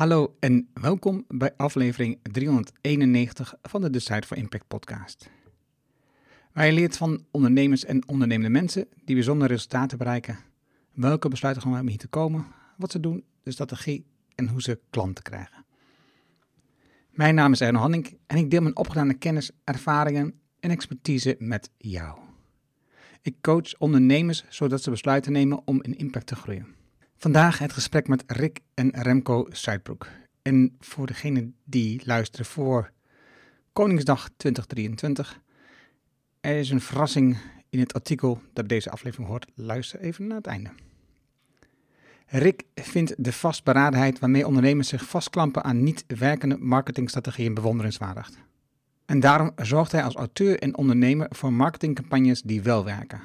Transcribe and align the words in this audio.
Hallo 0.00 0.36
en 0.38 0.68
welkom 0.74 1.24
bij 1.28 1.52
aflevering 1.56 2.18
391 2.22 3.54
van 3.62 3.80
de 3.80 3.90
Decide 3.90 4.26
for 4.26 4.36
Impact 4.36 4.68
podcast. 4.68 5.30
Waar 6.52 6.66
je 6.66 6.72
leert 6.72 6.96
van 6.96 7.24
ondernemers 7.30 7.84
en 7.84 8.08
ondernemende 8.08 8.50
mensen 8.50 8.88
die 9.04 9.14
bijzondere 9.14 9.52
resultaten 9.52 9.98
bereiken, 9.98 10.38
welke 10.92 11.28
besluiten 11.28 11.62
gaan 11.62 11.80
om 11.80 11.88
hier 11.88 11.98
te 11.98 12.08
komen, 12.08 12.46
wat 12.76 12.92
ze 12.92 13.00
doen, 13.00 13.24
de 13.42 13.50
strategie 13.50 14.06
en 14.34 14.48
hoe 14.48 14.62
ze 14.62 14.80
klanten 14.90 15.24
krijgen. 15.24 15.64
Mijn 17.10 17.34
naam 17.34 17.52
is 17.52 17.60
Erno 17.60 17.78
Hanning 17.78 18.18
en 18.26 18.36
ik 18.36 18.50
deel 18.50 18.62
mijn 18.62 18.76
opgedane 18.76 19.14
kennis, 19.14 19.50
ervaringen 19.64 20.40
en 20.60 20.70
expertise 20.70 21.36
met 21.38 21.70
jou. 21.76 22.18
Ik 23.22 23.34
coach 23.40 23.78
ondernemers 23.78 24.44
zodat 24.48 24.82
ze 24.82 24.90
besluiten 24.90 25.32
nemen 25.32 25.66
om 25.66 25.82
in 25.82 25.96
impact 25.96 26.26
te 26.26 26.36
groeien. 26.36 26.78
Vandaag 27.20 27.58
het 27.58 27.72
gesprek 27.72 28.08
met 28.08 28.24
Rick 28.26 28.60
en 28.74 28.90
Remco 28.90 29.46
Zuidbroek. 29.50 30.06
En 30.42 30.76
voor 30.78 31.06
degenen 31.06 31.54
die 31.64 32.02
luisteren 32.04 32.46
voor 32.46 32.90
Koningsdag 33.72 34.28
2023, 34.36 35.40
er 36.40 36.56
is 36.56 36.70
een 36.70 36.80
verrassing 36.80 37.36
in 37.70 37.78
het 37.78 37.94
artikel 37.94 38.40
dat 38.52 38.68
deze 38.68 38.90
aflevering 38.90 39.28
hoort. 39.28 39.46
Luister 39.54 40.00
even 40.00 40.26
naar 40.26 40.36
het 40.36 40.46
einde. 40.46 40.70
Rick 42.26 42.64
vindt 42.74 43.14
de 43.24 43.32
vastberadenheid 43.32 44.18
waarmee 44.18 44.46
ondernemers 44.46 44.88
zich 44.88 45.04
vastklampen 45.04 45.64
aan 45.64 45.82
niet 45.82 46.04
werkende 46.06 46.56
marketingstrategieën 46.58 47.54
bewonderenswaardig. 47.54 48.30
En 49.06 49.20
daarom 49.20 49.52
zorgt 49.56 49.92
hij 49.92 50.02
als 50.04 50.14
auteur 50.14 50.58
en 50.58 50.76
ondernemer 50.76 51.26
voor 51.30 51.52
marketingcampagnes 51.52 52.42
die 52.42 52.62
wel 52.62 52.84
werken. 52.84 53.20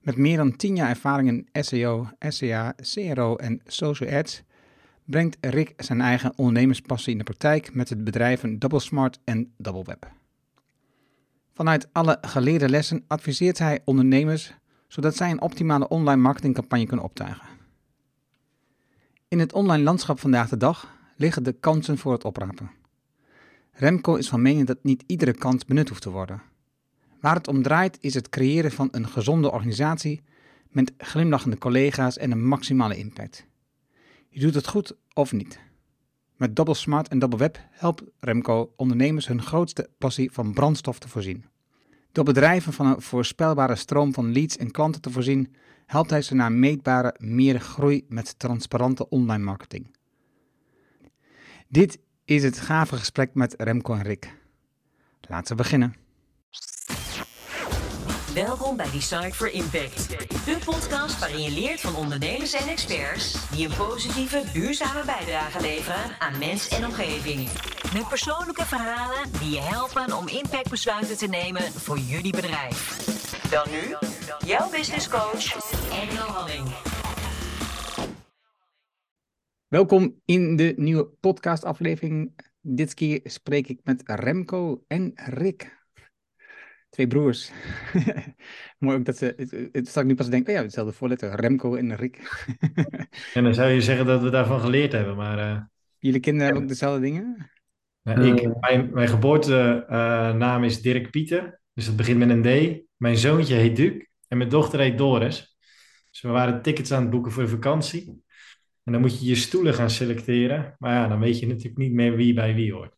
Met 0.00 0.16
meer 0.16 0.36
dan 0.36 0.56
10 0.56 0.76
jaar 0.76 0.88
ervaring 0.88 1.28
in 1.28 1.62
SEO, 1.62 2.08
SEA, 2.18 2.74
CRO 2.76 3.36
en 3.36 3.60
social 3.66 4.10
ads 4.10 4.42
brengt 5.04 5.36
Rick 5.40 5.72
zijn 5.76 6.00
eigen 6.00 6.32
ondernemerspassie 6.36 7.12
in 7.12 7.18
de 7.18 7.24
praktijk 7.24 7.74
met 7.74 7.88
het 7.88 8.04
bedrijven 8.04 8.58
Double 8.58 8.80
Smart 8.80 9.18
en 9.24 9.52
Double 9.56 9.84
Web. 9.84 10.12
Vanuit 11.52 11.88
alle 11.92 12.18
geleerde 12.20 12.68
lessen 12.68 13.04
adviseert 13.06 13.58
hij 13.58 13.80
ondernemers 13.84 14.54
zodat 14.90 15.16
zij 15.16 15.30
een 15.30 15.40
optimale 15.40 15.88
online 15.88 16.20
marketingcampagne 16.20 16.86
kunnen 16.86 17.04
optuigen. 17.04 17.46
In 19.28 19.38
het 19.38 19.52
online 19.52 19.82
landschap 19.82 20.20
vandaag 20.20 20.48
de 20.48 20.56
dag 20.56 20.98
liggen 21.16 21.42
de 21.42 21.52
kansen 21.52 21.98
voor 21.98 22.12
het 22.12 22.24
oprapen. 22.24 22.70
Remco 23.72 24.14
is 24.14 24.28
van 24.28 24.42
mening 24.42 24.66
dat 24.66 24.78
niet 24.82 25.04
iedere 25.06 25.32
kans 25.32 25.64
benut 25.64 25.88
hoeft 25.88 26.02
te 26.02 26.10
worden. 26.10 26.42
Waar 27.20 27.34
het 27.34 27.48
om 27.48 27.62
draait 27.62 27.98
is 28.00 28.14
het 28.14 28.28
creëren 28.28 28.72
van 28.72 28.88
een 28.90 29.08
gezonde 29.08 29.50
organisatie 29.50 30.22
met 30.68 30.92
glimlachende 30.98 31.58
collega's 31.58 32.18
en 32.18 32.30
een 32.30 32.46
maximale 32.46 32.96
impact. 32.96 33.46
Je 34.28 34.40
doet 34.40 34.54
het 34.54 34.66
goed 34.68 34.96
of 35.12 35.32
niet. 35.32 35.60
Met 36.36 36.56
Double 36.56 36.74
Smart 36.74 37.08
en 37.08 37.18
Double 37.18 37.38
Web 37.38 37.58
helpt 37.70 38.02
Remco 38.20 38.72
ondernemers 38.76 39.26
hun 39.26 39.42
grootste 39.42 39.90
passie 39.98 40.32
van 40.32 40.52
brandstof 40.52 40.98
te 40.98 41.08
voorzien. 41.08 41.44
Door 42.12 42.24
bedrijven 42.24 42.72
van 42.72 42.86
een 42.86 43.02
voorspelbare 43.02 43.76
stroom 43.76 44.12
van 44.12 44.32
leads 44.32 44.56
en 44.56 44.70
klanten 44.70 45.00
te 45.00 45.10
voorzien, 45.10 45.54
helpt 45.86 46.10
hij 46.10 46.22
ze 46.22 46.34
naar 46.34 46.52
meetbare 46.52 47.14
meer 47.18 47.60
groei 47.60 48.04
met 48.08 48.38
transparante 48.38 49.08
online 49.08 49.44
marketing. 49.44 49.96
Dit 51.68 51.98
is 52.24 52.42
het 52.42 52.58
gave 52.58 52.96
gesprek 52.96 53.34
met 53.34 53.54
Remco 53.58 53.94
en 53.94 54.02
Rick. 54.02 54.36
Laten 55.20 55.56
we 55.56 55.62
beginnen. 55.62 55.99
Welkom 58.34 58.76
bij 58.76 58.90
Design 58.90 59.30
for 59.30 59.52
Impact. 59.52 60.08
De 60.44 60.58
podcast 60.64 61.18
waarin 61.18 61.40
je 61.40 61.50
leert 61.50 61.80
van 61.80 61.96
ondernemers 61.96 62.52
en 62.52 62.68
experts 62.68 63.50
die 63.50 63.68
een 63.68 63.76
positieve, 63.76 64.42
duurzame 64.52 65.04
bijdrage 65.04 65.60
leveren 65.60 66.18
aan 66.18 66.38
mens 66.38 66.68
en 66.68 66.84
omgeving. 66.84 67.48
Met 67.94 68.08
persoonlijke 68.08 68.64
verhalen 68.64 69.32
die 69.40 69.50
je 69.50 69.60
helpen 69.60 70.16
om 70.16 70.28
impactbesluiten 70.28 71.16
te 71.16 71.26
nemen 71.26 71.62
voor 71.62 71.98
jullie 71.98 72.32
bedrijf. 72.32 73.06
Dan 73.50 73.66
nu, 73.70 73.94
jouw 74.46 74.70
business 74.70 75.08
coach, 75.08 75.72
Engel 75.92 76.26
Halling. 76.26 76.68
Welkom 79.68 80.20
in 80.24 80.56
de 80.56 80.74
nieuwe 80.76 81.06
podcastaflevering. 81.20 82.32
Dit 82.60 82.94
keer 82.94 83.20
spreek 83.24 83.68
ik 83.68 83.80
met 83.84 84.02
Remco 84.04 84.84
en 84.86 85.12
Rick. 85.14 85.79
Twee 86.90 87.06
broers. 87.06 87.50
Mooi 88.78 88.96
ook 88.96 89.04
dat 89.04 89.16
ze. 89.16 89.34
Het, 89.36 89.68
het 89.72 89.88
zal 89.88 90.02
ik 90.02 90.08
nu 90.08 90.14
pas 90.14 90.28
denken. 90.28 90.52
Oh 90.52 90.58
ja, 90.58 90.62
hetzelfde 90.62 90.92
voorletter. 90.92 91.34
Remco 91.34 91.74
en 91.74 91.96
Rick. 91.96 92.18
En 93.34 93.44
dan 93.44 93.54
zou 93.54 93.70
je 93.70 93.80
zeggen 93.80 94.06
dat 94.06 94.22
we 94.22 94.30
daarvan 94.30 94.60
geleerd 94.60 94.92
hebben, 94.92 95.16
maar 95.16 95.38
eh, 95.38 95.60
Jullie 95.98 96.20
kinderen 96.20 96.46
hebben 96.46 96.62
ook 96.62 96.68
dezelfde 96.68 97.00
dingen? 97.00 97.50
nou, 98.02 98.26
ik, 98.26 98.60
mijn, 98.60 98.90
mijn 98.92 99.08
geboortenaam 99.08 100.64
is 100.64 100.82
Dirk 100.82 101.10
Pieter, 101.10 101.60
dus 101.72 101.86
dat 101.86 101.96
begint 101.96 102.18
met 102.18 102.30
een 102.30 102.42
D. 102.42 102.80
Mijn 102.96 103.16
zoontje 103.16 103.54
heet 103.54 103.76
Duc 103.76 104.06
en 104.28 104.36
mijn 104.36 104.50
dochter 104.50 104.80
heet 104.80 104.98
Doris. 104.98 105.56
Dus 106.10 106.20
we 106.20 106.28
waren 106.28 106.62
tickets 106.62 106.92
aan 106.92 107.02
het 107.02 107.10
boeken 107.10 107.32
voor 107.32 107.42
de 107.42 107.48
vakantie. 107.48 108.22
En 108.84 108.92
dan 108.92 109.00
moet 109.00 109.20
je 109.20 109.26
je 109.26 109.34
stoelen 109.34 109.74
gaan 109.74 109.90
selecteren. 109.90 110.76
Maar 110.78 110.94
ja, 110.94 111.08
dan 111.08 111.20
weet 111.20 111.38
je 111.38 111.46
natuurlijk 111.46 111.76
niet 111.76 111.92
meer 111.92 112.16
wie 112.16 112.34
bij 112.34 112.54
wie 112.54 112.72
hoort. 112.72 112.94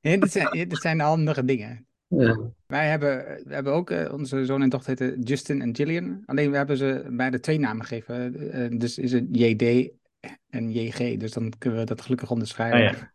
Ja, 0.00 0.16
dit, 0.16 0.32
zijn, 0.32 0.68
dit 0.68 0.78
zijn 0.78 1.00
handige 1.00 1.44
dingen. 1.44 1.86
Ja. 2.18 2.38
Wij 2.66 2.88
hebben, 2.88 3.24
we 3.44 3.54
hebben 3.54 3.72
ook, 3.72 3.90
eh, 3.90 4.12
onze 4.12 4.44
zoon 4.44 4.62
en 4.62 4.68
dochter 4.68 4.98
heten 4.98 5.20
Justin 5.22 5.62
en 5.62 5.76
Gillian. 5.76 6.22
Alleen 6.26 6.50
we 6.50 6.56
hebben 6.56 6.76
ze 6.76 7.06
beide 7.10 7.40
twee 7.40 7.58
namen 7.58 7.86
gegeven. 7.86 8.50
Eh, 8.52 8.78
dus 8.78 8.98
is 8.98 9.12
het 9.12 9.26
JD 9.32 9.90
en 10.50 10.70
JG. 10.72 11.16
Dus 11.18 11.32
dan 11.32 11.52
kunnen 11.58 11.78
we 11.78 11.84
dat 11.84 12.00
gelukkig 12.00 12.30
onderscheiden. 12.30 12.90
Ah, 12.90 12.96
ja. 12.98 13.12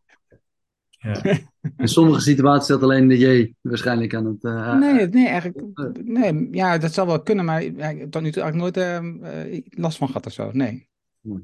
Ja. 1.23 1.39
In 1.77 1.87
sommige 1.87 2.19
situaties 2.21 2.63
staat 2.65 2.83
alleen 2.83 3.07
de 3.07 3.17
J 3.17 3.53
waarschijnlijk 3.61 4.13
aan 4.15 4.25
het. 4.25 4.43
eh, 4.43 4.77
Nee, 4.77 5.07
nee, 5.07 5.27
eigenlijk. 5.27 5.61
Nee, 6.03 6.47
ja, 6.51 6.77
dat 6.77 6.93
zal 6.93 7.05
wel 7.05 7.21
kunnen, 7.21 7.45
maar 7.45 7.63
ik 7.63 7.79
heb 7.79 8.11
tot 8.11 8.21
nu 8.21 8.31
toe 8.31 8.41
eigenlijk 8.43 8.55
nooit 8.75 8.77
eh, 8.77 9.53
eh, 9.55 9.61
last 9.69 9.97
van 9.97 10.07
gehad 10.07 10.25
of 10.25 10.31
zo. 10.33 10.49
Nee. 10.53 10.87
Nee. 11.21 11.39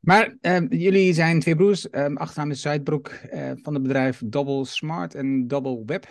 Maar 0.00 0.36
eh, 0.40 0.60
jullie 0.68 1.12
zijn 1.12 1.40
twee 1.40 1.56
broers. 1.56 1.90
eh 1.90 2.14
achternaam 2.14 2.50
is 2.50 2.60
Zuidbroek 2.60 3.08
eh, 3.08 3.50
van 3.62 3.74
het 3.74 3.82
bedrijf 3.82 4.22
Double 4.24 4.64
Smart 4.64 5.14
en 5.14 5.48
Double 5.48 5.82
Web. 5.86 6.06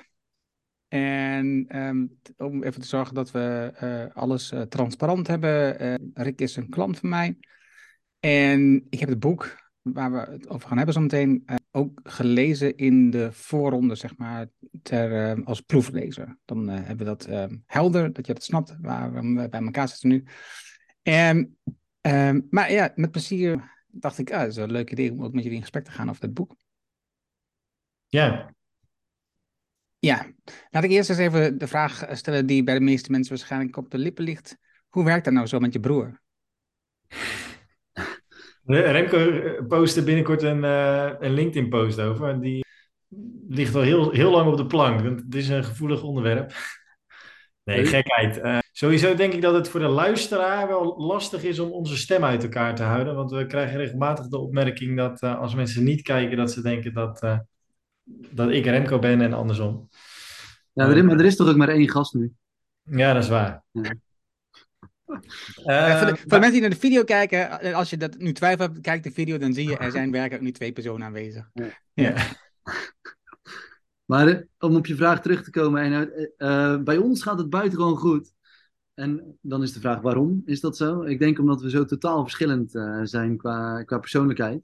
En 0.95 1.65
ehm, 1.67 2.05
om 2.37 2.63
even 2.63 2.81
te 2.81 2.87
zorgen 2.87 3.15
dat 3.15 3.31
we 3.31 3.71
eh, 3.75 4.15
alles 4.15 4.51
eh, 4.51 4.61
transparant 4.61 5.27
hebben. 5.27 5.79
eh, 5.79 5.93
Rick 6.13 6.41
is 6.41 6.55
een 6.55 6.69
klant 6.69 6.99
van 6.99 7.09
mij. 7.09 7.37
En 8.19 8.85
ik 8.89 8.99
heb 8.99 9.09
het 9.09 9.19
boek 9.19 9.69
waar 9.81 10.11
we 10.11 10.17
het 10.17 10.49
over 10.49 10.67
gaan 10.67 10.77
hebben 10.77 10.95
zometeen 10.95 11.45
ook 11.71 11.99
gelezen 12.03 12.75
in 12.75 13.09
de 13.09 13.31
voorronde, 13.31 13.95
zeg 13.95 14.17
maar, 14.17 14.47
ter, 14.81 15.43
als 15.43 15.61
proeflezer. 15.61 16.37
Dan 16.45 16.67
hebben 16.67 16.97
we 16.97 17.03
dat 17.03 17.25
eh, 17.25 17.45
helder, 17.65 18.13
dat 18.13 18.27
je 18.27 18.33
dat 18.33 18.43
snapt, 18.43 18.75
waar 18.81 19.13
we 19.13 19.49
bij 19.49 19.61
elkaar 19.61 19.87
zitten 19.87 20.09
nu. 20.09 20.23
En, 21.01 21.57
ehm, 22.01 22.41
maar 22.49 22.71
ja, 22.71 22.91
met 22.95 23.11
plezier 23.11 23.71
dacht 23.87 24.17
ik, 24.17 24.31
ah, 24.31 24.39
dat 24.39 24.47
is 24.49 24.55
een 24.55 24.71
leuk 24.71 24.91
idee 24.91 25.11
om 25.11 25.23
ook 25.23 25.33
met 25.33 25.41
jullie 25.43 25.57
in 25.57 25.63
gesprek 25.63 25.83
te 25.83 25.91
gaan 25.91 26.09
over 26.09 26.21
dat 26.21 26.33
boek. 26.33 26.55
ja, 28.07 28.54
Ja, 30.05 30.25
laat 30.69 30.83
ik 30.83 30.91
eerst 30.91 31.09
eens 31.09 31.19
even 31.19 31.57
de 31.57 31.67
vraag 31.67 32.05
stellen 32.11 32.45
die 32.45 32.63
bij 32.63 32.73
de 32.73 32.85
meeste 32.85 33.11
mensen 33.11 33.35
waarschijnlijk 33.35 33.77
op 33.77 33.91
de 33.91 33.97
lippen 33.97 34.23
ligt. 34.23 34.57
Hoe 34.89 35.03
werkt 35.03 35.25
dat 35.25 35.33
nou 35.33 35.47
zo 35.47 35.59
met 35.59 35.73
je 35.73 35.79
broer? 35.79 36.21
Remco 38.63 39.17
eh, 39.17 39.67
postte 39.67 40.03
binnenkort 40.03 40.41
een, 40.41 40.63
eh, 40.63 41.11
een 41.19 41.33
LinkedIn-post 41.33 41.99
over. 41.99 42.29
En 42.29 42.39
die 42.39 42.65
ligt 43.47 43.75
al 43.75 43.81
heel, 43.81 44.11
heel 44.11 44.31
lang 44.31 44.51
op 44.51 44.57
de 44.57 44.65
plank. 44.65 45.01
want 45.01 45.21
Het 45.21 45.35
is 45.35 45.49
een 45.49 45.63
gevoelig 45.63 46.03
onderwerp. 46.03 46.53
Nee, 47.65 47.85
gekheid. 47.85 48.39
Eh, 48.39 48.57
sowieso 48.71 49.15
denk 49.15 49.33
ik 49.33 49.41
dat 49.41 49.53
het 49.53 49.69
voor 49.69 49.79
de 49.79 49.87
luisteraar 49.87 50.67
wel 50.67 50.95
lastig 50.97 51.43
is 51.43 51.59
om 51.59 51.71
onze 51.71 51.97
stem 51.97 52.23
uit 52.23 52.43
elkaar 52.43 52.75
te 52.75 52.83
houden. 52.83 53.15
Want 53.15 53.31
we 53.31 53.45
krijgen 53.45 53.77
regelmatig 53.77 54.27
de 54.27 54.37
opmerking 54.37 54.97
dat 54.97 55.21
eh, 55.21 55.39
als 55.39 55.55
mensen 55.55 55.83
niet 55.83 56.01
kijken, 56.01 56.37
dat 56.37 56.51
ze 56.51 56.61
denken 56.61 56.93
dat, 56.93 57.21
eh, 57.21 57.39
dat 58.31 58.49
ik 58.49 58.65
Remco 58.65 58.99
ben 58.99 59.21
en 59.21 59.33
andersom. 59.33 59.89
Ja, 60.75 60.89
er 60.89 60.97
is, 60.97 61.03
maar 61.03 61.19
er 61.19 61.25
is 61.25 61.35
toch 61.35 61.49
ook 61.49 61.55
maar 61.55 61.69
één 61.69 61.89
gast 61.89 62.13
nu. 62.13 62.33
Ja, 62.81 63.13
dat 63.13 63.23
is 63.23 63.29
waar. 63.29 63.63
Ja. 63.71 63.81
Eh, 63.81 63.91
Eh, 65.65 65.97
voor, 65.97 66.07
de, 66.07 66.15
voor 66.17 66.27
de 66.27 66.35
mensen 66.35 66.51
die 66.51 66.61
naar 66.61 66.69
de 66.69 66.75
video 66.75 67.03
kijken, 67.03 67.59
eh, 67.59 67.75
als 67.75 67.89
je 67.89 67.97
dat 67.97 68.17
nu 68.17 68.33
twijfelt, 68.33 68.69
hebt, 68.69 68.81
kijk 68.81 69.03
de 69.03 69.11
video, 69.11 69.37
dan 69.37 69.53
zie 69.53 69.69
je 69.69 69.77
er 69.77 69.91
zijn 69.91 70.11
werkelijk 70.11 70.43
nu 70.43 70.51
twee 70.51 70.71
personen 70.71 71.07
aanwezig. 71.07 71.49
ja. 71.93 72.13
Maar 74.05 74.27
eh, 74.27 74.41
om 74.59 74.75
op 74.75 74.85
je 74.85 74.95
vraag 74.95 75.21
terug 75.21 75.43
te 75.43 75.49
komen, 75.49 75.81
Eino, 75.81 76.05
eh, 76.37 76.83
bij 76.83 76.97
ons 76.97 77.23
gaat 77.23 77.37
het 77.37 77.49
buitengewoon 77.49 77.97
goed. 77.97 78.33
En 78.93 79.37
dan 79.41 79.63
is 79.63 79.73
de 79.73 79.79
vraag 79.79 80.01
waarom 80.01 80.41
is 80.45 80.59
dat 80.59 80.77
zo? 80.77 81.01
Ik 81.01 81.19
denk 81.19 81.39
omdat 81.39 81.61
we 81.61 81.69
zo 81.69 81.85
totaal 81.85 82.23
verschillend 82.23 82.75
eh, 82.75 82.99
zijn 83.03 83.37
qua, 83.37 83.83
qua 83.83 83.97
persoonlijkheid. 83.97 84.63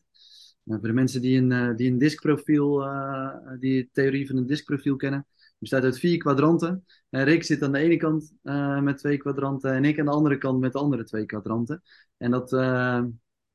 Voor 0.66 0.82
de 0.82 0.94
mensen 0.94 1.22
die 1.22 1.42
een, 1.42 1.76
die 1.76 1.92
een 1.92 1.98
diskprofiel, 1.98 2.84
eh, 2.84 3.30
die 3.60 3.84
de 3.84 3.90
theorie 3.92 4.28
van 4.28 4.38
een 4.38 4.48
diskprofiel 4.48 4.96
kennen, 4.96 5.26
bestaat 5.62 5.84
uit 5.84 6.00
vier 6.00 6.18
kwadranten. 6.18 6.86
En 7.10 7.24
Rick 7.24 7.44
zit 7.44 7.62
aan 7.62 7.72
de 7.72 7.80
ene 7.80 7.98
kant 7.98 8.34
eh, 8.42 8.82
met 8.82 8.98
twee 8.98 9.18
kwadranten 9.18 9.74
en 9.74 9.86
ik 9.86 10.00
aan 10.00 10.06
de 10.06 10.12
andere 10.12 10.38
kant 10.38 10.60
met 10.60 10.72
de 10.72 10.80
andere 10.80 11.04
twee 11.04 11.26
kwadranten. 11.26 11.82
En 12.18 12.32
dat, 12.32 12.54
eh, 12.54 13.04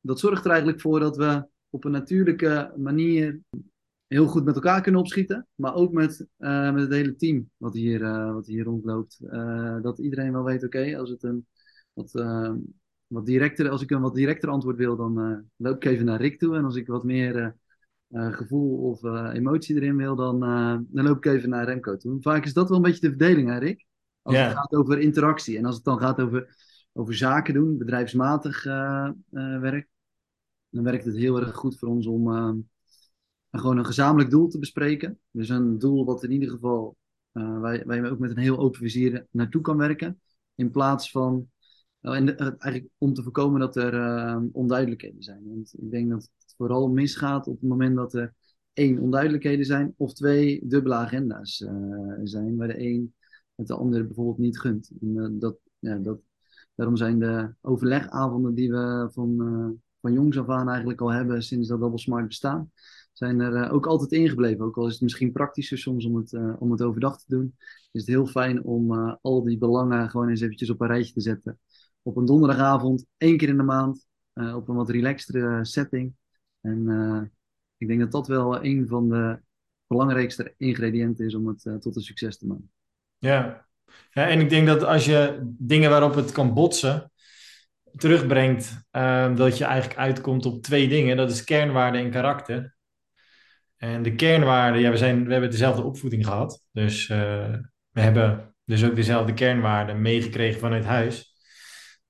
dat 0.00 0.18
zorgt 0.18 0.44
er 0.44 0.50
eigenlijk 0.50 0.80
voor 0.80 1.00
dat 1.00 1.16
we 1.16 1.46
op 1.70 1.84
een 1.84 1.90
natuurlijke 1.90 2.72
manier 2.76 3.40
heel 4.06 4.26
goed 4.26 4.44
met 4.44 4.54
elkaar 4.54 4.82
kunnen 4.82 5.00
opschieten. 5.00 5.46
Maar 5.54 5.74
ook 5.74 5.92
met, 5.92 6.26
eh, 6.36 6.72
met 6.72 6.82
het 6.82 6.92
hele 6.92 7.16
team 7.16 7.50
wat 7.56 7.74
hier, 7.74 8.00
wat 8.32 8.46
hier 8.46 8.64
rondloopt. 8.64 9.18
Dat 9.82 9.98
iedereen 9.98 10.32
wel 10.32 10.44
weet, 10.44 10.64
oké, 10.64 10.98
als 10.98 11.10
het 11.10 11.22
een 11.22 11.46
wat, 11.92 12.12
wat 13.06 13.26
directer, 13.26 13.68
als 13.68 13.82
ik 13.82 13.90
een 13.90 14.00
wat 14.00 14.14
directer 14.14 14.48
antwoord 14.48 14.76
wil, 14.76 14.96
dan 14.96 15.46
loop 15.56 15.76
ik 15.76 15.84
even 15.84 16.04
naar 16.04 16.20
Rick 16.20 16.38
toe. 16.38 16.56
En 16.56 16.64
als 16.64 16.76
ik 16.76 16.86
wat 16.86 17.04
meer 17.04 17.56
gevoel 18.10 18.90
of 18.90 19.02
emotie 19.32 19.76
erin 19.76 19.96
wil, 19.96 20.16
dan, 20.16 20.40
dan 20.88 21.04
loop 21.04 21.16
ik 21.16 21.24
even 21.24 21.48
naar 21.48 21.64
Remco 21.64 21.96
toe. 21.96 22.20
Vaak 22.20 22.44
is 22.44 22.52
dat 22.52 22.68
wel 22.68 22.76
een 22.76 22.82
beetje 22.82 23.00
de 23.00 23.08
verdeling, 23.08 23.48
hè 23.48 23.58
Rick? 23.58 23.86
Als 24.22 24.36
het 24.36 24.52
gaat 24.52 24.72
over 24.72 24.98
interactie. 24.98 25.58
En 25.58 25.64
als 25.64 25.74
het 25.74 25.84
dan 25.84 25.98
gaat 25.98 26.20
over, 26.20 26.56
over 26.92 27.14
zaken 27.14 27.54
doen, 27.54 27.78
bedrijfsmatig 27.78 28.64
werk, 29.60 29.88
dan 30.68 30.84
werkt 30.84 31.04
het 31.04 31.16
heel 31.16 31.40
erg 31.40 31.54
goed 31.54 31.78
voor 31.78 31.88
ons 31.88 32.06
om 32.06 32.26
gewoon 33.50 33.78
een 33.78 33.86
gezamenlijk 33.86 34.30
doel 34.30 34.48
te 34.48 34.58
bespreken. 34.58 35.18
Dus 35.30 35.48
een 35.48 35.78
doel 35.78 36.04
wat 36.04 36.24
in 36.24 36.30
ieder 36.30 36.50
geval 36.50 36.96
wij, 37.32 37.82
wij 37.86 38.10
ook 38.10 38.18
met 38.18 38.30
een 38.30 38.38
heel 38.38 38.58
open 38.58 38.80
vizier 38.80 39.26
naartoe 39.30 39.60
kan 39.60 39.76
werken. 39.76 40.20
In 40.54 40.70
plaats 40.70 41.10
van, 41.10 41.50
en 42.00 42.36
eigenlijk 42.38 42.88
om 42.98 43.14
te 43.14 43.22
voorkomen 43.22 43.60
dat 43.60 43.76
er 43.76 44.42
onduidelijkheden 44.52 45.22
zijn. 45.22 45.42
Want 45.44 45.74
ik 45.78 45.90
denk 45.90 46.10
dat 46.10 46.30
vooral 46.56 46.88
misgaat 46.88 47.46
op 47.46 47.60
het 47.60 47.68
moment 47.68 47.96
dat 47.96 48.14
er 48.14 48.34
één, 48.72 48.98
onduidelijkheden 48.98 49.64
zijn, 49.64 49.94
of 49.96 50.12
twee, 50.12 50.66
dubbele 50.66 50.94
agenda's 50.94 51.56
zijn, 52.24 52.56
waar 52.56 52.68
de 52.68 52.80
een 52.80 53.14
het 53.56 53.66
de 53.66 53.74
ander 53.74 54.06
bijvoorbeeld 54.06 54.38
niet 54.38 54.58
gunt. 54.58 54.90
En, 55.00 55.38
dat, 55.38 55.56
ja, 55.78 55.96
dat, 55.96 56.20
daarom 56.74 56.96
zijn 56.96 57.18
de 57.18 57.54
overlegavonden 57.60 58.54
die 58.54 58.70
we 58.70 59.08
van, 59.12 59.36
van 60.00 60.12
jongs 60.12 60.38
af 60.38 60.48
aan 60.48 60.68
eigenlijk 60.68 61.00
al 61.00 61.12
hebben 61.12 61.42
sinds 61.42 61.68
dat 61.68 61.80
Double 61.80 61.98
Smart 61.98 62.26
bestaan, 62.26 62.70
zijn 63.12 63.40
er 63.40 63.70
ook 63.70 63.86
altijd 63.86 64.12
ingebleven. 64.12 64.64
Ook 64.64 64.76
al 64.76 64.86
is 64.86 64.92
het 64.92 65.02
misschien 65.02 65.32
praktischer 65.32 65.78
soms 65.78 66.04
om 66.04 66.16
het, 66.16 66.38
om 66.58 66.70
het 66.70 66.82
overdag 66.82 67.18
te 67.18 67.34
doen, 67.34 67.54
is 67.92 68.00
het 68.00 68.10
heel 68.10 68.26
fijn 68.26 68.64
om 68.64 68.92
al 69.22 69.44
die 69.44 69.58
belangen 69.58 70.10
gewoon 70.10 70.28
eens 70.28 70.40
eventjes 70.40 70.70
op 70.70 70.80
een 70.80 70.86
rijtje 70.86 71.12
te 71.12 71.20
zetten. 71.20 71.58
Op 72.02 72.16
een 72.16 72.26
donderdagavond, 72.26 73.06
één 73.16 73.36
keer 73.36 73.48
in 73.48 73.56
de 73.56 73.62
maand, 73.62 74.06
op 74.32 74.68
een 74.68 74.74
wat 74.74 74.90
relaxtere 74.90 75.64
setting. 75.64 76.14
En 76.66 77.32
ik 77.76 77.86
denk 77.86 78.00
dat 78.00 78.12
dat 78.12 78.26
wel 78.26 78.64
een 78.64 78.88
van 78.88 79.08
de 79.08 79.38
belangrijkste 79.86 80.54
ingrediënten 80.56 81.26
is 81.26 81.34
om 81.34 81.46
het 81.46 81.80
tot 81.80 81.96
een 81.96 82.02
succes 82.02 82.38
te 82.38 82.46
maken. 82.46 82.70
Ja. 83.18 83.66
ja, 84.10 84.28
en 84.28 84.40
ik 84.40 84.50
denk 84.50 84.66
dat 84.66 84.82
als 84.82 85.04
je 85.04 85.38
dingen 85.42 85.90
waarop 85.90 86.14
het 86.14 86.32
kan 86.32 86.54
botsen, 86.54 87.10
terugbrengt, 87.96 88.86
dat 89.34 89.58
je 89.58 89.64
eigenlijk 89.64 89.98
uitkomt 89.98 90.46
op 90.46 90.62
twee 90.62 90.88
dingen. 90.88 91.16
Dat 91.16 91.30
is 91.30 91.44
kernwaarde 91.44 91.98
en 91.98 92.10
karakter. 92.10 92.76
En 93.76 94.02
de 94.02 94.14
kernwaarden, 94.14 94.80
ja, 94.80 94.90
we, 94.90 94.96
zijn, 94.96 95.24
we 95.24 95.32
hebben 95.32 95.50
dezelfde 95.50 95.82
opvoeding 95.82 96.24
gehad. 96.26 96.66
Dus 96.72 97.08
uh, 97.08 97.18
we 97.90 98.00
hebben 98.00 98.54
dus 98.64 98.84
ook 98.84 98.96
dezelfde 98.96 99.34
kernwaarden 99.34 100.02
meegekregen 100.02 100.60
vanuit 100.60 100.84
huis. 100.84 101.34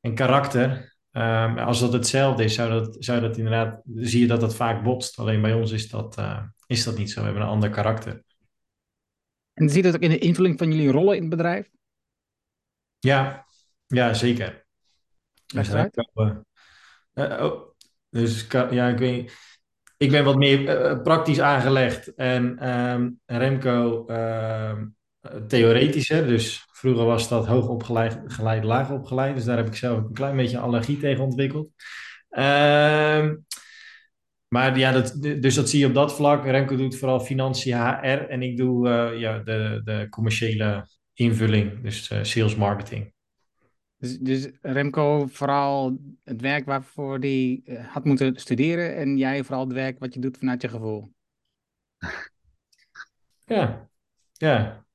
En 0.00 0.14
karakter, 0.14 0.95
um, 1.16 1.58
als 1.58 1.80
dat 1.80 1.92
hetzelfde 1.92 2.44
is, 2.44 2.54
zou 2.54 2.70
dat, 2.70 2.96
zou 2.98 3.20
dat 3.20 3.36
inderdaad, 3.36 3.80
zie 3.94 4.20
je 4.20 4.26
dat 4.26 4.40
dat 4.40 4.56
vaak 4.56 4.82
botst. 4.82 5.18
Alleen 5.18 5.42
bij 5.42 5.52
ons 5.52 5.70
is 5.70 5.88
dat, 5.88 6.18
uh, 6.18 6.42
is 6.66 6.84
dat 6.84 6.98
niet 6.98 7.10
zo. 7.10 7.18
We 7.18 7.24
hebben 7.24 7.42
een 7.42 7.48
ander 7.48 7.70
karakter. 7.70 8.22
En 9.54 9.68
zie 9.68 9.76
je 9.76 9.82
dat 9.82 9.94
ook 9.94 10.00
in 10.00 10.10
de 10.10 10.18
invulling 10.18 10.58
van 10.58 10.72
jullie 10.72 10.90
rollen 10.90 11.14
in 11.14 11.20
het 11.20 11.30
bedrijf? 11.30 11.68
Ja, 12.98 13.46
ja 13.86 14.14
zeker. 14.14 14.64
Dus, 15.46 15.68
uh, 15.68 15.84
oh, 17.14 17.74
dus 18.08 18.46
ja, 18.50 18.88
ik 18.88 18.98
weet 18.98 19.32
ik 19.96 20.10
ben 20.10 20.24
wat 20.24 20.36
meer 20.36 20.60
uh, 20.60 21.02
praktisch 21.02 21.40
aangelegd 21.40 22.14
en 22.14 22.68
um, 22.68 23.20
Remco 23.26 24.06
uh, 24.10 24.82
theoretischer. 25.48 26.26
Dus 26.26 26.65
vroeger 26.76 27.04
was 27.04 27.28
dat 27.28 27.46
hoog 27.46 27.68
opgeleid, 27.68 28.18
geleid, 28.26 28.64
laag 28.64 28.90
opgeleid. 28.90 29.34
Dus 29.34 29.44
daar 29.44 29.56
heb 29.56 29.66
ik 29.66 29.74
zelf 29.74 29.98
een 29.98 30.12
klein 30.12 30.36
beetje 30.36 30.58
allergie 30.58 30.98
tegen 30.98 31.24
ontwikkeld. 31.24 31.70
Uh, 32.30 33.30
maar 34.48 34.78
ja, 34.78 34.92
dat, 34.92 35.16
dus 35.20 35.54
dat 35.54 35.68
zie 35.68 35.78
je 35.78 35.86
op 35.86 35.94
dat 35.94 36.14
vlak. 36.14 36.44
Remco 36.44 36.76
doet 36.76 36.96
vooral 36.96 37.20
financiën 37.20 37.76
HR 37.76 38.06
en 38.06 38.42
ik 38.42 38.56
doe 38.56 38.88
uh, 38.88 39.20
ja, 39.20 39.38
de, 39.38 39.80
de 39.84 40.06
commerciële 40.10 40.88
invulling, 41.12 41.82
dus 41.82 42.10
uh, 42.10 42.22
sales 42.22 42.56
marketing. 42.56 43.12
Dus, 43.96 44.18
dus, 44.18 44.48
Remco 44.60 45.26
vooral 45.26 45.98
het 46.24 46.40
werk 46.40 46.66
waarvoor 46.66 47.18
hij 47.18 47.60
eh, 47.64 47.86
had 47.86 48.04
moeten 48.04 48.36
studeren 48.36 48.96
en 48.96 49.16
jij 49.16 49.44
vooral 49.44 49.64
het 49.64 49.72
werk 49.72 49.98
wat 49.98 50.14
je 50.14 50.20
doet 50.20 50.38
vanuit 50.38 50.62
je 50.62 50.68
gevoel. 50.68 51.12
Ja, 53.44 53.90
ja. 54.32 54.85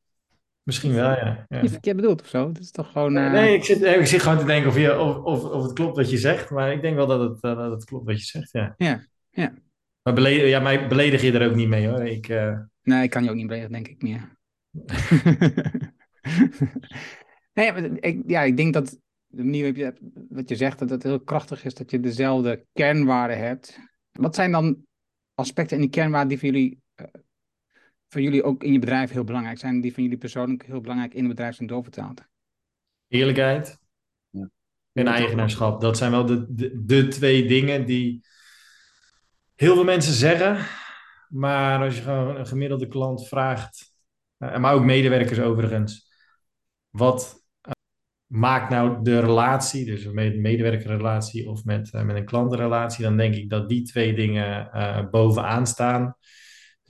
Misschien 0.63 0.93
wel, 0.93 1.09
ja. 1.09 1.45
ja. 1.49 1.61
Je 1.61 1.69
verkeerd 1.69 1.95
bedoeld 1.95 2.21
of 2.21 2.27
zo? 2.27 2.47
Het 2.47 2.59
is 2.59 2.71
toch 2.71 2.91
gewoon... 2.91 3.17
Uh... 3.17 3.31
Nee, 3.31 3.55
ik 3.55 3.63
zit, 3.63 3.83
ik 3.83 4.05
zit 4.05 4.21
gewoon 4.21 4.37
te 4.37 4.45
denken 4.45 4.69
of, 4.69 4.77
je, 4.77 4.99
of, 4.99 5.17
of, 5.17 5.43
of 5.43 5.63
het 5.63 5.73
klopt 5.73 5.95
wat 5.95 6.09
je 6.09 6.17
zegt, 6.17 6.49
maar 6.49 6.71
ik 6.71 6.81
denk 6.81 6.95
wel 6.95 7.07
dat 7.07 7.19
het, 7.19 7.43
uh, 7.43 7.57
dat 7.57 7.71
het 7.71 7.83
klopt 7.83 8.05
wat 8.05 8.19
je 8.19 8.25
zegt, 8.25 8.51
ja. 8.51 8.73
Ja, 8.77 9.05
ja. 9.29 9.53
Maar 10.01 10.13
beledig, 10.13 10.49
ja, 10.49 10.59
mij 10.59 10.87
beledig 10.87 11.21
je 11.21 11.31
er 11.31 11.49
ook 11.49 11.55
niet 11.55 11.67
mee, 11.67 11.87
hoor. 11.87 12.05
Ik, 12.05 12.27
uh... 12.27 12.59
Nee, 12.81 13.03
ik 13.03 13.09
kan 13.09 13.23
je 13.23 13.29
ook 13.29 13.35
niet 13.35 13.47
beledigen, 13.47 13.73
denk 13.73 13.87
ik 13.87 14.01
meer. 14.01 14.37
Nee, 17.53 17.99
ik, 17.99 18.23
ja, 18.27 18.41
ik 18.41 18.57
denk 18.57 18.73
dat 18.73 18.99
de 19.27 19.43
manier 19.43 19.93
wat 20.29 20.49
je 20.49 20.55
zegt, 20.55 20.79
dat 20.79 20.89
het 20.89 21.03
heel 21.03 21.19
krachtig 21.19 21.65
is 21.65 21.73
dat 21.73 21.91
je 21.91 21.99
dezelfde 21.99 22.65
kernwaarden 22.73 23.37
hebt. 23.37 23.79
Wat 24.11 24.35
zijn 24.35 24.51
dan 24.51 24.85
aspecten 25.35 25.75
in 25.75 25.81
die 25.81 25.91
kernwaarden 25.91 26.29
die 26.29 26.39
voor 26.39 26.47
jullie, 26.47 26.80
voor 28.11 28.21
jullie 28.21 28.43
ook 28.43 28.63
in 28.63 28.73
je 28.73 28.79
bedrijf 28.79 29.11
heel 29.11 29.23
belangrijk 29.23 29.59
zijn, 29.59 29.81
die 29.81 29.93
van 29.93 30.03
jullie 30.03 30.17
persoonlijk 30.17 30.65
heel 30.65 30.81
belangrijk 30.81 31.13
in 31.13 31.19
het 31.19 31.29
bedrijf 31.29 31.55
zijn 31.55 31.67
doorvertaald? 31.67 32.21
Eerlijkheid 33.07 33.79
ja. 34.29 34.49
en 34.93 35.07
eigenaarschap. 35.07 35.81
Dat 35.81 35.97
zijn 35.97 36.11
wel 36.11 36.25
de, 36.25 36.53
de, 36.53 36.85
de 36.85 37.07
twee 37.07 37.47
dingen 37.47 37.85
die 37.85 38.25
heel 39.55 39.73
veel 39.73 39.83
mensen 39.83 40.13
zeggen. 40.13 40.65
Maar 41.29 41.83
als 41.83 41.95
je 41.95 42.01
gewoon 42.01 42.35
een 42.35 42.47
gemiddelde 42.47 42.87
klant 42.87 43.27
vraagt, 43.27 43.93
uh, 44.37 44.57
maar 44.57 44.73
ook 44.73 44.83
medewerkers 44.83 45.39
overigens, 45.39 46.11
wat 46.89 47.45
maakt 48.25 48.69
nou 48.69 49.03
de 49.03 49.19
relatie, 49.19 49.85
dus 49.85 50.05
een 50.05 50.41
medewerkerrelatie 50.41 51.49
of 51.49 51.63
met, 51.65 51.93
uh, 51.93 52.01
met 52.01 52.15
een 52.15 52.25
klantenrelatie, 52.25 53.03
dan 53.03 53.17
denk 53.17 53.35
ik 53.35 53.49
dat 53.49 53.69
die 53.69 53.83
twee 53.83 54.13
dingen 54.13 54.69
uh, 54.73 55.09
bovenaan 55.09 55.67
staan. 55.67 56.15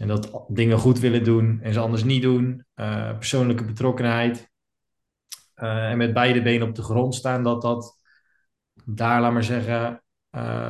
En 0.01 0.08
dat 0.08 0.46
dingen 0.48 0.77
goed 0.77 1.00
willen 1.00 1.24
doen 1.24 1.60
en 1.62 1.74
ze 1.74 1.79
anders 1.79 2.03
niet 2.03 2.22
doen. 2.22 2.65
Uh, 2.75 3.17
persoonlijke 3.17 3.65
betrokkenheid. 3.65 4.50
en 5.55 5.98
met 5.98 6.13
beide 6.13 6.41
benen 6.41 6.67
op 6.67 6.75
de 6.75 6.81
grond 6.81 7.15
staan, 7.15 7.43
dat 7.43 7.62
dat 7.62 7.98
daar, 8.86 9.22
laat 9.22 9.34
maar 9.34 9.43
zeggen, 9.43 10.03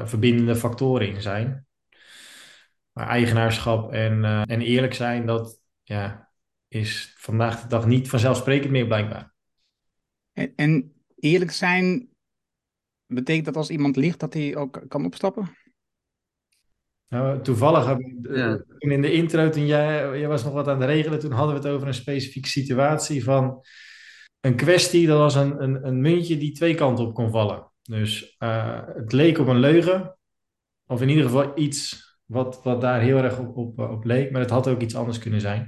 verbindende 0.06 0.56
factoren 0.56 1.08
in 1.08 1.22
zijn. 1.22 1.66
Maar 2.92 3.08
eigenaarschap 3.08 3.92
en, 3.92 4.24
en 4.26 4.62
eerlijk 4.62 4.94
zijn, 4.94 5.26
dat 5.26 5.62
ja, 5.84 6.30
is 6.68 7.16
vandaag 7.18 7.62
de 7.62 7.68
dag 7.68 7.86
niet 7.86 8.10
vanzelfsprekend 8.10 8.72
meer 8.72 8.88
blijkbaar. 8.88 9.34
En, 10.32 10.54
en 10.56 10.94
eerlijk 11.16 11.52
zijn, 11.52 12.10
betekent 13.06 13.46
dat 13.46 13.56
als 13.56 13.70
iemand 13.70 13.96
ligt 13.96 14.20
dat 14.20 14.34
hij 14.34 14.56
ook 14.56 14.84
kan 14.88 15.06
opstappen? 15.06 15.58
Nou, 17.12 17.42
toevallig, 17.42 17.98
ja. 18.22 18.64
in 18.78 19.02
de 19.02 19.12
intro, 19.12 19.50
toen 19.50 19.66
jij, 19.66 20.20
jij 20.20 20.28
was 20.28 20.44
nog 20.44 20.54
wat 20.54 20.68
aan 20.68 20.82
het 20.82 20.90
regelen, 20.90 21.20
toen 21.20 21.32
hadden 21.32 21.56
we 21.56 21.62
het 21.62 21.76
over 21.76 21.88
een 21.88 21.94
specifieke 21.94 22.48
situatie 22.48 23.24
van 23.24 23.66
een 24.40 24.56
kwestie, 24.56 25.08
dat 25.08 25.18
was 25.18 25.36
een, 25.36 25.64
een, 25.64 25.88
een 25.88 26.02
muntje 26.02 26.38
die 26.38 26.52
twee 26.52 26.76
kanten 26.76 27.06
op 27.06 27.14
kon 27.14 27.32
vallen. 27.32 27.72
Dus 27.82 28.36
uh, 28.40 28.80
het 28.86 29.12
leek 29.12 29.38
op 29.38 29.48
een 29.48 29.60
leugen, 29.60 30.18
of 30.86 31.02
in 31.02 31.10
ieder 31.10 31.24
geval 31.24 31.52
iets 31.56 32.10
wat, 32.26 32.64
wat 32.64 32.82
daar 32.82 33.02
heel 33.02 33.18
erg 33.18 33.40
op, 33.40 33.58
op, 33.58 33.80
op 33.80 34.04
leek, 34.04 34.32
maar 34.32 34.42
het 34.42 34.50
had 34.50 34.68
ook 34.68 34.82
iets 34.82 34.96
anders 34.96 35.20
kunnen 35.20 35.42
zijn. 35.42 35.62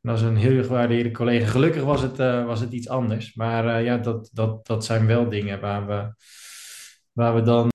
En 0.00 0.10
dat 0.10 0.16
is 0.16 0.22
een 0.22 0.36
heel 0.36 0.62
gewaardeerde 0.62 1.10
collega. 1.10 1.46
Gelukkig 1.46 1.82
was 1.82 2.02
het, 2.02 2.18
uh, 2.18 2.46
was 2.46 2.60
het 2.60 2.72
iets 2.72 2.88
anders. 2.88 3.34
Maar 3.34 3.64
uh, 3.64 3.84
ja, 3.84 3.98
dat, 3.98 4.30
dat, 4.32 4.66
dat 4.66 4.84
zijn 4.84 5.06
wel 5.06 5.28
dingen 5.28 5.60
waar 5.60 5.86
we, 5.86 6.14
waar 7.12 7.34
we 7.34 7.42
dan. 7.42 7.70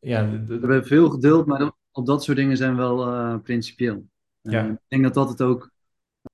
Ja, 0.00 0.30
we 0.30 0.52
hebben 0.52 0.86
veel 0.86 1.08
geduld, 1.08 1.46
maar 1.46 1.76
op 1.98 2.06
dat 2.06 2.24
soort 2.24 2.36
dingen 2.36 2.56
zijn 2.56 2.76
we 2.76 2.76
wel 2.76 3.40
principieel. 3.40 4.08
Ja. 4.40 4.66
ik 4.66 4.78
denk 4.88 5.02
dat 5.02 5.14
dat, 5.14 5.28
het 5.28 5.42
ook, 5.42 5.72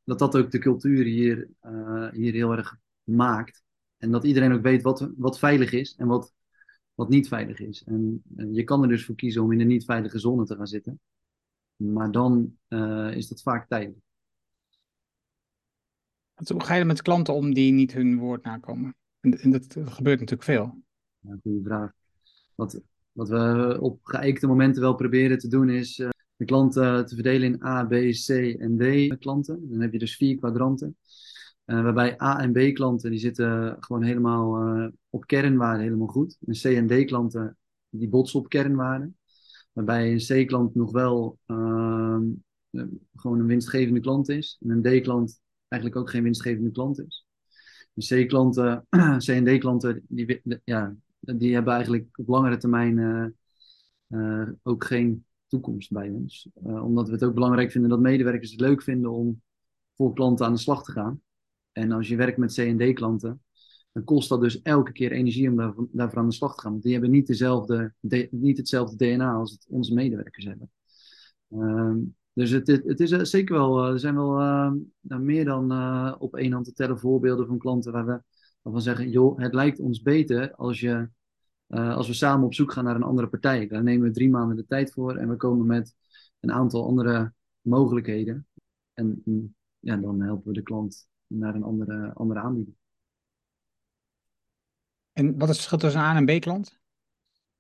dat 0.04 0.18
dat 0.18 0.36
ook 0.36 0.50
de 0.50 0.58
cultuur 0.58 1.04
hier, 1.04 1.48
hier 2.12 2.32
heel 2.32 2.52
erg 2.52 2.76
maakt. 3.02 3.62
En 3.96 4.10
dat 4.10 4.24
iedereen 4.24 4.52
ook 4.52 4.62
weet 4.62 4.82
wat, 4.82 5.10
wat 5.16 5.38
veilig 5.38 5.72
is 5.72 5.94
en 5.96 6.06
wat, 6.06 6.32
wat 6.94 7.08
niet 7.08 7.28
veilig 7.28 7.60
is. 7.60 7.84
En 7.84 8.22
je 8.52 8.64
kan 8.64 8.82
er 8.82 8.88
dus 8.88 9.04
voor 9.04 9.14
kiezen 9.14 9.42
om 9.42 9.52
in 9.52 9.60
een 9.60 9.66
niet 9.66 9.84
veilige 9.84 10.18
zone 10.18 10.44
te 10.44 10.56
gaan 10.56 10.66
zitten. 10.66 11.00
Maar 11.76 12.10
dan 12.10 12.58
is 13.14 13.28
dat 13.28 13.42
vaak 13.42 13.68
tijdelijk. 13.68 14.02
Hoe 16.34 16.64
ga 16.64 16.74
je 16.74 16.84
met 16.84 17.02
klanten 17.02 17.34
om 17.34 17.54
die 17.54 17.72
niet 17.72 17.92
hun 17.92 18.18
woord 18.18 18.44
nakomen? 18.44 18.96
En, 19.20 19.38
en 19.38 19.50
dat 19.50 19.76
gebeurt 19.84 20.20
natuurlijk 20.20 20.42
veel. 20.42 20.82
Ja, 21.18 21.38
goede 21.42 21.62
vraag. 21.62 21.92
Wat, 22.54 22.82
Wat 23.14 23.28
we 23.28 23.76
op 23.80 23.98
geëikte 24.02 24.46
momenten 24.46 24.82
wel 24.82 24.94
proberen 24.94 25.38
te 25.38 25.48
doen 25.48 25.68
is 25.68 25.98
uh, 25.98 26.08
de 26.36 26.44
klanten 26.44 27.06
te 27.06 27.14
verdelen 27.14 27.52
in 27.52 27.64
A, 27.64 27.84
B, 27.84 27.92
C 27.92 28.28
en 28.58 28.76
D 28.78 29.18
klanten. 29.18 29.70
Dan 29.70 29.80
heb 29.80 29.92
je 29.92 29.98
dus 29.98 30.16
vier 30.16 30.36
kwadranten. 30.38 30.96
Uh, 31.66 31.82
waarbij 31.82 32.20
A 32.22 32.40
en 32.40 32.52
B 32.52 32.74
klanten 32.74 33.10
die 33.10 33.20
zitten 33.20 33.76
gewoon 33.80 34.02
helemaal 34.02 34.90
op 35.10 35.26
kernwaarde 35.26 35.82
helemaal 35.82 36.06
goed. 36.06 36.38
En 36.46 36.54
C 36.54 36.64
en 36.64 36.86
D 36.86 37.04
klanten 37.06 37.56
die 37.88 38.08
botsen 38.08 38.40
op 38.40 38.48
kernwaarde. 38.48 39.12
Waarbij 39.74 40.12
een 40.12 40.44
C-klant 40.44 40.74
nog 40.74 40.92
wel 40.92 41.38
uh, 41.46 42.18
gewoon 43.14 43.40
een 43.40 43.46
winstgevende 43.46 44.00
klant 44.00 44.28
is. 44.28 44.58
En 44.60 44.70
een 44.70 45.00
D-klant 45.00 45.40
eigenlijk 45.68 46.02
ook 46.02 46.10
geen 46.10 46.22
winstgevende 46.22 46.70
klant 46.70 47.00
is. 47.06 47.26
C-klanten, 48.08 48.86
C 49.24 49.28
en 49.28 49.44
D-klanten, 49.44 50.02
die, 50.08 50.40
ja, 50.64 50.94
die 51.24 51.54
hebben 51.54 51.72
eigenlijk 51.72 52.18
op 52.18 52.28
langere 52.28 52.56
termijn 52.56 53.32
uh, 54.08 54.48
ook 54.62 54.84
geen 54.84 55.24
toekomst 55.46 55.92
bij 55.92 56.10
ons. 56.10 56.48
Uh, 56.66 56.84
omdat 56.84 57.06
we 57.06 57.12
het 57.12 57.24
ook 57.24 57.34
belangrijk 57.34 57.70
vinden 57.70 57.90
dat 57.90 58.00
medewerkers 58.00 58.50
het 58.50 58.60
leuk 58.60 58.82
vinden 58.82 59.10
om 59.10 59.42
voor 59.94 60.14
klanten 60.14 60.46
aan 60.46 60.52
de 60.52 60.58
slag 60.58 60.84
te 60.84 60.92
gaan. 60.92 61.20
En 61.72 61.92
als 61.92 62.08
je 62.08 62.16
werkt 62.16 62.38
met 62.38 62.54
C 62.54 62.58
en 62.58 62.92
D-klanten, 62.92 63.42
dan 63.92 64.04
kost 64.04 64.28
dat 64.28 64.40
dus 64.40 64.62
elke 64.62 64.92
keer 64.92 65.12
energie 65.12 65.48
om 65.48 65.56
daar, 65.56 65.74
daarvoor 65.92 66.18
aan 66.18 66.28
de 66.28 66.34
slag 66.34 66.54
te 66.54 66.60
gaan. 66.60 66.70
Want 66.70 66.82
die 66.82 66.92
hebben 66.92 67.10
niet, 67.10 67.26
dezelfde, 67.26 67.94
niet 68.30 68.56
hetzelfde 68.56 68.96
DNA 68.96 69.32
als 69.32 69.52
het 69.52 69.66
onze 69.68 69.94
medewerkers 69.94 70.44
hebben. 70.44 70.70
Uh, 71.48 71.94
dus 72.32 72.50
het, 72.50 72.66
het, 72.66 73.00
is 73.00 73.30
zeker 73.30 73.54
wel, 73.54 73.84
er 73.84 73.98
zijn 73.98 74.14
wel 74.14 74.40
uh, 74.40 74.72
meer 75.18 75.44
dan 75.44 75.72
op 76.18 76.36
één 76.36 76.52
hand 76.52 76.64
te 76.64 76.72
tellen 76.72 76.98
voorbeelden 76.98 77.46
van 77.46 77.58
klanten 77.58 77.92
waar 77.92 78.06
we 78.06 78.22
waarvan 78.64 78.82
zeggen, 78.82 79.10
joh, 79.10 79.38
het 79.38 79.54
lijkt 79.54 79.80
ons 79.80 80.02
beter 80.02 80.54
als, 80.54 80.80
je, 80.80 81.08
uh, 81.68 81.96
als 81.96 82.06
we 82.06 82.14
samen 82.14 82.46
op 82.46 82.54
zoek 82.54 82.72
gaan 82.72 82.84
naar 82.84 82.94
een 82.94 83.02
andere 83.02 83.28
partij. 83.28 83.66
Daar 83.66 83.82
nemen 83.82 84.06
we 84.06 84.14
drie 84.14 84.30
maanden 84.30 84.56
de 84.56 84.66
tijd 84.66 84.92
voor 84.92 85.16
en 85.16 85.28
we 85.28 85.36
komen 85.36 85.66
met 85.66 85.94
een 86.40 86.52
aantal 86.52 86.86
andere 86.86 87.32
mogelijkheden. 87.60 88.46
En 88.92 89.22
ja, 89.78 89.96
dan 89.96 90.20
helpen 90.20 90.46
we 90.46 90.52
de 90.52 90.62
klant 90.62 91.08
naar 91.26 91.54
een 91.54 91.62
andere, 91.62 92.12
andere 92.12 92.40
aanbieding. 92.40 92.76
En 95.12 95.38
wat 95.38 95.48
is 95.48 95.48
het 95.48 95.56
verschil 95.56 95.78
tussen 95.78 96.00
een 96.00 96.06
A- 96.06 96.16
en 96.16 96.38
B-klant? 96.38 96.78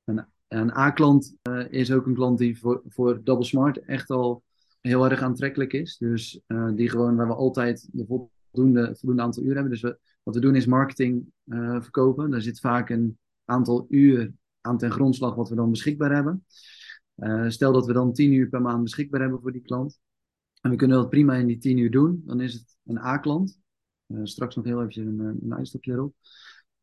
Een, 0.04 0.26
een 0.48 0.76
A-klant 0.76 1.36
uh, 1.48 1.72
is 1.72 1.92
ook 1.92 2.06
een 2.06 2.14
klant 2.14 2.38
die 2.38 2.58
voor, 2.58 2.82
voor 2.86 3.24
Double 3.24 3.44
Smart 3.44 3.78
echt 3.78 4.10
al 4.10 4.42
heel 4.80 5.10
erg 5.10 5.22
aantrekkelijk 5.22 5.72
is. 5.72 5.96
Dus 5.98 6.40
uh, 6.46 6.74
die 6.74 6.90
gewoon 6.90 7.16
waar 7.16 7.26
we 7.26 7.34
altijd 7.34 7.88
de 7.92 8.06
voldoende, 8.06 8.96
voldoende 8.96 9.22
aantal 9.22 9.42
uur 9.42 9.54
hebben. 9.54 9.70
Dus 9.72 9.80
we, 9.80 9.98
wat 10.24 10.34
we 10.34 10.40
doen 10.40 10.56
is 10.56 10.66
marketing 10.66 11.32
uh, 11.44 11.80
verkopen. 11.82 12.30
Daar 12.30 12.40
zit 12.40 12.60
vaak 12.60 12.90
een 12.90 13.18
aantal 13.44 13.86
uur 13.88 14.32
aan 14.60 14.78
ten 14.78 14.90
grondslag 14.90 15.34
wat 15.34 15.48
we 15.48 15.54
dan 15.54 15.70
beschikbaar 15.70 16.14
hebben. 16.14 16.44
Uh, 17.16 17.48
stel 17.48 17.72
dat 17.72 17.86
we 17.86 17.92
dan 17.92 18.12
10 18.12 18.32
uur 18.32 18.48
per 18.48 18.62
maand 18.62 18.82
beschikbaar 18.82 19.20
hebben 19.20 19.40
voor 19.40 19.52
die 19.52 19.62
klant. 19.62 20.00
En 20.60 20.70
we 20.70 20.76
kunnen 20.76 20.96
dat 20.96 21.10
prima 21.10 21.34
in 21.34 21.46
die 21.46 21.58
10 21.58 21.78
uur 21.78 21.90
doen. 21.90 22.22
Dan 22.26 22.40
is 22.40 22.52
het 22.52 22.76
een 22.84 22.98
A-klant. 22.98 23.58
straks 24.22 24.54
nog 24.54 24.64
heel 24.64 24.82
even 24.82 25.06
een, 25.06 25.38
een 25.42 25.54
uitstapje 25.54 25.92
erop. 25.92 26.14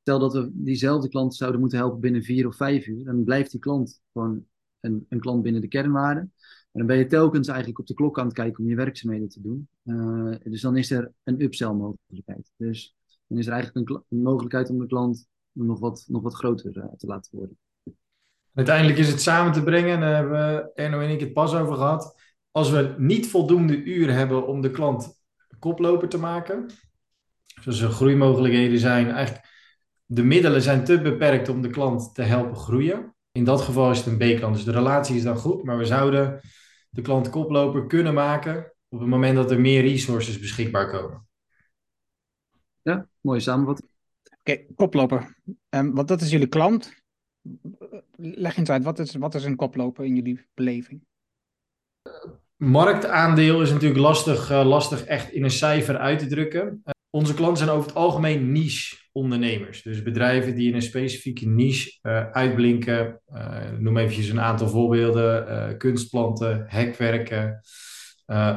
Stel 0.01 0.19
dat 0.19 0.33
we 0.33 0.49
diezelfde 0.53 1.09
klant 1.09 1.35
zouden 1.35 1.59
moeten 1.59 1.77
helpen 1.77 1.99
binnen 1.99 2.23
4 2.23 2.47
of 2.47 2.55
5 2.55 2.87
uur. 2.87 3.03
Dan 3.03 3.23
blijft 3.23 3.51
die 3.51 3.59
klant 3.59 4.01
gewoon 4.13 4.45
een, 4.79 5.05
een 5.09 5.19
klant 5.19 5.41
binnen 5.41 5.61
de 5.61 5.67
kernwaarde. 5.67 6.19
En 6.19 6.79
dan 6.79 6.85
ben 6.85 6.97
je 6.97 7.05
telkens 7.05 7.47
eigenlijk 7.47 7.79
op 7.79 7.87
de 7.87 7.93
klok 7.93 8.19
aan 8.19 8.25
het 8.25 8.33
kijken 8.33 8.63
om 8.63 8.69
je 8.69 8.75
werkzaamheden 8.75 9.29
te 9.29 9.41
doen. 9.41 9.67
Dus 10.43 10.61
dan 10.61 10.77
is 10.77 10.91
er 10.91 11.11
een 11.23 11.41
upsell 11.41 11.73
mogelijkheid. 11.73 12.51
Dus 12.57 12.95
dan 13.31 13.39
is 13.39 13.47
er 13.47 13.53
eigenlijk 13.53 13.89
een, 13.89 14.21
mogelijkheid 14.21 14.69
om 14.69 14.79
de 14.79 14.85
klant 14.85 15.27
nog 15.51 15.79
wat, 15.79 16.05
nog 16.07 16.21
wat 16.21 16.33
groter 16.33 16.77
uh, 16.77 16.83
te 16.97 17.07
laten 17.07 17.37
worden. 17.37 17.57
Uiteindelijk 18.53 18.97
is 18.97 19.07
het 19.07 19.21
samen 19.21 19.53
te 19.53 19.63
brengen, 19.63 19.99
daar 19.99 20.15
hebben 20.15 20.71
Erno 20.75 20.99
en 20.99 21.09
ik 21.09 21.19
het 21.19 21.33
pas 21.33 21.55
over 21.55 21.75
gehad. 21.75 22.19
Als 22.51 22.69
we 22.69 22.95
niet 22.97 23.27
voldoende 23.27 23.83
uren 23.83 24.15
hebben 24.15 24.47
om 24.47 24.61
de 24.61 24.71
klant 24.71 25.21
koploper 25.59 26.09
te 26.09 26.17
maken, 26.17 26.69
zoals 27.61 27.81
er 27.81 27.89
groeimogelijkheden 27.89 28.79
zijn, 28.79 29.09
eigenlijk 29.09 29.47
de 30.05 30.23
middelen 30.23 30.61
zijn 30.61 30.83
te 30.83 31.01
beperkt 31.01 31.49
om 31.49 31.61
de 31.61 31.69
klant 31.69 32.15
te 32.15 32.21
helpen 32.21 32.57
groeien. 32.57 33.15
In 33.31 33.43
dat 33.43 33.61
geval 33.61 33.91
is 33.91 33.97
het 33.97 34.07
een 34.07 34.35
B-klant, 34.35 34.55
dus 34.55 34.63
de 34.63 34.71
relatie 34.71 35.15
is 35.15 35.23
dan 35.23 35.37
goed, 35.37 35.63
maar 35.63 35.77
we 35.77 35.85
zouden 35.85 36.39
de 36.89 37.01
klant 37.01 37.29
koploper 37.29 37.87
kunnen 37.87 38.13
maken 38.13 38.73
op 38.89 38.99
het 38.99 39.09
moment 39.09 39.35
dat 39.35 39.51
er 39.51 39.61
meer 39.61 39.81
resources 39.81 40.39
beschikbaar 40.39 40.89
komen. 40.89 41.29
Ja, 42.81 43.07
mooie 43.21 43.39
samenvatting. 43.39 43.89
Oké, 44.39 44.51
okay, 44.51 44.67
koploper. 44.75 45.35
Um, 45.69 45.95
want 45.95 46.07
dat 46.07 46.21
is 46.21 46.31
jullie 46.31 46.47
klant. 46.47 46.93
Leg 48.15 48.57
eens 48.57 48.69
uit, 48.69 48.83
wat 48.83 48.99
is, 48.99 49.15
wat 49.15 49.35
is 49.35 49.43
een 49.43 49.55
koploper 49.55 50.05
in 50.05 50.15
jullie 50.15 50.47
beleving? 50.53 51.01
Marktaandeel 52.55 53.61
is 53.61 53.71
natuurlijk 53.71 53.99
lastig, 53.99 54.51
uh, 54.51 54.65
lastig 54.65 55.03
echt 55.03 55.31
in 55.31 55.43
een 55.43 55.51
cijfer 55.51 55.97
uit 55.97 56.19
te 56.19 56.27
drukken. 56.27 56.81
Uh, 56.85 56.91
onze 57.09 57.33
klanten 57.33 57.57
zijn 57.57 57.69
over 57.69 57.87
het 57.87 57.97
algemeen 57.97 58.51
niche 58.51 58.95
ondernemers. 59.11 59.81
Dus 59.81 60.03
bedrijven 60.03 60.55
die 60.55 60.69
in 60.69 60.75
een 60.75 60.81
specifieke 60.81 61.47
niche 61.47 61.99
uh, 62.01 62.31
uitblinken. 62.31 63.21
noem 63.79 63.97
eventjes 63.97 64.29
een 64.29 64.39
aantal 64.39 64.67
voorbeelden. 64.67 65.77
kunstplanten, 65.77 66.65
hekwerken, 66.67 67.61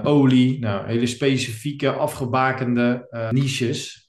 olie. 0.02 0.59
Nou, 0.59 0.87
hele 0.87 1.07
specifieke 1.07 1.90
afgebakende 1.90 3.09
niches. 3.31 4.04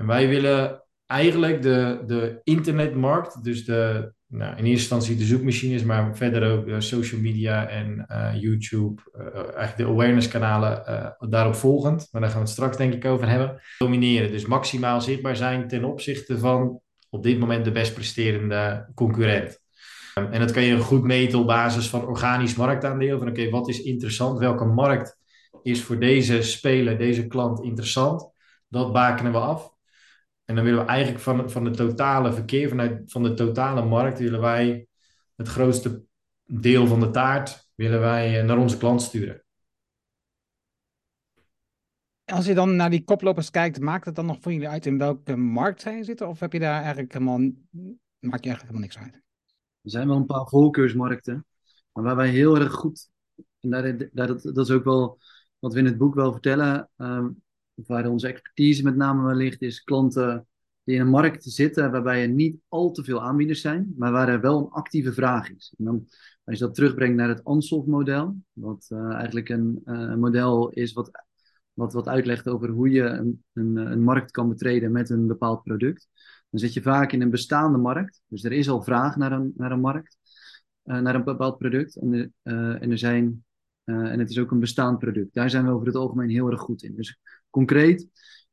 En 0.00 0.06
wij 0.06 0.28
willen 0.28 0.82
eigenlijk 1.06 1.62
de, 1.62 2.02
de 2.06 2.40
internetmarkt, 2.44 3.44
dus 3.44 3.64
de, 3.64 4.12
nou, 4.26 4.50
in 4.50 4.64
eerste 4.64 4.70
instantie 4.70 5.16
de 5.16 5.24
zoekmachines, 5.24 5.82
maar 5.82 6.16
verder 6.16 6.52
ook 6.52 6.66
de 6.66 6.80
social 6.80 7.20
media 7.20 7.68
en 7.68 8.06
uh, 8.10 8.40
YouTube, 8.40 9.02
uh, 9.18 9.34
eigenlijk 9.34 9.76
de 9.76 9.84
awareness 9.84 10.28
kanalen 10.28 10.82
uh, 10.88 11.28
daarop 11.30 11.54
volgend, 11.54 12.08
maar 12.10 12.20
daar 12.20 12.30
gaan 12.30 12.40
we 12.40 12.44
het 12.44 12.54
straks 12.54 12.76
denk 12.76 12.94
ik 12.94 13.04
over 13.04 13.28
hebben, 13.28 13.60
domineren. 13.78 14.30
Dus 14.30 14.46
maximaal 14.46 15.00
zichtbaar 15.00 15.36
zijn 15.36 15.68
ten 15.68 15.84
opzichte 15.84 16.38
van 16.38 16.80
op 17.08 17.22
dit 17.22 17.38
moment 17.38 17.64
de 17.64 17.72
best 17.72 17.94
presterende 17.94 18.90
concurrent. 18.94 19.60
Um, 20.14 20.32
en 20.32 20.40
dat 20.40 20.50
kan 20.50 20.62
je 20.62 20.78
goed 20.78 21.02
meten 21.02 21.38
op 21.38 21.46
basis 21.46 21.88
van 21.88 22.06
organisch 22.06 22.54
marktaandeel, 22.54 23.18
van 23.18 23.28
oké, 23.28 23.50
wat 23.50 23.68
is 23.68 23.82
interessant, 23.82 24.38
welke 24.38 24.64
markt 24.64 25.18
is 25.62 25.82
voor 25.82 25.98
deze 25.98 26.42
speler, 26.42 26.98
deze 26.98 27.26
klant 27.26 27.62
interessant, 27.62 28.32
dat 28.68 28.92
bakenen 28.92 29.32
we 29.32 29.38
af. 29.38 29.78
En 30.50 30.56
dan 30.56 30.64
willen 30.64 30.80
we 30.80 30.90
eigenlijk 30.90 31.22
van, 31.22 31.50
van 31.50 31.64
het 31.64 31.76
totale 31.76 32.32
verkeer, 32.32 32.68
vanuit 32.68 33.10
van 33.10 33.22
de 33.22 33.34
totale 33.34 33.84
markt, 33.84 34.18
willen 34.18 34.40
wij 34.40 34.86
het 35.36 35.48
grootste 35.48 36.04
deel 36.44 36.86
van 36.86 37.00
de 37.00 37.10
taart 37.10 37.70
willen 37.74 38.00
wij 38.00 38.42
naar 38.42 38.58
onze 38.58 38.76
klant 38.76 39.02
sturen. 39.02 39.44
Als 42.24 42.46
je 42.46 42.54
dan 42.54 42.76
naar 42.76 42.90
die 42.90 43.04
koplopers 43.04 43.50
kijkt, 43.50 43.80
maakt 43.80 44.04
het 44.04 44.14
dan 44.14 44.26
nog 44.26 44.38
voor 44.40 44.52
jullie 44.52 44.68
uit 44.68 44.86
in 44.86 44.98
welke 44.98 45.36
markt 45.36 45.80
zij 45.80 46.02
zitten? 46.02 46.28
Of 46.28 46.40
heb 46.40 46.52
je 46.52 46.58
daar 46.58 46.82
eigenlijk 46.82 47.12
helemaal, 47.12 47.38
maakt 47.38 48.44
je 48.44 48.50
eigenlijk 48.50 48.60
helemaal 48.60 48.80
niks 48.80 48.98
uit? 48.98 49.14
Er 49.80 49.90
zijn 49.90 50.08
wel 50.08 50.16
een 50.16 50.26
paar 50.26 50.48
voorkeursmarkten, 50.48 51.46
maar 51.92 52.04
waar 52.04 52.16
wij 52.16 52.28
heel 52.28 52.56
erg 52.56 52.72
goed, 52.72 53.08
en 53.60 53.70
daar, 53.70 53.96
daar, 54.12 54.26
dat, 54.26 54.42
dat 54.42 54.58
is 54.58 54.70
ook 54.70 54.84
wel 54.84 55.18
wat 55.58 55.72
we 55.72 55.78
in 55.78 55.84
het 55.84 55.98
boek 55.98 56.14
wel 56.14 56.32
vertellen, 56.32 56.90
um, 56.96 57.42
waar 57.86 58.08
onze 58.08 58.28
expertise 58.28 58.82
met 58.82 58.96
name 58.96 59.34
ligt, 59.34 59.62
is 59.62 59.82
klanten 59.82 60.46
die 60.84 60.94
in 60.94 61.00
een 61.00 61.08
markt 61.08 61.44
zitten 61.44 61.90
waarbij 61.90 62.22
er 62.22 62.28
niet 62.28 62.56
al 62.68 62.90
te 62.90 63.04
veel 63.04 63.22
aanbieders 63.22 63.60
zijn, 63.60 63.94
maar 63.96 64.12
waar 64.12 64.28
er 64.28 64.40
wel 64.40 64.58
een 64.58 64.70
actieve 64.70 65.12
vraag 65.12 65.50
is. 65.50 65.74
En 65.78 65.84
dan, 65.84 66.06
als 66.44 66.58
je 66.58 66.64
dat 66.64 66.74
terugbrengt 66.74 67.16
naar 67.16 67.28
het 67.28 67.44
Ansoff-model, 67.44 68.36
wat 68.52 68.88
uh, 68.92 69.12
eigenlijk 69.12 69.48
een 69.48 69.82
uh, 69.84 70.14
model 70.14 70.70
is 70.70 70.92
wat, 70.92 71.10
wat, 71.72 71.92
wat 71.92 72.08
uitlegt 72.08 72.48
over 72.48 72.68
hoe 72.68 72.90
je 72.90 73.02
een, 73.02 73.44
een, 73.52 73.76
een 73.76 74.02
markt 74.02 74.30
kan 74.30 74.48
betreden 74.48 74.92
met 74.92 75.10
een 75.10 75.26
bepaald 75.26 75.62
product, 75.62 76.08
dan 76.50 76.60
zit 76.60 76.72
je 76.72 76.82
vaak 76.82 77.12
in 77.12 77.22
een 77.22 77.30
bestaande 77.30 77.78
markt. 77.78 78.22
Dus 78.26 78.44
er 78.44 78.52
is 78.52 78.68
al 78.68 78.82
vraag 78.82 79.16
naar 79.16 79.32
een, 79.32 79.52
naar 79.56 79.72
een 79.72 79.80
markt, 79.80 80.16
uh, 80.84 80.98
naar 80.98 81.14
een 81.14 81.24
bepaald 81.24 81.58
product. 81.58 81.96
En, 81.96 82.34
en 82.42 82.90
er 82.90 82.98
zijn 82.98 83.44
en 83.84 84.18
het 84.18 84.30
is 84.30 84.38
ook 84.38 84.50
een 84.50 84.60
bestaand 84.60 84.98
product. 84.98 85.34
Daar 85.34 85.50
zijn 85.50 85.64
we 85.64 85.70
over 85.70 85.86
het 85.86 85.96
algemeen 85.96 86.28
heel 86.28 86.50
erg 86.50 86.60
goed 86.60 86.82
in. 86.82 86.94
Dus 86.96 87.18
concreet, 87.50 88.08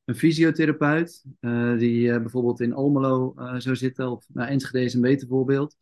een 0.06 0.16
fysiotherapeut 0.16 1.24
uh, 1.42 1.78
die 1.78 2.08
uh, 2.08 2.18
bijvoorbeeld 2.18 2.62
in 2.62 2.74
Almelo 2.74 3.34
zou 3.58 3.76
zitten, 3.76 4.12
of 4.12 4.26
nou, 4.34 4.50
Enschede 4.50 4.86
is 4.86 4.94
een 4.94 5.02
beter 5.02 5.28
voorbeeld. 5.28 5.76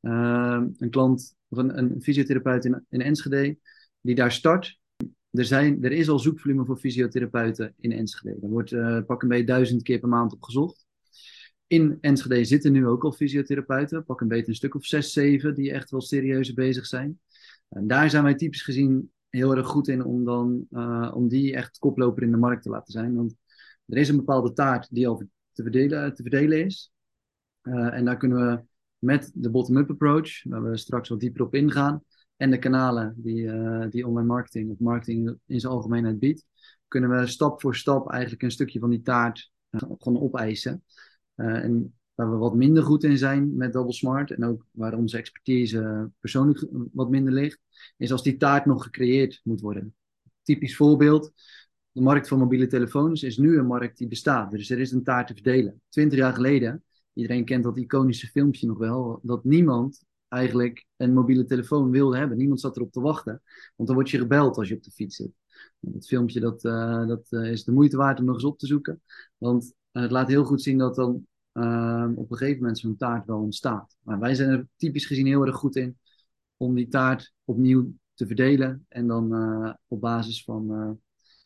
een 0.00 0.90
klant 0.90 1.34
of 1.48 1.58
een, 1.58 1.78
een 1.78 2.02
fysiotherapeut 2.02 2.64
in, 2.64 2.84
in 2.88 3.00
Enschede 3.00 3.58
die 4.00 4.14
daar 4.14 4.32
start. 4.32 4.78
Er, 5.30 5.44
zijn, 5.44 5.84
er 5.84 5.92
is 5.92 6.08
al 6.08 6.18
zoekvolume 6.18 6.64
voor 6.64 6.78
fysiotherapeuten 6.78 7.74
in 7.78 7.92
Enschede. 7.92 8.38
Er 8.42 8.48
wordt 8.48 8.70
pak 9.06 9.22
een 9.22 9.28
beetje 9.28 9.44
duizend 9.44 9.82
keer 9.82 9.98
per 9.98 10.08
maand 10.08 10.32
op 10.32 10.42
gezocht. 10.42 10.86
In 11.66 11.98
Enschede 12.00 12.44
zitten 12.44 12.72
nu 12.72 12.86
ook 12.86 13.04
al 13.04 13.12
fysiotherapeuten, 13.12 14.04
pak 14.04 14.20
een 14.20 14.28
beetje 14.28 14.48
een 14.48 14.54
stuk 14.54 14.74
of 14.74 14.84
zes, 14.84 15.12
zeven, 15.12 15.54
die 15.54 15.72
echt 15.72 15.90
wel 15.90 16.00
serieus 16.00 16.52
bezig 16.52 16.86
zijn. 16.86 17.20
En 17.68 17.86
daar 17.86 18.10
zijn 18.10 18.22
wij 18.22 18.34
typisch 18.34 18.62
gezien 18.62 19.10
heel 19.28 19.56
erg 19.56 19.66
goed 19.66 19.88
in 19.88 20.04
om, 20.04 20.24
dan, 20.24 20.66
uh, 20.70 21.12
om 21.14 21.28
die 21.28 21.54
echt 21.54 21.78
koploper 21.78 22.22
in 22.22 22.30
de 22.30 22.36
markt 22.36 22.62
te 22.62 22.70
laten 22.70 22.92
zijn. 22.92 23.14
Want 23.14 23.34
er 23.86 23.96
is 23.96 24.08
een 24.08 24.16
bepaalde 24.16 24.52
taart 24.52 24.88
die 24.94 25.08
al 25.08 25.22
te 25.52 25.62
verdelen, 25.62 26.14
te 26.14 26.22
verdelen 26.22 26.64
is. 26.64 26.92
Uh, 27.62 27.94
en 27.94 28.04
daar 28.04 28.16
kunnen 28.16 28.38
we 28.38 28.64
met 28.98 29.30
de 29.34 29.50
bottom-up 29.50 29.90
approach, 29.90 30.44
waar 30.44 30.62
we 30.62 30.76
straks 30.76 31.08
wat 31.08 31.20
dieper 31.20 31.42
op 31.42 31.54
ingaan, 31.54 32.02
en 32.36 32.50
de 32.50 32.58
kanalen 32.58 33.14
die, 33.16 33.50
eh, 33.50 33.90
die 33.90 34.06
online 34.06 34.26
marketing 34.26 34.70
of 34.70 34.78
marketing 34.78 35.38
in 35.46 35.60
zijn 35.60 35.72
algemeenheid 35.72 36.18
biedt, 36.18 36.46
kunnen 36.88 37.10
we 37.10 37.26
stap 37.26 37.60
voor 37.60 37.76
stap 37.76 38.10
eigenlijk 38.10 38.42
een 38.42 38.50
stukje 38.50 38.78
van 38.78 38.90
die 38.90 39.02
taart 39.02 39.50
uh, 39.70 39.80
gewoon 39.98 40.20
opeisen. 40.20 40.84
En 41.34 41.94
waar 42.16 42.30
we 42.30 42.36
wat 42.36 42.54
minder 42.54 42.82
goed 42.82 43.04
in 43.04 43.18
zijn 43.18 43.56
met 43.56 43.72
Double 43.72 43.92
Smart 43.92 44.30
en 44.30 44.44
ook 44.44 44.66
waar 44.70 44.94
onze 44.94 45.18
expertise 45.18 46.10
persoonlijk 46.20 46.66
wat 46.92 47.10
minder 47.10 47.32
ligt, 47.32 47.60
is 47.96 48.12
als 48.12 48.22
die 48.22 48.36
taart 48.36 48.66
nog 48.66 48.82
gecreëerd 48.82 49.40
moet 49.44 49.60
worden. 49.60 49.94
Typisch 50.42 50.76
voorbeeld, 50.76 51.32
de 51.92 52.00
markt 52.00 52.28
van 52.28 52.38
mobiele 52.38 52.66
telefoons 52.66 53.22
is 53.22 53.36
nu 53.36 53.58
een 53.58 53.66
markt 53.66 53.98
die 53.98 54.08
bestaat. 54.08 54.50
Dus 54.50 54.70
er 54.70 54.78
is 54.78 54.92
een 54.92 55.02
taart 55.02 55.26
te 55.26 55.34
verdelen. 55.34 55.80
Twintig 55.88 56.18
jaar 56.18 56.34
geleden, 56.34 56.84
iedereen 57.12 57.44
kent 57.44 57.64
dat 57.64 57.78
iconische 57.78 58.26
filmpje 58.26 58.66
nog 58.66 58.78
wel, 58.78 59.20
dat 59.22 59.44
niemand 59.44 60.04
eigenlijk 60.28 60.86
een 60.96 61.12
mobiele 61.12 61.44
telefoon 61.44 61.90
wilde 61.90 62.16
hebben. 62.16 62.36
Niemand 62.36 62.60
zat 62.60 62.76
erop 62.76 62.92
te 62.92 63.00
wachten, 63.00 63.42
want 63.76 63.88
dan 63.88 63.98
word 63.98 64.10
je 64.10 64.18
gebeld 64.18 64.56
als 64.56 64.68
je 64.68 64.74
op 64.74 64.82
de 64.82 64.90
fiets 64.90 65.16
zit. 65.16 65.32
Dat 65.80 66.06
filmpje 66.06 66.40
dat, 66.40 66.64
uh, 66.64 67.06
dat 67.06 67.26
uh, 67.30 67.50
is 67.50 67.64
de 67.64 67.72
moeite 67.72 67.96
waard 67.96 68.18
om 68.18 68.24
nog 68.24 68.34
eens 68.34 68.44
op 68.44 68.58
te 68.58 68.66
zoeken, 68.66 69.02
want 69.38 69.74
uh, 69.92 70.02
het 70.02 70.10
laat 70.10 70.28
heel 70.28 70.44
goed 70.44 70.62
zien 70.62 70.78
dat 70.78 70.94
dan 70.94 71.26
op 72.16 72.30
een 72.30 72.36
gegeven 72.36 72.60
moment 72.60 72.78
zo'n 72.78 72.96
taart 72.96 73.26
wel 73.26 73.40
ontstaat. 73.40 73.96
Maar 74.02 74.18
wij 74.18 74.34
zijn 74.34 74.50
er 74.50 74.68
typisch 74.76 75.06
gezien 75.06 75.26
heel 75.26 75.46
erg 75.46 75.56
goed 75.56 75.76
in 75.76 75.98
om 76.56 76.74
die 76.74 76.88
taart 76.88 77.32
opnieuw 77.44 77.92
te 78.14 78.26
verdelen 78.26 78.86
en 78.88 79.06
dan 79.06 79.78
op 79.86 80.00
basis 80.00 80.44
van 80.44 80.66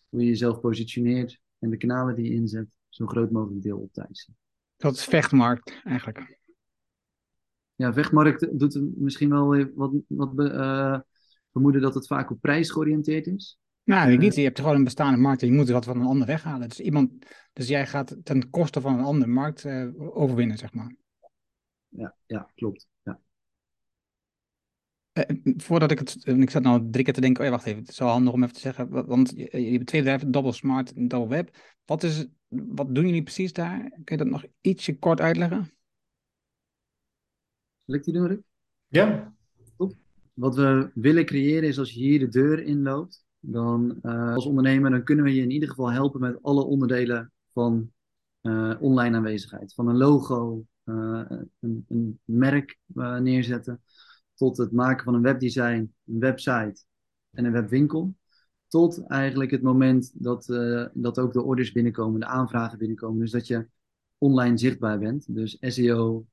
hoe 0.09 0.21
je 0.21 0.26
jezelf 0.26 0.61
positioneert 0.61 1.40
en 1.59 1.71
de 1.71 1.76
kanalen 1.76 2.14
die 2.14 2.25
je 2.25 2.35
inzet, 2.35 2.67
zo'n 2.88 3.09
groot 3.09 3.31
mogelijk 3.31 3.62
deel 3.62 3.79
op 3.79 3.93
te 3.93 4.02
eisen. 4.02 4.37
Dat 4.76 4.95
is 4.95 5.05
vechtmarkt 5.05 5.81
eigenlijk. 5.85 6.38
Ja, 7.75 7.93
vechtmarkt 7.93 8.59
doet 8.59 8.81
misschien 8.97 9.31
wel 9.31 9.73
wat, 9.75 9.93
wat 10.07 10.33
uh, 10.38 10.99
vermoeden 11.52 11.81
dat 11.81 11.95
het 11.95 12.07
vaak 12.07 12.31
op 12.31 12.40
prijs 12.40 12.71
georiënteerd 12.71 13.26
is. 13.26 13.59
Nou, 13.85 14.13
ik 14.13 14.19
niet. 14.19 14.35
Je 14.35 14.43
hebt 14.43 14.59
gewoon 14.59 14.75
een 14.75 14.85
bestaande 14.85 15.19
markt 15.19 15.43
en 15.43 15.49
je 15.49 15.55
moet 15.55 15.69
er 15.69 15.73
wat 15.75 15.85
van 15.85 16.01
een 16.01 16.07
ander 16.07 16.27
weghalen. 16.27 16.69
Dus, 16.69 16.81
iemand, 16.81 17.27
dus 17.53 17.69
jij 17.69 17.87
gaat 17.87 18.17
ten 18.23 18.51
koste 18.51 18.81
van 18.81 18.99
een 18.99 19.05
andere 19.05 19.31
markt 19.31 19.65
uh, 19.65 20.17
overwinnen, 20.17 20.59
zeg 20.59 20.73
maar. 20.73 20.95
Ja, 21.89 22.15
ja 22.27 22.51
klopt. 22.55 22.89
Ja. 23.03 23.21
Uh, 25.13 25.55
voordat 25.57 25.91
ik 25.91 25.99
het. 25.99 26.27
Ik 26.27 26.51
zat 26.51 26.63
nou 26.63 26.91
drie 26.91 27.05
keer 27.05 27.15
te 27.15 27.21
denken. 27.21 27.41
Oh 27.41 27.47
ja, 27.47 27.53
wacht 27.55 27.67
even. 27.67 27.81
Het 27.81 27.91
is 27.91 27.99
wel 27.99 28.09
handig 28.09 28.33
om 28.33 28.43
even 28.43 28.55
te 28.55 28.61
zeggen. 28.61 29.07
Want 29.07 29.31
je, 29.37 29.63
je 29.63 29.73
hebt 29.73 29.87
twee 29.87 30.01
bedrijven: 30.01 30.31
Double 30.31 30.53
Smart 30.53 30.93
en 30.93 31.09
Double 31.09 31.29
Web. 31.29 31.57
Wat, 31.85 32.03
is, 32.03 32.27
wat 32.49 32.95
doen 32.95 33.07
jullie 33.07 33.23
precies 33.23 33.53
daar? 33.53 33.79
Kun 33.91 34.17
je 34.17 34.17
dat 34.17 34.27
nog 34.27 34.45
ietsje 34.61 34.99
kort 34.99 35.21
uitleggen? 35.21 35.73
Zal 37.77 37.95
ik 37.95 38.05
die 38.05 38.15
doen, 38.15 38.27
Rick? 38.27 38.41
Ja. 38.89 39.35
Goed. 39.77 39.97
Wat 40.35 40.57
we 40.57 40.91
willen 40.95 41.25
creëren 41.25 41.69
is 41.69 41.79
als 41.79 41.93
je 41.93 42.01
hier 42.01 42.19
de 42.19 42.29
deur 42.29 42.63
inloopt, 42.63 43.25
dan 43.41 43.99
uh, 44.03 44.35
als 44.35 44.47
ondernemer, 44.47 44.91
dan 44.91 45.05
kunnen 45.05 45.25
we 45.25 45.35
je 45.35 45.43
in 45.43 45.51
ieder 45.51 45.69
geval 45.69 45.93
helpen 45.93 46.21
met 46.21 46.43
alle 46.43 46.65
onderdelen 46.65 47.33
van 47.53 47.91
uh, 48.43 48.77
online 48.81 49.17
aanwezigheid. 49.17 49.75
Van 49.75 49.89
een 49.89 49.97
logo, 49.97 50.65
uh, 50.85 51.23
een, 51.61 51.85
een, 51.89 52.19
merk 52.25 52.79
neerzetten, 53.21 53.83
tot 54.35 54.57
het 54.57 54.73
maken 54.73 55.05
van 55.05 55.15
een 55.15 55.23
webdesign, 55.23 55.95
een 56.07 56.19
website 56.19 56.85
en 57.31 57.45
een 57.45 57.53
webwinkel. 57.53 58.15
Tot 58.69 59.07
eigenlijk 59.07 59.51
het 59.51 59.63
moment 59.63 60.13
dat, 60.15 60.47
dat 60.95 61.19
ook 61.19 61.33
de 61.33 61.43
orders 61.43 61.73
binnenkomen, 61.73 62.21
de 62.21 62.27
aanvragen 62.27 62.79
binnenkomen. 62.79 63.21
Dus 63.21 63.31
dat 63.31 63.47
je 63.47 63.69
online 64.19 64.59
zichtbaar 64.59 64.99
bent. 64.99 65.35
Dus 65.35 65.57
SEO, 65.61 66.27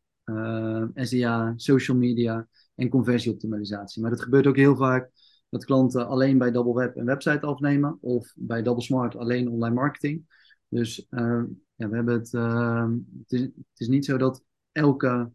SEA, 0.93 1.53
social 1.55 1.97
media 1.97 2.47
en 2.75 2.89
conversieoptimalisatie. 2.89 4.01
Maar 4.01 4.11
het 4.11 4.21
gebeurt 4.21 4.47
ook 4.47 4.55
heel 4.55 4.75
vaak 4.75 5.11
dat 5.49 5.65
klanten 5.65 6.07
alleen 6.07 6.37
bij 6.37 6.51
Double 6.51 6.73
Web 6.73 6.95
een 6.95 7.05
website 7.05 7.45
afnemen 7.45 7.97
of 8.01 8.33
bij 8.35 8.61
Double 8.61 8.83
Smart 8.83 9.15
alleen 9.15 9.49
online 9.49 9.75
marketing. 9.75 10.25
Dus 10.69 11.05
uh, 11.09 11.43
ja, 11.75 11.89
we 11.89 11.95
hebben 11.95 12.13
het, 12.13 12.33
uh, 12.33 12.89
het, 13.19 13.31
is, 13.31 13.41
het, 13.41 13.53
is, 13.75 13.87
niet 13.87 14.05
zo 14.05 14.17
dat 14.17 14.43
elke 14.71 15.31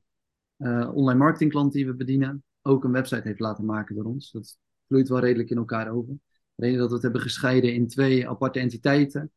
online 0.92 1.18
marketing 1.18 1.50
klant 1.50 1.72
die 1.72 1.86
we 1.86 1.94
bedienen 1.94 2.44
ook 2.62 2.84
een 2.84 2.92
website 2.92 3.28
heeft 3.28 3.40
laten 3.40 3.64
maken 3.64 3.94
door 3.94 4.04
ons. 4.04 4.30
Dat 4.30 4.58
vloeit 4.86 5.08
wel 5.08 5.18
redelijk 5.18 5.50
in 5.50 5.56
elkaar 5.56 5.90
over. 5.90 6.14
De 6.54 6.64
reden 6.64 6.78
dat 6.78 6.88
we 6.88 6.94
het 6.94 7.02
hebben 7.02 7.20
gescheiden 7.20 7.74
in 7.74 7.88
twee 7.88 8.28
aparte 8.28 8.58
entiteiten 8.58 9.32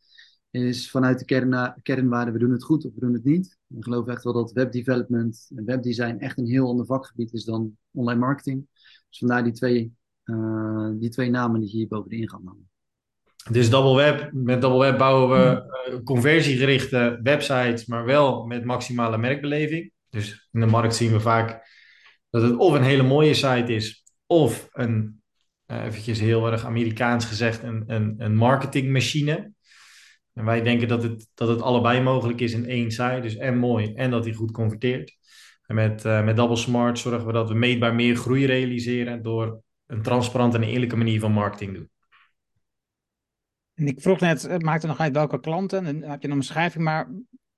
is 0.64 0.92
vanuit 0.92 1.20
de 1.20 1.26
kern, 1.26 1.80
kernwaarde, 1.82 2.32
we 2.32 2.40
doen 2.40 2.52
het 2.52 2.64
goed 2.64 2.86
of 2.86 2.94
we 2.94 3.00
doen 3.00 3.14
het 3.14 3.24
niet. 3.24 3.58
Ik 3.68 3.84
geloof 3.84 4.08
echt 4.08 4.24
wel 4.24 4.34
dat 4.34 4.52
webdevelopment 4.52 5.52
en 5.56 5.66
webdesign 5.66 6.18
echt 6.18 6.38
een 6.38 6.48
heel 6.48 6.68
ander 6.68 6.86
vakgebied 6.86 7.34
is 7.34 7.44
dan 7.44 7.78
online 7.92 8.20
marketing. 8.20 8.68
Dus 9.10 9.18
vandaar 9.18 9.44
die 9.44 9.54
twee, 9.54 9.94
uh, 10.26 10.90
die 11.00 11.10
twee 11.10 11.30
namen 11.30 11.62
die 11.62 11.70
hier 11.70 11.88
boven 11.88 12.10
de 12.10 12.16
ingang 12.16 12.46
hangen. 12.46 12.70
Dus 13.52 13.70
Double 13.70 13.96
Web, 13.96 14.30
met 14.34 14.62
Double 14.62 14.80
Web 14.80 14.98
bouwen 14.98 15.30
we 15.30 15.74
uh, 15.90 16.04
conversiegerichte 16.04 17.20
websites, 17.24 17.86
maar 17.86 18.06
wel 18.06 18.46
met 18.46 18.66
maximale 18.66 19.18
merkbeleving. 19.18 19.92
Dus 20.10 20.50
in 20.52 20.60
de 20.60 20.66
markt 20.66 20.96
zien 20.96 21.12
we 21.12 21.20
vaak 21.20 21.68
dat 22.30 22.42
het 22.42 22.56
of 22.56 22.74
een 22.74 22.84
hele 22.84 23.04
mooie 23.04 23.34
site 23.34 23.74
is, 23.74 24.04
of 24.26 24.68
een, 24.72 25.22
uh, 25.68 25.84
eventjes 25.84 26.20
heel 26.20 26.52
erg 26.52 26.66
Amerikaans 26.66 27.26
gezegd, 27.26 27.64
een, 27.64 27.84
een, 27.88 28.16
een 28.18 28.36
marketingmachine. 28.36 29.52
En 30.34 30.46
wij 30.46 30.62
denken 30.62 30.88
dat 30.88 31.04
het, 31.04 31.28
dat 31.34 31.48
het 31.48 31.62
allebei 31.62 32.02
mogelijk 32.02 32.42
is 32.42 32.54
in 32.54 32.66
één 32.66 32.92
site. 32.92 33.20
Dus 33.22 33.36
en 33.36 33.58
mooi 33.58 33.94
en 33.94 34.12
dat 34.12 34.26
hij 34.26 34.34
goed 34.34 34.52
converteert. 34.52 35.18
En 35.66 35.76
met, 35.76 36.06
uh, 36.06 36.24
met 36.24 36.36
Double 36.36 36.56
Smart 36.56 37.00
zorgen 37.00 37.28
we 37.28 37.34
dat 37.34 37.50
we 37.50 37.56
meetbaar 37.56 37.96
meer 37.96 38.16
groei 38.16 38.46
realiseren 38.46 39.24
door 39.24 39.64
een 39.86 40.02
transparante 40.02 40.58
en 40.58 40.64
eerlijke 40.64 40.96
manier 40.96 41.20
van 41.20 41.32
marketing 41.32 41.74
doen. 41.74 41.90
En 43.74 43.88
ik 43.88 44.02
vroeg 44.02 44.20
net, 44.20 44.42
het 44.42 44.62
maakt 44.62 44.84
er 44.84 44.90
nog 44.90 45.00
uit 45.00 45.14
welke 45.14 45.40
klanten, 45.40 45.86
en 45.86 46.00
dan 46.00 46.10
heb 46.10 46.22
je 46.22 46.28
een 46.28 46.34
omschrijving, 46.34 46.84
maar 46.84 47.12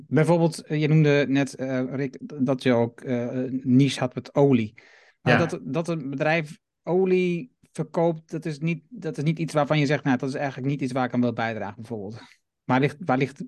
bijvoorbeeld, 0.08 0.64
je 0.68 0.88
noemde 0.88 1.26
net, 1.28 1.60
uh, 1.60 1.96
Rick, 1.96 2.18
dat 2.40 2.64
je 2.64 2.74
ook 2.74 3.04
uh, 3.04 3.44
niche 3.50 4.00
had 4.00 4.16
met 4.16 4.36
olie. 4.36 4.74
Maar 5.22 5.40
ja. 5.40 5.46
dat, 5.46 5.60
dat 5.64 5.88
een 5.88 6.10
bedrijf 6.10 6.60
olie 6.84 7.56
verkoopt, 7.72 8.32
dat 8.32 8.46
is, 8.46 8.60
niet, 8.60 8.84
dat 8.90 9.18
is 9.18 9.24
niet 9.24 9.40
iets 9.40 9.54
waarvan 9.54 9.80
je 9.80 9.86
zegt, 9.86 10.04
nou, 10.04 10.18
dat 10.18 10.30
is 10.30 10.36
eigenlijk 10.36 10.68
niet 10.68 10.82
iets 10.82 10.92
waar 10.92 11.06
ik 11.06 11.14
aan 11.14 11.22
wil 11.22 11.34
bijdragen, 11.34 11.76
bijvoorbeeld. 11.76 12.22
Waar 12.64 12.80
ligt, 12.80 12.98
waar 13.00 13.18
ligt, 13.18 13.44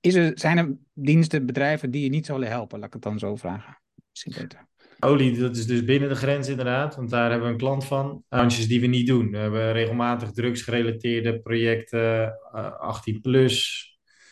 is 0.00 0.14
er, 0.14 0.32
zijn 0.34 0.58
er 0.58 0.76
diensten, 0.92 1.46
bedrijven 1.46 1.90
die 1.90 2.02
je 2.02 2.08
niet 2.08 2.26
zullen 2.26 2.48
helpen? 2.48 2.78
Laat 2.78 2.86
ik 2.86 2.92
het 2.92 3.02
dan 3.02 3.18
zo 3.18 3.36
vragen. 3.36 3.80
Misschien 4.10 4.42
beter. 4.42 4.66
Olie, 5.04 5.38
dat 5.38 5.56
is 5.56 5.66
dus 5.66 5.84
binnen 5.84 6.08
de 6.08 6.14
grens 6.14 6.48
inderdaad, 6.48 6.96
want 6.96 7.10
daar 7.10 7.30
hebben 7.30 7.46
we 7.46 7.52
een 7.52 7.60
klant 7.60 7.84
van. 7.84 8.24
Branches 8.28 8.68
die 8.68 8.80
we 8.80 8.86
niet 8.86 9.06
doen. 9.06 9.30
We 9.30 9.36
hebben 9.36 9.72
regelmatig 9.72 10.32
drugsgerelateerde 10.32 11.40
projecten, 11.40 12.38
uh, 12.54 12.72
18 12.78 13.20
plus. 13.20 13.86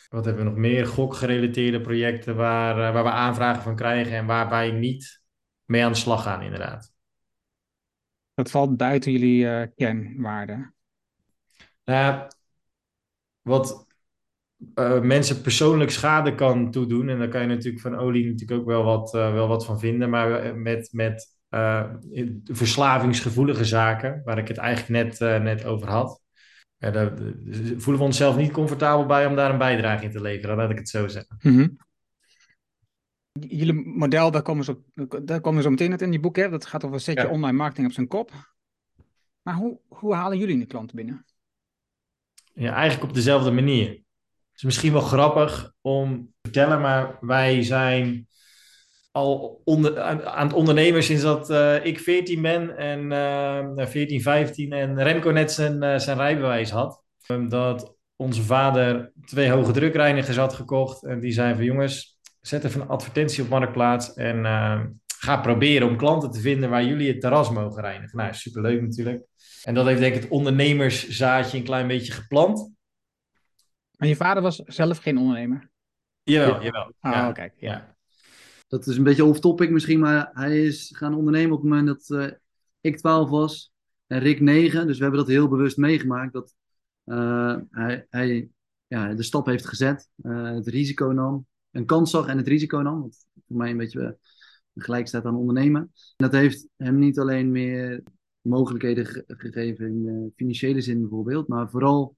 Wat 0.09 0.25
hebben 0.25 0.43
we 0.43 0.49
nog 0.49 0.59
meer? 0.59 0.87
Gokgerelateerde 0.87 1.81
projecten 1.81 2.35
waar, 2.35 2.77
uh, 2.77 2.93
waar 2.93 3.03
we 3.03 3.09
aanvragen 3.09 3.63
van 3.63 3.75
krijgen 3.75 4.17
en 4.17 4.25
waar 4.25 4.49
wij 4.49 4.71
niet 4.71 5.21
mee 5.65 5.83
aan 5.83 5.91
de 5.91 5.97
slag 5.97 6.23
gaan 6.23 6.41
inderdaad. 6.41 6.93
Dat 8.33 8.51
valt 8.51 8.77
buiten 8.77 9.11
jullie 9.11 9.43
uh, 9.43 9.63
kernwaarden. 9.75 10.75
Nou, 11.83 12.27
wat 13.41 13.87
uh, 14.75 15.01
mensen 15.01 15.41
persoonlijk 15.41 15.91
schade 15.91 16.35
kan 16.35 16.71
toedoen. 16.71 17.09
En 17.09 17.17
daar 17.17 17.27
kan 17.27 17.41
je 17.41 17.47
natuurlijk 17.47 17.81
van 17.81 17.95
olie 17.95 18.25
natuurlijk 18.25 18.59
ook 18.59 18.67
wel 18.67 18.83
wat, 18.83 19.13
uh, 19.13 19.33
wel 19.33 19.47
wat 19.47 19.65
van 19.65 19.79
vinden. 19.79 20.09
Maar 20.09 20.57
met, 20.57 20.89
met 20.91 21.39
uh, 21.49 21.93
verslavingsgevoelige 22.43 23.65
zaken, 23.65 24.21
waar 24.25 24.37
ik 24.37 24.47
het 24.47 24.57
eigenlijk 24.57 25.19
net, 25.19 25.41
net 25.43 25.65
over 25.65 25.89
had. 25.89 26.21
Ja, 26.77 26.91
daar 26.91 27.11
voelen 27.77 28.01
we 28.01 28.07
onszelf 28.07 28.37
niet 28.37 28.51
comfortabel 28.51 29.05
bij 29.05 29.25
om 29.25 29.35
daar 29.35 29.51
een 29.51 29.57
bijdrage 29.57 30.03
in 30.03 30.11
te 30.11 30.21
leveren, 30.21 30.55
laat 30.55 30.69
ik 30.69 30.77
het 30.77 30.89
zo 30.89 31.07
zeggen. 31.07 31.37
Mm 31.41 31.55
-hmm. 31.55 31.77
Jullie 33.31 33.73
model, 33.73 34.31
daar 34.31 34.41
komen, 34.41 34.63
ze 34.63 34.71
op, 34.71 35.19
daar 35.23 35.41
komen 35.41 35.63
ze 35.63 35.69
zo 35.69 35.69
meteen 35.69 35.97
in 35.97 36.11
je 36.11 36.19
boek. 36.19 36.35
Hè? 36.35 36.49
Dat 36.49 36.65
gaat 36.65 36.85
over 36.85 36.99
zet 36.99 37.17
je 37.17 37.21
ja. 37.21 37.29
online 37.29 37.57
marketing 37.57 37.87
op 37.87 37.93
zijn 37.93 38.07
kop. 38.07 38.31
Maar 39.41 39.55
hoe, 39.55 39.79
hoe 39.87 40.13
halen 40.13 40.37
jullie 40.37 40.59
de 40.59 40.65
klanten 40.65 40.95
binnen? 40.95 41.25
Ja, 42.53 42.73
eigenlijk 42.73 43.09
op 43.09 43.15
dezelfde 43.15 43.51
manier 43.51 44.03
is 44.61 44.67
misschien 44.67 44.91
wel 44.91 45.01
grappig 45.01 45.73
om 45.81 46.25
te 46.25 46.39
vertellen, 46.41 46.81
maar 46.81 47.17
wij 47.21 47.63
zijn 47.63 48.27
al 49.11 49.61
onder, 49.63 49.99
aan 50.25 50.47
het 50.47 50.55
ondernemen 50.55 51.03
sinds 51.03 51.21
dat 51.21 51.49
uh, 51.49 51.85
ik 51.85 51.99
14 51.99 52.41
ben 52.41 52.77
en 52.77 53.11
uh, 53.79 53.85
14, 53.85 54.21
15 54.21 54.71
en 54.71 55.03
Remco 55.03 55.29
net 55.29 55.51
zijn, 55.51 55.83
uh, 55.83 55.97
zijn 55.97 56.17
rijbewijs 56.17 56.69
had. 56.69 57.03
Um, 57.27 57.49
dat 57.49 57.95
onze 58.15 58.41
vader 58.41 59.11
twee 59.25 59.49
hoge 59.49 59.71
drukreinigers 59.71 60.37
had 60.37 60.53
gekocht 60.53 61.03
en 61.03 61.19
die 61.19 61.31
zei 61.31 61.55
van 61.55 61.63
jongens, 61.63 62.19
zet 62.41 62.63
even 62.63 62.81
een 62.81 62.87
advertentie 62.87 63.43
op 63.43 63.49
Marktplaats 63.49 64.13
en 64.13 64.37
uh, 64.37 64.81
ga 65.17 65.37
proberen 65.37 65.87
om 65.87 65.97
klanten 65.97 66.31
te 66.31 66.39
vinden 66.39 66.69
waar 66.69 66.85
jullie 66.85 67.11
het 67.11 67.21
terras 67.21 67.49
mogen 67.49 67.81
reinigen. 67.81 68.17
Nou, 68.17 68.33
superleuk 68.33 68.81
natuurlijk. 68.81 69.23
En 69.63 69.73
dat 69.73 69.85
heeft 69.85 69.99
denk 69.99 70.15
ik 70.15 70.21
het 70.21 70.31
ondernemerszaadje 70.31 71.57
een 71.57 71.63
klein 71.63 71.87
beetje 71.87 72.11
geplant. 72.11 72.71
Maar 74.01 74.09
je 74.09 74.15
vader 74.15 74.43
was 74.43 74.55
zelf 74.55 74.97
geen 74.97 75.17
ondernemer? 75.17 75.69
Jawel, 76.23 76.63
jawel. 76.63 76.93
Ah, 76.99 77.11
ja. 77.11 77.31
kijk, 77.31 77.53
ja. 77.57 77.95
dat 78.67 78.87
is 78.87 78.97
een 78.97 79.03
beetje 79.03 79.25
off-topic 79.25 79.69
misschien, 79.69 79.99
maar 79.99 80.29
hij 80.33 80.65
is 80.65 80.91
gaan 80.95 81.15
ondernemen 81.15 81.51
op 81.51 81.61
het 81.61 81.69
moment 81.69 81.87
dat 81.87 82.09
uh, 82.09 82.31
ik 82.79 82.97
12 82.97 83.29
was 83.29 83.73
en 84.07 84.19
Rick 84.19 84.39
9. 84.39 84.87
Dus 84.87 84.97
we 84.97 85.03
hebben 85.03 85.19
dat 85.19 85.29
heel 85.29 85.47
bewust 85.47 85.77
meegemaakt. 85.77 86.33
Dat 86.33 86.55
uh, 87.05 87.57
hij, 87.69 88.05
hij 88.09 88.49
ja, 88.87 89.13
de 89.13 89.23
stap 89.23 89.45
heeft 89.45 89.67
gezet, 89.67 90.09
uh, 90.21 90.51
het 90.51 90.67
risico 90.67 91.11
nam, 91.11 91.45
een 91.71 91.85
kans 91.85 92.11
zag 92.11 92.27
en 92.27 92.37
het 92.37 92.47
risico 92.47 92.79
nam. 92.81 93.01
Wat 93.01 93.25
voor 93.47 93.57
mij 93.57 93.69
een 93.69 93.77
beetje 93.77 94.17
gelijk 94.75 95.07
staat 95.07 95.25
aan 95.25 95.35
ondernemen. 95.35 95.81
En 95.81 95.91
dat 96.15 96.31
heeft 96.31 96.67
hem 96.77 96.99
niet 96.99 97.19
alleen 97.19 97.51
meer 97.51 98.03
mogelijkheden 98.41 99.05
ge 99.05 99.23
gegeven 99.27 99.85
in 99.85 100.33
financiële 100.35 100.81
zin 100.81 100.99
bijvoorbeeld, 100.99 101.47
maar 101.47 101.69
vooral 101.69 102.15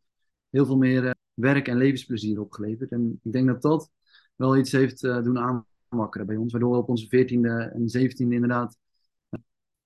heel 0.50 0.66
veel 0.66 0.78
meer 0.78 1.22
werk 1.34 1.68
en 1.68 1.78
levensplezier 1.78 2.40
opgeleverd. 2.40 2.92
En 2.92 3.20
ik 3.24 3.32
denk 3.32 3.48
dat 3.48 3.62
dat 3.62 3.92
wel 4.36 4.58
iets 4.58 4.72
heeft 4.72 5.02
doen 5.02 5.40
aan 5.40 5.66
wakkeren 5.98 6.28
bij 6.28 6.36
ons. 6.36 6.52
Waardoor 6.52 6.72
we 6.72 6.78
op 6.78 6.90
onze 6.90 7.06
14e 7.06 7.74
en 7.74 7.88
17e 7.98 8.16
inderdaad 8.16 8.78
eh, 9.30 9.40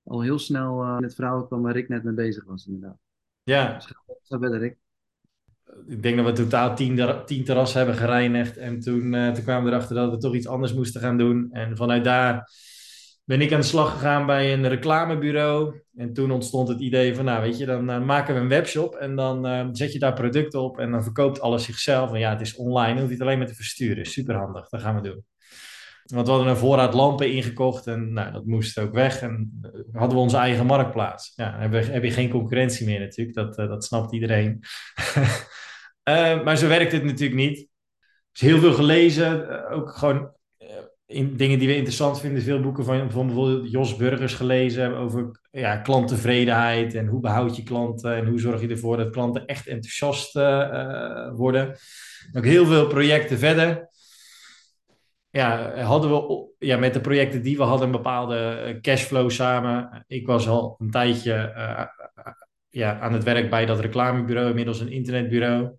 al 0.03 0.21
heel 0.21 0.39
snel 0.39 0.83
uh, 0.83 0.95
in 0.97 1.03
het 1.03 1.15
verhaal 1.15 1.47
kwam 1.47 1.61
waar 1.61 1.73
Rick 1.73 1.89
net 1.89 2.03
mee 2.03 2.13
bezig 2.13 2.45
was 2.45 2.65
inderdaad. 2.65 2.97
Ja. 3.43 3.73
Dus 3.73 3.85
ga 4.23 4.39
verder 4.39 4.59
Rick. 4.59 4.77
Ik 5.87 6.03
denk 6.03 6.17
dat 6.17 6.25
we 6.25 6.31
totaal 6.31 6.75
tien, 6.75 7.23
tien 7.25 7.43
terrassen 7.43 7.77
hebben 7.77 7.97
gereinigd. 7.97 8.57
En 8.57 8.79
toen, 8.79 9.13
uh, 9.13 9.31
toen 9.31 9.43
kwamen 9.43 9.63
we 9.63 9.69
erachter 9.69 9.95
dat 9.95 10.11
we 10.11 10.17
toch 10.17 10.35
iets 10.35 10.47
anders 10.47 10.73
moesten 10.73 11.01
gaan 11.01 11.17
doen. 11.17 11.51
En 11.51 11.77
vanuit 11.77 12.03
daar 12.03 12.51
ben 13.27 13.41
ik 13.41 13.53
aan 13.53 13.59
de 13.59 13.65
slag 13.65 13.91
gegaan 13.91 14.25
bij 14.25 14.53
een 14.53 14.67
reclamebureau. 14.67 15.81
En 15.95 16.13
toen 16.13 16.31
ontstond 16.31 16.67
het 16.67 16.79
idee 16.79 17.15
van, 17.15 17.25
nou 17.25 17.41
weet 17.41 17.57
je, 17.57 17.65
dan 17.65 18.05
maken 18.05 18.33
we 18.33 18.39
een 18.39 18.47
webshop 18.47 18.95
en 18.95 19.15
dan 19.15 19.47
uh, 19.47 19.67
zet 19.71 19.93
je 19.93 19.99
daar 19.99 20.13
producten 20.13 20.61
op 20.61 20.79
en 20.79 20.91
dan 20.91 21.03
verkoopt 21.03 21.41
alles 21.41 21.63
zichzelf. 21.63 22.11
En 22.11 22.19
ja, 22.19 22.29
het 22.29 22.41
is 22.41 22.55
online, 22.55 22.93
dan 22.93 23.01
hoef 23.01 23.09
het 23.11 23.21
alleen 23.21 23.37
maar 23.37 23.47
te 23.47 23.55
versturen. 23.55 24.05
Superhandig, 24.05 24.69
dat 24.69 24.81
gaan 24.81 24.95
we 24.95 25.01
doen. 25.01 25.25
Want 26.03 26.27
we 26.27 26.33
hadden 26.33 26.51
een 26.51 26.57
voorraad 26.57 26.93
lampen 26.93 27.31
ingekocht 27.31 27.87
en 27.87 28.13
nou, 28.13 28.31
dat 28.31 28.45
moest 28.45 28.79
ook 28.79 28.93
weg. 28.93 29.21
En 29.21 29.59
uh, 29.61 29.71
hadden 29.91 30.17
we 30.17 30.23
onze 30.23 30.37
eigen 30.37 30.65
marktplaats. 30.65 31.33
Ja, 31.35 31.51
dan 31.59 31.71
heb 31.71 32.03
je, 32.03 32.11
geen 32.11 32.29
concurrentie 32.29 32.85
meer 32.85 32.99
natuurlijk, 32.99 33.35
dat, 33.35 33.59
uh, 33.59 33.67
dat 33.67 33.85
snapt 33.85 34.13
iedereen. 34.13 34.59
maar 36.43 36.57
zo 36.57 36.67
werkt 36.67 36.91
het 36.91 37.03
natuurlijk 37.03 37.39
niet. 37.39 37.67
Dus 38.31 38.41
heel 38.41 38.59
veel 38.59 38.73
gelezen, 38.73 39.69
ook 39.69 39.89
gewoon 39.89 40.35
in 41.07 41.35
dingen 41.35 41.59
die 41.59 41.67
we 41.67 41.75
interessant 41.75 42.19
vinden. 42.19 42.41
Veel 42.41 42.59
boeken 42.59 42.85
van, 42.85 43.11
van 43.11 43.25
bijvoorbeeld 43.25 43.71
Jos 43.71 43.95
Burgers 43.95 44.33
gelezen 44.33 44.95
over 44.95 45.39
ja, 45.51 45.77
klanttevredenheid 45.77 46.95
en 46.95 47.07
hoe 47.07 47.19
behoud 47.19 47.55
je 47.55 47.63
klanten 47.63 48.15
en 48.15 48.27
hoe 48.27 48.39
zorg 48.39 48.61
je 48.61 48.67
ervoor 48.67 48.97
dat 48.97 49.09
klanten 49.09 49.45
echt 49.45 49.67
enthousiast 49.67 50.33
worden. 51.35 51.75
Ook 52.33 52.45
heel 52.45 52.65
veel 52.65 52.87
projecten 52.87 53.37
verder 53.37 53.87
ja, 55.37 55.79
hadden 55.81 56.11
we 56.11 56.45
ja, 56.59 56.77
met 56.77 56.93
de 56.93 57.01
projecten 57.01 57.41
die 57.41 57.57
we 57.57 57.63
hadden 57.63 57.85
een 57.85 57.91
bepaalde 57.91 58.37
eh, 58.37 58.81
cashflow 58.81 59.29
samen. 59.29 60.03
Ik 60.07 60.27
was 60.27 60.47
al 60.47 60.75
een 60.79 60.91
tijdje 60.91 61.53
ja, 62.69 62.99
aan 62.99 63.13
het 63.13 63.23
werk 63.23 63.49
bij 63.49 63.65
dat 63.65 63.79
reclamebureau, 63.79 64.49
inmiddels 64.49 64.79
een 64.79 64.91
internetbureau. 64.91 65.77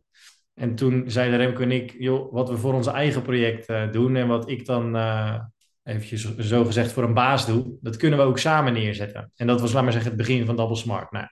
En 0.58 0.74
toen 0.74 1.10
zeiden 1.10 1.38
Remco 1.38 1.62
en 1.62 1.72
ik, 1.72 1.94
joh, 1.98 2.32
wat 2.32 2.48
we 2.48 2.56
voor 2.56 2.74
ons 2.74 2.86
eigen 2.86 3.22
project 3.22 3.70
uh, 3.70 3.92
doen 3.92 4.16
en 4.16 4.26
wat 4.26 4.50
ik 4.50 4.66
dan 4.66 4.96
uh, 4.96 5.40
eventjes 5.82 6.36
zo 6.38 6.64
gezegd 6.64 6.92
voor 6.92 7.02
een 7.02 7.14
baas 7.14 7.46
doe, 7.46 7.76
dat 7.80 7.96
kunnen 7.96 8.18
we 8.18 8.24
ook 8.24 8.38
samen 8.38 8.72
neerzetten. 8.72 9.32
En 9.36 9.46
dat 9.46 9.60
was, 9.60 9.72
laat 9.72 9.82
maar 9.82 9.92
zeggen, 9.92 10.10
het 10.10 10.20
begin 10.20 10.46
van 10.46 10.56
Double 10.56 10.76
Smart. 10.76 11.10
Nou, 11.10 11.26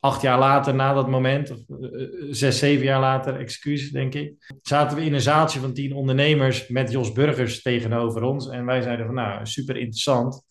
acht 0.00 0.22
jaar 0.22 0.38
later, 0.38 0.74
na 0.74 0.92
dat 0.92 1.08
moment, 1.08 1.50
of 1.50 1.58
uh, 1.68 2.08
zes, 2.30 2.58
zeven 2.58 2.84
jaar 2.84 3.00
later, 3.00 3.36
excuus 3.36 3.90
denk 3.90 4.14
ik, 4.14 4.58
zaten 4.62 4.96
we 4.96 5.04
in 5.04 5.14
een 5.14 5.20
zaaltje 5.20 5.60
van 5.60 5.72
tien 5.72 5.94
ondernemers 5.94 6.68
met 6.68 6.90
Jos 6.90 7.12
Burgers 7.12 7.62
tegenover 7.62 8.22
ons. 8.22 8.48
En 8.48 8.64
wij 8.64 8.82
zeiden 8.82 9.06
van 9.06 9.14
nou, 9.14 9.46
super 9.46 9.76
interessant. 9.76 10.44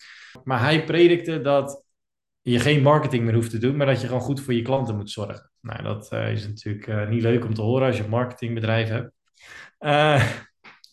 Maar 0.44 0.60
hij 0.60 0.84
predikte 0.84 1.42
dat 1.42 1.85
je 2.52 2.60
geen 2.60 2.82
marketing 2.82 3.24
meer 3.24 3.34
hoeft 3.34 3.50
te 3.50 3.58
doen, 3.58 3.76
maar 3.76 3.86
dat 3.86 4.02
je 4.02 4.08
gewoon 4.08 4.22
goed 4.22 4.42
voor 4.42 4.54
je 4.54 4.62
klanten 4.62 4.96
moet 4.96 5.12
zorgen. 5.12 5.52
Nou, 5.62 5.84
dat 5.84 6.12
uh, 6.14 6.32
is 6.32 6.48
natuurlijk 6.48 6.88
uh, 6.88 7.10
niet 7.10 7.22
leuk 7.22 7.46
om 7.46 7.54
te 7.54 7.62
horen 7.62 7.88
als 7.88 7.98
je 7.98 8.04
een 8.04 8.10
marketingbedrijf 8.10 8.90
hebt. 8.90 9.12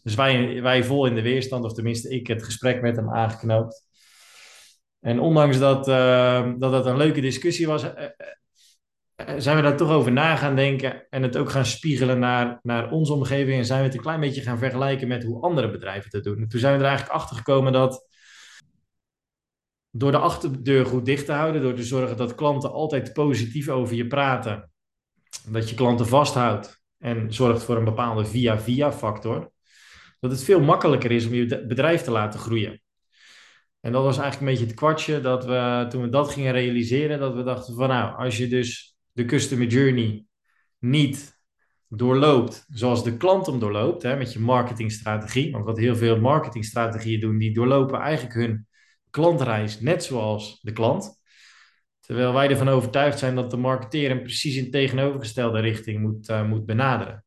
dus 0.02 0.14
wij, 0.14 0.62
wij 0.62 0.84
vol 0.84 1.06
in 1.06 1.14
de 1.14 1.22
weerstand, 1.22 1.64
of 1.64 1.72
tenminste 1.72 2.08
ik 2.08 2.26
het 2.26 2.42
gesprek 2.42 2.80
met 2.80 2.96
hem 2.96 3.10
aangeknoopt. 3.10 3.84
En 5.00 5.20
ondanks 5.20 5.58
dat, 5.58 5.84
dat 6.60 6.86
een 6.86 6.96
leuke 6.96 7.20
discussie 7.20 7.66
was, 7.66 7.84
eh, 9.26 9.34
zijn 9.38 9.56
we 9.56 9.62
daar 9.62 9.76
toch 9.76 9.90
over 9.90 10.12
na 10.12 10.36
gaan 10.36 10.56
denken 10.56 11.06
en 11.10 11.22
het 11.22 11.36
ook 11.36 11.50
gaan 11.50 11.64
spiegelen 11.64 12.18
naar, 12.18 12.58
naar 12.62 12.90
onze 12.90 13.12
omgeving. 13.12 13.58
En 13.58 13.64
zijn 13.64 13.78
we 13.78 13.86
het 13.86 13.94
een 13.94 14.02
klein 14.02 14.20
beetje 14.20 14.42
gaan 14.42 14.58
vergelijken 14.58 15.08
met 15.08 15.24
hoe 15.24 15.42
andere 15.42 15.70
bedrijven 15.70 16.10
het 16.12 16.24
doen. 16.24 16.38
En 16.38 16.48
toen 16.48 16.60
zijn 16.60 16.72
we 16.72 16.82
er 16.82 16.88
eigenlijk 16.88 17.18
achter 17.18 17.36
gekomen 17.36 17.72
dat 17.72 18.06
door 19.94 20.10
de 20.10 20.18
achterdeur 20.18 20.86
goed 20.86 21.04
dicht 21.04 21.26
te 21.26 21.32
houden, 21.32 21.62
door 21.62 21.74
te 21.74 21.84
zorgen 21.84 22.16
dat 22.16 22.34
klanten 22.34 22.72
altijd 22.72 23.12
positief 23.12 23.68
over 23.68 23.94
je 23.94 24.06
praten, 24.06 24.70
dat 25.48 25.68
je 25.68 25.74
klanten 25.74 26.06
vasthoudt 26.06 26.82
en 26.98 27.34
zorgt 27.34 27.62
voor 27.62 27.76
een 27.76 27.84
bepaalde 27.84 28.24
via-via 28.24 28.92
factor, 28.92 29.52
dat 30.20 30.30
het 30.30 30.44
veel 30.44 30.60
makkelijker 30.60 31.10
is 31.10 31.26
om 31.26 31.34
je 31.34 31.66
bedrijf 31.66 32.02
te 32.02 32.10
laten 32.10 32.40
groeien. 32.40 32.82
En 33.80 33.92
dat 33.92 34.02
was 34.02 34.18
eigenlijk 34.18 34.40
een 34.40 34.58
beetje 34.58 34.70
het 34.70 34.80
kwartje 34.80 35.20
dat 35.20 35.44
we, 35.44 35.86
toen 35.88 36.02
we 36.02 36.08
dat 36.08 36.30
gingen 36.30 36.52
realiseren, 36.52 37.18
dat 37.18 37.34
we 37.34 37.42
dachten 37.42 37.74
van 37.74 37.88
nou, 37.88 38.16
als 38.16 38.36
je 38.36 38.48
dus 38.48 38.96
de 39.12 39.24
customer 39.24 39.66
journey 39.66 40.24
niet 40.78 41.40
doorloopt 41.88 42.66
zoals 42.68 43.04
de 43.04 43.16
klant 43.16 43.46
hem 43.46 43.58
doorloopt, 43.58 44.02
hè, 44.02 44.16
met 44.16 44.32
je 44.32 44.40
marketingstrategie. 44.40 45.52
Want 45.52 45.64
wat 45.64 45.78
heel 45.78 45.96
veel 45.96 46.20
marketingstrategieën 46.20 47.20
doen, 47.20 47.38
die 47.38 47.54
doorlopen 47.54 48.00
eigenlijk 48.00 48.34
hun 48.34 48.66
klantreis 49.12 49.80
net 49.80 50.04
zoals 50.04 50.60
de 50.60 50.72
klant. 50.72 51.20
Terwijl 52.00 52.32
wij 52.32 52.48
ervan 52.48 52.68
overtuigd 52.68 53.18
zijn 53.18 53.34
dat 53.34 53.50
de 53.50 53.56
marketeer 53.56 54.08
hem 54.08 54.22
precies 54.22 54.56
in 54.56 54.70
tegenovergestelde 54.70 55.60
richting 55.60 56.00
moet, 56.00 56.28
uh, 56.28 56.48
moet 56.48 56.66
benaderen. 56.66 57.24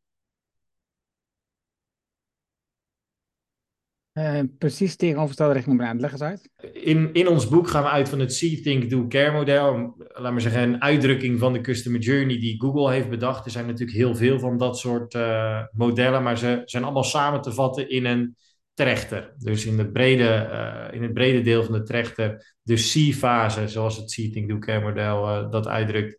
Uh, 4.14 4.40
precies 4.58 4.96
tegenovergestelde 4.96 5.54
richting 5.54 5.78
benaderen. 5.78 6.02
Leg 6.02 6.12
eens 6.12 6.22
uit. 6.22 6.50
In, 6.74 7.14
in 7.14 7.28
ons 7.28 7.48
boek 7.48 7.68
gaan 7.68 7.84
we 7.84 7.90
uit 7.90 8.10
van 8.10 8.20
het 8.20 8.34
See, 8.34 8.62
Think, 8.62 8.90
Do, 8.90 9.08
Care 9.08 9.32
model. 9.32 9.96
Laat 9.98 10.32
maar 10.32 10.42
zeggen, 10.42 10.62
een 10.62 10.82
uitdrukking 10.82 11.40
van 11.40 11.54
de 11.54 11.62
customer 11.62 12.00
journey 12.00 12.40
die 12.40 12.62
Google 12.62 12.92
heeft 12.92 13.10
bedacht. 13.10 13.46
Er 13.46 13.52
zijn 13.52 13.66
natuurlijk 13.66 13.98
heel 13.98 14.16
veel 14.16 14.40
van 14.40 14.58
dat 14.58 14.78
soort 14.78 15.14
uh, 15.14 15.62
modellen, 15.72 16.24
maar 16.24 16.38
ze 16.38 16.62
zijn 16.66 16.84
allemaal 16.84 17.04
samen 17.04 17.42
te 17.42 17.54
vatten 17.54 17.90
in 17.90 18.06
een 18.06 18.36
trechter. 18.76 19.34
Dus 19.38 19.66
in, 19.66 19.78
de 19.78 19.92
brede, 19.92 20.50
uh, 20.52 20.96
in 20.96 21.04
het 21.04 21.14
brede 21.14 21.42
deel 21.42 21.64
van 21.64 21.74
de 21.74 21.84
trechter, 21.84 22.56
de 22.62 22.74
C-fase, 22.74 23.68
zoals 23.68 23.98
het 23.98 24.12
See, 24.12 24.30
Think, 24.30 24.50
Do, 24.50 24.60
Care 24.60 24.82
model 24.82 25.50
dat 25.50 25.68
uitdrukt. 25.68 26.18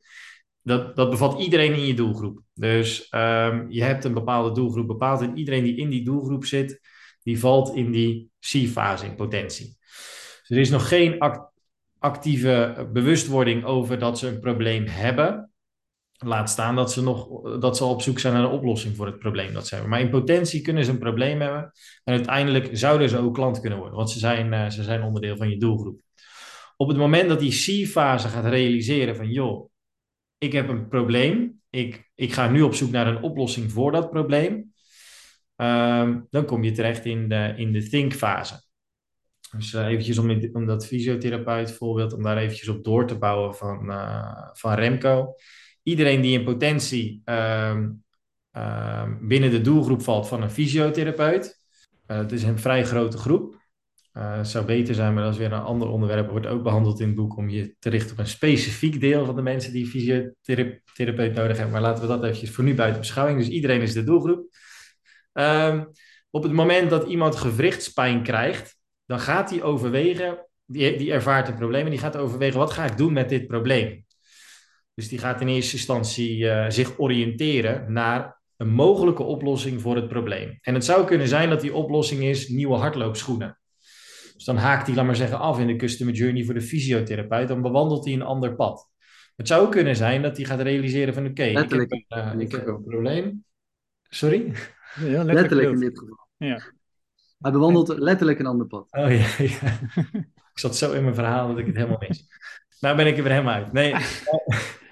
Dat, 0.62 0.96
dat 0.96 1.10
bevat 1.10 1.40
iedereen 1.40 1.74
in 1.74 1.86
je 1.86 1.94
doelgroep. 1.94 2.40
Dus 2.54 3.08
um, 3.10 3.70
je 3.70 3.82
hebt 3.82 4.04
een 4.04 4.14
bepaalde 4.14 4.52
doelgroep 4.54 4.86
bepaald 4.86 5.20
en 5.20 5.36
iedereen 5.36 5.64
die 5.64 5.76
in 5.76 5.90
die 5.90 6.04
doelgroep 6.04 6.44
zit, 6.44 6.80
die 7.22 7.38
valt 7.38 7.76
in 7.76 7.90
die 7.90 8.30
C-fase 8.40 9.06
in 9.06 9.14
potentie. 9.14 9.76
Dus 10.40 10.48
er 10.48 10.58
is 10.58 10.70
nog 10.70 10.88
geen 10.88 11.18
act 11.18 11.54
actieve 11.98 12.88
bewustwording 12.92 13.64
over 13.64 13.98
dat 13.98 14.18
ze 14.18 14.28
een 14.28 14.40
probleem 14.40 14.86
hebben. 14.86 15.50
Laat 16.18 16.50
staan 16.50 16.76
dat 16.76 16.92
ze, 16.92 17.02
nog, 17.02 17.42
dat 17.60 17.76
ze 17.76 17.82
al 17.82 17.90
op 17.90 18.02
zoek 18.02 18.18
zijn 18.18 18.34
naar 18.34 18.44
een 18.44 18.50
oplossing 18.50 18.96
voor 18.96 19.06
het 19.06 19.18
probleem 19.18 19.52
dat 19.52 19.66
ze 19.66 19.74
hebben. 19.74 19.92
Maar 19.92 20.00
in 20.00 20.10
potentie 20.10 20.60
kunnen 20.60 20.84
ze 20.84 20.90
een 20.90 20.98
probleem 20.98 21.40
hebben. 21.40 21.72
En 22.04 22.14
uiteindelijk 22.14 22.68
zouden 22.72 23.08
ze 23.08 23.18
ook 23.18 23.34
klant 23.34 23.60
kunnen 23.60 23.78
worden, 23.78 23.96
want 23.96 24.10
ze 24.10 24.18
zijn, 24.18 24.52
uh, 24.52 24.68
ze 24.68 24.82
zijn 24.82 25.02
onderdeel 25.02 25.36
van 25.36 25.50
je 25.50 25.58
doelgroep. 25.58 26.00
Op 26.76 26.88
het 26.88 26.96
moment 26.96 27.28
dat 27.28 27.40
die 27.40 27.84
C-fase 27.84 28.28
gaat 28.28 28.44
realiseren 28.44 29.16
van, 29.16 29.30
joh, 29.30 29.70
ik 30.38 30.52
heb 30.52 30.68
een 30.68 30.88
probleem. 30.88 31.60
Ik, 31.70 32.10
ik 32.14 32.32
ga 32.32 32.50
nu 32.50 32.62
op 32.62 32.74
zoek 32.74 32.90
naar 32.90 33.06
een 33.06 33.22
oplossing 33.22 33.72
voor 33.72 33.92
dat 33.92 34.10
probleem. 34.10 34.74
Um, 35.56 36.26
dan 36.30 36.44
kom 36.44 36.64
je 36.64 36.72
terecht 36.72 37.04
in 37.04 37.28
de, 37.28 37.52
in 37.56 37.72
de 37.72 37.88
think-fase. 37.88 38.64
Dus 39.56 39.72
uh, 39.72 39.86
eventjes 39.86 40.18
om, 40.18 40.50
om 40.52 40.66
dat 40.66 40.86
fysiotherapeut 40.86 41.72
voorbeeld, 41.72 42.12
om 42.12 42.22
daar 42.22 42.36
eventjes 42.36 42.68
op 42.68 42.84
door 42.84 43.06
te 43.06 43.18
bouwen 43.18 43.54
van, 43.54 43.90
uh, 43.90 44.48
van 44.52 44.74
Remco. 44.74 45.34
Iedereen 45.86 46.20
die 46.20 46.38
in 46.38 46.44
potentie 46.44 47.22
um, 47.24 48.04
um, 48.52 49.28
binnen 49.28 49.50
de 49.50 49.60
doelgroep 49.60 50.02
valt 50.02 50.28
van 50.28 50.42
een 50.42 50.50
fysiotherapeut. 50.50 51.58
Uh, 52.06 52.16
het 52.16 52.32
is 52.32 52.42
een 52.42 52.58
vrij 52.58 52.84
grote 52.84 53.18
groep. 53.18 53.64
het 54.12 54.48
zou 54.48 54.64
beter 54.64 54.94
zijn, 54.94 55.14
maar 55.14 55.22
dat 55.22 55.32
is 55.32 55.38
weer 55.38 55.52
een 55.52 55.60
ander 55.60 55.88
onderwerp. 55.88 56.30
wordt 56.30 56.46
ook 56.46 56.62
behandeld 56.62 57.00
in 57.00 57.06
het 57.06 57.16
boek 57.16 57.36
om 57.36 57.48
je 57.48 57.76
te 57.78 57.88
richten 57.90 58.12
op 58.12 58.18
een 58.18 58.26
specifiek 58.26 59.00
deel 59.00 59.24
van 59.24 59.36
de 59.36 59.42
mensen 59.42 59.72
die 59.72 59.86
fysiotherapeut 59.86 61.34
nodig 61.34 61.56
hebben. 61.56 61.70
Maar 61.70 61.80
laten 61.80 62.02
we 62.02 62.08
dat 62.08 62.22
eventjes 62.22 62.50
voor 62.50 62.64
nu 62.64 62.74
buiten 62.74 63.00
beschouwing. 63.00 63.38
Dus 63.38 63.48
iedereen 63.48 63.82
is 63.82 63.92
de 63.92 64.04
doelgroep. 64.04 64.46
Um, 65.32 65.90
op 66.30 66.42
het 66.42 66.52
moment 66.52 66.90
dat 66.90 67.08
iemand 67.08 67.36
gewrichtspijn 67.36 68.22
krijgt, 68.22 68.78
dan 69.04 69.20
gaat 69.20 69.50
hij 69.50 69.62
overwegen, 69.62 70.46
die 70.66 71.12
ervaart 71.12 71.48
een 71.48 71.56
probleem 71.56 71.84
en 71.84 71.90
die 71.90 71.98
gaat 71.98 72.16
overwegen, 72.16 72.58
wat 72.58 72.70
ga 72.70 72.84
ik 72.84 72.96
doen 72.96 73.12
met 73.12 73.28
dit 73.28 73.46
probleem? 73.46 74.05
Dus 74.96 75.08
die 75.08 75.18
gaat 75.18 75.40
in 75.40 75.48
eerste 75.48 75.76
instantie 75.76 76.38
uh, 76.38 76.64
zich 76.68 76.98
oriënteren 76.98 77.92
naar 77.92 78.40
een 78.56 78.68
mogelijke 78.68 79.22
oplossing 79.22 79.80
voor 79.80 79.96
het 79.96 80.08
probleem. 80.08 80.58
En 80.60 80.74
het 80.74 80.84
zou 80.84 81.06
kunnen 81.06 81.28
zijn 81.28 81.50
dat 81.50 81.60
die 81.60 81.74
oplossing 81.74 82.22
is 82.22 82.48
nieuwe 82.48 82.76
hardloopschoenen. 82.76 83.58
Dus 84.34 84.44
dan 84.44 84.56
haakt 84.56 84.86
hij, 84.86 84.96
laat 84.96 85.04
maar 85.04 85.16
zeggen, 85.16 85.38
af 85.38 85.58
in 85.58 85.66
de 85.66 85.76
customer 85.76 86.14
journey 86.14 86.44
voor 86.44 86.54
de 86.54 86.60
fysiotherapeut. 86.60 87.48
Dan 87.48 87.62
bewandelt 87.62 88.04
hij 88.04 88.14
een 88.14 88.22
ander 88.22 88.54
pad. 88.54 88.88
Het 89.36 89.48
zou 89.48 89.68
kunnen 89.68 89.96
zijn 89.96 90.22
dat 90.22 90.36
hij 90.36 90.46
gaat 90.46 90.60
realiseren 90.60 91.14
van 91.14 91.26
oké, 91.26 91.44
ik, 91.44 91.56
heb, 91.56 91.72
uh, 91.72 92.32
ik 92.38 92.52
heb 92.52 92.66
een 92.66 92.84
probleem. 92.84 93.44
Sorry? 94.02 94.52
Ja, 94.94 95.24
letterlijk, 95.24 95.26
letterlijk 95.26 95.72
in 95.72 95.80
dit 95.80 95.98
geval. 95.98 96.28
Ja. 96.36 96.72
Hij 97.38 97.52
bewandelt 97.52 97.98
letterlijk 97.98 98.38
een 98.38 98.46
ander 98.46 98.66
pad. 98.66 98.86
Oh 98.90 99.10
ja, 99.10 99.44
ja. 99.44 99.78
ik 100.52 100.58
zat 100.58 100.76
zo 100.76 100.92
in 100.92 101.02
mijn 101.02 101.14
verhaal 101.14 101.48
dat 101.48 101.58
ik 101.58 101.66
het 101.66 101.76
helemaal 101.76 102.02
mis. 102.08 102.26
nou 102.80 102.96
ben 102.96 103.06
ik 103.06 103.16
er 103.16 103.22
weer 103.22 103.32
helemaal 103.32 103.54
uit. 103.54 103.72
Nee, 103.72 103.94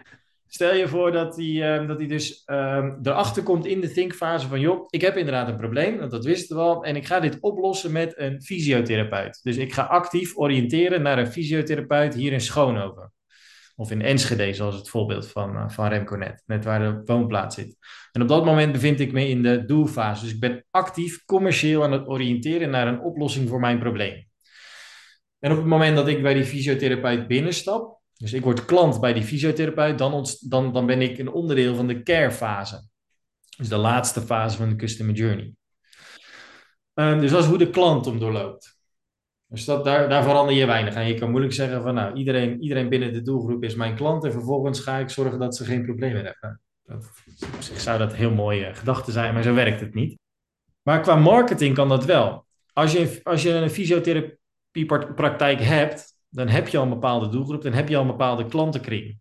Stel 0.54 0.74
je 0.74 0.88
voor 0.88 1.12
dat 1.12 1.36
hij, 1.36 1.76
um, 1.78 1.86
dat 1.86 1.98
hij 1.98 2.06
dus 2.06 2.42
um, 2.46 2.98
erachter 3.02 3.42
komt 3.42 3.66
in 3.66 3.80
de 3.80 3.92
thinkfase 3.92 4.48
van... 4.48 4.60
joh, 4.60 4.84
ik 4.88 5.00
heb 5.00 5.16
inderdaad 5.16 5.48
een 5.48 5.56
probleem, 5.56 5.98
want 5.98 6.10
dat 6.10 6.24
wisten 6.24 6.56
we 6.56 6.62
al... 6.62 6.84
en 6.84 6.96
ik 6.96 7.06
ga 7.06 7.20
dit 7.20 7.40
oplossen 7.40 7.92
met 7.92 8.18
een 8.18 8.42
fysiotherapeut. 8.42 9.40
Dus 9.42 9.56
ik 9.56 9.72
ga 9.72 9.82
actief 9.82 10.36
oriënteren 10.36 11.02
naar 11.02 11.18
een 11.18 11.32
fysiotherapeut 11.32 12.14
hier 12.14 12.32
in 12.32 12.40
Schoonhoven. 12.40 13.12
Of 13.76 13.90
in 13.90 14.02
Enschede, 14.02 14.52
zoals 14.52 14.74
het 14.74 14.88
voorbeeld 14.88 15.28
van, 15.28 15.56
uh, 15.56 15.68
van 15.68 15.88
Remco 15.88 16.16
net. 16.16 16.42
Net 16.46 16.64
waar 16.64 16.78
de 16.78 17.00
woonplaats 17.04 17.54
zit. 17.54 17.76
En 18.12 18.22
op 18.22 18.28
dat 18.28 18.44
moment 18.44 18.72
bevind 18.72 19.00
ik 19.00 19.12
me 19.12 19.28
in 19.28 19.42
de 19.42 19.64
doelfase. 19.64 20.24
Dus 20.24 20.34
ik 20.34 20.40
ben 20.40 20.64
actief, 20.70 21.24
commercieel 21.24 21.84
aan 21.84 21.92
het 21.92 22.08
oriënteren 22.08 22.70
naar 22.70 22.86
een 22.86 23.00
oplossing 23.00 23.48
voor 23.48 23.60
mijn 23.60 23.78
probleem. 23.78 24.28
En 25.38 25.50
op 25.50 25.56
het 25.56 25.66
moment 25.66 25.96
dat 25.96 26.08
ik 26.08 26.22
bij 26.22 26.34
die 26.34 26.44
fysiotherapeut 26.44 27.26
binnenstap 27.26 28.02
dus 28.16 28.32
ik 28.32 28.42
word 28.42 28.64
klant 28.64 29.00
bij 29.00 29.12
die 29.12 29.22
fysiotherapeut, 29.22 29.98
dan, 29.98 30.26
dan, 30.40 30.72
dan 30.72 30.86
ben 30.86 31.02
ik 31.02 31.18
een 31.18 31.32
onderdeel 31.32 31.74
van 31.74 31.86
de 31.86 32.02
care 32.02 32.30
fase. 32.30 32.88
Dus 33.56 33.68
de 33.68 33.76
laatste 33.76 34.20
fase 34.20 34.56
van 34.56 34.68
de 34.68 34.76
customer 34.76 35.14
journey. 35.14 35.54
Um, 36.94 37.20
dus 37.20 37.30
dat 37.30 37.42
is 37.42 37.48
hoe 37.48 37.58
de 37.58 37.70
klant 37.70 38.04
hem 38.04 38.18
doorloopt. 38.18 38.78
Dus 39.46 39.64
dat, 39.64 39.84
daar, 39.84 40.08
daar 40.08 40.22
verander 40.22 40.54
je 40.54 40.66
weinig 40.66 40.94
aan. 40.94 41.06
Je 41.06 41.14
kan 41.14 41.30
moeilijk 41.30 41.54
zeggen 41.54 41.82
van 41.82 41.94
nou, 41.94 42.16
iedereen, 42.16 42.62
iedereen 42.62 42.88
binnen 42.88 43.12
de 43.12 43.22
doelgroep 43.22 43.64
is 43.64 43.74
mijn 43.74 43.94
klant 43.94 44.24
en 44.24 44.32
vervolgens 44.32 44.80
ga 44.80 44.98
ik 44.98 45.10
zorgen 45.10 45.38
dat 45.38 45.56
ze 45.56 45.64
geen 45.64 45.84
problemen 45.84 46.24
hebben. 46.24 46.60
Dat, 46.82 47.10
op 47.54 47.62
zich 47.62 47.80
zou 47.80 47.98
dat 47.98 48.10
een 48.10 48.18
heel 48.18 48.34
mooie 48.34 48.74
gedachte 48.74 49.12
zijn, 49.12 49.34
maar 49.34 49.42
zo 49.42 49.54
werkt 49.54 49.80
het 49.80 49.94
niet. 49.94 50.18
Maar 50.82 51.00
qua 51.00 51.16
marketing 51.16 51.74
kan 51.74 51.88
dat 51.88 52.04
wel. 52.04 52.46
Als 52.72 52.92
je, 52.92 53.20
als 53.22 53.42
je 53.42 53.50
een 53.50 53.70
fysiotherapiepraktijk 53.70 55.60
hebt, 55.60 56.13
dan 56.34 56.48
heb 56.48 56.68
je 56.68 56.76
al 56.76 56.82
een 56.82 56.88
bepaalde 56.88 57.28
doelgroep, 57.28 57.62
dan 57.62 57.72
heb 57.72 57.88
je 57.88 57.96
al 57.96 58.02
een 58.02 58.08
bepaalde 58.08 58.46
klantenkring. 58.46 59.18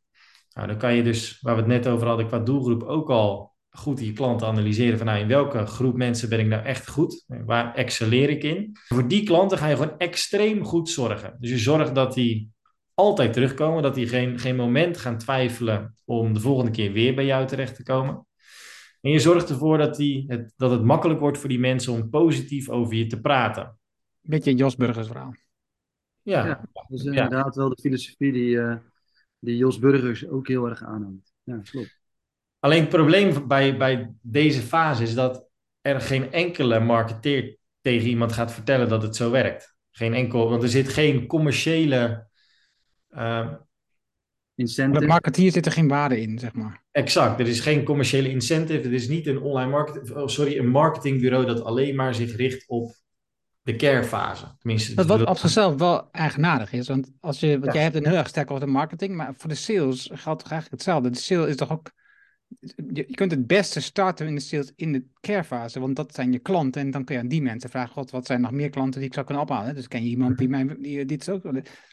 Nou, 0.54 0.68
dan 0.68 0.78
kan 0.78 0.94
je 0.94 1.04
dus, 1.04 1.38
waar 1.42 1.56
we 1.56 1.62
het 1.62 1.70
net 1.70 1.88
over 1.88 2.08
hadden, 2.08 2.28
qua 2.28 2.40
doelgroep 2.40 2.84
ook 2.84 3.10
al 3.10 3.54
goed 3.70 4.00
je 4.00 4.14
klanten 4.14 4.48
analyseren 4.48 4.98
van 4.98 5.08
nou, 5.08 5.20
in 5.20 5.28
welke 5.28 5.66
groep 5.66 5.96
mensen 5.96 6.30
ben 6.30 6.40
ik 6.40 6.48
nou 6.48 6.64
echt 6.64 6.90
goed? 6.90 7.24
Waar 7.28 7.76
excelleer 7.76 8.30
ik 8.30 8.44
in? 8.44 8.78
Voor 8.88 9.08
die 9.08 9.24
klanten 9.24 9.58
ga 9.58 9.68
je 9.68 9.76
gewoon 9.76 9.98
extreem 9.98 10.64
goed 10.64 10.90
zorgen. 10.90 11.36
Dus 11.40 11.50
je 11.50 11.58
zorgt 11.58 11.96
dat 11.96 12.14
die 12.14 12.52
altijd 12.94 13.34
terugkomen, 13.34 13.84
dat 13.84 13.96
die 13.96 14.08
geen, 14.08 14.40
geen 14.40 14.56
moment 14.56 14.98
gaan 14.98 15.18
twijfelen 15.18 15.96
om 16.06 16.34
de 16.34 16.40
volgende 16.40 16.72
keer 16.72 16.92
weer 16.92 17.16
bij 17.16 17.26
jou 17.26 17.48
terecht 17.48 17.76
te 17.76 17.84
komen. 17.84 18.28
En 19.02 19.12
je 19.12 19.20
zorgt 19.20 19.50
ervoor 19.50 19.78
dat, 19.78 19.96
die, 19.96 20.24
het, 20.28 20.54
dat 20.56 20.72
het 20.72 20.84
makkelijk 20.84 21.20
wordt 21.20 21.38
voor 21.38 21.50
die 21.50 21.60
mensen 21.60 21.94
om 21.94 22.10
positief 22.10 22.70
over 22.70 22.96
je 22.96 23.08
te 23.08 23.22
praten. 23.22 23.78
Beetje 24.22 24.52
een 24.52 24.58
Jos 24.58 24.76
Burgers 24.76 25.08
verhaal. 25.08 25.34
Ja. 26.24 26.46
ja 26.46 26.64
dus 26.88 27.04
inderdaad 27.04 27.56
wel 27.56 27.70
de 27.70 27.82
filosofie 27.82 28.32
die, 28.32 28.56
uh, 28.56 28.76
die 29.40 29.58
Jos 29.58 29.80
Burgers 29.80 30.28
ook 30.28 30.48
heel 30.48 30.70
erg 30.70 30.84
aanhangt. 30.84 31.34
Ja, 31.44 31.58
klopt. 31.58 32.02
Alleen 32.60 32.82
het 32.82 32.90
probleem 32.90 33.48
bij, 33.48 33.78
bij 33.78 34.14
deze 34.22 34.62
fase 34.62 35.04
is 35.04 35.14
dat 35.14 35.48
er 35.82 36.02
geen 36.02 36.32
enkele 36.32 36.80
marketeer 36.80 37.58
tegen 37.82 38.08
iemand 38.08 38.34
gaat 38.34 38.54
vertellen 38.54 38.90
dat 38.90 39.02
het 39.02 39.16
zo 39.16 39.32
werkt. 39.32 39.76
Geen 39.92 40.14
enkel, 40.14 40.50
want 40.50 40.64
er 40.64 40.70
zit 40.70 40.90
geen 40.90 41.28
commerciële. 41.28 42.28
Uh, 43.10 43.54
incentive. 44.56 45.00
De 45.00 45.08
marketeer 45.08 45.52
zit 45.52 45.66
er 45.66 45.72
geen 45.72 45.88
waarde 45.88 46.22
in, 46.22 46.40
zeg 46.40 46.54
maar. 46.54 46.84
Exact, 46.92 47.40
er 47.40 47.48
is 47.48 47.60
geen 47.60 47.84
commerciële 47.84 48.30
incentive. 48.30 48.88
Er 48.88 48.94
is 48.94 49.08
niet 49.08 49.28
een 49.28 49.42
online 49.42 49.72
marketing, 49.72 50.18
oh, 50.18 50.28
sorry, 50.28 50.58
een 50.58 50.70
marketingbureau 50.70 51.46
dat 51.46 51.64
alleen 51.64 51.96
maar 51.96 52.16
zich 52.16 52.36
richt 52.36 52.68
op 52.68 52.96
de 53.64 53.76
carefase. 53.76 54.56
Tenminste, 54.60 54.96
dat 54.96 55.06
wat 55.06 55.26
op 55.26 55.38
zichzelf 55.38 55.76
wel 55.76 56.12
eigenaardig 56.12 56.74
is. 56.74 56.88
Want, 56.88 57.12
als 57.20 57.40
je, 57.40 57.60
want 57.60 57.74
jij 57.74 57.84
hebt 57.84 57.96
een 57.96 58.08
heel 58.08 58.18
erg 58.18 58.28
sterk 58.28 58.52
over 58.52 58.66
de 58.66 58.72
marketing, 58.72 59.16
maar 59.16 59.34
voor 59.38 59.50
de 59.50 59.56
sales 59.56 60.10
geldt 60.14 60.42
toch 60.42 60.52
eigenlijk 60.52 60.72
hetzelfde. 60.72 61.10
De 61.10 61.18
sale 61.18 61.48
is 61.48 61.56
toch 61.56 61.72
ook. 61.72 61.92
Je, 62.94 63.06
je 63.08 63.16
kunt 63.16 63.32
het 63.32 63.48
beste 63.48 63.82
starten 63.82 64.28
in 64.28 64.36
de 64.36 64.42
sales 64.42 64.72
in 64.76 64.92
de 64.92 65.06
carefase, 65.20 65.80
want 65.80 65.96
dat 65.96 66.14
zijn 66.14 66.32
je 66.32 66.40
klanten. 66.40 66.82
En 66.82 66.92
dan 66.92 67.04
kun 67.04 67.16
je 67.16 67.22
aan 67.22 67.28
die 67.28 67.42
mensen 67.42 67.70
vragen: 67.70 67.94
God, 67.94 68.12
wat 68.12 68.26
zijn 68.26 68.42
nog 68.42 68.52
meer 68.52 68.70
klanten 68.70 69.00
die 69.00 69.10
ik 69.10 69.14
zou 69.14 69.26
kunnen 69.26 69.44
ophalen? 69.44 69.76
Dus 69.76 69.88
ken 69.88 70.04
je 70.04 70.10
iemand 70.10 70.38
die 70.38 70.50
mij 70.50 70.76
die, 70.80 71.06
dit 71.06 71.30
ook. 71.30 71.44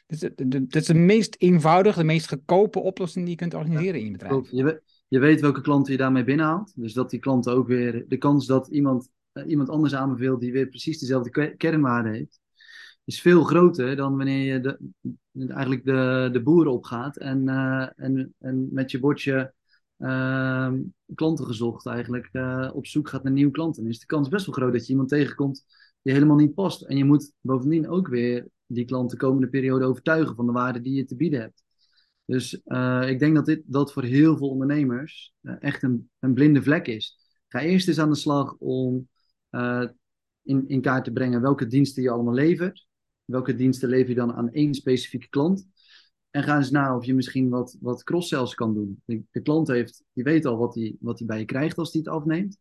Dus 0.06 0.20
dat 0.48 0.74
is 0.74 0.86
de 0.86 0.94
meest 0.94 1.36
eenvoudige, 1.38 1.98
de 1.98 2.04
meest 2.04 2.28
goedkope 2.28 2.80
oplossing 2.80 3.24
die 3.24 3.34
je 3.34 3.40
kunt 3.40 3.54
organiseren 3.54 4.00
in 4.00 4.04
je 4.04 4.12
bedrijf. 4.12 4.50
Je, 4.50 4.82
je 5.08 5.18
weet 5.18 5.40
welke 5.40 5.60
klanten 5.60 5.92
je 5.92 5.98
daarmee 5.98 6.24
binnenhaalt. 6.24 6.72
Dus 6.76 6.92
dat 6.92 7.10
die 7.10 7.20
klanten 7.20 7.52
ook 7.52 7.66
weer 7.66 8.04
de 8.08 8.16
kans 8.16 8.46
dat 8.46 8.68
iemand 8.68 9.10
iemand 9.46 9.68
anders 9.68 9.94
aanbeveelt 9.94 10.40
die 10.40 10.52
weer 10.52 10.66
precies 10.66 10.98
dezelfde 10.98 11.56
kernwaarde 11.56 12.08
heeft, 12.08 12.40
is 13.04 13.20
veel 13.20 13.42
groter 13.42 13.96
dan 13.96 14.16
wanneer 14.16 14.52
je 14.52 14.60
de, 14.60 14.78
eigenlijk 15.48 15.84
de, 15.84 16.28
de 16.32 16.42
boer 16.42 16.66
opgaat 16.66 17.16
en, 17.16 17.48
uh, 17.48 17.88
en, 17.96 18.34
en 18.38 18.68
met 18.72 18.90
je 18.90 19.00
bordje 19.00 19.54
uh, 19.98 20.72
klanten 21.14 21.46
gezocht 21.46 21.86
eigenlijk 21.86 22.28
uh, 22.32 22.70
op 22.72 22.86
zoek 22.86 23.08
gaat 23.08 23.22
naar 23.22 23.32
nieuwe 23.32 23.52
klanten. 23.52 23.86
Is 23.86 23.98
de 23.98 24.06
kans 24.06 24.28
best 24.28 24.46
wel 24.46 24.54
groot 24.54 24.72
dat 24.72 24.86
je 24.86 24.90
iemand 24.92 25.08
tegenkomt 25.08 25.64
die 26.02 26.12
helemaal 26.12 26.36
niet 26.36 26.54
past. 26.54 26.82
En 26.82 26.96
je 26.96 27.04
moet 27.04 27.32
bovendien 27.40 27.88
ook 27.88 28.08
weer 28.08 28.48
die 28.66 28.84
klant 28.84 29.10
de 29.10 29.16
komende 29.16 29.48
periode 29.48 29.84
overtuigen 29.84 30.34
van 30.34 30.46
de 30.46 30.52
waarde 30.52 30.80
die 30.80 30.94
je 30.94 31.04
te 31.04 31.16
bieden 31.16 31.40
hebt. 31.40 31.64
Dus 32.24 32.54
ik 33.08 33.18
denk 33.18 33.34
dat 33.34 33.46
dit 33.46 33.62
dat 33.66 33.92
voor 33.92 34.02
heel 34.02 34.36
veel 34.36 34.48
ondernemers 34.48 35.34
echt 35.42 35.82
een, 35.82 36.10
een 36.18 36.34
blinde 36.34 36.62
vlek 36.62 36.86
is. 36.86 37.18
Ga 37.48 37.60
eerst 37.60 37.88
eens 37.88 37.98
aan 37.98 38.10
de 38.10 38.16
slag 38.16 38.56
om 38.58 39.08
uh, 39.50 39.86
in, 40.42 40.68
in 40.68 40.80
kaart 40.80 41.04
te 41.04 41.12
brengen 41.12 41.40
welke 41.40 41.66
diensten 41.66 42.02
je 42.02 42.10
allemaal 42.10 42.34
levert. 42.34 42.88
Welke 43.24 43.54
diensten 43.54 43.88
lever 43.88 44.08
je 44.08 44.14
dan 44.14 44.32
aan 44.32 44.50
één 44.50 44.74
specifieke 44.74 45.28
klant? 45.28 45.68
En 46.30 46.42
ga 46.42 46.56
eens 46.56 46.70
na 46.70 46.96
of 46.96 47.04
je 47.04 47.14
misschien 47.14 47.48
wat, 47.48 47.76
wat 47.80 48.02
cross-sells 48.02 48.54
kan 48.54 48.74
doen. 48.74 49.02
De, 49.04 49.22
de, 49.30 49.40
klant 49.40 49.68
heeft, 49.68 50.04
die 50.12 50.24
weet 50.24 50.44
al 50.44 50.56
wat 50.56 50.74
hij 50.74 50.96
wat 51.00 51.22
bij 51.26 51.38
je 51.38 51.44
krijgt 51.44 51.78
als 51.78 51.92
hij 51.92 52.00
het 52.04 52.10
afneemt. 52.10 52.58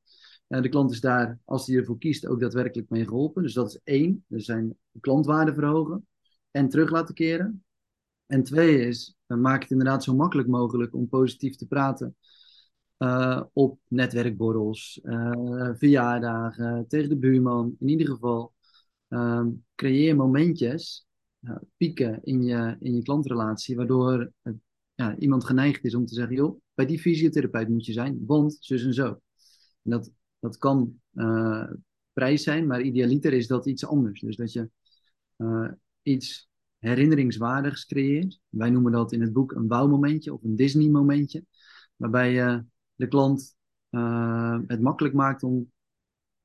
Uh, 0.48 0.62
de 0.62 0.70
klant 0.70 0.92
is 0.92 1.00
daar, 1.00 1.40
als 1.46 1.68
hij 1.68 1.76
ervoor 1.76 1.98
kiest, 1.98 2.28
ook 2.28 2.40
daadwerkelijk 2.40 2.90
mee 2.90 3.08
geholpen. 3.08 3.44
Dus 3.44 3.54
dat 3.54 3.68
is 3.68 3.80
één. 3.84 4.26
Dus 4.28 4.46
zijn 4.46 4.78
klantwaarde 5.00 5.54
verhogen 5.54 6.08
en 6.52 6.70
terug 6.70 6.90
laten 6.90 7.16
keren. 7.16 7.64
En 8.26 8.44
twee 8.44 8.88
is, 8.88 9.16
uh, 9.28 9.38
maak 9.38 9.62
het 9.62 9.72
inderdaad 9.72 10.04
zo 10.04 10.16
makkelijk 10.16 10.48
mogelijk 10.48 10.96
om 10.96 11.10
positief 11.10 11.56
te 11.56 11.68
praten 11.68 12.16
uh, 13.00 13.44
op 13.54 13.80
netwerkborrels, 13.88 15.00
uh, 15.04 15.70
verjaardagen, 15.74 16.88
tegen 16.88 17.10
de 17.10 17.18
buurman. 17.18 17.76
In 17.80 17.88
ieder 17.88 18.08
geval, 18.08 18.54
um, 19.08 19.66
creëer 19.76 20.16
momentjes, 20.16 21.08
uh, 21.42 21.56
pieken 21.78 22.20
in 22.24 22.44
je, 22.44 22.76
in 22.80 22.96
je 22.96 23.02
klantrelatie, 23.02 23.76
waardoor 23.76 24.32
ja, 24.96 25.18
iemand 25.18 25.46
geneigd 25.46 25.84
is 25.84 25.96
om 25.96 26.06
te 26.06 26.14
zeggen, 26.14 26.36
joh, 26.36 26.60
bij 26.74 26.86
die 26.86 27.00
fysiotherapeut 27.00 27.70
moet 27.70 27.86
je 27.86 27.94
zijn, 27.94 28.24
want 28.26 28.58
zus 28.60 28.84
en 28.84 28.94
zo. 28.94 29.08
En 29.84 29.92
dat, 29.92 30.12
dat 30.40 30.58
kan 30.58 31.02
prijs 32.14 32.44
zijn, 32.44 32.68
maar 32.68 32.82
idealiter 32.82 33.34
is 33.34 33.48
dat 33.48 33.66
iets 33.66 33.86
anders. 33.86 34.22
Dus 34.22 34.36
dat 34.36 34.54
je 34.54 34.70
iets 36.02 36.50
herinneringswaardigs 36.80 37.86
creëert. 37.86 38.40
Wij 38.50 38.70
noemen 38.70 38.92
dat 38.92 39.12
in 39.12 39.22
het 39.22 39.34
boek 39.34 39.52
een 39.52 39.68
bouwmomentje 39.68 40.34
of 40.34 40.44
een 40.44 40.56
Disney-momentje. 40.56 41.46
Waarbij 41.96 42.32
je 42.32 42.64
de 43.00 43.08
klant 43.08 43.58
uh, 43.90 44.60
het 44.68 44.82
makkelijk 44.82 45.14
maakt 45.14 45.44
om 45.44 45.72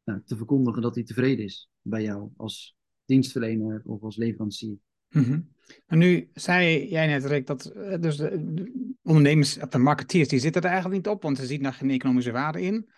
uh, 0.05 0.17
te 0.25 0.37
verkondigen 0.37 0.83
dat 0.83 0.95
hij 0.95 1.05
tevreden 1.05 1.45
is 1.45 1.71
bij 1.81 2.03
jou 2.03 2.31
als 2.37 2.77
dienstverlener 3.05 3.83
of 3.85 4.03
als 4.03 4.17
leverancier. 4.17 4.77
Mm 5.09 5.23
-hmm. 5.23 5.49
Maar 5.87 5.99
nu 5.99 6.31
zei 6.35 6.89
jij 6.89 7.07
net, 7.07 7.25
Rick, 7.25 7.47
dat 7.47 7.65
eh, 7.65 8.01
dus 8.01 8.17
de, 8.17 8.55
de 8.55 8.95
ondernemers, 9.03 9.55
de 9.55 9.79
marketeers, 9.79 10.29
die 10.29 10.39
zitten 10.39 10.63
er 10.63 10.71
eigenlijk 10.71 10.97
niet 10.97 11.15
op, 11.15 11.23
want 11.23 11.37
ze 11.37 11.47
zien 11.47 11.63
daar 11.63 11.73
geen 11.73 11.91
economische 11.91 12.33
waarde 12.33 12.63
in. 12.63 12.91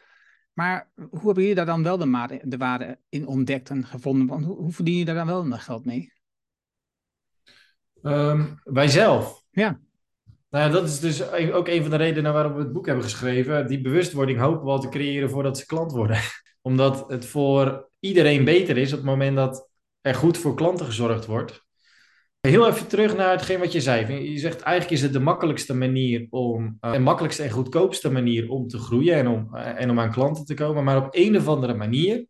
Maar 0.53 0.91
hoe 0.95 1.25
hebben 1.25 1.43
jullie 1.43 1.55
daar 1.55 1.67
dan 1.67 1.83
wel 1.83 1.99
de, 1.99 2.11
waarde, 2.11 2.41
de 2.45 2.57
waarde 2.57 2.99
in 3.09 3.27
ontdekt 3.27 3.71
en 3.71 3.87
gevonden? 3.87 4.27
Want 4.27 4.45
hoe, 4.45 4.57
hoe 4.57 4.73
verdien 4.73 4.99
je 4.99 5.05
daar 5.05 5.27
dan 5.27 5.27
wel 5.27 5.59
geld 5.59 5.85
mee? 5.85 6.13
Um, 8.03 8.61
wij 8.65 8.89
zelf. 8.89 9.45
Ja. 9.51 9.81
Nou 10.57 10.69
ja, 10.69 10.75
dat 10.75 10.89
is 10.89 11.01
dus 11.01 11.31
ook 11.53 11.69
een 11.69 11.83
van 11.83 11.91
de 11.91 11.97
redenen 11.97 12.33
waarom 12.33 12.55
we 12.55 12.59
het 12.59 12.73
boek 12.73 12.87
hebben 12.87 13.05
geschreven. 13.05 13.67
Die 13.67 13.81
bewustwording 13.81 14.39
hopen 14.39 14.65
we 14.65 14.71
al 14.71 14.81
te 14.81 14.89
creëren 14.89 15.31
voordat 15.31 15.59
ze 15.59 15.67
klant 15.67 15.93
worden. 15.93 16.19
Omdat 16.63 17.05
het 17.09 17.27
voor 17.27 17.91
iedereen 18.01 18.45
beter 18.45 18.77
is 18.77 18.93
op 18.93 18.99
het 18.99 19.07
moment 19.07 19.37
dat 19.37 19.69
er 20.01 20.15
goed 20.15 20.39
voor 20.39 20.55
klanten 20.55 20.87
gezorgd 20.87 21.27
wordt. 21.27 21.65
Heel 22.41 22.69
even 22.69 22.87
terug 22.87 23.17
naar 23.17 23.31
hetgeen 23.31 23.59
wat 23.59 23.73
je 23.73 23.81
zei. 23.81 24.31
Je 24.31 24.39
zegt 24.39 24.61
eigenlijk 24.61 24.97
is 24.97 25.03
het 25.03 25.13
de 25.13 25.21
makkelijkste 25.21 25.75
manier 25.75 26.27
om, 26.31 26.79
uh, 26.81 26.93
de 26.93 26.99
makkelijkste 26.99 27.43
en 27.43 27.51
goedkoopste 27.51 28.11
manier 28.13 28.51
om 28.51 28.69
te 28.69 28.79
groeien 28.79 29.15
en 29.15 29.29
om, 29.29 29.51
uh, 29.55 29.81
en 29.81 29.91
om 29.91 30.01
aan 30.01 30.13
klanten 30.13 30.45
te 30.45 30.55
komen. 30.55 30.85
Maar 30.85 30.97
op 30.97 31.09
een 31.11 31.37
of 31.37 31.49
andere 31.49 31.75
manier 31.75 32.27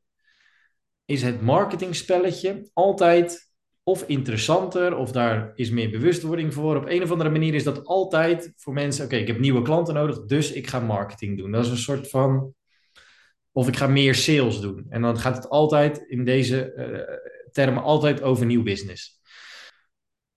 is 1.04 1.22
het 1.22 1.42
marketingspelletje 1.42 2.70
altijd 2.72 3.45
of 3.88 4.04
interessanter 4.06 4.96
of 4.96 5.12
daar 5.12 5.52
is 5.54 5.70
meer 5.70 5.90
bewustwording 5.90 6.54
voor. 6.54 6.76
Op 6.76 6.88
een 6.88 7.02
of 7.02 7.10
andere 7.10 7.30
manier 7.30 7.54
is 7.54 7.64
dat 7.64 7.84
altijd 7.84 8.52
voor 8.56 8.72
mensen, 8.72 9.04
oké, 9.04 9.16
ik 9.16 9.26
heb 9.26 9.38
nieuwe 9.38 9.62
klanten 9.62 9.94
nodig, 9.94 10.24
dus 10.24 10.52
ik 10.52 10.66
ga 10.66 10.80
marketing 10.80 11.38
doen. 11.38 11.50
Dat 11.50 11.64
is 11.64 11.70
een 11.70 11.76
soort 11.76 12.08
van, 12.10 12.54
of 13.52 13.68
ik 13.68 13.76
ga 13.76 13.86
meer 13.86 14.14
sales 14.14 14.60
doen. 14.60 14.86
En 14.88 15.02
dan 15.02 15.18
gaat 15.18 15.36
het 15.36 15.48
altijd 15.48 15.98
in 16.08 16.24
deze 16.24 16.72
uh, 16.76 17.52
termen 17.52 17.82
altijd 17.82 18.22
over 18.22 18.46
nieuw 18.46 18.62
business. 18.62 19.20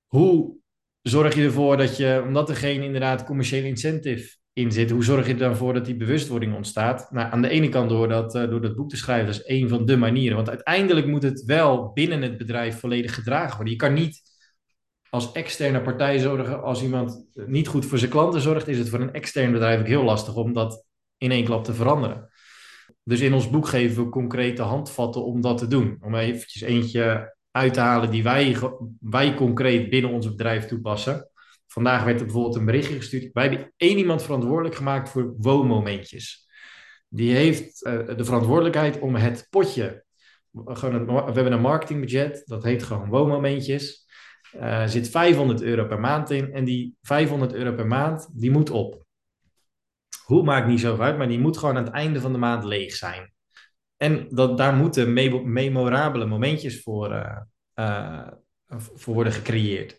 Hoe 0.05 0.55
zorg 1.01 1.35
je 1.35 1.43
ervoor 1.43 1.77
dat 1.77 1.97
je, 1.97 2.21
omdat 2.25 2.49
er 2.49 2.55
geen 2.55 2.81
inderdaad 2.81 3.25
commerciële 3.25 3.67
incentive 3.67 4.37
in 4.53 4.71
zit, 4.71 4.89
hoe 4.89 5.03
zorg 5.03 5.27
je 5.27 5.33
er 5.33 5.39
dan 5.39 5.55
voor 5.55 5.73
dat 5.73 5.85
die 5.85 5.95
bewustwording 5.95 6.55
ontstaat? 6.55 7.11
Nou, 7.11 7.31
aan 7.31 7.41
de 7.41 7.49
ene 7.49 7.69
kant 7.69 7.89
door 7.89 8.07
dat, 8.07 8.35
uh, 8.35 8.49
door 8.49 8.61
dat 8.61 8.75
boek 8.75 8.89
te 8.89 8.97
schrijven, 8.97 9.25
dat 9.25 9.35
is 9.35 9.47
een 9.59 9.69
van 9.69 9.85
de 9.85 9.97
manieren. 9.97 10.35
Want 10.35 10.49
uiteindelijk 10.49 11.07
moet 11.07 11.23
het 11.23 11.43
wel 11.43 11.91
binnen 11.93 12.21
het 12.21 12.37
bedrijf 12.37 12.79
volledig 12.79 13.13
gedragen 13.13 13.55
worden. 13.55 13.73
Je 13.73 13.79
kan 13.79 13.93
niet 13.93 14.21
als 15.09 15.31
externe 15.31 15.81
partij 15.81 16.19
zorgen, 16.19 16.63
als 16.63 16.81
iemand 16.81 17.25
niet 17.33 17.67
goed 17.67 17.85
voor 17.85 17.97
zijn 17.97 18.11
klanten 18.11 18.41
zorgt, 18.41 18.67
is 18.67 18.77
het 18.77 18.89
voor 18.89 18.99
een 18.99 19.13
extern 19.13 19.51
bedrijf 19.51 19.79
ook 19.79 19.87
heel 19.87 20.03
lastig 20.03 20.35
om 20.35 20.53
dat 20.53 20.85
in 21.17 21.31
één 21.31 21.45
klap 21.45 21.63
te 21.63 21.73
veranderen. 21.73 22.29
Dus 23.03 23.19
in 23.19 23.33
ons 23.33 23.49
boek 23.49 23.67
geven 23.67 24.03
we 24.03 24.09
concrete 24.09 24.61
handvatten 24.61 25.25
om 25.25 25.41
dat 25.41 25.57
te 25.57 25.67
doen. 25.67 25.97
Om 26.01 26.15
eventjes 26.15 26.61
eentje 26.61 27.35
uit 27.51 27.73
te 27.73 27.79
halen 27.79 28.11
die 28.11 28.23
wij, 28.23 28.57
wij 28.99 29.33
concreet 29.33 29.89
binnen 29.89 30.11
ons 30.11 30.29
bedrijf 30.29 30.65
toepassen. 30.65 31.29
Vandaag 31.71 32.03
werd 32.03 32.19
er 32.19 32.25
bijvoorbeeld 32.25 32.55
een 32.55 32.65
berichtje 32.65 32.95
gestuurd. 32.95 33.33
Wij 33.33 33.47
hebben 33.47 33.73
één 33.77 33.97
iemand 33.97 34.23
verantwoordelijk 34.23 34.75
gemaakt 34.75 35.09
voor 35.09 35.33
woonmomentjes. 35.37 36.47
Die 37.07 37.35
heeft 37.35 37.85
uh, 37.85 38.15
de 38.15 38.25
verantwoordelijkheid 38.25 38.99
om 38.99 39.15
het 39.15 39.47
potje. 39.49 40.03
Gewoon 40.65 41.05
we 41.05 41.31
hebben 41.31 41.51
een 41.51 41.61
marketingbudget, 41.61 42.41
dat 42.45 42.63
heet 42.63 42.83
gewoon 42.83 43.09
woonmomentjes. 43.09 44.07
Uh, 44.55 44.81
er 44.81 44.89
zit 44.89 45.09
500 45.09 45.61
euro 45.61 45.85
per 45.85 45.99
maand 45.99 46.29
in. 46.29 46.53
En 46.53 46.65
die 46.65 46.95
500 47.01 47.53
euro 47.53 47.73
per 47.73 47.87
maand, 47.87 48.29
die 48.33 48.51
moet 48.51 48.69
op. 48.69 49.05
Hoe 50.25 50.43
maakt 50.43 50.67
niet 50.67 50.79
zo 50.79 50.97
uit, 50.97 51.17
maar 51.17 51.27
die 51.27 51.39
moet 51.39 51.57
gewoon 51.57 51.77
aan 51.77 51.83
het 51.83 51.93
einde 51.93 52.21
van 52.21 52.31
de 52.31 52.37
maand 52.37 52.63
leeg 52.63 52.95
zijn. 52.95 53.33
En 53.97 54.27
dat, 54.29 54.57
daar 54.57 54.73
moeten 54.73 55.13
me 55.13 55.41
memorabele 55.43 56.25
momentjes 56.25 56.81
voor, 56.81 57.11
uh, 57.75 58.27
voor 58.95 59.13
worden 59.13 59.33
gecreëerd. 59.33 59.97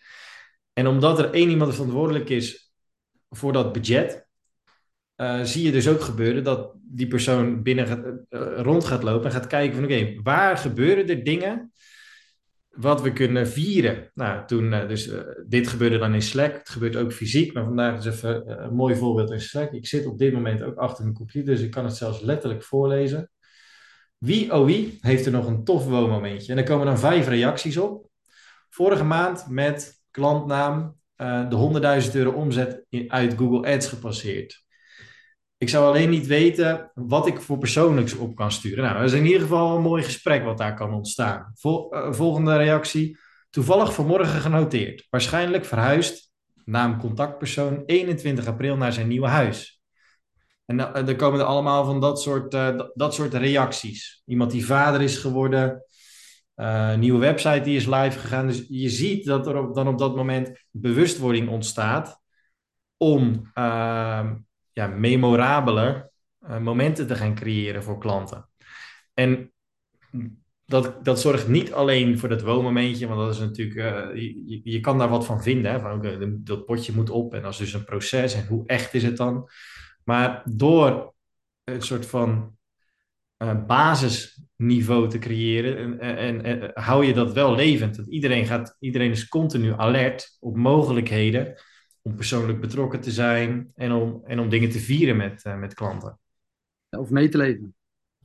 En 0.81 0.87
omdat 0.87 1.19
er 1.19 1.31
één 1.31 1.51
iemand 1.51 1.75
verantwoordelijk 1.75 2.29
is 2.29 2.73
voor 3.29 3.53
dat 3.53 3.73
budget, 3.73 4.27
uh, 5.17 5.43
zie 5.43 5.65
je 5.65 5.73
dus 5.73 5.89
ook 5.89 6.01
gebeuren 6.01 6.45
dat 6.45 6.73
die 6.83 7.07
persoon 7.07 7.63
binnen 7.63 7.87
gaat, 7.87 8.05
rond 8.65 8.85
gaat 8.85 9.03
lopen 9.03 9.25
en 9.25 9.33
gaat 9.33 9.47
kijken 9.47 9.75
van 9.75 9.85
oké, 9.85 10.23
waar 10.23 10.57
gebeuren 10.57 11.09
er 11.09 11.25
dingen 11.25 11.73
wat 12.69 13.03
we 13.03 13.13
kunnen 13.13 13.49
vieren? 13.49 14.11
Nou, 14.15 14.47
toen, 14.47 14.71
dus 14.71 15.11
dit 15.47 15.69
gebeurde 15.69 15.99
dan 15.99 16.15
in 16.15 16.23
Slack, 16.23 16.53
het 16.53 16.69
gebeurt 16.69 16.97
ook 16.97 17.13
fysiek, 17.13 17.53
maar 17.53 17.65
vandaag 17.65 17.99
is 17.99 18.05
even 18.05 18.63
een 18.63 18.75
mooi 18.75 18.95
voorbeeld 18.95 19.31
in 19.31 19.41
Slack. 19.41 19.73
Ik 19.73 19.87
zit 19.87 20.07
op 20.07 20.19
dit 20.19 20.33
moment 20.33 20.63
ook 20.63 20.77
achter 20.77 21.05
mijn 21.05 21.17
computer, 21.17 21.55
dus 21.55 21.65
ik 21.65 21.71
kan 21.71 21.85
het 21.85 21.97
zelfs 21.97 22.21
letterlijk 22.21 22.63
voorlezen. 22.63 23.31
Wie, 24.19 24.55
oh 24.55 24.65
wie, 24.65 24.99
heeft 25.01 25.27
er 25.27 25.33
nog 25.33 25.47
een 25.47 25.65
tof 25.65 25.85
woonmomentje? 25.85 26.53
En 26.53 26.59
er 26.59 26.65
komen 26.65 26.87
dan 26.87 26.99
vijf 26.99 27.29
reacties 27.29 27.77
op. 27.77 28.09
Vorige 28.69 29.05
maand 29.05 29.47
met 29.49 30.00
klantnaam 30.11 30.97
uh, 31.17 31.49
de 31.49 32.03
100.000 32.05 32.13
euro 32.13 32.31
omzet 32.31 32.85
in, 32.89 33.13
uit 33.13 33.35
Google 33.37 33.75
Ads 33.75 33.87
gepasseerd. 33.87 34.65
Ik 35.59 35.69
zou 35.69 35.87
alleen 35.87 36.11
niet 36.11 36.27
weten 36.27 36.91
wat 36.95 37.27
ik 37.27 37.41
voor 37.41 37.59
persoonlijks 37.59 38.15
op 38.15 38.37
kan 38.37 38.53
sturen. 38.53 38.85
Nou, 38.85 38.97
dat 38.97 39.05
is 39.05 39.19
in 39.19 39.27
ieder 39.27 39.41
geval 39.41 39.77
een 39.77 39.83
mooi 39.83 40.03
gesprek 40.03 40.45
wat 40.45 40.59
daar 40.59 40.75
kan 40.75 40.95
ontstaan. 40.95 41.53
Uh, 41.63 42.13
volgende 42.13 42.57
reactie. 42.57 43.19
Toevallig 43.51 43.95
vanmorgen 43.95 44.41
genoteerd. 44.41 45.07
Waarschijnlijk 45.11 45.65
verhuisd, 45.65 46.31
naam 46.65 46.99
contactpersoon, 46.99 47.83
21 47.87 48.47
april 48.47 48.77
naar 48.77 48.93
zijn 48.93 49.09
nieuwe 49.09 49.29
huis. 49.29 49.81
En 50.67 50.77
dan 50.77 51.17
komen 51.17 51.41
er 51.41 51.47
allemaal 51.47 51.85
van 51.85 52.01
dat 52.01 52.21
soort, 52.21 52.51
dat 52.95 53.15
soort 53.15 53.35
reacties. 53.35 54.23
Iemand 54.27 54.51
die 54.51 54.67
vader 54.67 55.01
is 55.01 55.17
geworden, 55.17 55.85
uh, 56.61 56.95
nieuwe 56.95 57.19
website 57.19 57.61
die 57.61 57.77
is 57.77 57.87
live 57.87 58.19
gegaan. 58.19 58.47
Dus 58.47 58.65
je 58.69 58.89
ziet 58.89 59.25
dat 59.25 59.47
er 59.47 59.57
op, 59.57 59.75
dan 59.75 59.89
op 59.89 59.99
dat 59.99 60.17
moment 60.17 60.65
bewustwording 60.71 61.49
ontstaat 61.49 62.21
om 62.97 63.51
uh, 63.55 64.31
ja, 64.73 64.87
memorabeler 64.87 66.11
uh, 66.41 66.59
momenten 66.59 67.07
te 67.07 67.15
gaan 67.15 67.35
creëren 67.35 67.83
voor 67.83 67.99
klanten. 67.99 68.49
En 69.15 69.53
dat, 70.65 71.05
dat 71.05 71.21
zorgt 71.21 71.49
niet 71.49 71.73
alleen 71.73 72.19
voor 72.19 72.29
dat 72.29 72.43
woonmomentje, 72.43 73.07
want 73.07 73.21
dat 73.21 73.35
is 73.35 73.39
natuurlijk, 73.41 74.15
je, 74.17 74.61
je 74.65 74.81
kan 74.81 74.99
daar 74.99 75.09
wat 75.09 75.27
van 75.27 75.43
vinden. 75.43 75.73
Hè? 75.73 75.81
Van, 75.81 76.41
dat 76.45 76.65
potje 76.65 76.93
moet 76.93 77.11
op 77.11 77.35
en 77.35 77.43
dat 77.43 77.53
is 77.53 77.59
dus 77.59 77.73
een 77.73 77.85
proces 77.85 78.35
en 78.35 78.47
hoe 78.47 78.67
echt 78.67 78.95
is 78.95 79.03
het 79.03 79.17
dan? 79.17 79.49
Maar 80.05 80.43
door 80.45 81.15
een 81.65 81.83
soort 81.83 82.07
van 82.07 82.57
uh, 83.39 83.65
basisniveau 84.61 85.09
te 85.09 85.19
creëren 85.19 86.01
en, 86.01 86.17
en, 86.17 86.43
en, 86.45 86.71
hou 86.75 87.05
je 87.05 87.15
dat 87.15 87.33
wel 87.33 87.55
levend. 87.55 87.97
Dat 87.97 88.07
iedereen, 88.07 88.47
gaat, 88.47 88.77
iedereen 88.79 89.11
is 89.11 89.29
continu 89.29 89.73
alert 89.73 90.37
op 90.41 90.57
mogelijkheden 90.57 91.55
om 92.03 92.15
persoonlijk 92.15 92.61
betrokken 92.61 93.01
te 93.01 93.11
zijn 93.11 93.73
en 93.75 93.93
om, 93.93 94.23
en 94.25 94.41
om 94.41 94.49
dingen 94.49 94.71
te 94.71 94.79
vieren 94.79 95.17
met, 95.17 95.45
uh, 95.47 95.59
met 95.59 95.75
klanten. 95.75 96.19
Of 96.91 97.11
mee 97.11 97.29
te 97.29 97.37
leven. 97.37 97.75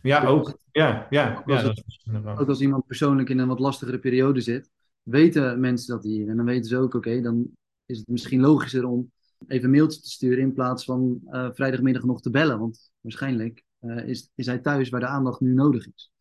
Ja, 0.01 0.25
ook. 0.25 0.57
Ja, 0.71 1.07
ja, 1.09 1.35
ook, 1.37 1.49
als, 1.49 1.61
ja, 1.61 1.67
het, 2.11 2.39
ook 2.39 2.47
als 2.47 2.61
iemand 2.61 2.85
persoonlijk 2.85 3.29
in 3.29 3.39
een 3.39 3.47
wat 3.47 3.59
lastigere 3.59 3.99
periode 3.99 4.41
zit, 4.41 4.69
weten 5.01 5.59
mensen 5.59 5.95
dat 5.95 6.03
hier. 6.03 6.29
En 6.29 6.37
dan 6.37 6.45
weten 6.45 6.69
ze 6.69 6.77
ook, 6.77 6.83
oké, 6.83 6.97
okay, 6.97 7.21
dan 7.21 7.47
is 7.85 7.97
het 7.97 8.07
misschien 8.07 8.41
logischer 8.41 8.85
om 8.85 9.11
even 9.47 9.65
een 9.65 9.71
mailtje 9.71 10.01
te 10.01 10.09
sturen 10.09 10.39
in 10.39 10.53
plaats 10.53 10.85
van 10.85 11.19
uh, 11.29 11.49
vrijdagmiddag 11.53 12.03
nog 12.03 12.21
te 12.21 12.29
bellen. 12.29 12.59
Want 12.59 12.91
waarschijnlijk 13.01 13.63
uh, 13.81 14.07
is, 14.07 14.29
is 14.35 14.45
hij 14.45 14.57
thuis 14.57 14.89
waar 14.89 14.99
de 14.99 15.07
aandacht 15.07 15.39
nu 15.39 15.53
nodig 15.53 15.87
is. 15.87 16.13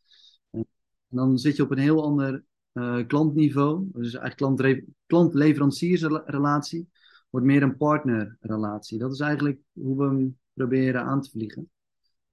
Dan 1.15 1.39
zit 1.39 1.57
je 1.57 1.63
op 1.63 1.71
een 1.71 1.79
heel 1.79 2.05
ander 2.05 2.45
uh, 2.73 3.07
klantniveau. 3.07 3.89
Dus 3.93 4.15
eigenlijk 4.15 4.85
klant-leveranciersrelatie 5.07 6.89
wordt 7.31 7.47
meer 7.47 7.63
een 7.63 7.77
partnerrelatie. 7.77 8.99
Dat 8.99 9.13
is 9.13 9.21
eigenlijk 9.21 9.59
hoe 9.73 9.97
we 9.97 10.05
hem 10.05 10.39
proberen 10.53 11.03
aan 11.03 11.21
te 11.21 11.31
vliegen. 11.31 11.71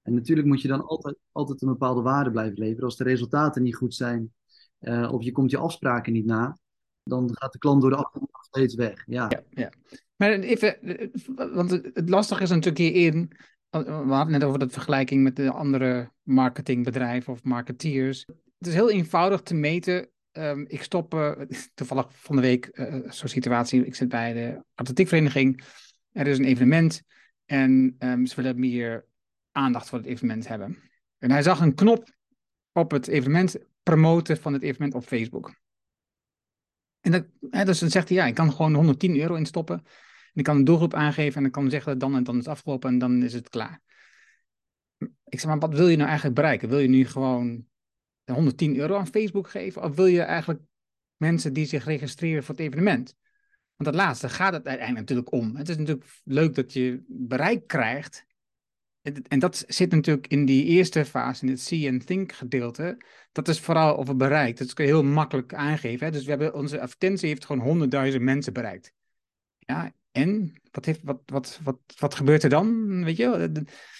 En 0.02 0.14
natuurlijk 0.14 0.48
moet 0.48 0.62
je 0.62 0.68
dan 0.68 0.84
altijd, 0.84 1.16
altijd 1.32 1.62
een 1.62 1.68
bepaalde 1.68 2.02
waarde 2.02 2.30
blijven 2.30 2.58
leveren. 2.58 2.84
Als 2.84 2.96
de 2.96 3.04
resultaten 3.04 3.62
niet 3.62 3.76
goed 3.76 3.94
zijn 3.94 4.32
of 5.10 5.22
je 5.22 5.32
komt 5.32 5.50
je 5.50 5.58
afspraken 5.58 6.12
niet 6.12 6.26
na, 6.26 6.58
dan 7.02 7.30
gaat 7.32 7.52
de 7.52 7.58
klant 7.58 7.80
door 7.80 7.90
de 7.90 7.96
afstand 7.96 8.28
steeds 8.40 8.74
weg. 8.74 9.02
Ja. 9.06 9.42
ja. 9.50 9.72
Maar 10.16 10.30
even, 10.30 10.78
want 11.54 11.70
het 11.70 12.08
lastige 12.08 12.42
is 12.42 12.48
natuurlijk 12.48 12.78
hierin, 12.78 13.30
we 13.70 13.78
hadden 13.78 14.18
het 14.18 14.28
net 14.28 14.44
over 14.44 14.58
dat 14.58 14.72
vergelijking 14.72 15.22
met 15.22 15.36
de 15.36 15.50
andere 15.50 16.10
marketingbedrijven 16.22 17.32
of 17.32 17.42
marketeers. 17.42 18.26
Het 18.62 18.70
is 18.70 18.76
heel 18.76 18.90
eenvoudig 18.90 19.40
te 19.40 19.54
meten. 19.54 20.08
Um, 20.32 20.64
ik 20.68 20.82
stop 20.82 21.14
uh, 21.14 21.32
toevallig 21.74 22.06
van 22.10 22.36
de 22.36 22.42
week 22.42 22.70
uh, 22.72 23.10
zo'n 23.10 23.28
situatie. 23.28 23.86
Ik 23.86 23.94
zit 23.94 24.08
bij 24.08 24.32
de 24.32 24.64
atletiekvereniging. 24.74 25.64
Er 26.12 26.26
is 26.26 26.38
een 26.38 26.44
evenement 26.44 27.02
en 27.44 27.96
um, 27.98 28.26
ze 28.26 28.34
willen 28.34 28.60
meer 28.60 29.06
aandacht 29.52 29.88
voor 29.88 29.98
het 29.98 30.06
evenement 30.06 30.48
hebben. 30.48 30.78
En 31.18 31.30
hij 31.30 31.42
zag 31.42 31.60
een 31.60 31.74
knop 31.74 32.14
op 32.72 32.90
het 32.90 33.08
evenement 33.08 33.58
promoten 33.82 34.36
van 34.36 34.52
het 34.52 34.62
evenement 34.62 34.94
op 34.94 35.04
Facebook. 35.04 35.54
En 37.00 37.12
dat, 37.12 37.26
hè, 37.50 37.64
dus 37.64 37.78
dan 37.78 37.90
zegt 37.90 38.08
hij, 38.08 38.16
ja, 38.16 38.26
ik 38.26 38.34
kan 38.34 38.52
gewoon 38.52 38.74
110 38.74 39.20
euro 39.20 39.34
instoppen. 39.34 39.76
En 39.76 40.38
ik 40.38 40.44
kan 40.44 40.56
een 40.56 40.64
doelgroep 40.64 40.94
aangeven 40.94 41.36
en 41.36 41.42
dan 41.42 41.50
kan 41.50 41.70
zeggen 41.70 41.90
dat 41.90 42.00
dan 42.00 42.16
en 42.16 42.24
dan 42.24 42.38
is 42.38 42.46
afgelopen 42.46 42.90
en 42.90 42.98
dan 42.98 43.22
is 43.22 43.32
het 43.32 43.48
klaar. 43.48 43.80
Ik 45.24 45.40
zeg 45.40 45.46
maar, 45.46 45.58
wat 45.58 45.74
wil 45.74 45.88
je 45.88 45.96
nou 45.96 46.08
eigenlijk 46.08 46.36
bereiken? 46.36 46.68
Wil 46.68 46.78
je 46.78 46.88
nu 46.88 47.06
gewoon 47.06 47.70
110 48.24 48.76
euro 48.76 48.96
aan 48.96 49.06
Facebook 49.06 49.48
geven? 49.48 49.82
Of 49.82 49.96
wil 49.96 50.06
je 50.06 50.20
eigenlijk 50.20 50.60
mensen 51.16 51.52
die 51.52 51.66
zich 51.66 51.84
registreren 51.84 52.44
voor 52.44 52.54
het 52.54 52.64
evenement? 52.64 53.16
Want 53.76 53.96
dat 53.96 54.04
laatste 54.04 54.28
gaat 54.28 54.52
het 54.52 54.66
uiteindelijk 54.66 55.08
natuurlijk 55.08 55.32
om. 55.32 55.56
Het 55.56 55.68
is 55.68 55.76
natuurlijk 55.76 56.20
leuk 56.24 56.54
dat 56.54 56.72
je 56.72 57.04
bereik 57.06 57.66
krijgt. 57.66 58.26
En 59.28 59.38
dat 59.38 59.64
zit 59.66 59.90
natuurlijk 59.92 60.26
in 60.26 60.44
die 60.44 60.64
eerste 60.64 61.04
fase, 61.04 61.44
in 61.44 61.50
het 61.50 61.60
see 61.60 61.90
and 61.90 62.06
think 62.06 62.32
gedeelte. 62.32 63.02
Dat 63.32 63.48
is 63.48 63.60
vooral 63.60 63.96
over 63.96 64.16
bereik. 64.16 64.56
Dat 64.56 64.72
kun 64.72 64.84
je 64.84 64.90
heel 64.90 65.04
makkelijk 65.04 65.54
aangeven. 65.54 66.06
Hè? 66.06 66.12
Dus 66.12 66.24
we 66.24 66.30
hebben, 66.30 66.54
onze 66.54 66.80
advertentie 66.80 67.28
heeft 67.28 67.44
gewoon 67.44 67.90
100.000 68.12 68.20
mensen 68.20 68.52
bereikt. 68.52 68.92
Ja, 69.58 69.92
en 70.12 70.60
wat, 70.70 70.84
heeft, 70.84 71.00
wat, 71.02 71.20
wat, 71.26 71.60
wat, 71.62 71.78
wat 71.98 72.14
gebeurt 72.14 72.42
er 72.42 72.50
dan? 72.50 73.04
Weet 73.04 73.16
je, 73.16 73.52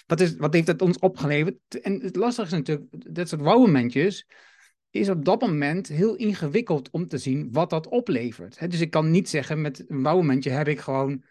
wat, 0.05 0.19
is, 0.19 0.35
wat 0.35 0.53
heeft 0.53 0.67
het 0.67 0.81
ons 0.81 0.99
opgeleverd? 0.99 1.57
En 1.81 2.01
het 2.01 2.15
lastige 2.15 2.47
is 2.47 2.53
natuurlijk, 2.53 3.15
dat 3.15 3.29
soort 3.29 3.41
wow-momentjes, 3.41 4.27
is 4.89 5.09
op 5.09 5.25
dat 5.25 5.41
moment 5.41 5.87
heel 5.87 6.15
ingewikkeld 6.15 6.89
om 6.89 7.07
te 7.07 7.17
zien 7.17 7.51
wat 7.51 7.69
dat 7.69 7.87
oplevert. 7.87 8.71
dus 8.71 8.79
ik 8.79 8.91
kan 8.91 9.11
niet 9.11 9.29
zeggen 9.29 9.61
met 9.61 9.89
een 9.89 10.01
wouwmomentje 10.01 10.49
heb 10.49 10.67
ik 10.67 10.79
gewoon, 10.79 11.23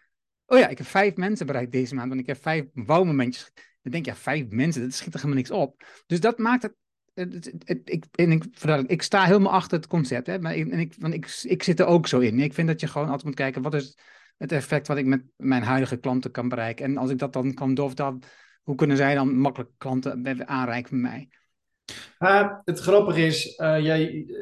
oh 0.47 0.59
ja, 0.59 0.69
ik 0.69 0.79
heb 0.79 0.87
vijf 0.87 1.17
mensen 1.17 1.47
bereikt 1.47 1.73
deze 1.73 1.95
maand, 1.95 2.09
want 2.09 2.21
ik 2.21 2.27
heb 2.27 2.43
vijf 2.43 2.65
wouwmomentjes. 2.75 3.51
Dan 3.83 3.93
denk 3.93 4.05
je, 4.05 4.11
ja, 4.11 4.17
vijf 4.17 4.47
mensen, 4.49 4.83
dat 4.83 4.93
schiet 4.93 5.15
er 5.15 5.21
helemaal 5.21 5.37
niks 5.37 5.51
op. 5.51 5.85
Dus 6.07 6.21
dat 6.21 6.39
maakt 6.39 6.63
het 6.63 6.75
ik, 7.85 8.05
en 8.11 8.33
ik, 8.33 8.45
ik 8.87 9.03
sta 9.03 9.25
helemaal 9.25 9.53
achter 9.53 9.79
het 9.79 9.87
concept. 9.87 10.27
Hè, 10.27 10.39
maar 10.39 10.55
en 10.55 10.79
ik, 10.79 10.95
want 10.99 11.15
ik, 11.15 11.41
ik 11.43 11.63
zit 11.63 11.81
er 11.81 11.87
ook 11.87 12.07
zo 12.07 12.19
in. 12.19 12.41
Ik 12.41 12.55
vind 12.55 12.69
dat 12.69 12.81
je 12.81 12.87
gewoon 12.87 13.07
altijd 13.07 13.25
moet 13.25 13.35
kijken, 13.35 13.63
wat 13.63 13.75
is 13.75 13.99
het 14.43 14.53
effect 14.53 14.89
wat 14.89 14.97
ik 14.97 15.07
met 15.07 15.23
mijn 15.37 15.63
huidige 15.63 15.97
klanten 15.97 16.31
kan 16.31 16.49
bereiken. 16.49 16.85
En 16.85 16.97
als 16.97 17.11
ik 17.11 17.19
dat 17.19 17.33
dan 17.33 17.55
kan 17.55 17.75
doorvertalen, 17.75 18.23
hoe 18.63 18.75
kunnen 18.75 18.97
zij 18.97 19.15
dan 19.15 19.37
makkelijk 19.37 19.71
klanten 19.79 20.49
aanreiken 20.49 21.01
met 21.01 21.11
mij? 21.11 21.29
Uh, 22.19 22.53
het 22.65 22.81
grappige 22.81 23.27
is, 23.27 23.59
uh, 23.59 23.81
jij, 23.81 24.13
uh, 24.13 24.37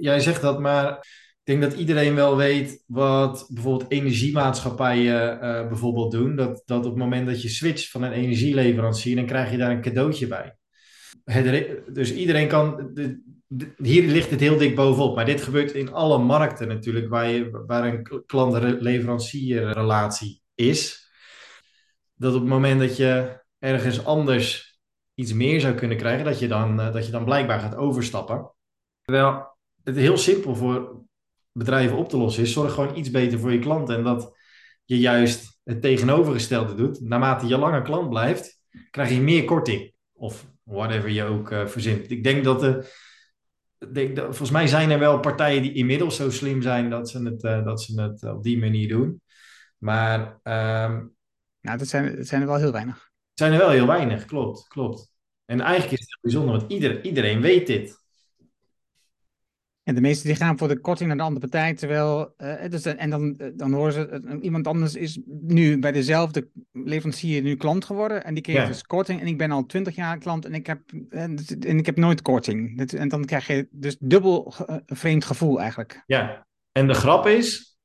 jij 0.00 0.20
zegt 0.20 0.42
dat, 0.42 0.60
maar 0.60 0.96
ik 1.44 1.58
denk 1.58 1.62
dat 1.62 1.72
iedereen 1.72 2.14
wel 2.14 2.36
weet 2.36 2.84
wat 2.86 3.48
bijvoorbeeld 3.48 3.90
energiemaatschappijen 3.90 5.38
bijvoorbeeld 5.68 6.10
doen. 6.10 6.36
Dat, 6.36 6.62
dat 6.64 6.78
op 6.78 6.90
het 6.90 7.02
moment 7.02 7.26
dat 7.26 7.42
je 7.42 7.48
switcht 7.48 7.90
van 7.90 8.02
een 8.02 8.12
energieleverancier, 8.12 9.16
dan 9.16 9.26
krijg 9.26 9.50
je 9.50 9.56
daar 9.56 9.70
een 9.70 9.82
cadeautje 9.82 10.26
bij. 10.26 10.56
Dus 11.92 12.14
iedereen 12.14 12.48
kan. 12.48 12.92
Hier 13.76 14.02
ligt 14.02 14.30
het 14.30 14.40
heel 14.40 14.58
dik 14.58 14.74
bovenop. 14.74 15.14
Maar 15.14 15.24
dit 15.24 15.42
gebeurt 15.42 15.72
in 15.72 15.92
alle 15.92 16.18
markten 16.18 16.68
natuurlijk, 16.68 17.08
waar, 17.08 17.28
je, 17.28 17.64
waar 17.66 17.84
een 17.84 18.24
klant-leverancierrelatie 18.26 20.42
is. 20.54 21.10
Dat 22.14 22.34
op 22.34 22.40
het 22.40 22.48
moment 22.48 22.80
dat 22.80 22.96
je 22.96 23.40
ergens 23.58 24.04
anders 24.04 24.78
iets 25.14 25.32
meer 25.32 25.60
zou 25.60 25.74
kunnen 25.74 25.96
krijgen, 25.96 26.24
dat 26.24 26.38
je 26.38 26.48
dan, 26.48 26.80
eh, 26.80 26.92
dat 26.92 27.06
je 27.06 27.12
dan 27.12 27.24
blijkbaar 27.24 27.60
gaat 27.60 27.76
overstappen. 27.76 28.54
Terwijl 29.02 29.56
het 29.84 29.96
heel 29.96 30.16
simpel 30.16 30.56
voor 30.56 31.02
bedrijven 31.52 31.96
op 31.96 32.08
te 32.08 32.16
lossen 32.16 32.42
is: 32.42 32.52
zorg 32.52 32.72
gewoon 32.72 32.96
iets 32.96 33.10
beter 33.10 33.38
voor 33.38 33.52
je 33.52 33.58
klanten. 33.58 33.96
En 33.96 34.04
dat 34.04 34.36
je 34.84 34.98
juist 34.98 35.60
het 35.64 35.82
tegenovergestelde 35.82 36.74
doet. 36.74 37.00
Naarmate 37.00 37.46
je 37.46 37.58
langer 37.58 37.82
klant 37.82 38.08
blijft, 38.08 38.60
krijg 38.90 39.10
je 39.10 39.20
meer 39.20 39.44
korting. 39.44 39.92
Of 40.12 40.51
whatever 40.72 41.10
je 41.10 41.24
ook 41.24 41.50
uh, 41.50 41.66
verzint. 41.66 42.10
Ik 42.10 42.24
denk 42.24 42.44
dat 42.44 42.60
de. 42.60 43.00
Denk 43.92 44.16
dat, 44.16 44.24
volgens 44.24 44.50
mij 44.50 44.66
zijn 44.66 44.90
er 44.90 44.98
wel 44.98 45.20
partijen 45.20 45.62
die 45.62 45.72
inmiddels 45.72 46.16
zo 46.16 46.30
slim 46.30 46.62
zijn 46.62 46.90
dat 46.90 47.10
ze 47.10 47.22
het, 47.22 47.44
uh, 47.44 47.64
dat 47.64 47.82
ze 47.82 48.00
het 48.00 48.24
op 48.24 48.42
die 48.42 48.58
manier 48.58 48.88
doen. 48.88 49.22
Maar. 49.78 50.20
Um, 50.42 51.14
nou, 51.60 51.78
dat 51.78 51.86
zijn, 51.86 52.16
dat 52.16 52.26
zijn 52.26 52.40
er 52.40 52.46
wel 52.46 52.56
heel 52.56 52.72
weinig. 52.72 52.94
Het 52.94 53.38
zijn 53.38 53.52
er 53.52 53.58
wel 53.58 53.70
heel 53.70 53.86
weinig, 53.86 54.24
klopt. 54.24 54.68
klopt. 54.68 55.12
En 55.44 55.60
eigenlijk 55.60 55.92
is 55.92 56.00
het 56.00 56.08
heel 56.08 56.18
bijzonder, 56.20 56.58
want 56.58 56.72
ieder, 56.72 57.04
iedereen 57.04 57.40
weet 57.40 57.66
dit. 57.66 58.01
En 59.84 59.94
de 59.94 60.00
meesten 60.00 60.26
die 60.26 60.36
gaan 60.36 60.58
voor 60.58 60.68
de 60.68 60.80
korting 60.80 61.08
naar 61.08 61.16
de 61.16 61.22
andere 61.22 61.48
partij, 61.48 61.74
terwijl, 61.74 62.34
uh, 62.38 62.68
dus, 62.68 62.84
en 62.84 63.10
dan, 63.10 63.38
eh, 63.38 63.48
dan 63.54 63.72
horen 63.72 63.92
ze, 63.92 64.22
uh, 64.24 64.36
iemand 64.40 64.66
anders 64.66 64.94
is 64.94 65.20
nu 65.26 65.78
bij 65.78 65.92
dezelfde 65.92 66.48
leverancier 66.72 67.42
nu 67.42 67.56
klant 67.56 67.84
geworden 67.84 68.24
en 68.24 68.34
die 68.34 68.42
kreeg 68.42 68.66
dus 68.66 68.82
korting 68.82 69.20
en 69.20 69.26
ik 69.26 69.38
ben 69.38 69.50
al 69.50 69.66
twintig 69.66 69.94
jaar 69.94 70.18
klant 70.18 70.44
en 70.44 70.54
ik 70.54 70.66
heb, 70.66 70.80
en, 71.08 71.38
en 71.60 71.78
ik 71.78 71.86
heb 71.86 71.96
nooit 71.96 72.22
korting. 72.22 72.92
en 72.92 73.08
dan 73.08 73.24
krijg 73.24 73.46
je 73.46 73.68
dus 73.70 73.96
dubbel 74.00 74.54
vreemd 74.86 75.24
gevoel 75.24 75.60
eigenlijk. 75.60 76.02
Ja, 76.06 76.46
en 76.72 76.86
de 76.86 76.94
grap 76.94 77.26
is, 77.26 77.78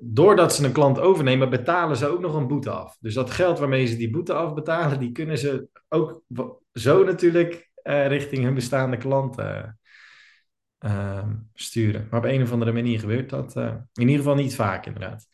doordat 0.00 0.54
ze 0.54 0.64
een 0.64 0.72
klant 0.72 0.98
overnemen, 0.98 1.50
betalen 1.50 1.96
ze 1.96 2.06
ook 2.06 2.20
nog 2.20 2.34
een 2.34 2.46
boete 2.46 2.70
af. 2.70 2.96
Dus 3.00 3.14
dat 3.14 3.30
geld 3.30 3.58
waarmee 3.58 3.86
ze 3.86 3.96
die 3.96 4.10
boete 4.10 4.32
afbetalen, 4.32 4.98
die 4.98 5.12
kunnen 5.12 5.38
ze 5.38 5.68
ook 5.88 6.22
zo 6.72 7.04
natuurlijk 7.04 7.70
richting 7.84 8.44
hun 8.44 8.54
bestaande 8.54 8.96
klanten 8.96 9.78
uh, 10.86 11.28
sturen. 11.54 12.06
Maar 12.10 12.20
op 12.20 12.26
een 12.26 12.42
of 12.42 12.52
andere 12.52 12.72
manier 12.72 13.00
gebeurt 13.00 13.30
dat 13.30 13.56
uh, 13.56 13.76
in 13.92 14.08
ieder 14.08 14.16
geval 14.16 14.34
niet 14.34 14.54
vaak, 14.54 14.86
inderdaad. 14.86 15.28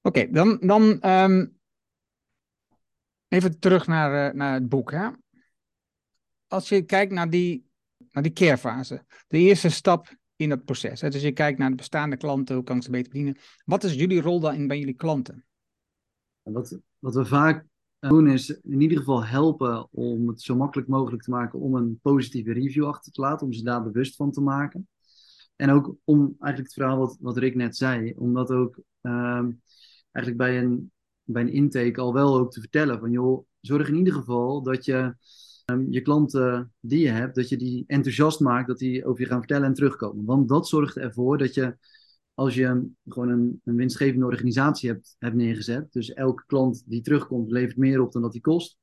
Oké, 0.00 0.18
okay, 0.18 0.30
dan, 0.30 0.58
dan 0.60 1.10
um, 1.10 1.58
even 3.28 3.58
terug 3.58 3.86
naar, 3.86 4.28
uh, 4.28 4.34
naar 4.34 4.54
het 4.54 4.68
boek. 4.68 4.90
Hè? 4.90 5.08
Als 6.46 6.68
je 6.68 6.82
kijkt 6.82 7.12
naar 7.12 7.30
die, 7.30 7.70
naar 8.10 8.22
die 8.22 8.32
carefase, 8.32 9.04
de 9.26 9.38
eerste 9.38 9.70
stap 9.70 10.16
in 10.36 10.50
het 10.50 10.64
proces. 10.64 11.00
Hè? 11.00 11.10
Dus 11.10 11.22
je 11.22 11.32
kijkt 11.32 11.58
naar 11.58 11.70
de 11.70 11.76
bestaande 11.76 12.16
klanten, 12.16 12.54
hoe 12.54 12.64
kan 12.64 12.76
ik 12.76 12.82
ze 12.82 12.90
beter 12.90 13.12
bedienen? 13.12 13.36
Wat 13.64 13.84
is 13.84 13.94
jullie 13.94 14.20
rol 14.20 14.40
daarin 14.40 14.66
bij 14.66 14.78
jullie 14.78 14.94
klanten? 14.94 15.46
Wat, 16.42 16.78
wat 16.98 17.14
we 17.14 17.26
vaak 17.26 17.66
doen 17.98 18.28
is 18.28 18.50
in 18.50 18.80
ieder 18.80 18.98
geval 18.98 19.24
helpen 19.24 19.88
om 19.92 20.28
het 20.28 20.42
zo 20.42 20.56
makkelijk 20.56 20.88
mogelijk 20.88 21.22
te 21.22 21.30
maken 21.30 21.58
om 21.58 21.74
een 21.74 21.98
positieve 22.02 22.52
review 22.52 22.86
achter 22.86 23.12
te 23.12 23.20
laten, 23.20 23.46
om 23.46 23.52
ze 23.52 23.62
daar 23.62 23.82
bewust 23.82 24.16
van 24.16 24.30
te 24.30 24.40
maken. 24.40 24.88
En 25.56 25.70
ook 25.70 25.94
om 26.04 26.18
eigenlijk 26.18 26.58
het 26.58 26.72
verhaal 26.72 26.98
wat, 26.98 27.16
wat 27.20 27.36
Rick 27.36 27.54
net 27.54 27.76
zei, 27.76 28.14
om 28.16 28.34
dat 28.34 28.50
ook 28.50 28.80
ehm, 29.00 29.50
eigenlijk 30.12 30.36
bij 30.36 30.58
een, 30.58 30.92
bij 31.22 31.42
een 31.42 31.52
intake 31.52 32.00
al 32.00 32.12
wel 32.12 32.38
ook 32.38 32.52
te 32.52 32.60
vertellen. 32.60 32.98
Van 32.98 33.10
joh, 33.10 33.46
zorg 33.60 33.88
in 33.88 33.96
ieder 33.96 34.12
geval 34.12 34.62
dat 34.62 34.84
je 34.84 35.14
um, 35.70 35.86
je 35.90 36.00
klanten 36.00 36.72
die 36.80 37.00
je 37.00 37.10
hebt, 37.10 37.34
dat 37.34 37.48
je 37.48 37.56
die 37.56 37.84
enthousiast 37.86 38.40
maakt, 38.40 38.68
dat 38.68 38.78
die 38.78 39.04
over 39.04 39.20
je 39.20 39.26
gaan 39.26 39.38
vertellen 39.38 39.66
en 39.66 39.74
terugkomen. 39.74 40.24
Want 40.24 40.48
dat 40.48 40.68
zorgt 40.68 40.96
ervoor 40.96 41.38
dat 41.38 41.54
je 41.54 41.76
als 42.38 42.54
je 42.54 42.88
gewoon 43.08 43.28
een, 43.28 43.60
een 43.64 43.76
winstgevende 43.76 44.26
organisatie 44.26 44.90
hebt, 44.90 45.16
hebt 45.18 45.34
neergezet, 45.34 45.92
dus 45.92 46.12
elke 46.12 46.44
klant 46.46 46.82
die 46.86 47.00
terugkomt 47.00 47.50
levert 47.50 47.76
meer 47.76 48.00
op 48.00 48.12
dan 48.12 48.22
dat 48.22 48.32
die 48.32 48.40
kost, 48.40 48.78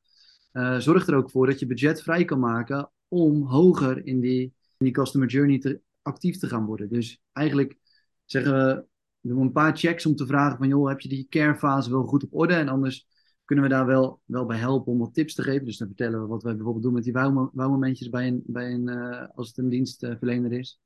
uh, 0.53 0.77
zorg 0.77 1.07
er 1.07 1.15
ook 1.15 1.31
voor 1.31 1.45
dat 1.45 1.59
je 1.59 1.65
budget 1.65 2.01
vrij 2.01 2.25
kan 2.25 2.39
maken 2.39 2.91
om 3.07 3.43
hoger 3.43 4.05
in 4.05 4.19
die, 4.19 4.41
in 4.77 4.85
die 4.85 4.91
customer 4.91 5.27
journey 5.27 5.59
te, 5.59 5.81
actief 6.01 6.37
te 6.37 6.47
gaan 6.47 6.65
worden. 6.65 6.89
Dus 6.89 7.21
eigenlijk 7.33 7.77
zeggen 8.25 8.53
we, 8.53 8.85
doen 9.21 9.41
een 9.41 9.51
paar 9.51 9.77
checks 9.77 10.05
om 10.05 10.15
te 10.15 10.25
vragen 10.25 10.57
van, 10.57 10.67
joh, 10.67 10.87
heb 10.87 10.99
je 10.99 11.09
die 11.09 11.27
carefase 11.29 11.89
wel 11.89 12.03
goed 12.03 12.23
op 12.23 12.33
orde? 12.33 12.53
En 12.53 12.67
anders 12.67 13.07
kunnen 13.45 13.65
we 13.65 13.71
daar 13.71 13.85
wel, 13.85 14.21
wel 14.25 14.45
bij 14.45 14.57
helpen 14.57 14.91
om 14.91 14.99
wat 14.99 15.13
tips 15.13 15.33
te 15.33 15.43
geven. 15.43 15.65
Dus 15.65 15.77
dan 15.77 15.87
vertellen 15.87 16.21
we 16.21 16.27
wat 16.27 16.43
wij 16.43 16.55
bijvoorbeeld 16.55 16.83
doen 16.83 16.93
met 16.93 17.03
die 17.03 17.13
wouwmomentjes 17.13 18.09
bij 18.09 18.27
een, 18.27 18.43
bij 18.45 18.73
een 18.73 18.89
uh, 18.89 19.23
als 19.35 19.47
het 19.47 19.57
een 19.57 19.69
dienstverlener 19.69 20.51
is. 20.51 20.79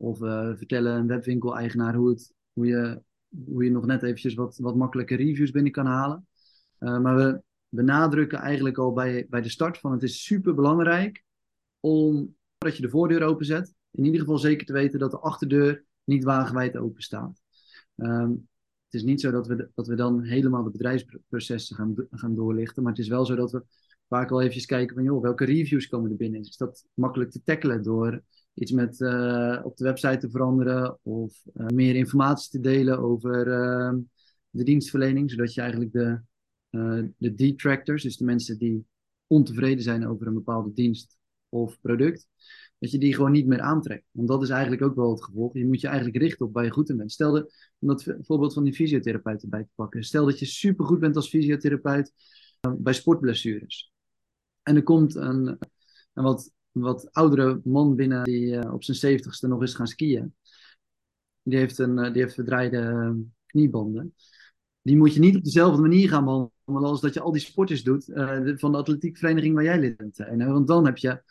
Of 0.00 0.20
uh, 0.20 0.50
vertellen 0.54 0.96
een 0.96 1.06
webwinkel-eigenaar 1.06 1.94
hoe, 1.94 2.18
hoe, 2.52 2.66
je, 2.66 3.02
hoe 3.44 3.64
je 3.64 3.70
nog 3.70 3.86
net 3.86 4.02
eventjes 4.02 4.34
wat, 4.34 4.58
wat 4.58 4.76
makkelijke 4.76 5.16
reviews 5.16 5.50
binnen 5.50 5.72
kan 5.72 5.86
halen. 5.86 6.26
Uh, 6.80 6.98
maar 6.98 7.16
we 7.16 7.42
benadrukken 7.68 8.38
eigenlijk 8.38 8.78
al 8.78 8.92
bij, 8.92 9.26
bij 9.28 9.42
de 9.42 9.48
start 9.48 9.78
van 9.78 9.92
het 9.92 10.02
is 10.02 10.24
super 10.24 10.54
belangrijk 10.54 11.24
om, 11.80 12.36
dat 12.58 12.76
je 12.76 12.82
de 12.82 12.90
voordeur 12.90 13.22
openzet, 13.22 13.74
in 13.90 14.04
ieder 14.04 14.20
geval 14.20 14.38
zeker 14.38 14.66
te 14.66 14.72
weten 14.72 14.98
dat 14.98 15.10
de 15.10 15.18
achterdeur 15.18 15.84
niet 16.04 16.24
wagenwijd 16.24 16.76
open 16.76 17.02
staat. 17.02 17.42
Um, 17.96 18.48
het 18.84 18.94
is 19.00 19.02
niet 19.02 19.20
zo 19.20 19.30
dat 19.30 19.46
we, 19.46 19.70
dat 19.74 19.86
we 19.86 19.94
dan 19.94 20.22
helemaal 20.22 20.62
de 20.62 20.70
bedrijfsprocessen 20.70 21.76
gaan, 21.76 21.94
gaan 22.10 22.34
doorlichten, 22.34 22.82
maar 22.82 22.92
het 22.92 23.00
is 23.00 23.08
wel 23.08 23.26
zo 23.26 23.34
dat 23.34 23.52
we 23.52 23.64
vaak 24.08 24.30
al 24.30 24.40
eventjes 24.40 24.66
kijken 24.66 24.94
van, 24.94 25.04
joh, 25.04 25.22
welke 25.22 25.44
reviews 25.44 25.88
komen 25.88 26.10
er 26.10 26.16
binnen? 26.16 26.40
Is 26.40 26.56
dat 26.56 26.86
makkelijk 26.94 27.30
te 27.30 27.42
tackelen 27.42 27.82
door 27.82 28.22
iets 28.60 28.72
met 28.72 29.00
uh, 29.00 29.60
op 29.62 29.76
de 29.76 29.84
website 29.84 30.16
te 30.18 30.30
veranderen 30.30 30.98
of 31.02 31.42
uh, 31.54 31.66
meer 31.66 31.94
informatie 31.94 32.50
te 32.50 32.60
delen 32.60 32.98
over 32.98 33.46
uh, 33.46 33.94
de 34.50 34.62
dienstverlening, 34.62 35.30
zodat 35.30 35.54
je 35.54 35.60
eigenlijk 35.60 35.92
de, 35.92 36.20
de 37.16 37.34
detractors, 37.34 38.02
dus 38.02 38.16
de 38.16 38.24
mensen 38.24 38.58
die 38.58 38.86
ontevreden 39.26 39.82
zijn 39.82 40.06
over 40.08 40.26
een 40.26 40.34
bepaalde 40.34 40.72
dienst 40.72 41.16
of 41.48 41.80
product, 41.80 42.28
dat 42.78 42.90
je 42.90 42.98
die 42.98 43.14
gewoon 43.14 43.32
niet 43.32 43.46
meer 43.46 43.60
aantrekt. 43.60 44.04
Want 44.10 44.28
dat 44.28 44.42
is 44.42 44.48
eigenlijk 44.48 44.82
ook 44.82 44.94
wel 44.94 45.10
het 45.10 45.24
gevolg. 45.24 45.54
Je 45.54 45.66
moet 45.66 45.80
je 45.80 45.86
eigenlijk 45.86 46.16
richten 46.16 46.46
op 46.46 46.54
waar 46.54 46.64
je 46.64 46.70
goed 46.70 46.88
in 46.88 46.96
bent. 46.96 47.12
Stel 47.12 47.32
de, 47.32 47.52
om 47.78 47.88
dat 47.88 48.16
voorbeeld 48.20 48.54
van 48.54 48.64
die 48.64 48.74
fysiotherapeut 48.74 49.42
erbij 49.42 49.62
te 49.62 49.70
pakken. 49.74 50.02
Stel 50.02 50.24
dat 50.24 50.38
je 50.38 50.46
supergoed 50.46 51.00
bent 51.00 51.16
als 51.16 51.28
fysiotherapeut 51.28 52.12
bij 52.78 52.92
sportblessures. 52.92 53.92
En 54.62 54.76
er 54.76 54.82
komt 54.82 55.14
een, 55.14 55.58
een 56.12 56.24
wat 56.24 56.52
wat 56.80 57.12
oudere 57.12 57.60
man 57.64 57.96
binnen 57.96 58.24
die 58.24 58.46
uh, 58.46 58.72
op 58.72 58.84
zijn 58.84 58.96
zeventigste 58.96 59.48
nog 59.48 59.62
is 59.62 59.74
gaan 59.74 59.86
skiën. 59.86 60.34
Die 61.42 61.58
heeft, 61.58 61.78
een, 61.78 61.98
uh, 61.98 62.12
die 62.12 62.22
heeft 62.22 62.34
verdraaide 62.34 62.78
uh, 62.78 63.10
kniebanden. 63.46 64.14
Die 64.82 64.96
moet 64.96 65.14
je 65.14 65.20
niet 65.20 65.36
op 65.36 65.44
dezelfde 65.44 65.80
manier 65.80 66.08
gaan 66.08 66.24
behandelen 66.24 66.90
als 66.90 67.00
dat 67.00 67.14
je 67.14 67.20
al 67.20 67.32
die 67.32 67.40
sporters 67.40 67.82
doet 67.82 68.04
van 68.56 68.72
de 68.72 68.78
atletiekvereniging 68.78 69.54
waar 69.54 69.64
jij 69.64 69.80
lid 69.80 69.96
bent. 69.96 70.16
want 70.36 70.66
dan, 70.66 70.86
heb 70.86 70.96
je, 70.96 71.22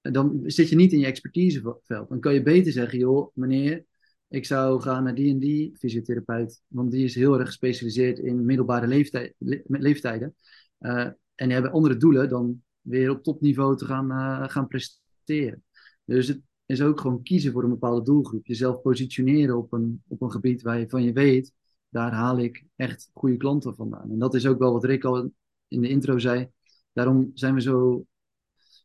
dan 0.00 0.42
zit 0.44 0.68
je 0.68 0.76
niet 0.76 0.92
in 0.92 0.98
je 0.98 1.06
expertiseveld. 1.06 1.86
Dan 1.86 2.20
kan 2.20 2.34
je 2.34 2.42
beter 2.42 2.72
zeggen, 2.72 2.98
joh, 2.98 3.30
meneer, 3.34 3.84
ik 4.28 4.46
zou 4.46 4.80
gaan 4.80 5.04
naar 5.04 5.14
die 5.14 5.30
en 5.30 5.38
die 5.38 5.76
fysiotherapeut. 5.78 6.62
Want 6.66 6.90
die 6.90 7.04
is 7.04 7.14
heel 7.14 7.38
erg 7.38 7.46
gespecialiseerd 7.46 8.18
in 8.18 8.44
middelbare 8.44 8.86
leeftijd, 8.86 9.34
le 9.38 9.62
leeftijden. 9.66 10.34
en 10.78 11.16
die 11.34 11.52
hebben 11.52 11.72
andere 11.72 11.96
doelen 11.96 12.28
dan 12.28 12.62
weer 12.82 13.10
op 13.10 13.22
topniveau 13.22 13.76
te 13.76 13.84
gaan, 13.84 14.10
uh, 14.10 14.48
gaan 14.48 14.66
presteren. 14.66 15.64
Dus 16.04 16.28
het 16.28 16.40
is 16.66 16.82
ook 16.82 17.00
gewoon 17.00 17.22
kiezen 17.22 17.52
voor 17.52 17.62
een 17.62 17.68
bepaalde 17.68 18.02
doelgroep. 18.04 18.46
Jezelf 18.46 18.82
positioneren 18.82 19.56
op 19.56 19.72
een, 19.72 20.02
op 20.08 20.22
een 20.22 20.30
gebied 20.30 20.62
waarvan 20.62 21.02
je 21.02 21.12
weet, 21.12 21.52
daar 21.88 22.12
haal 22.12 22.38
ik 22.38 22.64
echt 22.76 23.10
goede 23.12 23.36
klanten 23.36 23.74
vandaan. 23.74 24.10
En 24.10 24.18
dat 24.18 24.34
is 24.34 24.46
ook 24.46 24.58
wel 24.58 24.72
wat 24.72 24.84
Rick 24.84 25.04
al 25.04 25.30
in 25.68 25.80
de 25.80 25.88
intro 25.88 26.18
zei. 26.18 26.50
Daarom 26.92 27.30
zijn 27.34 27.54
we 27.54 27.60
zo, 27.60 28.04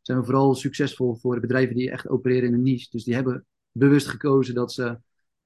zijn 0.02 0.18
we 0.18 0.24
vooral 0.24 0.54
succesvol 0.54 1.16
voor 1.16 1.40
bedrijven 1.40 1.76
die 1.76 1.90
echt 1.90 2.08
opereren 2.08 2.48
in 2.48 2.54
een 2.54 2.62
niche. 2.62 2.88
Dus 2.90 3.04
die 3.04 3.14
hebben 3.14 3.46
bewust 3.72 4.06
gekozen 4.06 4.54
dat 4.54 4.72
ze 4.72 4.98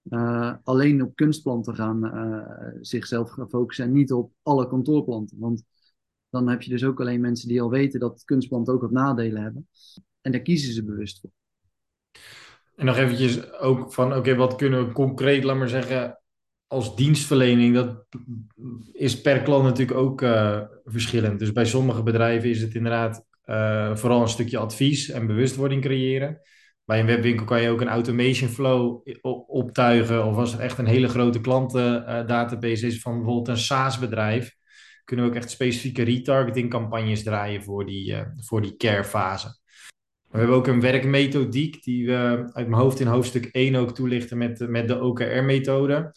uh, 0.03 0.55
alleen 0.63 1.03
op 1.03 1.15
kunstplanten 1.15 1.75
gaan 1.75 2.05
uh, 2.05 2.79
zichzelf 2.81 3.31
gaan 3.31 3.49
focussen 3.49 3.85
en 3.85 3.93
niet 3.93 4.13
op 4.13 4.33
alle 4.43 4.69
kantoorplanten. 4.69 5.39
Want 5.39 5.65
dan 6.33 6.49
heb 6.49 6.63
je 6.63 6.71
dus 6.71 6.85
ook 6.85 7.01
alleen 7.01 7.21
mensen 7.21 7.49
die 7.49 7.63
al 7.63 7.71
weten 7.71 8.01
dat 8.01 8.25
kunstplanten 8.25 8.75
ook 8.75 8.81
wat 8.81 8.91
nadelen 8.91 9.43
hebben. 9.43 9.69
En 10.21 10.33
daar 10.33 10.41
kiezen 10.41 10.73
ze 10.73 10.85
bewust 10.85 11.21
voor. 11.21 11.31
En 12.77 12.87
nog 12.87 12.97
eventjes 12.97 13.53
ook 13.53 13.93
van, 13.93 14.15
oké, 14.15 14.35
wat 14.35 14.55
kunnen 14.55 14.87
we 14.87 14.93
concreet, 14.93 15.45
laat 15.45 15.57
maar 15.57 15.69
zeggen, 15.69 16.21
als 16.67 16.97
dienstverlening, 16.97 17.75
dat 17.75 18.07
is 18.93 19.21
per 19.21 19.43
klant 19.43 19.65
natuurlijk 19.65 19.99
ook 19.99 20.23
uh, 20.23 20.61
verschillend. 20.85 21.39
Dus 21.39 21.53
bij 21.53 21.65
sommige 21.65 22.03
bedrijven 22.03 22.51
is 22.51 22.61
het 22.61 22.75
inderdaad 22.75 23.25
uh, 23.45 23.97
vooral 23.97 24.23
een 24.23 24.29
stukje 24.29 24.59
advies 24.59 25.11
en 25.11 25.27
bewustwording 25.27 25.83
creëren. 25.83 26.41
Bij 26.85 27.01
een 27.01 27.07
webwinkel 27.07 27.47
kan 27.47 27.63
je 27.63 27.71
ook 27.71 27.81
een 27.81 27.89
automation 27.89 28.49
flow 28.49 29.07
optuigen. 29.47 30.25
Of 30.25 30.37
als 30.37 30.53
het 30.53 30.61
echt 30.61 30.79
een 30.79 30.87
hele 30.87 31.09
grote 31.09 31.41
klantendatabase 31.41 32.87
is 32.87 33.01
van 33.01 33.17
bijvoorbeeld 33.17 33.49
een 33.49 33.57
SaaS-bedrijf, 33.57 34.57
kunnen 35.05 35.25
we 35.25 35.31
ook 35.31 35.37
echt 35.37 35.51
specifieke 35.51 36.03
retargeting 36.03 36.71
campagnes 36.71 37.23
draaien 37.23 37.63
voor 37.63 37.87
die, 37.87 38.13
uh, 38.13 38.21
voor 38.37 38.63
die 38.63 38.77
care-fase. 38.77 39.61
We 40.29 40.39
hebben 40.39 40.57
ook 40.57 40.67
een 40.67 40.81
werkmethodiek 40.81 41.83
die 41.83 42.07
we 42.07 42.51
uit 42.53 42.69
mijn 42.69 42.83
hoofd 42.83 43.01
in 43.01 43.07
hoofdstuk 43.07 43.45
1 43.45 43.75
ook 43.75 43.95
toelichten 43.95 44.39
met, 44.39 44.69
met 44.69 44.89
de 44.89 45.01
OKR-methode. 45.01 46.15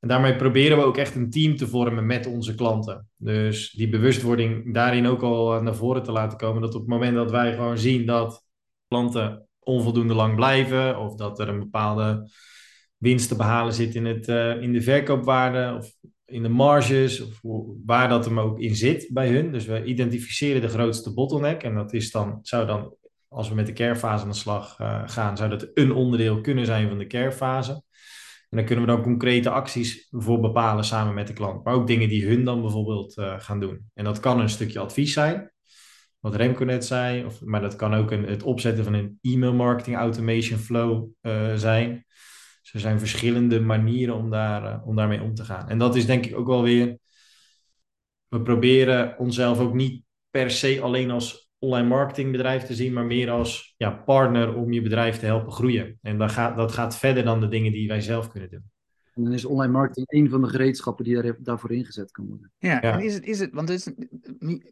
En 0.00 0.08
daarmee 0.08 0.36
proberen 0.36 0.78
we 0.78 0.84
ook 0.84 0.96
echt 0.96 1.14
een 1.14 1.30
team 1.30 1.56
te 1.56 1.68
vormen 1.68 2.06
met 2.06 2.26
onze 2.26 2.54
klanten. 2.54 3.08
Dus 3.16 3.70
die 3.70 3.88
bewustwording 3.88 4.74
daarin 4.74 5.06
ook 5.06 5.22
al 5.22 5.62
naar 5.62 5.74
voren 5.74 6.02
te 6.02 6.12
laten 6.12 6.38
komen. 6.38 6.62
Dat 6.62 6.74
op 6.74 6.80
het 6.80 6.90
moment 6.90 7.14
dat 7.14 7.30
wij 7.30 7.54
gewoon 7.54 7.78
zien 7.78 8.06
dat 8.06 8.44
klanten 8.88 9.48
onvoldoende 9.58 10.14
lang 10.14 10.34
blijven, 10.34 10.98
of 10.98 11.14
dat 11.14 11.40
er 11.40 11.48
een 11.48 11.58
bepaalde 11.58 12.30
winst 12.96 13.28
te 13.28 13.36
behalen 13.36 13.72
zit 13.72 13.94
in, 13.94 14.04
het, 14.04 14.28
in 14.62 14.72
de 14.72 14.82
verkoopwaarde 14.82 15.76
of 15.76 15.92
in 16.26 16.42
de 16.42 16.48
marges, 16.48 17.20
of 17.20 17.40
waar 17.86 18.08
dat 18.08 18.24
hem 18.24 18.40
ook 18.40 18.60
in 18.60 18.76
zit 18.76 19.08
bij 19.12 19.28
hun. 19.28 19.52
Dus 19.52 19.66
we 19.66 19.84
identificeren 19.84 20.60
de 20.60 20.68
grootste 20.68 21.14
bottleneck. 21.14 21.62
En 21.62 21.74
dat 21.74 21.92
is 21.92 22.10
dan, 22.10 22.38
zou 22.42 22.66
dan, 22.66 22.94
als 23.28 23.48
we 23.48 23.54
met 23.54 23.66
de 23.66 23.72
carefase 23.72 24.22
aan 24.22 24.30
de 24.30 24.36
slag 24.36 24.78
uh, 24.80 25.02
gaan, 25.06 25.36
zou 25.36 25.50
dat 25.50 25.70
een 25.74 25.92
onderdeel 25.92 26.40
kunnen 26.40 26.66
zijn 26.66 26.88
van 26.88 26.98
de 26.98 27.06
carefase. 27.06 27.72
En 28.50 28.60
dan 28.60 28.64
kunnen 28.64 28.84
we 28.84 28.90
dan 28.90 29.02
concrete 29.02 29.50
acties 29.50 30.06
voor 30.10 30.40
bepalen 30.40 30.84
samen 30.84 31.14
met 31.14 31.26
de 31.26 31.32
klant. 31.32 31.64
Maar 31.64 31.74
ook 31.74 31.86
dingen 31.86 32.08
die 32.08 32.26
hun 32.26 32.44
dan 32.44 32.60
bijvoorbeeld 32.60 33.18
uh, 33.18 33.34
gaan 33.38 33.60
doen. 33.60 33.90
En 33.94 34.04
dat 34.04 34.20
kan 34.20 34.40
een 34.40 34.48
stukje 34.48 34.78
advies 34.78 35.12
zijn 35.12 35.52
wat 36.24 36.34
Remco 36.34 36.64
net 36.64 36.84
zei. 36.84 37.24
Of, 37.24 37.44
maar 37.44 37.60
dat 37.60 37.76
kan 37.76 37.94
ook 37.94 38.10
een, 38.10 38.24
het 38.24 38.42
opzetten 38.42 38.84
van 38.84 38.94
een 38.94 39.18
e-mail 39.22 39.52
marketing 39.52 39.96
automation 39.96 40.58
flow 40.58 41.08
uh, 41.22 41.54
zijn. 41.54 42.06
Er 42.74 42.80
zijn 42.80 42.98
verschillende 42.98 43.60
manieren 43.60 44.14
om, 44.14 44.30
daar, 44.30 44.62
uh, 44.64 44.86
om 44.86 44.96
daarmee 44.96 45.22
om 45.22 45.34
te 45.34 45.44
gaan. 45.44 45.68
En 45.68 45.78
dat 45.78 45.96
is 45.96 46.06
denk 46.06 46.26
ik 46.26 46.36
ook 46.36 46.46
wel 46.46 46.62
weer. 46.62 46.98
We 48.28 48.42
proberen 48.42 49.18
onszelf 49.18 49.58
ook 49.58 49.74
niet 49.74 50.02
per 50.30 50.50
se 50.50 50.80
alleen 50.80 51.10
als 51.10 51.50
online 51.58 51.88
marketingbedrijf 51.88 52.62
te 52.62 52.74
zien, 52.74 52.92
maar 52.92 53.04
meer 53.04 53.30
als 53.30 53.74
ja, 53.76 53.90
partner 53.90 54.54
om 54.54 54.72
je 54.72 54.82
bedrijf 54.82 55.18
te 55.18 55.26
helpen 55.26 55.52
groeien. 55.52 55.98
En 56.02 56.18
dat 56.18 56.30
gaat, 56.30 56.56
dat 56.56 56.72
gaat 56.72 56.98
verder 56.98 57.24
dan 57.24 57.40
de 57.40 57.48
dingen 57.48 57.72
die 57.72 57.88
wij 57.88 58.00
zelf 58.00 58.28
kunnen 58.28 58.50
doen. 58.50 58.70
En 59.14 59.24
dan 59.24 59.32
is 59.32 59.44
online 59.44 59.72
marketing 59.72 60.06
een 60.08 60.30
van 60.30 60.42
de 60.42 60.48
gereedschappen 60.48 61.04
die 61.04 61.22
daar, 61.22 61.36
daarvoor 61.38 61.72
ingezet 61.72 62.10
kan 62.10 62.26
worden. 62.26 62.52
Ja, 62.58 62.78
ja. 62.82 62.92
En 62.92 63.00
is 63.00 63.14
het, 63.14 63.26
is 63.26 63.38
het, 63.38 63.52
want 63.52 63.68
het 63.68 63.78
is, 63.78 63.92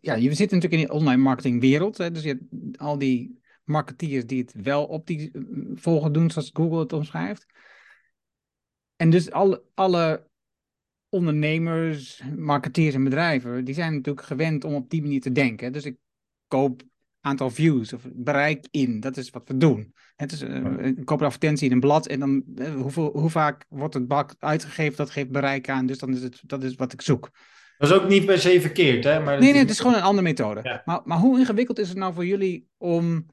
ja, 0.01 0.15
je 0.15 0.35
zit 0.35 0.51
natuurlijk 0.51 0.81
in 0.81 0.89
die 0.89 0.93
online 0.93 1.23
marketingwereld. 1.23 1.99
Hè, 1.99 2.11
dus 2.11 2.23
je 2.23 2.29
hebt 2.29 2.79
al 2.79 2.99
die 2.99 3.41
marketeers 3.65 4.27
die 4.27 4.41
het 4.41 4.55
wel 4.63 4.85
op 4.85 5.07
die 5.07 5.31
volgen 5.75 6.13
doen, 6.13 6.31
zoals 6.31 6.51
Google 6.53 6.79
het 6.79 6.93
omschrijft. 6.93 7.47
En 9.03 9.11
dus 9.11 9.31
alle, 9.31 9.63
alle 9.75 10.29
ondernemers, 11.09 12.23
marketeers 12.37 12.95
en 12.95 13.05
bedrijven, 13.05 13.65
die 13.65 13.75
zijn 13.75 13.95
natuurlijk 13.95 14.27
gewend 14.27 14.65
om 14.65 14.75
op 14.75 14.91
die 14.91 15.03
manier 15.03 15.21
te 15.21 15.33
denken. 15.33 15.73
Dus 15.73 15.85
ik 15.85 15.97
koop 16.47 16.83
aantal 17.21 17.51
views 17.51 17.93
of 17.93 18.03
bereik 18.13 18.67
in. 18.71 19.01
Dat 19.01 19.17
is 19.17 19.31
wat 19.31 19.49
we 19.49 19.57
doen. 19.57 19.95
Het 20.17 20.33
is 20.33 20.43
uh, 20.43 20.51
een 20.51 21.05
koop 21.05 21.21
een 21.21 21.27
advertentie 21.27 21.67
in 21.67 21.73
een 21.73 21.81
blad 21.81 22.07
en 22.07 22.21
dan 22.21 22.43
uh, 22.55 22.75
hoeveel, 22.75 23.11
hoe 23.13 23.31
vaak 23.31 23.65
wordt 23.69 23.95
het 23.95 24.09
bak 24.09 24.35
uitgegeven, 24.39 24.97
dat 24.97 25.11
geeft 25.11 25.31
bereik 25.31 25.69
aan. 25.69 25.87
Dus 25.87 25.99
dan 25.99 26.15
is 26.15 26.23
het, 26.23 26.41
dat 26.47 26.63
is 26.63 26.75
wat 26.75 26.93
ik 26.93 27.03
zoek. 27.03 27.31
Dat 27.79 27.91
is 27.91 27.97
ook 27.97 28.09
niet 28.09 28.27
per 28.27 28.39
se 28.39 28.61
verkeerd, 28.61 29.05
hè? 29.05 29.21
Maar 29.21 29.39
nee, 29.39 29.53
nee, 29.53 29.61
het 29.61 29.71
is 29.71 29.81
gewoon 29.81 29.97
een 29.97 30.03
andere 30.03 30.29
methode. 30.29 30.61
Ja. 30.63 30.83
Maar, 30.85 31.01
maar 31.05 31.19
hoe 31.19 31.39
ingewikkeld 31.39 31.79
is 31.79 31.89
het 31.89 31.99
nou 31.99 32.15
voor 32.15 32.27
jullie 32.27 32.69
om 32.77 33.27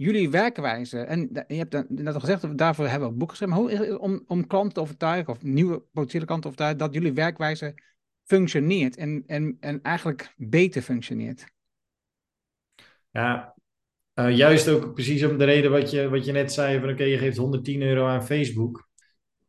jullie 0.00 0.30
werkwijze, 0.30 0.98
en 0.98 1.28
je 1.48 1.54
hebt 1.54 1.90
net 1.90 2.14
al 2.14 2.20
gezegd, 2.20 2.58
daarvoor 2.58 2.86
hebben 2.86 3.16
we 3.16 3.22
ook 3.22 3.30
geschreven, 3.30 3.54
maar 3.54 3.64
hoe 3.64 3.98
om, 3.98 4.24
om 4.26 4.46
klanten 4.46 4.72
te 4.72 4.80
overtuigen, 4.80 5.32
of 5.32 5.42
nieuwe 5.42 5.80
potentiële 5.80 6.24
klanten 6.24 6.40
te 6.40 6.46
overtuigen, 6.46 6.78
dat 6.78 6.94
jullie 6.94 7.12
werkwijze 7.12 7.74
functioneert 8.24 8.96
en, 8.96 9.22
en, 9.26 9.56
en 9.60 9.82
eigenlijk 9.82 10.34
beter 10.36 10.82
functioneert? 10.82 11.46
Ja, 13.10 13.54
uh, 14.14 14.36
juist 14.36 14.68
ook 14.68 14.94
precies 14.94 15.24
om 15.24 15.38
de 15.38 15.44
reden 15.44 15.70
wat 15.70 15.90
je, 15.90 16.08
wat 16.08 16.24
je 16.24 16.32
net 16.32 16.52
zei: 16.52 16.80
van 16.80 16.90
oké, 16.90 17.04
je 17.04 17.18
geeft 17.18 17.36
110 17.36 17.82
euro 17.82 18.06
aan 18.06 18.26
Facebook. 18.26 18.88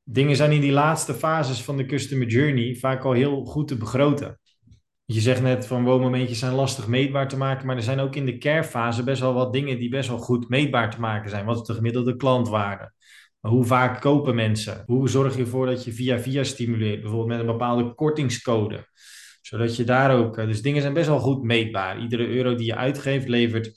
Dingen 0.03 0.35
zijn 0.35 0.51
in 0.51 0.61
die 0.61 0.71
laatste 0.71 1.13
fases 1.13 1.63
van 1.63 1.77
de 1.77 1.85
customer 1.85 2.27
journey 2.27 2.75
vaak 2.75 3.03
al 3.03 3.13
heel 3.13 3.45
goed 3.45 3.67
te 3.67 3.77
begroten. 3.77 4.39
Je 5.13 5.21
zegt 5.21 5.41
net 5.41 5.67
van 5.67 5.83
woonmomentjes 5.83 6.39
zijn 6.39 6.53
lastig 6.53 6.87
meetbaar 6.87 7.27
te 7.27 7.37
maken, 7.37 7.67
maar 7.67 7.75
er 7.75 7.83
zijn 7.83 7.99
ook 7.99 8.15
in 8.15 8.25
de 8.25 8.37
care-fase 8.37 9.03
best 9.03 9.21
wel 9.21 9.33
wat 9.33 9.53
dingen 9.53 9.79
die 9.79 9.89
best 9.89 10.09
wel 10.09 10.17
goed 10.17 10.49
meetbaar 10.49 10.91
te 10.91 10.99
maken 10.99 11.29
zijn. 11.29 11.45
Wat 11.45 11.61
is 11.61 11.67
de 11.67 11.73
gemiddelde 11.73 12.15
klantwaarde? 12.15 12.93
Hoe 13.39 13.65
vaak 13.65 14.01
kopen 14.01 14.35
mensen? 14.35 14.83
Hoe 14.85 15.09
zorg 15.09 15.35
je 15.35 15.41
ervoor 15.41 15.65
dat 15.65 15.83
je 15.83 15.93
via 15.93 16.19
via 16.19 16.43
stimuleert? 16.43 17.01
Bijvoorbeeld 17.01 17.29
met 17.29 17.39
een 17.39 17.57
bepaalde 17.57 17.93
kortingscode 17.93 18.85
zodat 19.41 19.75
je 19.75 19.83
daar 19.83 20.15
ook, 20.17 20.37
eh, 20.37 20.45
dus 20.45 20.61
dingen 20.61 20.81
zijn 20.81 20.93
best 20.93 21.07
wel 21.07 21.19
goed 21.19 21.43
meetbaar. 21.43 21.99
Iedere 21.99 22.27
euro 22.27 22.55
die 22.55 22.65
je 22.65 22.75
uitgeeft 22.75 23.27
levert, 23.27 23.71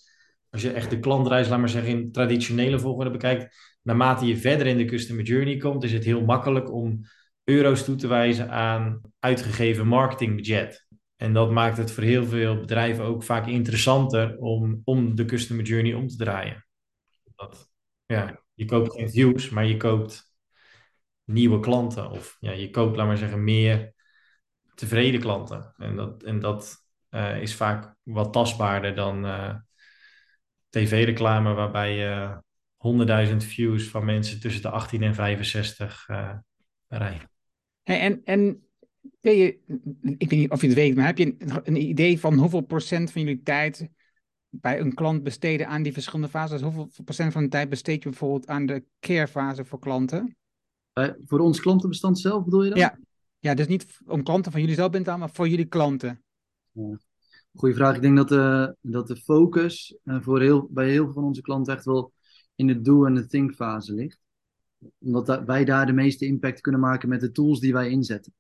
als 0.51 0.63
je 0.63 0.73
echt 0.73 0.91
de 0.91 0.99
klantreis, 0.99 1.49
laat 1.49 1.59
maar 1.59 1.69
zeggen, 1.69 1.91
in 1.91 2.13
traditionele 2.13 2.79
volgorde 2.79 3.11
bekijkt, 3.11 3.57
naarmate 3.83 4.27
je 4.27 4.37
verder 4.37 4.67
in 4.67 4.77
de 4.77 4.85
customer 4.85 5.25
journey 5.25 5.57
komt, 5.57 5.85
is 5.85 5.93
het 5.93 6.05
heel 6.05 6.25
makkelijk 6.25 6.73
om 6.73 7.01
euro's 7.45 7.85
toe 7.85 7.97
te 7.97 8.07
wijzen 8.07 8.51
aan 8.51 9.01
uitgegeven 9.19 9.87
marketingbudget. 9.87 10.84
En 11.25 11.33
dat 11.33 11.51
maakt 11.51 11.77
het 11.77 11.93
voor 11.93 12.03
heel 12.03 12.27
veel 12.27 12.61
bedrijven 12.61 13.05
ook 13.05 13.23
vaak 13.23 13.47
interessanter 13.47 14.39
om, 14.39 14.81
om 14.85 15.15
de 15.15 15.25
customer 15.25 15.65
journey 15.65 15.95
om 15.95 16.09
te 16.09 16.17
draaien. 16.17 16.67
Dat, 17.35 17.71
ja, 18.07 18.43
je 18.55 18.65
koopt 18.65 18.93
geen 18.93 19.11
views, 19.11 19.49
maar 19.49 19.67
je 19.67 19.77
koopt 19.77 20.35
nieuwe 21.25 21.61
klanten. 21.61 22.11
Of 22.11 22.37
ja, 22.41 22.51
je 22.53 22.71
koopt, 22.71 22.97
laat 22.97 23.07
maar 23.07 23.17
zeggen, 23.17 23.45
meer 23.45 23.95
tevreden 24.75 25.21
klanten. 25.21 25.75
En 25.77 25.97
dat, 25.97 26.23
en 26.23 26.41
dat 26.41 26.77
uh, 27.11 27.43
is 27.43 27.55
vaak 27.55 27.95
wat 28.03 28.33
tastbaarder 28.33 28.95
dan 28.95 29.25
uh, 29.25 29.55
tv-reclame, 30.69 31.53
waarbij 31.53 31.97
je 31.97 32.39
uh, 32.85 33.29
100.000 33.29 33.37
views 33.37 33.89
van 33.89 34.05
mensen 34.05 34.41
tussen 34.41 34.63
de 34.63 34.71
18 34.71 35.03
en 35.03 35.15
65 35.15 36.09
uh, 36.09 36.35
bereikt. 36.87 37.27
Hey, 37.83 38.01
en, 38.01 38.21
en 38.25 38.64
je, 39.33 39.59
ik 40.03 40.31
weet 40.31 40.39
niet 40.39 40.51
of 40.51 40.61
je 40.61 40.67
het 40.67 40.77
weet, 40.77 40.95
maar 40.95 41.07
heb 41.07 41.19
je 41.19 41.35
een, 41.39 41.61
een 41.65 41.89
idee 41.89 42.21
van 42.21 42.35
hoeveel 42.35 42.61
procent 42.61 43.13
van 43.13 43.23
jullie 43.23 43.43
tijd 43.43 43.89
bij 44.49 44.81
een 44.81 44.95
klant 44.95 45.23
besteden 45.23 45.69
aan 45.69 45.83
die 45.83 45.93
verschillende 45.93 46.29
fases? 46.29 46.61
Hoeveel 46.61 46.91
procent 47.05 47.33
van 47.33 47.43
de 47.43 47.49
tijd 47.49 47.69
besteed 47.69 48.03
je 48.03 48.09
bijvoorbeeld 48.09 48.47
aan 48.47 48.67
de 48.67 48.85
care 49.01 49.29
fase 49.29 49.65
voor 49.65 49.79
klanten? 49.79 50.37
Uh, 50.95 51.09
voor 51.25 51.39
ons 51.39 51.61
klantenbestand 51.61 52.19
zelf 52.19 52.45
bedoel 52.45 52.63
je 52.65 52.69
dat? 52.69 52.79
Ja, 52.79 52.99
ja, 53.39 53.55
dus 53.55 53.67
niet 53.67 53.99
om 54.07 54.23
klanten 54.23 54.53
van 54.53 54.61
jullie 54.61 54.77
zelf 54.77 54.91
bent 54.91 55.09
aan, 55.09 55.19
maar 55.19 55.31
voor 55.31 55.49
jullie 55.49 55.65
klanten. 55.65 56.23
Ja. 56.73 56.99
Goeie 57.55 57.75
vraag. 57.75 57.95
Ik 57.95 58.03
denk 58.03 58.17
dat 58.17 58.29
de, 58.29 58.77
dat 58.81 59.07
de 59.07 59.17
focus 59.17 59.97
uh, 60.05 60.23
voor 60.23 60.41
heel, 60.41 60.69
bij 60.71 60.91
heel 60.91 61.05
veel 61.05 61.13
van 61.13 61.25
onze 61.25 61.41
klanten 61.41 61.75
echt 61.75 61.85
wel 61.85 62.13
in 62.55 62.67
de 62.67 62.81
do- 62.81 63.05
en 63.05 63.15
de 63.15 63.27
think 63.27 63.55
fase 63.55 63.95
ligt. 63.95 64.19
Omdat 64.99 65.27
da 65.27 65.45
wij 65.45 65.65
daar 65.65 65.87
de 65.87 65.93
meeste 65.93 66.27
impact 66.27 66.61
kunnen 66.61 66.81
maken 66.81 67.09
met 67.09 67.21
de 67.21 67.31
tools 67.31 67.61
die 67.61 67.73
wij 67.73 67.91
inzetten. 67.91 68.33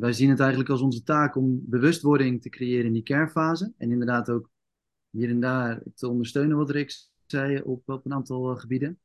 Wij 0.00 0.12
zien 0.12 0.30
het 0.30 0.40
eigenlijk 0.40 0.70
als 0.70 0.80
onze 0.80 1.02
taak 1.02 1.36
om 1.36 1.60
bewustwording 1.64 2.42
te 2.42 2.48
creëren 2.48 2.86
in 2.86 2.92
die 2.92 3.02
kernfase. 3.02 3.72
En 3.78 3.90
inderdaad 3.90 4.30
ook 4.30 4.50
hier 5.10 5.28
en 5.28 5.40
daar 5.40 5.82
te 5.94 6.08
ondersteunen, 6.08 6.56
wat 6.56 6.70
Rick 6.70 7.08
zei, 7.26 7.60
op, 7.60 7.88
een 7.88 8.12
aantal 8.12 8.50
uh, 8.50 8.58
gebieden. 8.58 8.98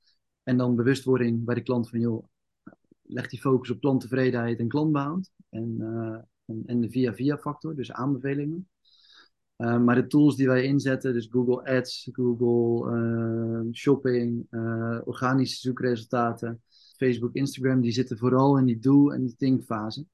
En 0.43 0.57
dan 0.57 0.75
bewustwording 0.75 1.43
bij 1.43 1.55
de 1.55 1.61
klant 1.61 1.89
van, 1.89 1.99
joh, 1.99 2.25
leg 3.01 3.27
die 3.27 3.39
focus 3.39 3.69
op 3.69 3.79
klanttevredenheid 3.79 4.59
en 4.59 4.67
klantbehoud. 4.67 5.31
En, 5.49 5.75
uh, 5.79 6.17
en, 6.45 6.63
en, 6.65 6.81
de 6.81 6.89
via-via 6.89 7.38
factor, 7.38 7.75
dus 7.75 7.91
aanbevelingen. 7.91 8.69
Uh, 9.57 9.79
maar 9.79 9.95
de 9.95 10.07
tools 10.07 10.35
die 10.35 10.47
wij 10.47 10.63
inzetten, 10.63 11.13
dus 11.13 11.27
Google 11.31 11.77
Ads, 11.77 12.09
Google 12.11 13.69
Shopping, 13.73 14.47
organische 15.05 15.59
zoekresultaten, 15.59 16.61
Facebook, 16.97 17.33
Instagram, 17.33 17.81
die 17.81 17.91
zitten 17.91 18.17
vooral 18.17 18.57
in 18.57 18.65
die 18.65 18.79
do- 18.79 19.09
en 19.09 19.23
die 19.23 19.35
think-fase. 19.35 20.05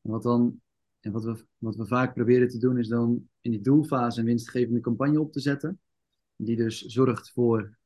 Wat, 0.00 0.22
dan, 0.22 0.60
en 1.00 1.12
wat, 1.12 1.24
we, 1.24 1.44
wat 1.58 1.76
we 1.76 1.86
vaak 1.86 2.14
proberen 2.14 2.48
te 2.48 2.58
doen, 2.58 2.78
is 2.78 2.88
dan 2.88 3.28
in 3.40 3.50
die 3.50 3.60
do-fase 3.60 4.20
een 4.20 4.26
winstgevende 4.26 4.80
campagne 4.80 5.20
op 5.20 5.32
te 5.32 5.40
zetten. 5.40 5.80
die 6.36 6.56
dus 6.56 6.80
zorgt 6.80 7.30
voor 7.32 7.78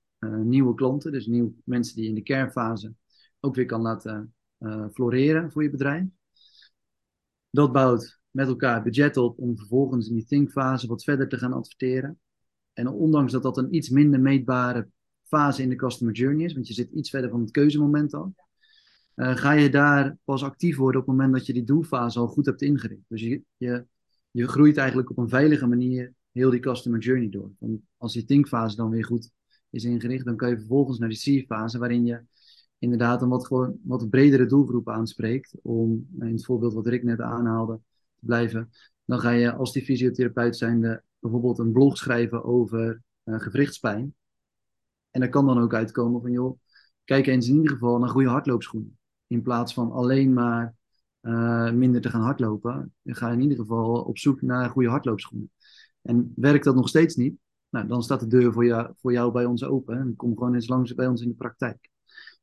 nieuwe 0.43 0.75
klanten, 0.75 1.13
dus 1.13 1.27
nieuwe 1.27 1.53
mensen 1.65 1.97
die 1.97 2.09
in 2.09 2.15
de 2.15 2.23
kernfase 2.23 2.95
ook 3.41 3.55
weer 3.55 3.67
kan 3.67 3.81
laten 3.81 4.35
floreren 4.93 5.53
voor 5.53 5.63
je 5.63 5.71
bedrijf. 5.71 6.07
Dat 7.51 7.73
bouwt 7.73 8.21
met 8.31 8.49
elkaar 8.49 8.83
budget 8.83 9.17
op 9.17 9.39
om 9.39 9.57
vervolgens 9.57 10.09
in 10.09 10.15
die 10.15 10.25
thinkfase 10.25 10.87
wat 10.87 11.05
verder 11.05 11.29
te 11.29 11.39
gaan 11.39 11.53
adverteren. 11.53 12.21
En 12.73 12.89
ondanks 12.89 13.33
dat 13.33 13.43
dat 13.43 13.57
een 13.57 13.75
iets 13.75 13.89
minder 13.89 14.21
meetbare 14.21 14.89
fase 15.25 15.63
in 15.63 15.69
de 15.69 15.77
customer 15.77 16.15
journey 16.15 16.45
is, 16.45 16.53
want 16.53 16.67
je 16.69 16.75
zit 16.75 16.91
iets 16.91 17.11
verder 17.11 17.31
van 17.31 17.41
het 17.41 17.51
keuzemoment 17.51 18.15
al, 18.15 18.35
uh, 19.17 19.37
ga 19.37 19.53
je 19.53 19.71
daar 19.71 20.17
pas 20.25 20.45
actief 20.45 20.77
worden 20.77 21.01
op 21.01 21.07
het 21.07 21.17
moment 21.17 21.35
dat 21.35 21.47
je 21.47 21.53
die 21.53 21.65
doelfase 21.65 22.19
al 22.19 22.27
goed 22.27 22.47
hebt 22.47 22.63
ingericht. 22.63 23.05
Dus 23.09 23.21
je, 23.21 23.43
je, 23.57 23.87
je 24.31 24.49
groeit 24.49 24.77
eigenlijk 24.77 25.11
op 25.11 25.19
een 25.19 25.29
veilige 25.29 25.67
manier 25.67 26.15
heel 26.33 26.51
die 26.51 26.61
customer 26.61 27.01
journey 27.01 27.29
door. 27.29 27.51
Want 27.59 27.81
als 27.97 28.13
die 28.13 28.25
thinkfase 28.25 28.77
dan 28.77 28.91
weer 28.91 29.05
goed 29.05 29.31
is 29.71 29.85
ingericht, 29.85 30.25
dan 30.25 30.37
kan 30.37 30.49
je 30.49 30.59
vervolgens 30.59 30.99
naar 30.99 31.09
die 31.09 31.19
see-fase, 31.19 31.79
waarin 31.79 32.05
je 32.05 32.23
inderdaad 32.79 33.23
een 33.23 33.29
wat, 33.29 33.47
gewoon, 33.47 33.79
wat 33.83 34.11
bredere 34.11 34.47
doelgroep 34.47 34.89
aanspreekt. 34.89 35.55
Om 35.63 36.09
in 36.19 36.33
het 36.33 36.45
voorbeeld 36.45 36.75
wat 36.75 36.87
Rick 36.87 37.03
net 37.03 37.21
aanhaalde 37.21 37.81
te 38.19 38.27
blijven. 38.27 38.71
Dan 39.05 39.21
ga 39.21 39.31
je 39.31 39.53
als 39.55 39.73
die 39.73 39.85
fysiotherapeut 39.85 40.57
zijnde 40.57 41.03
bijvoorbeeld 41.19 41.59
een 41.59 41.73
blog 41.73 41.97
schrijven 41.97 42.45
over 42.45 43.03
uh, 43.25 43.41
gewrichtspijn. 43.41 44.15
En 45.11 45.21
daar 45.21 45.29
kan 45.29 45.47
dan 45.47 45.59
ook 45.59 45.75
uitkomen 45.75 46.21
van, 46.21 46.31
joh, 46.31 46.59
kijk 47.05 47.27
eens 47.27 47.49
in 47.49 47.55
ieder 47.55 47.71
geval 47.71 47.99
naar 47.99 48.09
goede 48.09 48.29
hardloopschoenen. 48.29 48.99
In 49.33 49.43
plaats 49.43 49.75
van 49.75 49.93
alleen 49.93 50.33
maar 50.33 50.75
uh, 51.21 51.71
minder 51.71 52.01
te 52.01 52.11
gaan 52.11 52.21
hardlopen, 52.21 52.95
ga 53.05 53.31
in 53.31 53.41
ieder 53.41 53.57
geval 53.57 54.03
op 54.03 54.19
zoek 54.19 54.43
naar 54.43 54.71
goede 54.71 54.89
hardloopschoenen. 54.89 55.51
En 56.03 56.33
werkt 56.37 56.65
dat 56.65 56.75
nog 56.75 56.89
steeds 56.89 57.17
niet, 57.17 57.35
nou, 57.69 57.87
dan 57.87 58.03
staat 58.03 58.21
de 58.21 58.27
deur 58.27 58.53
voor 58.53 58.65
jou, 58.65 58.93
voor 58.97 59.13
jou 59.13 59.33
bij 59.33 59.45
ons 59.45 59.65
open. 59.65 59.99
En 59.99 60.17
kom 60.17 60.37
gewoon 60.37 60.55
eens 60.55 60.69
langs 60.69 60.95
bij 60.95 61.07
ons 61.07 61.23
in 61.23 61.29
de 61.29 61.35
praktijk. 61.35 61.91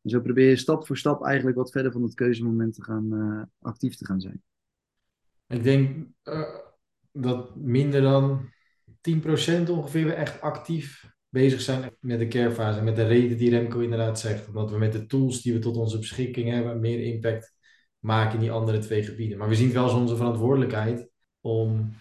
En 0.01 0.09
zo 0.09 0.21
probeer 0.21 0.49
je 0.49 0.55
stap 0.55 0.87
voor 0.87 0.97
stap 0.97 1.23
eigenlijk 1.23 1.57
wat 1.57 1.71
verder 1.71 1.91
van 1.91 2.03
het 2.03 2.13
keuzemoment 2.13 2.73
te 2.73 2.83
gaan, 2.83 3.13
uh, 3.13 3.41
actief 3.59 3.95
te 3.95 4.05
gaan 4.05 4.21
zijn. 4.21 4.41
Ik 5.47 5.63
denk 5.63 6.07
uh, 6.23 6.55
dat 7.11 7.55
minder 7.55 8.01
dan 8.01 8.49
10% 9.67 9.69
ongeveer 9.69 10.13
echt 10.13 10.41
actief 10.41 11.17
bezig 11.29 11.61
zijn 11.61 11.91
met 11.99 12.19
de 12.19 12.27
carefase. 12.27 12.81
Met 12.81 12.95
de 12.95 13.07
reden 13.07 13.37
die 13.37 13.49
Remco 13.49 13.79
inderdaad 13.79 14.19
zegt. 14.19 14.47
Omdat 14.47 14.71
we 14.71 14.77
met 14.77 14.91
de 14.91 15.05
tools 15.05 15.41
die 15.41 15.53
we 15.53 15.59
tot 15.59 15.77
onze 15.77 15.99
beschikking 15.99 16.49
hebben 16.49 16.79
meer 16.79 16.99
impact 16.99 17.53
maken 17.99 18.33
in 18.33 18.39
die 18.39 18.51
andere 18.51 18.77
twee 18.77 19.03
gebieden. 19.03 19.37
Maar 19.37 19.49
we 19.49 19.55
zien 19.55 19.71
wel 19.71 19.83
als 19.83 19.93
onze 19.93 20.15
verantwoordelijkheid 20.15 21.09
om 21.41 21.93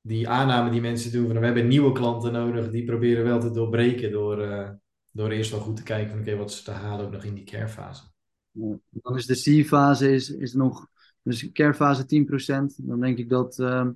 die 0.00 0.28
aanname 0.28 0.70
die 0.70 0.80
mensen 0.80 1.12
doen 1.12 1.26
van 1.26 1.38
we 1.38 1.44
hebben 1.44 1.68
nieuwe 1.68 1.92
klanten 1.92 2.32
nodig, 2.32 2.70
die 2.70 2.84
proberen 2.84 3.24
wel 3.24 3.40
te 3.40 3.50
doorbreken 3.50 4.10
door, 4.10 4.38
uh, 4.38 4.70
door 5.10 5.30
eerst 5.30 5.50
wel 5.50 5.60
goed 5.60 5.76
te 5.76 5.82
kijken 5.82 6.10
van 6.10 6.20
oké, 6.20 6.36
wat 6.36 6.50
is 6.50 6.62
te 6.62 6.70
halen 6.70 7.04
ook 7.04 7.12
nog 7.12 7.24
in 7.24 7.34
die 7.34 7.44
carefase. 7.44 8.02
Ja, 8.50 8.78
dan 8.90 9.16
is 9.16 9.26
de 9.26 9.62
C-fase 9.62 10.12
is, 10.12 10.30
is 10.30 10.52
nog, 10.52 10.86
dus 11.22 11.52
carefase 11.52 12.06
10%, 12.06 12.76
dan 12.76 13.00
denk 13.00 13.18
ik 13.18 13.28
dat 13.28 13.58
uh, 13.58 13.88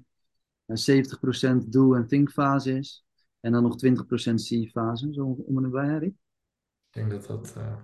70% 0.67 1.69
do- 1.69 1.95
en 1.95 2.07
think 2.07 2.31
fase 2.31 2.73
is. 2.73 3.06
En 3.47 3.53
dan 3.53 3.63
nog 3.63 3.77
20% 3.85 4.35
C-fase, 4.35 5.13
zo 5.13 5.37
om 5.47 5.65
en 5.65 5.71
bij, 5.71 5.89
Harry? 5.89 6.07
Ik 6.07 6.93
denk 6.93 7.11
dat 7.11 7.27
dat 7.27 7.55
uh, 7.59 7.77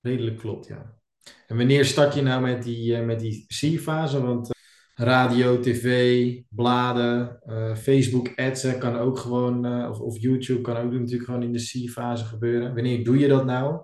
redelijk 0.00 0.38
klopt, 0.38 0.66
ja. 0.66 0.98
En 1.46 1.56
wanneer 1.56 1.84
start 1.84 2.14
je 2.14 2.22
nou 2.22 2.42
met 2.42 2.62
die, 2.62 2.98
uh, 2.98 3.04
met 3.04 3.20
die 3.20 3.46
C-fase? 3.46 4.22
Want 4.22 4.46
uh, 4.46 5.06
radio, 5.06 5.60
tv, 5.60 6.42
bladen, 6.48 7.40
Facebook 7.78 8.32
ads 8.36 8.78
kan 8.78 8.96
ook 8.96 9.18
gewoon, 9.18 9.88
of, 9.88 10.00
of 10.00 10.20
YouTube 10.20 10.60
kan 10.60 10.76
ook 10.76 10.92
natuurlijk 10.92 11.24
gewoon 11.24 11.42
in 11.42 11.52
de 11.52 11.62
C-fase 11.62 12.24
gebeuren. 12.24 12.74
Wanneer 12.74 13.04
doe 13.04 13.18
je 13.18 13.28
dat 13.28 13.44
nou? 13.44 13.74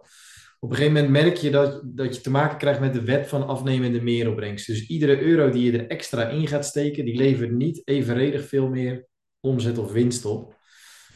Op 0.60 0.70
een 0.70 0.76
gegeven 0.76 0.94
moment 0.94 1.12
merk 1.12 1.36
je 1.36 1.50
dat, 1.50 1.82
dat 1.84 2.16
je 2.16 2.20
te 2.22 2.30
maken 2.30 2.58
krijgt 2.58 2.80
met 2.80 2.92
de 2.92 3.04
wet 3.04 3.28
van 3.28 3.46
afnemende 3.46 4.02
meeropbrengst. 4.02 4.66
Dus 4.66 4.86
iedere 4.86 5.20
euro 5.20 5.50
die 5.50 5.72
je 5.72 5.78
er 5.78 5.88
extra 5.88 6.28
in 6.28 6.46
gaat 6.46 6.66
steken, 6.66 7.04
die 7.04 7.16
levert 7.16 7.50
niet 7.50 7.82
evenredig 7.84 8.46
veel 8.48 8.68
meer 8.68 9.06
omzet 9.40 9.78
of 9.78 9.92
winst 9.92 10.24
op. 10.24 10.60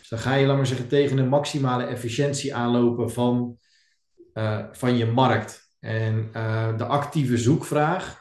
Dus 0.09 0.19
dan 0.19 0.33
ga 0.33 0.39
je, 0.39 0.47
laat 0.47 0.57
maar 0.57 0.67
zeggen, 0.67 0.89
tegen 0.89 1.19
een 1.19 1.29
maximale 1.29 1.85
efficiëntie 1.85 2.55
aanlopen 2.55 3.11
van, 3.11 3.59
uh, 4.35 4.65
van 4.73 4.97
je 4.97 5.07
markt. 5.07 5.71
En 5.81 6.31
uh, 6.33 6.77
de 6.77 6.85
actieve 6.85 7.37
zoekvraag, 7.37 8.19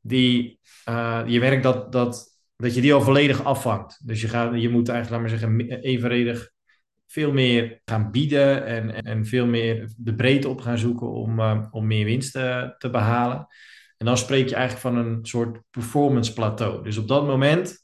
die, 0.00 0.60
uh, 0.88 1.22
je 1.26 1.38
merkt 1.38 1.62
dat, 1.62 1.92
dat, 1.92 2.38
dat 2.56 2.74
je 2.74 2.80
die 2.80 2.94
al 2.94 3.00
volledig 3.00 3.44
afvangt. 3.44 4.06
Dus 4.06 4.20
je, 4.20 4.28
gaat, 4.28 4.60
je 4.60 4.68
moet 4.68 4.88
eigenlijk, 4.88 5.22
laat 5.22 5.40
zeggen, 5.40 5.60
evenredig 5.80 6.50
veel 7.06 7.32
meer 7.32 7.80
gaan 7.84 8.10
bieden 8.10 8.66
en, 8.66 9.02
en 9.02 9.26
veel 9.26 9.46
meer 9.46 9.92
de 9.96 10.14
breedte 10.14 10.48
op 10.48 10.60
gaan 10.60 10.78
zoeken 10.78 11.10
om, 11.10 11.40
om 11.70 11.86
meer 11.86 12.04
winst 12.04 12.32
te, 12.32 12.74
te 12.78 12.90
behalen. 12.90 13.46
En 13.96 14.06
dan 14.06 14.18
spreek 14.18 14.48
je 14.48 14.54
eigenlijk 14.54 14.86
van 14.86 14.96
een 14.96 15.26
soort 15.26 15.58
performance 15.70 16.32
plateau. 16.32 16.82
Dus 16.82 16.96
op 16.96 17.08
dat 17.08 17.26
moment 17.26 17.81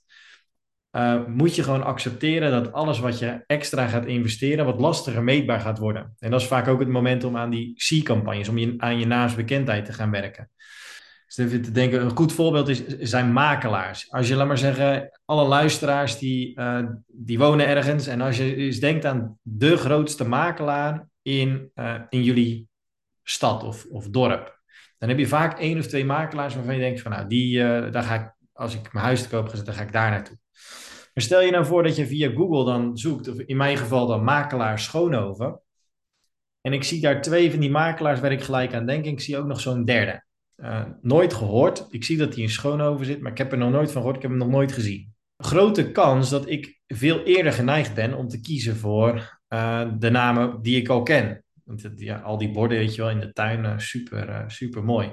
uh, 0.99 1.27
moet 1.27 1.55
je 1.55 1.63
gewoon 1.63 1.85
accepteren 1.85 2.51
dat 2.51 2.73
alles 2.73 2.99
wat 2.99 3.19
je 3.19 3.45
extra 3.47 3.87
gaat 3.87 4.07
investeren, 4.07 4.65
wat 4.65 4.81
lastiger 4.81 5.23
meetbaar 5.23 5.61
gaat 5.61 5.79
worden. 5.79 6.15
En 6.19 6.31
dat 6.31 6.41
is 6.41 6.47
vaak 6.47 6.69
ook 6.69 6.79
het 6.79 6.89
moment 6.89 7.25
om 7.25 7.37
aan 7.37 7.51
die 7.51 7.75
C-campagnes, 7.75 8.49
om 8.49 8.59
je, 8.59 8.75
aan 8.79 8.99
je 8.99 9.07
naamsbekendheid 9.07 9.85
te 9.85 9.93
gaan 9.93 10.11
werken. 10.11 10.51
Dus 11.27 11.37
even 11.37 11.63
te 11.63 11.71
denken, 11.71 12.03
een 12.03 12.17
goed 12.17 12.33
voorbeeld 12.33 12.69
is, 12.69 12.87
zijn 12.87 13.33
makelaars. 13.33 14.11
Als 14.13 14.29
je, 14.29 14.35
laat 14.35 14.47
maar 14.47 14.59
zeggen, 14.59 15.21
alle 15.25 15.45
luisteraars 15.45 16.19
die, 16.19 16.61
uh, 16.61 16.85
die 17.07 17.39
wonen 17.39 17.67
ergens. 17.67 18.07
En 18.07 18.21
als 18.21 18.37
je 18.37 18.57
eens 18.57 18.81
denkt 18.81 19.05
aan 19.05 19.39
de 19.43 19.77
grootste 19.77 20.29
makelaar 20.29 21.07
in, 21.23 21.71
uh, 21.75 21.95
in 22.09 22.23
jullie 22.23 22.69
stad 23.23 23.65
of, 23.65 23.87
of 23.91 24.09
dorp. 24.09 24.61
Dan 24.99 25.09
heb 25.09 25.19
je 25.19 25.29
vaak 25.29 25.59
één 25.59 25.79
of 25.79 25.87
twee 25.87 26.05
makelaars 26.05 26.55
waarvan 26.55 26.75
je 26.75 26.81
denkt 26.81 27.01
van 27.01 27.11
nou, 27.11 27.27
die, 27.29 27.59
daar 27.91 28.03
ga 28.03 28.15
ik, 28.15 28.35
als 28.53 28.75
ik 28.75 28.93
mijn 28.93 29.05
huis 29.05 29.23
te 29.23 29.29
koop 29.29 29.49
ga 29.49 29.57
zetten, 29.57 29.65
dan 29.65 29.75
ga 29.75 29.83
ik 29.83 29.93
daar 29.93 30.11
naartoe. 30.11 30.37
Maar 31.19 31.27
stel 31.27 31.41
je 31.41 31.51
nou 31.51 31.67
voor 31.67 31.83
dat 31.83 31.97
je 31.97 32.07
via 32.07 32.31
Google 32.31 32.65
dan 32.65 32.99
zoekt, 32.99 33.29
of 33.29 33.39
in 33.39 33.57
mijn 33.57 33.77
geval 33.77 34.07
dan 34.07 34.25
makelaar 34.25 34.79
Schoonhoven. 34.79 35.61
En 36.61 36.73
ik 36.73 36.85
zie 36.85 37.01
daar 37.01 37.23
twee 37.23 37.51
van 37.51 37.61
die 37.61 37.71
makelaars 37.71 38.21
waar 38.21 38.33
ik 38.33 38.43
gelijk 38.43 38.75
aan 38.75 38.87
denk. 38.87 39.05
En 39.05 39.11
ik 39.11 39.21
zie 39.21 39.37
ook 39.37 39.47
nog 39.47 39.61
zo'n 39.61 39.85
derde. 39.85 40.25
Uh, 40.57 40.85
nooit 41.01 41.35
gehoord. 41.35 41.87
Ik 41.91 42.05
zie 42.05 42.17
dat 42.17 42.35
hij 42.35 42.43
in 42.43 42.51
Schoonhoven 42.51 43.07
zit, 43.07 43.21
maar 43.21 43.33
ik 43.33 43.39
heb 43.39 43.53
er 43.53 43.59
nog 43.59 43.71
nooit 43.71 43.93
van 43.93 43.97
gehoord. 44.01 44.17
Ik 44.17 44.23
heb 44.23 44.31
hem 44.31 44.41
nog 44.41 44.49
nooit 44.49 44.73
gezien. 44.73 45.15
Grote 45.37 45.93
kans 45.93 46.31
dat 46.31 46.49
ik 46.49 46.81
veel 46.87 47.23
eerder 47.23 47.53
geneigd 47.53 47.95
ben 47.95 48.15
om 48.15 48.29
te 48.29 48.41
kiezen 48.41 48.77
voor 48.77 49.41
uh, 49.49 49.89
de 49.99 50.11
namen 50.11 50.63
die 50.63 50.77
ik 50.77 50.89
al 50.89 51.03
ken. 51.03 51.45
Want 51.65 51.91
ja, 51.95 52.19
al 52.19 52.39
die 52.39 52.51
borden, 52.51 52.79
weet 52.79 52.95
je 52.95 53.03
wel, 53.03 53.11
in 53.11 53.21
de 53.21 53.33
tuin, 53.33 53.65
uh, 53.65 53.79
super, 53.79 54.45
super 54.47 54.85
mooi. 54.85 55.13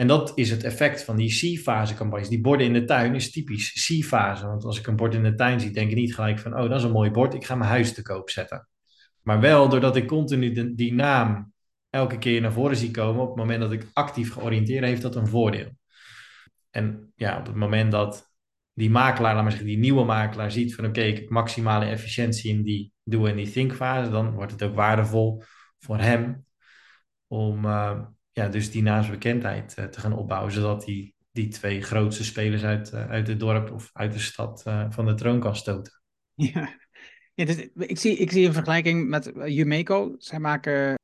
En 0.00 0.06
dat 0.06 0.32
is 0.34 0.50
het 0.50 0.64
effect 0.64 1.04
van 1.04 1.16
die 1.16 1.28
C-fase 1.28 1.94
campagnes. 1.94 2.28
Die 2.28 2.40
borden 2.40 2.66
in 2.66 2.72
de 2.72 2.84
tuin 2.84 3.14
is 3.14 3.30
typisch 3.30 3.72
C-fase. 3.72 4.46
Want 4.46 4.64
als 4.64 4.78
ik 4.78 4.86
een 4.86 4.96
bord 4.96 5.14
in 5.14 5.22
de 5.22 5.34
tuin 5.34 5.60
zie, 5.60 5.70
denk 5.70 5.90
ik 5.90 5.96
niet 5.96 6.14
gelijk 6.14 6.38
van, 6.38 6.54
oh, 6.54 6.68
dat 6.68 6.78
is 6.78 6.82
een 6.82 6.90
mooi 6.90 7.10
bord, 7.10 7.34
ik 7.34 7.44
ga 7.44 7.54
mijn 7.54 7.70
huis 7.70 7.94
te 7.94 8.02
koop 8.02 8.30
zetten. 8.30 8.68
Maar 9.22 9.40
wel 9.40 9.68
doordat 9.68 9.96
ik 9.96 10.06
continu 10.06 10.74
die 10.74 10.94
naam 10.94 11.52
elke 11.90 12.18
keer 12.18 12.40
naar 12.40 12.52
voren 12.52 12.76
zie 12.76 12.90
komen, 12.90 13.22
op 13.22 13.28
het 13.28 13.36
moment 13.36 13.60
dat 13.60 13.72
ik 13.72 13.86
actief 13.92 14.32
georiënteerd 14.32 14.84
heeft 14.84 15.02
dat 15.02 15.16
een 15.16 15.26
voordeel. 15.26 15.70
En 16.70 17.12
ja, 17.14 17.38
op 17.38 17.46
het 17.46 17.56
moment 17.56 17.90
dat 17.90 18.30
die 18.72 18.90
makelaar, 18.90 19.34
laat 19.34 19.42
maar 19.42 19.52
zeggen, 19.52 19.70
die 19.70 19.78
nieuwe 19.78 20.04
makelaar 20.04 20.50
ziet 20.50 20.74
van 20.74 20.86
oké, 20.86 21.00
ik 21.00 21.16
heb 21.16 21.28
maximale 21.28 21.84
efficiëntie 21.84 22.50
in 22.50 22.62
die 22.62 22.92
do- 23.02 23.26
en 23.26 23.36
die 23.36 23.50
think-fase, 23.50 24.10
dan 24.10 24.30
wordt 24.30 24.52
het 24.52 24.62
ook 24.62 24.74
waardevol 24.74 25.42
voor 25.78 25.98
hem 25.98 26.44
om 27.26 27.64
uh, 27.64 28.00
ja, 28.32 28.48
dus 28.48 28.70
die 28.70 28.82
naamsbekendheid 28.82 29.76
uh, 29.78 29.84
te 29.84 30.00
gaan 30.00 30.12
opbouwen, 30.12 30.52
zodat 30.52 30.84
hij 30.84 31.12
die 31.32 31.48
twee 31.48 31.82
grootste 31.82 32.24
spelers 32.24 32.62
uit, 32.62 32.92
uh, 32.92 33.10
uit 33.10 33.26
het 33.26 33.40
dorp 33.40 33.70
of 33.70 33.90
uit 33.92 34.12
de 34.12 34.18
stad 34.18 34.62
van 34.88 35.06
de 35.06 35.14
troon 35.14 35.40
kan 35.40 35.56
stoten. 35.56 35.92
Ja, 36.34 36.78
ja 37.34 37.44
dus 37.44 37.68
ik, 37.74 37.98
zie, 37.98 38.16
ik 38.16 38.30
zie 38.30 38.46
een 38.46 38.52
vergelijking 38.52 39.08
met 39.08 39.32
Jumeco. 39.44 40.14
Zij 40.18 40.38
maken 40.38 40.94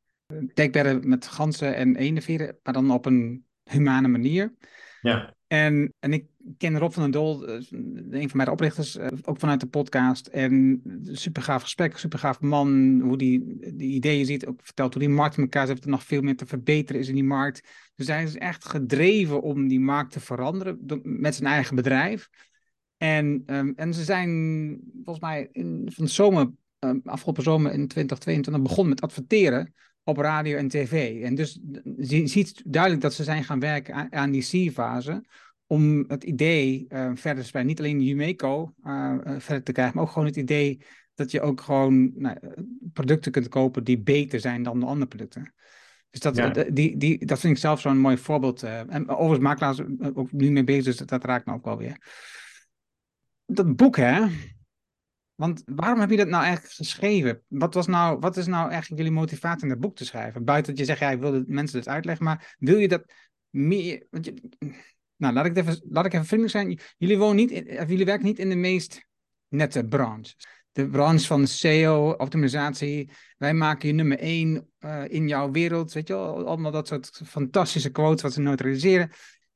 dekbedden 0.55 1.09
met 1.09 1.27
ganzen 1.27 1.74
en 1.74 1.97
eendenveren, 1.97 2.59
maar 2.62 2.74
dan 2.74 2.91
op 2.91 3.07
een 3.07 3.47
humane 3.64 4.09
manier. 4.09 4.55
Ja. 5.01 5.36
En, 5.47 5.94
en 5.99 6.12
ik 6.12 6.26
ken 6.59 6.78
Rob 6.78 6.92
van 6.92 7.03
den 7.03 7.11
Dol, 7.11 7.49
een 7.49 8.28
van 8.28 8.36
mijn 8.36 8.51
oprichters, 8.51 8.99
ook 9.24 9.38
vanuit 9.38 9.61
de 9.61 9.66
podcast. 9.66 10.26
En 10.26 10.82
super 11.03 11.42
gaaf 11.42 11.62
gesprek, 11.62 11.99
super 11.99 12.18
gaaf 12.18 12.40
man, 12.40 13.01
hoe 13.01 13.16
die 13.16 13.57
de 13.59 13.84
ideeën 13.84 14.26
ziet. 14.26 14.47
Ook 14.47 14.61
vertelt 14.62 14.94
hoe 14.94 15.03
die 15.03 15.12
markt 15.12 15.36
in 15.36 15.42
elkaar 15.42 15.66
zit, 15.66 15.84
er 15.84 15.90
nog 15.90 16.05
veel 16.05 16.22
meer 16.22 16.36
te 16.36 16.47
verbeteren 16.47 17.01
is 17.01 17.09
in 17.09 17.14
die 17.14 17.24
markt. 17.24 17.68
Dus 17.94 18.07
hij 18.07 18.22
is 18.22 18.36
echt 18.36 18.64
gedreven 18.64 19.42
om 19.42 19.68
die 19.68 19.80
markt 19.80 20.12
te 20.12 20.20
veranderen 20.20 20.78
met 21.03 21.34
zijn 21.34 21.49
eigen 21.49 21.76
bedrijf. 21.76 22.28
En, 22.97 23.42
um, 23.47 23.72
en 23.76 23.94
ze 23.94 24.05
zijn 24.05 24.30
volgens 24.94 25.24
mij 25.24 25.49
in, 25.53 25.90
van 25.92 26.05
de 26.05 26.11
zomer, 26.11 26.51
um, 26.78 27.01
afgelopen 27.05 27.42
zomer 27.42 27.72
in 27.72 27.88
2022 27.88 28.62
begonnen 28.62 28.88
met 28.88 29.01
adverteren 29.01 29.74
op 30.07 30.17
radio 30.17 30.57
en 30.57 30.69
tv. 30.69 31.23
En 31.23 31.35
dus 31.35 31.61
je 31.97 32.27
ziet 32.27 32.63
duidelijk 32.67 33.03
dat 33.03 33.15
ze 33.15 33.25
zijn 33.25 33.45
gaan 33.45 33.61
werken 33.61 33.95
aan, 33.95 34.13
aan 34.13 34.31
die 34.31 34.69
C-fase 34.69 35.25
om 35.67 36.05
het 36.09 36.25
idee 36.25 36.87
uh, 36.89 37.11
verder 37.15 37.43
te 37.43 37.49
spreiden. 37.49 37.67
Niet 37.67 37.79
alleen 37.79 38.03
Jumeco 38.03 38.75
uh, 38.85 39.15
verder 39.39 39.63
te 39.63 39.73
krijgen, 39.73 39.95
maar 39.95 40.05
ook 40.05 40.11
gewoon 40.11 40.29
het 40.29 40.37
idee 40.37 40.81
dat 41.15 41.31
je 41.31 41.41
ook 41.41 41.61
gewoon 41.61 42.13
nou, 42.15 42.37
producten 42.93 43.33
kunt 43.33 43.49
kopen 43.49 43.85
die 43.85 43.99
beter 43.99 44.41
zijn 44.41 44.63
dan 44.63 44.81
de 44.81 44.87
andere 44.87 45.09
producten. 45.09 45.55
Dus 46.11 46.21
dat, 46.21 46.37
ja. 46.37 46.51
die, 46.51 46.97
die, 46.97 47.27
dat 47.27 47.41
vind 47.41 47.53
ik 47.53 47.61
zelf 47.61 47.81
zo'n 47.81 47.99
mooi 47.99 48.17
voorbeeld. 48.17 48.63
en 48.63 49.09
overigens 49.09 49.39
makelaars 49.39 49.81
ook 50.15 50.33
nu 50.33 50.51
mee 50.51 50.65
bezig, 50.65 50.85
dus 50.85 50.97
dat, 50.97 51.09
dat 51.09 51.25
raakt 51.25 51.47
me 51.47 51.53
ook 51.53 51.65
wel 51.65 51.79
weer. 51.79 51.99
Dat 53.47 53.77
boek, 53.77 53.97
hè? 53.97 54.27
Want 55.37 55.62
waarom 55.66 56.01
heb 56.01 56.11
je 56.11 56.16
dat 56.16 56.28
nou 56.28 56.45
eigenlijk 56.45 56.74
geschreven? 56.74 57.43
Wat, 57.49 57.74
was 57.74 57.87
nou, 57.87 58.18
wat 58.18 58.37
is 58.37 58.47
nou 58.47 58.70
eigenlijk 58.70 59.03
jullie 59.03 59.18
motivatie 59.18 59.62
om 59.62 59.68
dat 59.68 59.80
boek 59.80 59.97
te 59.97 60.05
schrijven? 60.05 60.45
Buiten 60.45 60.70
dat 60.70 60.80
je 60.80 60.87
zegt, 60.87 61.01
ja, 61.01 61.11
ik 61.11 61.20
wil 61.20 61.45
mensen 61.47 61.78
dit 61.78 61.89
uitleggen, 61.89 62.24
maar 62.24 62.55
wil 62.59 62.78
je 62.78 62.89
dat 62.89 63.05
meer... 63.51 64.07
Want 64.11 64.24
je, 64.24 64.34
nou, 65.16 65.34
laat 65.34 65.47
ik, 65.47 65.57
even, 65.57 65.82
laat 65.89 66.07
ik 66.07 66.12
even 66.12 66.26
vriendelijk 66.26 66.57
zijn. 66.57 66.80
Jullie, 66.99 67.18
wonen 67.18 67.37
niet 67.37 67.51
in, 67.51 67.87
jullie 67.89 68.05
werken 68.05 68.26
niet 68.26 68.39
in 68.39 68.49
de 68.49 68.57
meest 68.57 69.07
nette 69.49 69.84
branche. 69.84 70.34
De 70.72 70.89
branche 70.89 71.26
van 71.26 71.47
SEO, 71.47 72.11
optimisatie. 72.11 73.11
Wij 73.37 73.55
maken 73.55 73.89
je 73.89 73.95
nummer 73.95 74.18
één 74.18 74.70
uh, 74.80 75.05
in 75.07 75.28
jouw 75.28 75.51
wereld. 75.51 75.93
Weet 75.93 76.09
je? 76.09 76.14
Allemaal 76.14 76.70
dat 76.70 76.87
soort 76.87 77.20
fantastische 77.24 77.91
quotes 77.91 78.22
wat 78.22 78.32
ze 78.32 78.41
neutraliseren. 78.41 79.11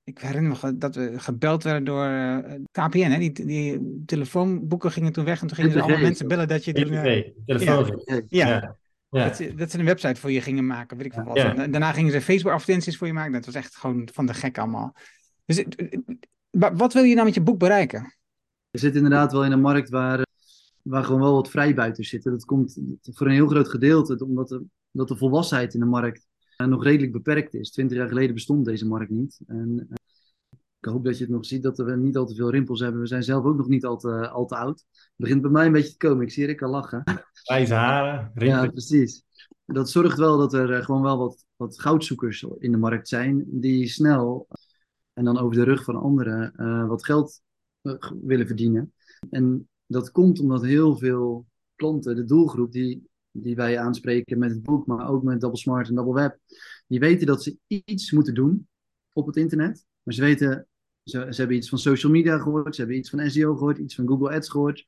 Ik 0.05 0.19
herinner 0.19 0.59
me 0.63 0.79
dat 0.79 0.95
we 0.95 1.19
gebeld 1.19 1.63
werden 1.63 1.85
door 1.85 2.05
uh, 2.05 2.37
eh, 2.37 2.61
KPN. 2.71 2.99
Hè? 2.99 3.19
Die, 3.19 3.33
die 3.33 4.03
telefoonboeken 4.07 4.91
gingen 4.91 5.13
toen 5.13 5.25
weg 5.25 5.41
en 5.41 5.47
toen 5.47 5.57
gingen 5.57 5.73
ze 5.73 5.81
allemaal 5.81 6.01
mensen 6.01 6.29
bellen 6.29 6.49
dat 6.49 6.65
je... 6.65 6.73
Toen, 6.73 6.93
uh, 6.93 7.23
telefoon. 7.47 8.03
Ja. 8.05 8.21
ja. 8.29 8.77
ja. 9.11 9.25
Dat, 9.25 9.37
ze, 9.37 9.55
dat, 9.55 9.71
ze 9.71 9.79
een 9.79 9.85
website 9.85 10.21
voor 10.21 10.31
je 10.31 10.41
gingen 10.41 10.67
maken, 10.67 10.97
weet 10.97 11.07
ik 11.07 11.13
veel 11.13 11.25
wat. 11.25 11.37
En 11.37 11.71
daarna 11.71 11.93
gingen 11.93 12.13
ze 12.13 12.21
Facebook-advertenties 12.21 12.97
voor 12.97 13.07
je 13.07 13.13
maken. 13.13 13.33
Dat 13.33 13.47
was 13.47 13.55
echt 13.55 13.77
gewoon 13.77 14.09
van 14.13 14.27
de 14.27 14.35
gek 14.35 14.59
allemaal. 14.59 14.95
Dus 15.45 15.65
wat 16.51 16.93
wil 16.93 17.03
je 17.03 17.15
nou 17.15 17.27
met 17.27 17.35
je 17.35 17.43
boek 17.43 17.59
bereiken? 17.59 18.15
Je 18.71 18.79
zit 18.79 18.95
inderdaad 18.95 19.33
wel 19.33 19.45
in 19.45 19.53
een 19.53 19.61
markt 19.61 19.91
waar, 19.91 20.27
waar 20.83 21.05
gewoon 21.05 21.21
wel 21.21 21.35
wat 21.35 21.51
vrijbuiters 21.51 22.09
zitten. 22.09 22.33
Dat 22.33 22.45
komt 22.45 22.79
voor 23.03 23.27
een 23.27 23.33
heel 23.33 23.49
groot 23.49 23.69
gedeelte 23.69 24.25
omdat 24.25 24.49
de, 24.49 24.65
dat 24.91 25.09
de 25.09 25.17
volwassenheid 25.17 25.75
in 25.75 25.81
de 25.81 25.87
markt 25.87 26.27
eh, 26.27 26.30
nog 26.69 26.85
redelijk 26.85 27.13
beperkt 27.13 27.55
is. 27.55 27.71
Twintig 27.71 27.97
jaar 27.97 28.09
geleden 28.09 28.35
bestond 28.35 28.65
deze 28.65 28.87
markt 28.87 29.11
niet. 29.11 29.41
En, 29.47 29.87
eh, 29.89 29.97
ik 30.81 30.89
hoop 30.89 31.05
dat 31.05 31.19
je 31.19 31.25
het 31.25 31.33
nog 31.33 31.47
ziet 31.47 31.63
dat 31.63 31.79
we 31.79 31.97
niet 31.97 32.17
al 32.17 32.27
te 32.27 32.35
veel 32.35 32.51
rimpels 32.51 32.81
hebben. 32.81 33.01
We 33.01 33.07
zijn 33.07 33.23
zelf 33.23 33.45
ook 33.45 33.57
nog 33.57 33.69
niet 33.69 33.85
al 33.85 33.97
te, 33.97 34.29
al 34.29 34.47
te 34.47 34.57
oud. 34.57 34.85
Het 34.91 35.13
begint 35.17 35.43
bij 35.43 35.51
mij 35.51 35.67
een 35.67 35.73
beetje 35.73 35.91
te 35.91 36.07
komen. 36.07 36.25
Ik 36.25 36.33
zie 36.33 36.47
Rick 36.47 36.63
al 36.63 36.71
lachen. 36.71 37.03
Wijze 37.45 37.75
haren, 37.75 38.31
rimpels. 38.35 38.65
Ja, 38.65 38.71
precies. 38.71 39.25
Dat 39.65 39.91
zorgt 39.91 40.19
wel 40.19 40.39
dat 40.39 40.55
er 40.55 40.73
eh, 40.73 40.85
gewoon 40.85 41.03
wel 41.03 41.19
wat, 41.19 41.45
wat 41.57 41.81
goudzoekers 41.81 42.47
in 42.59 42.73
de 42.73 42.79
markt 42.79 43.09
zijn. 43.09 43.45
Die 43.47 43.89
snel 43.89 44.49
en 45.13 45.25
dan 45.25 45.39
over 45.39 45.57
de 45.57 45.63
rug 45.63 45.85
van 45.85 45.97
anderen 45.97 46.53
uh, 46.57 46.89
wat 46.89 47.05
geld 47.05 47.43
willen 48.23 48.47
verdienen. 48.47 48.93
En 49.31 49.69
dat 49.87 50.11
komt 50.11 50.41
omdat 50.41 50.63
heel 50.63 50.97
veel 50.97 51.47
klanten, 51.75 52.17
de 52.17 52.25
doelgroep 52.25 52.73
die 52.73 53.10
die 53.33 53.57
wij 53.57 53.79
aanspreken 53.79 54.39
met 54.39 54.51
het 54.51 54.63
boek, 54.63 54.87
maar 54.87 55.09
ook 55.09 55.23
met 55.23 55.41
Double 55.41 55.59
Smart 55.59 55.89
en 55.89 55.95
Double 55.95 56.15
Web, 56.15 56.39
die 56.87 57.01
weten 57.01 57.27
dat 57.27 57.43
ze 57.43 57.57
iets 57.67 58.11
moeten 58.11 58.35
doen 58.35 58.69
op 59.13 59.27
het 59.27 59.37
internet. 59.37 59.85
Maar 60.03 60.15
ze 60.15 60.21
weten, 60.21 60.67
ze, 61.05 61.19
hebben 61.19 61.57
iets 61.57 61.69
van 61.69 61.79
social 61.79 62.13
media 62.13 62.39
gehoord, 62.39 62.75
ze 62.75 62.81
hebben 62.81 62.99
iets 62.99 63.11
van 63.11 63.31
SEO 63.31 63.57
gehoord, 63.57 63.79
iets 63.79 63.95
van 63.95 64.09
Google 64.09 64.31
Ads 64.31 64.49
gehoord. 64.49 64.87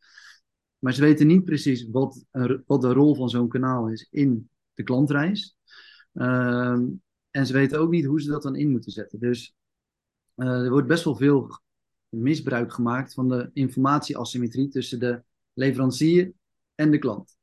Maar 0.79 0.93
ze 0.93 1.01
weten 1.01 1.27
niet 1.27 1.45
precies 1.45 1.89
wat, 1.91 2.25
wat 2.67 2.81
de 2.81 2.93
rol 2.93 3.15
van 3.15 3.29
zo'n 3.29 3.49
kanaal 3.49 3.89
is 3.89 4.07
in 4.11 4.51
de 4.75 4.83
klantreis. 4.83 5.57
Ehm, 6.13 6.87
en 7.31 7.47
ze 7.47 7.53
weten 7.53 7.81
ook 7.81 7.91
niet 7.91 8.05
hoe 8.05 8.21
ze 8.21 8.31
dat 8.31 8.43
dan 8.43 8.57
in 8.57 8.71
moeten 8.71 8.93
zetten. 8.93 9.21
Dus 9.21 9.55
uh, 10.37 10.65
er 10.65 10.71
wordt 10.71 10.87
best 10.87 11.05
wel 11.05 11.17
veel 11.17 11.61
misbruik 12.09 12.73
gemaakt 12.73 13.15
van 13.15 13.29
de 13.29 13.51
informatieasymmetrie 13.53 14.69
tussen 14.69 15.01
de 15.01 15.23
leverancier 15.53 16.33
en 16.75 16.91
de 16.91 16.99
klant. 16.99 17.37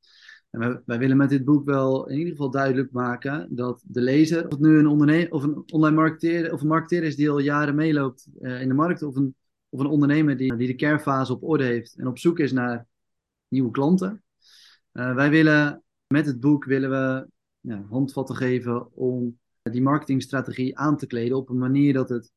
En 0.49 0.83
wij, 0.85 0.97
willen 0.97 1.17
met 1.17 1.29
dit 1.29 1.45
boek 1.45 1.65
wel 1.65 2.07
in 2.07 2.17
ieder 2.17 2.31
geval 2.31 2.51
duidelijk 2.51 2.91
maken 2.91 3.55
dat 3.55 3.83
de 3.87 4.01
lezer, 4.01 4.45
of 4.45 4.51
het 4.51 4.59
nu 4.59 4.77
een, 4.77 4.87
ondernemer 4.87 5.31
of 5.31 5.43
een 5.43 5.63
online 5.71 5.95
marketeer 5.95 6.53
of 6.53 6.61
een 6.61 6.67
marketeer 6.67 7.03
is 7.03 7.15
die 7.15 7.29
al 7.29 7.39
jaren 7.39 7.75
meeloopt 7.75 8.27
uh, 8.41 8.61
in 8.61 8.67
de 8.67 8.73
markt, 8.73 9.01
of 9.01 9.15
een, 9.15 9.35
of 9.69 9.79
een 9.79 9.85
ondernemer 9.85 10.37
die, 10.37 10.55
die 10.55 10.67
de 10.67 10.75
kernfase 10.75 11.33
op 11.33 11.43
orde 11.43 11.63
heeft 11.63 11.97
en 11.97 12.07
op 12.07 12.17
zoek 12.17 12.39
is 12.39 12.51
naar 12.51 12.87
nieuwe 13.47 13.71
klanten. 13.71 14.23
Uh, 14.93 15.15
wij 15.15 15.29
willen 15.29 15.83
met 16.07 16.25
het 16.25 16.39
boek 16.39 16.65
willen 16.65 16.89
we 16.89 17.27
ja, 17.59 17.85
handvatten 17.89 18.35
geven 18.35 18.95
om 18.95 19.39
die 19.61 19.81
marketingstrategie 19.81 20.77
aan 20.77 20.97
te 20.97 21.07
kleden 21.07 21.37
op 21.37 21.49
een 21.49 21.57
manier 21.57 21.93
dat 21.93 22.09
het 22.09 22.31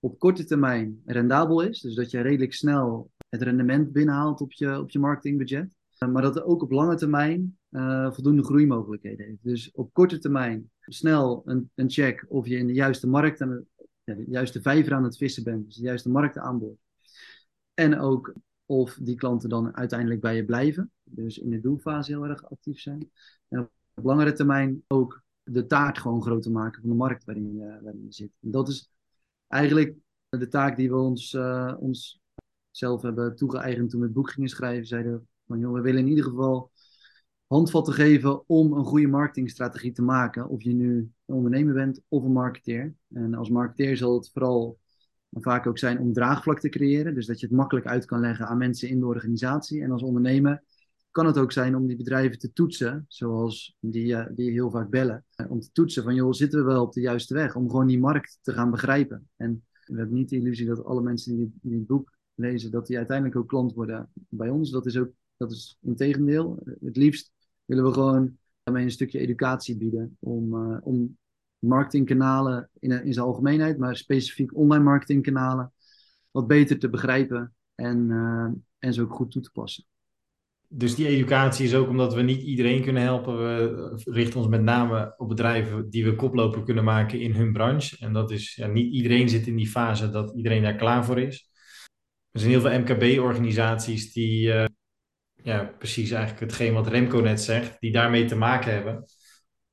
op 0.00 0.18
korte 0.18 0.44
termijn 0.44 1.02
rendabel 1.04 1.60
is. 1.60 1.80
Dus 1.80 1.94
dat 1.94 2.10
je 2.10 2.20
redelijk 2.20 2.54
snel 2.54 3.10
het 3.28 3.42
rendement 3.42 3.92
binnenhaalt 3.92 4.40
op 4.40 4.52
je, 4.52 4.78
op 4.78 4.90
je 4.90 4.98
marketingbudget. 4.98 5.77
Eh, 5.98 6.08
maar 6.08 6.22
dat 6.22 6.34
het 6.34 6.44
ook 6.44 6.62
op 6.62 6.70
lange 6.70 6.96
termijn 6.96 7.58
uh, 7.70 8.12
voldoende 8.12 8.44
groeimogelijkheden 8.44 9.26
heeft. 9.26 9.42
Dus 9.42 9.70
op 9.70 9.92
korte 9.92 10.18
termijn 10.18 10.70
snel 10.80 11.42
een, 11.44 11.70
een 11.74 11.90
check 11.90 12.24
of 12.28 12.46
je 12.46 12.56
in 12.56 12.66
de 12.66 12.72
juiste 12.72 13.06
markt, 13.06 13.40
aan 13.40 13.66
de 14.04 14.24
juiste 14.28 14.62
vijver 14.62 14.94
aan 14.94 15.04
het 15.04 15.16
vissen 15.16 15.44
bent, 15.44 15.64
dus 15.64 15.76
de 15.76 15.82
juiste 15.82 16.08
markten 16.08 16.42
aanboord. 16.42 16.78
En 17.74 17.98
ook 17.98 18.32
of 18.66 18.98
die 19.02 19.16
klanten 19.16 19.48
dan 19.48 19.76
uiteindelijk 19.76 20.20
bij 20.20 20.36
je 20.36 20.44
blijven, 20.44 20.92
dus 21.02 21.38
in 21.38 21.50
de 21.50 21.60
doelfase 21.60 22.12
heel 22.12 22.24
erg 22.24 22.50
actief 22.50 22.80
zijn. 22.80 23.10
En 23.48 23.70
op 23.94 24.04
langere 24.04 24.32
termijn 24.32 24.84
ook 24.86 25.22
de 25.42 25.66
taart 25.66 25.98
gewoon 25.98 26.22
groter 26.22 26.50
maken 26.50 26.80
van 26.80 26.90
de 26.90 26.96
markt 26.96 27.24
waarin 27.24 27.54
je, 27.54 27.78
waarin 27.82 28.04
je 28.04 28.12
zit. 28.12 28.30
Dat 28.40 28.68
is 28.68 28.90
eigenlijk 29.46 29.94
de 30.28 30.48
taak 30.48 30.76
die 30.76 30.90
we 30.90 30.96
ons, 30.96 31.32
uh, 31.32 31.74
ons 31.78 32.20
zelf 32.70 33.02
hebben 33.02 33.36
toegeëigend 33.36 33.90
toen 33.90 34.00
we 34.00 34.06
het 34.06 34.14
boek 34.14 34.30
gingen 34.30 34.48
schrijven. 34.48 34.86
Zeiden 34.86 35.28
van 35.48 35.58
joh, 35.58 35.72
we 35.72 35.80
willen 35.80 36.00
in 36.00 36.08
ieder 36.08 36.24
geval 36.24 36.70
handvatten 37.46 37.94
geven 37.94 38.48
om 38.48 38.72
een 38.72 38.84
goede 38.84 39.06
marketingstrategie 39.06 39.92
te 39.92 40.02
maken. 40.02 40.48
Of 40.48 40.62
je 40.62 40.74
nu 40.74 41.12
een 41.26 41.34
ondernemer 41.34 41.74
bent 41.74 42.00
of 42.08 42.24
een 42.24 42.32
marketeer. 42.32 42.94
En 43.12 43.34
als 43.34 43.50
marketeer 43.50 43.96
zal 43.96 44.14
het 44.14 44.30
vooral 44.32 44.78
vaak 45.30 45.66
ook 45.66 45.78
zijn 45.78 45.98
om 45.98 46.12
draagvlak 46.12 46.60
te 46.60 46.68
creëren. 46.68 47.14
Dus 47.14 47.26
dat 47.26 47.40
je 47.40 47.46
het 47.46 47.54
makkelijk 47.54 47.86
uit 47.86 48.04
kan 48.04 48.20
leggen 48.20 48.46
aan 48.46 48.58
mensen 48.58 48.88
in 48.88 49.00
de 49.00 49.06
organisatie. 49.06 49.82
En 49.82 49.90
als 49.90 50.02
ondernemer 50.02 50.62
kan 51.10 51.26
het 51.26 51.38
ook 51.38 51.52
zijn 51.52 51.76
om 51.76 51.86
die 51.86 51.96
bedrijven 51.96 52.38
te 52.38 52.52
toetsen, 52.52 53.04
zoals 53.08 53.76
die, 53.80 54.06
uh, 54.06 54.26
die 54.34 54.50
heel 54.50 54.70
vaak 54.70 54.90
bellen. 54.90 55.24
Om 55.48 55.60
te 55.60 55.72
toetsen 55.72 56.02
van, 56.02 56.14
joh, 56.14 56.32
zitten 56.32 56.58
we 56.58 56.64
wel 56.64 56.82
op 56.82 56.92
de 56.92 57.00
juiste 57.00 57.34
weg? 57.34 57.56
Om 57.56 57.70
gewoon 57.70 57.86
die 57.86 57.98
markt 57.98 58.38
te 58.42 58.52
gaan 58.52 58.70
begrijpen. 58.70 59.28
En 59.36 59.64
we 59.84 59.96
hebben 59.96 60.16
niet 60.16 60.28
de 60.28 60.36
illusie 60.36 60.66
dat 60.66 60.84
alle 60.84 61.02
mensen 61.02 61.36
die, 61.36 61.52
die 61.62 61.78
het 61.78 61.86
boek 61.86 62.16
lezen, 62.34 62.70
dat 62.70 62.86
die 62.86 62.96
uiteindelijk 62.96 63.36
ook 63.36 63.48
klant 63.48 63.74
worden 63.74 64.10
bij 64.14 64.48
ons. 64.48 64.70
Dat 64.70 64.86
is 64.86 64.96
ook, 64.96 65.10
dat 65.38 65.52
is 65.52 65.78
integendeel. 65.82 66.58
Het 66.84 66.96
liefst 66.96 67.32
willen 67.64 67.84
we 67.84 67.92
gewoon 67.92 68.36
daarmee 68.62 68.84
een 68.84 68.90
stukje 68.90 69.18
educatie 69.18 69.76
bieden 69.76 70.16
om, 70.20 70.54
uh, 70.54 70.78
om 70.82 71.18
marketingkanalen 71.58 72.70
in, 72.78 73.04
in 73.04 73.12
zijn 73.12 73.26
algemeenheid, 73.26 73.78
maar 73.78 73.96
specifiek 73.96 74.56
online 74.56 74.84
marketingkanalen, 74.84 75.72
wat 76.30 76.46
beter 76.46 76.78
te 76.78 76.90
begrijpen 76.90 77.54
en, 77.74 78.08
uh, 78.10 78.48
en 78.78 78.94
zo 78.94 79.02
ook 79.02 79.14
goed 79.14 79.30
toe 79.30 79.42
te 79.42 79.50
passen. 79.52 79.84
Dus 80.70 80.94
die 80.94 81.06
educatie 81.06 81.64
is 81.64 81.74
ook 81.74 81.88
omdat 81.88 82.14
we 82.14 82.22
niet 82.22 82.42
iedereen 82.42 82.82
kunnen 82.82 83.02
helpen. 83.02 83.36
We 83.36 84.00
richten 84.04 84.40
ons 84.40 84.48
met 84.48 84.62
name 84.62 85.14
op 85.16 85.28
bedrijven 85.28 85.90
die 85.90 86.04
we 86.04 86.14
koploper 86.14 86.62
kunnen 86.62 86.84
maken 86.84 87.20
in 87.20 87.34
hun 87.34 87.52
branche. 87.52 87.96
En 87.98 88.12
dat 88.12 88.30
is, 88.30 88.54
ja, 88.54 88.66
niet 88.66 88.92
iedereen 88.92 89.28
zit 89.28 89.46
in 89.46 89.56
die 89.56 89.68
fase 89.68 90.10
dat 90.10 90.36
iedereen 90.36 90.62
daar 90.62 90.76
klaar 90.76 91.04
voor 91.04 91.20
is. 91.20 91.50
Er 92.30 92.40
zijn 92.40 92.52
heel 92.52 92.60
veel 92.60 92.78
MKB-organisaties 92.80 94.12
die, 94.12 94.52
ja, 95.48 95.64
precies 95.78 96.10
eigenlijk 96.10 96.40
hetgeen 96.40 96.72
wat 96.72 96.86
Remco 96.86 97.20
net 97.20 97.40
zegt, 97.40 97.80
die 97.80 97.92
daarmee 97.92 98.24
te 98.24 98.36
maken 98.36 98.72
hebben. 98.72 99.04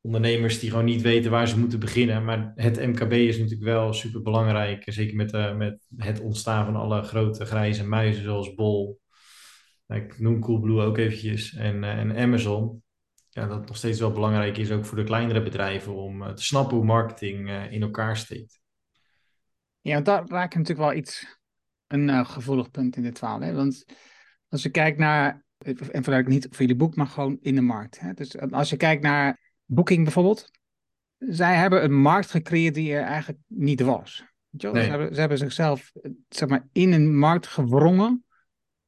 Ondernemers 0.01 0.59
die 0.59 0.69
gewoon 0.69 0.86
niet 0.86 1.01
weten 1.01 1.32
waar 1.32 1.47
ze 1.47 1.59
moeten 1.59 1.80
beginnen. 1.80 2.26
Maar 2.26 2.51
het 2.55 2.86
MKB 2.86 3.11
is 3.11 3.38
natuurlijk 3.38 3.63
wel 3.63 3.93
super 3.93 4.21
belangrijk. 4.21 4.84
Zeker 4.86 5.15
met, 5.15 5.34
uh, 5.34 5.55
met 5.55 5.88
het 5.97 6.19
ontstaan 6.19 6.65
van 6.65 6.76
alle 6.76 7.01
grote 7.01 7.45
grijze 7.45 7.88
muizen 7.88 8.23
zoals 8.23 8.53
Bol. 8.53 8.99
Ik 9.88 10.19
noem 10.19 10.39
Coolblue 10.39 10.82
ook 10.82 10.97
eventjes. 10.97 11.53
En, 11.53 11.84
uh, 11.84 11.97
en 11.97 12.17
Amazon. 12.17 12.84
Ja, 13.30 13.47
dat 13.47 13.67
nog 13.67 13.78
steeds 13.78 13.99
wel 13.99 14.11
belangrijk 14.11 14.57
is, 14.57 14.71
ook 14.71 14.86
voor 14.86 14.97
de 14.97 15.03
kleinere 15.03 15.43
bedrijven, 15.43 15.95
om 15.95 16.21
uh, 16.21 16.30
te 16.30 16.43
snappen 16.43 16.78
hoe 16.78 16.86
marketing 16.86 17.49
in 17.69 17.82
elkaar 17.82 18.17
steekt. 18.17 18.59
Ja, 19.82 19.93
want 19.93 20.05
daar 20.05 20.28
raak 20.28 20.53
je 20.53 20.59
natuurlijk 20.59 20.88
wel 20.88 20.97
iets, 20.97 21.38
een 21.88 22.26
gevoelig 22.26 22.71
punt 22.71 22.95
in 22.95 23.03
dit 23.03 23.17
verhaal. 23.17 23.41
Hè? 23.41 23.53
Want 23.53 23.86
als 24.49 24.63
je 24.63 24.69
kijkt 24.69 24.97
naar 24.97 25.44
en 25.91 26.03
vanuit 26.03 26.27
niet 26.27 26.47
voor 26.49 26.59
jullie 26.59 26.75
boek, 26.75 26.95
maar 26.95 27.07
gewoon 27.07 27.37
in 27.41 27.55
de 27.55 27.61
markt. 27.61 27.99
Hè? 27.99 28.13
Dus 28.13 28.39
als 28.39 28.69
je 28.69 28.77
kijkt 28.77 29.03
naar 29.03 29.39
Booking 29.65 30.03
bijvoorbeeld, 30.03 30.51
zij 31.17 31.55
hebben 31.55 31.83
een 31.83 32.01
markt 32.01 32.29
gecreëerd 32.29 32.73
die 32.73 32.93
er 32.93 33.03
eigenlijk 33.03 33.39
niet 33.47 33.81
was. 33.81 34.23
Ze, 34.57 34.67
hebben, 34.67 35.13
ze, 35.13 35.19
hebben, 35.19 35.37
zichzelf 35.37 35.91
zeg 36.29 36.49
maar, 36.49 36.67
in 36.71 36.91
een 36.91 37.17
markt 37.17 37.47
gewrongen, 37.47 38.25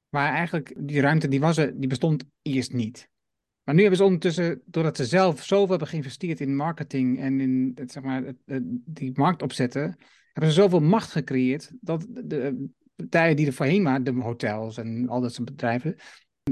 waar 0.09 0.33
eigenlijk 0.33 0.75
die 0.77 1.01
ruimte 1.01 1.27
die 1.27 1.39
was 1.39 1.57
er, 1.57 1.79
die 1.79 1.89
bestond 1.89 2.23
eerst 2.41 2.73
niet. 2.73 3.09
Maar 3.63 3.75
nu 3.75 3.81
hebben 3.81 3.99
ze 3.99 4.05
ondertussen, 4.05 4.61
doordat 4.65 4.97
ze 4.97 5.05
zelf 5.05 5.43
zoveel 5.43 5.69
hebben 5.69 5.87
geïnvesteerd 5.87 6.39
in 6.39 6.55
marketing 6.55 7.19
en 7.19 7.39
in 7.39 7.77
zeg 7.85 8.03
maar, 8.03 8.23
die 8.85 9.11
markt 9.13 9.41
opzetten, 9.41 9.97
hebben 10.33 10.51
ze 10.51 10.61
zoveel 10.61 10.79
macht 10.79 11.11
gecreëerd 11.11 11.71
dat 11.81 12.07
de 12.09 12.69
partijen 12.95 13.35
die 13.35 13.47
er 13.47 13.53
voorheen 13.53 13.83
waren, 13.83 14.03
de 14.03 14.11
hotels 14.11 14.77
en 14.77 15.09
al 15.09 15.21
dat 15.21 15.33
soort 15.33 15.49
bedrijven, 15.49 15.95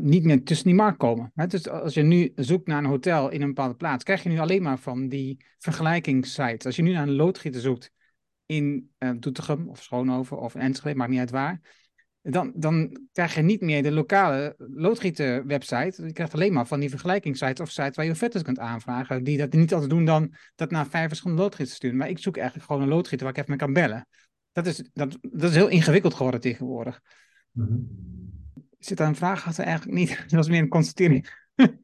niet 0.01 0.23
meer 0.23 0.43
tussen 0.43 0.65
die 0.65 0.75
markt 0.75 0.97
komen. 0.97 1.31
Dus 1.47 1.69
als 1.69 1.93
je 1.93 2.01
nu 2.01 2.31
zoekt 2.35 2.67
naar 2.67 2.77
een 2.77 2.89
hotel 2.89 3.29
in 3.29 3.41
een 3.41 3.47
bepaalde 3.47 3.75
plaats, 3.75 4.03
krijg 4.03 4.23
je 4.23 4.29
nu 4.29 4.39
alleen 4.39 4.61
maar 4.61 4.79
van 4.79 5.07
die 5.07 5.45
vergelijkingssites. 5.59 6.65
Als 6.65 6.75
je 6.75 6.81
nu 6.81 6.91
naar 6.91 7.07
een 7.07 7.15
loodgieter 7.15 7.61
zoekt 7.61 7.91
in 8.45 8.89
uh, 8.99 9.09
Doetinchem 9.19 9.69
of 9.69 9.83
Schoonhoven 9.83 10.39
of 10.39 10.55
Enschede, 10.55 10.95
maakt 10.95 11.09
niet 11.09 11.19
uit 11.19 11.31
waar, 11.31 11.61
dan, 12.21 12.53
dan 12.55 13.07
krijg 13.11 13.35
je 13.35 13.41
niet 13.41 13.61
meer 13.61 13.83
de 13.83 13.91
lokale 13.91 14.55
loodgieter-website. 14.57 16.05
Je 16.05 16.13
krijgt 16.13 16.33
alleen 16.33 16.53
maar 16.53 16.67
van 16.67 16.79
die 16.79 16.89
vergelijkingssites 16.89 17.59
of 17.59 17.71
sites 17.71 17.95
waar 17.95 18.05
je 18.05 18.11
offertes 18.11 18.41
kunt 18.41 18.59
aanvragen. 18.59 19.23
Die 19.23 19.37
dat 19.37 19.53
niet 19.53 19.73
altijd 19.73 19.89
doen 19.89 20.05
dan 20.05 20.33
dat 20.55 20.71
naar 20.71 20.87
vijf 20.87 21.07
verschillende 21.07 21.41
loodgieters 21.41 21.77
sturen. 21.77 21.97
Maar 21.97 22.09
ik 22.09 22.19
zoek 22.19 22.37
eigenlijk 22.37 22.67
gewoon 22.67 22.81
een 22.81 22.87
loodgieter 22.87 23.25
waar 23.25 23.35
ik 23.35 23.41
even 23.41 23.49
mee 23.49 23.59
kan 23.59 23.73
bellen. 23.73 24.07
Dat 24.51 24.65
is, 24.65 24.89
dat, 24.93 25.17
dat 25.21 25.49
is 25.49 25.55
heel 25.55 25.67
ingewikkeld 25.67 26.13
geworden 26.13 26.41
tegenwoordig. 26.41 27.01
Mm 27.51 28.44
Zit 28.85 29.01
vraag 29.15 29.45
achter? 29.45 29.63
Eigenlijk 29.63 29.97
niet. 29.97 30.17
Dat 30.21 30.31
was 30.31 30.47
meer 30.47 30.61
een 30.61 30.67
constatering. 30.67 31.27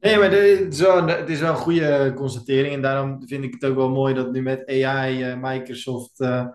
Nee, 0.00 0.16
maar 0.16 0.30
het 0.30 0.74
is, 0.74 0.80
wel, 0.80 1.06
het 1.06 1.40
een 1.40 1.54
goede 1.54 2.12
constatering. 2.16 2.74
En 2.74 2.82
daarom 2.82 3.26
vind 3.26 3.44
ik 3.44 3.52
het 3.52 3.64
ook 3.64 3.76
wel 3.76 3.90
mooi 3.90 4.14
dat 4.14 4.32
nu 4.32 4.42
met 4.42 4.66
AI 4.66 5.30
uh, 5.30 5.40
Microsoft 5.40 6.20
uh, 6.20 6.46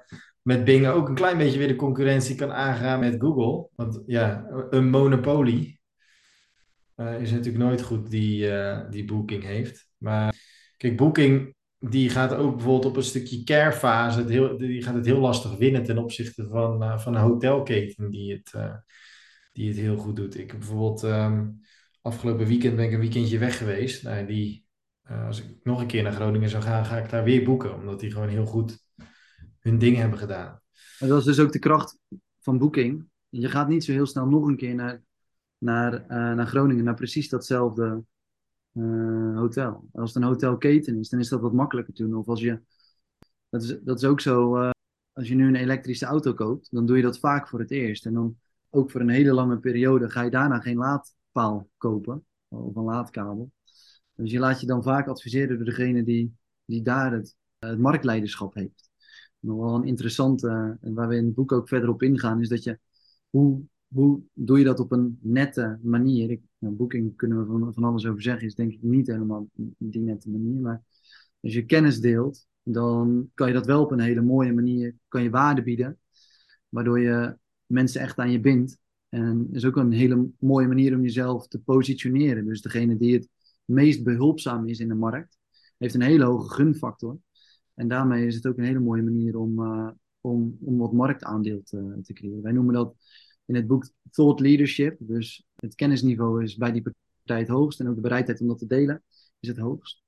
met 0.41 0.63
Bing 0.63 0.87
ook 0.87 1.07
een 1.07 1.15
klein 1.15 1.37
beetje 1.37 1.57
weer 1.57 1.67
de 1.67 1.75
concurrentie 1.75 2.35
kan 2.35 2.51
aangaan 2.51 2.99
met 2.99 3.15
Google. 3.19 3.69
Want 3.75 4.03
ja, 4.05 4.45
een 4.69 4.89
monopolie 4.89 5.79
uh, 6.95 7.21
is 7.21 7.31
natuurlijk 7.31 7.63
nooit 7.63 7.81
goed 7.81 8.09
die, 8.09 8.49
die 8.89 9.05
Booking 9.05 9.43
heeft. 9.43 9.87
Maar 9.97 10.35
kijk, 10.77 10.97
Booking 10.97 11.55
die 11.79 12.09
gaat 12.09 12.33
ook 12.33 12.55
bijvoorbeeld 12.55 12.85
op 12.85 12.97
een 12.97 13.03
stukje 13.03 13.43
carefase, 13.43 14.19
het 14.19 14.29
heel, 14.29 14.57
die 14.57 14.83
gaat 14.83 14.95
het 14.95 15.05
heel 15.05 15.19
lastig 15.19 15.57
winnen 15.57 15.83
ten 15.83 15.97
opzichte 15.97 16.47
van, 16.47 16.99
van 16.99 17.15
een 17.15 17.21
hotelketen 17.21 18.09
die 18.09 18.33
het, 18.33 18.53
die 19.53 19.67
het 19.67 19.77
heel 19.77 19.97
goed 19.97 20.15
doet. 20.15 20.37
Ik 20.37 20.51
heb 20.51 20.59
bijvoorbeeld 20.59 21.03
um, 21.03 21.61
afgelopen 22.01 22.47
weekend 22.47 22.75
ben 22.75 22.85
ik 22.85 22.91
een 22.91 22.99
weekendje 22.99 23.37
weg 23.37 23.57
geweest. 23.57 24.03
Nou, 24.03 24.25
die, 24.25 24.65
uh, 25.11 25.25
als 25.25 25.43
ik 25.43 25.57
nog 25.63 25.81
een 25.81 25.87
keer 25.87 26.03
naar 26.03 26.13
Groningen 26.13 26.49
zou 26.49 26.63
gaan, 26.63 26.85
ga 26.85 26.97
ik 26.97 27.09
daar 27.09 27.23
weer 27.23 27.43
boeken, 27.43 27.75
omdat 27.75 27.99
die 27.99 28.11
gewoon 28.11 28.29
heel 28.29 28.45
goed 28.45 28.85
hun 29.59 29.77
ding 29.77 29.97
hebben 29.97 30.19
gedaan. 30.19 30.61
En 30.99 31.07
dat 31.07 31.19
is 31.19 31.25
dus 31.25 31.39
ook 31.39 31.51
de 31.51 31.59
kracht 31.59 31.97
van 32.39 32.57
Booking. 32.57 33.07
Je 33.29 33.49
gaat 33.49 33.67
niet 33.67 33.83
zo 33.83 33.91
heel 33.91 34.05
snel 34.05 34.27
nog 34.27 34.47
een 34.47 34.57
keer 34.57 34.75
naar, 34.75 35.01
naar, 35.57 35.93
uh, 35.93 36.07
naar 36.07 36.47
Groningen, 36.47 36.83
naar 36.83 36.93
precies 36.93 37.29
datzelfde 37.29 38.03
uh, 38.73 39.37
hotel. 39.37 39.89
Als 39.91 40.13
het 40.13 40.23
een 40.23 40.29
hotelketen 40.29 40.99
is, 40.99 41.09
dan 41.09 41.19
is 41.19 41.29
dat 41.29 41.41
wat 41.41 41.53
makkelijker 41.53 41.93
toen. 41.93 42.15
Of 42.15 42.27
als 42.27 42.41
je, 42.41 42.59
dat 43.49 43.63
is, 43.63 43.77
dat 43.83 43.97
is 43.97 44.05
ook 44.05 44.21
zo, 44.21 44.55
als 45.11 45.27
je 45.27 45.35
nu 45.35 45.47
een 45.47 45.55
elektrische 45.55 46.05
auto 46.05 46.33
koopt, 46.33 46.67
dan 46.71 46.85
doe 46.85 46.97
je 46.97 47.03
dat 47.03 47.19
vaak 47.19 47.47
voor 47.47 47.59
het 47.59 47.71
eerst. 47.71 48.05
En 48.05 48.13
dan 48.13 48.37
ook 48.73 48.91
voor 48.91 49.01
een 49.01 49.09
hele 49.09 49.33
lange 49.33 49.59
periode 49.59 50.09
ga 50.09 50.21
je 50.21 50.29
daarna 50.29 50.59
geen 50.59 50.77
laadpaal 50.77 51.69
kopen 51.77 52.25
of 52.47 52.75
een 52.75 52.83
laadkabel. 52.83 53.51
Dus 54.15 54.31
je 54.31 54.39
laat 54.39 54.59
je 54.61 54.67
dan 54.67 54.83
vaak 54.83 55.07
adviseren 55.07 55.55
door 55.55 55.65
degene 55.65 56.03
die, 56.03 56.35
die 56.65 56.81
daar 56.81 57.13
het, 57.13 57.35
het 57.59 57.79
marktleiderschap 57.79 58.53
heeft. 58.53 58.89
Nog 59.39 59.59
wel 59.59 59.75
een 59.75 59.83
interessante, 59.83 60.77
en 60.81 60.93
waar 60.93 61.07
we 61.07 61.15
in 61.15 61.25
het 61.25 61.33
boek 61.33 61.51
ook 61.51 61.67
verder 61.67 61.89
op 61.89 62.03
ingaan, 62.03 62.41
is 62.41 62.49
dat 62.49 62.63
je, 62.63 62.79
hoe, 63.29 63.63
hoe 63.87 64.21
doe 64.33 64.57
je 64.57 64.63
dat 64.63 64.79
op 64.79 64.91
een 64.91 65.19
nette 65.21 65.79
manier? 65.81 66.31
Ik, 66.31 66.41
boeking 66.59 67.15
kunnen 67.15 67.39
we 67.39 67.45
van, 67.45 67.73
van 67.73 67.83
alles 67.83 68.05
over 68.05 68.21
zeggen, 68.21 68.47
is 68.47 68.55
denk 68.55 68.71
ik 68.71 68.81
niet 68.81 69.07
helemaal 69.07 69.47
die 69.77 70.01
nette 70.01 70.29
manier. 70.29 70.61
Maar 70.61 70.83
als 71.39 71.53
je 71.53 71.65
kennis 71.65 71.99
deelt, 71.99 72.47
dan 72.63 73.29
kan 73.33 73.47
je 73.47 73.53
dat 73.53 73.65
wel 73.65 73.81
op 73.81 73.91
een 73.91 73.99
hele 73.99 74.21
mooie 74.21 74.53
manier, 74.53 74.95
kan 75.07 75.23
je 75.23 75.29
waarde 75.29 75.63
bieden. 75.63 75.99
Waardoor 76.69 76.99
je 76.99 77.37
mensen 77.65 78.01
echt 78.01 78.17
aan 78.17 78.31
je 78.31 78.39
bindt. 78.39 78.77
En 79.09 79.47
is 79.51 79.65
ook 79.65 79.75
een 79.75 79.91
hele 79.91 80.29
mooie 80.39 80.67
manier 80.67 80.95
om 80.95 81.01
jezelf 81.01 81.47
te 81.47 81.59
positioneren. 81.59 82.45
Dus 82.45 82.61
degene 82.61 82.97
die 82.97 83.13
het 83.13 83.29
meest 83.65 84.03
behulpzaam 84.03 84.67
is 84.67 84.79
in 84.79 84.87
de 84.87 84.95
markt, 84.95 85.37
heeft 85.77 85.93
een 85.93 86.01
hele 86.01 86.25
hoge 86.25 86.53
gunfactor. 86.53 87.17
En 87.73 87.87
daarmee 87.87 88.25
is 88.25 88.35
het 88.35 88.47
ook 88.47 88.57
een 88.57 88.63
hele 88.63 88.79
mooie 88.79 89.01
manier 89.01 89.37
om, 89.37 89.59
uh, 89.59 89.89
om, 90.21 90.57
om 90.61 90.77
wat 90.77 90.93
marktaandeel 90.93 91.61
te, 91.63 92.13
creëren. 92.13 92.41
Wij 92.41 92.51
noemen 92.51 92.73
dat 92.73 92.95
in 93.45 93.55
het 93.55 93.67
boek 93.67 93.89
thought 94.11 94.39
leadership. 94.39 94.97
Dus 94.99 95.45
het 95.55 95.75
kennisniveau 95.75 96.43
is 96.43 96.55
bij 96.55 96.71
die 96.71 96.81
partij 96.81 97.39
het 97.39 97.47
hoogst. 97.47 97.79
En 97.79 97.87
ook 97.87 97.95
de 97.95 98.01
bereidheid 98.01 98.41
om 98.41 98.47
dat 98.47 98.59
te 98.59 98.67
delen 98.67 99.03
is 99.39 99.49
het 99.49 99.57
hoogst. 99.57 100.03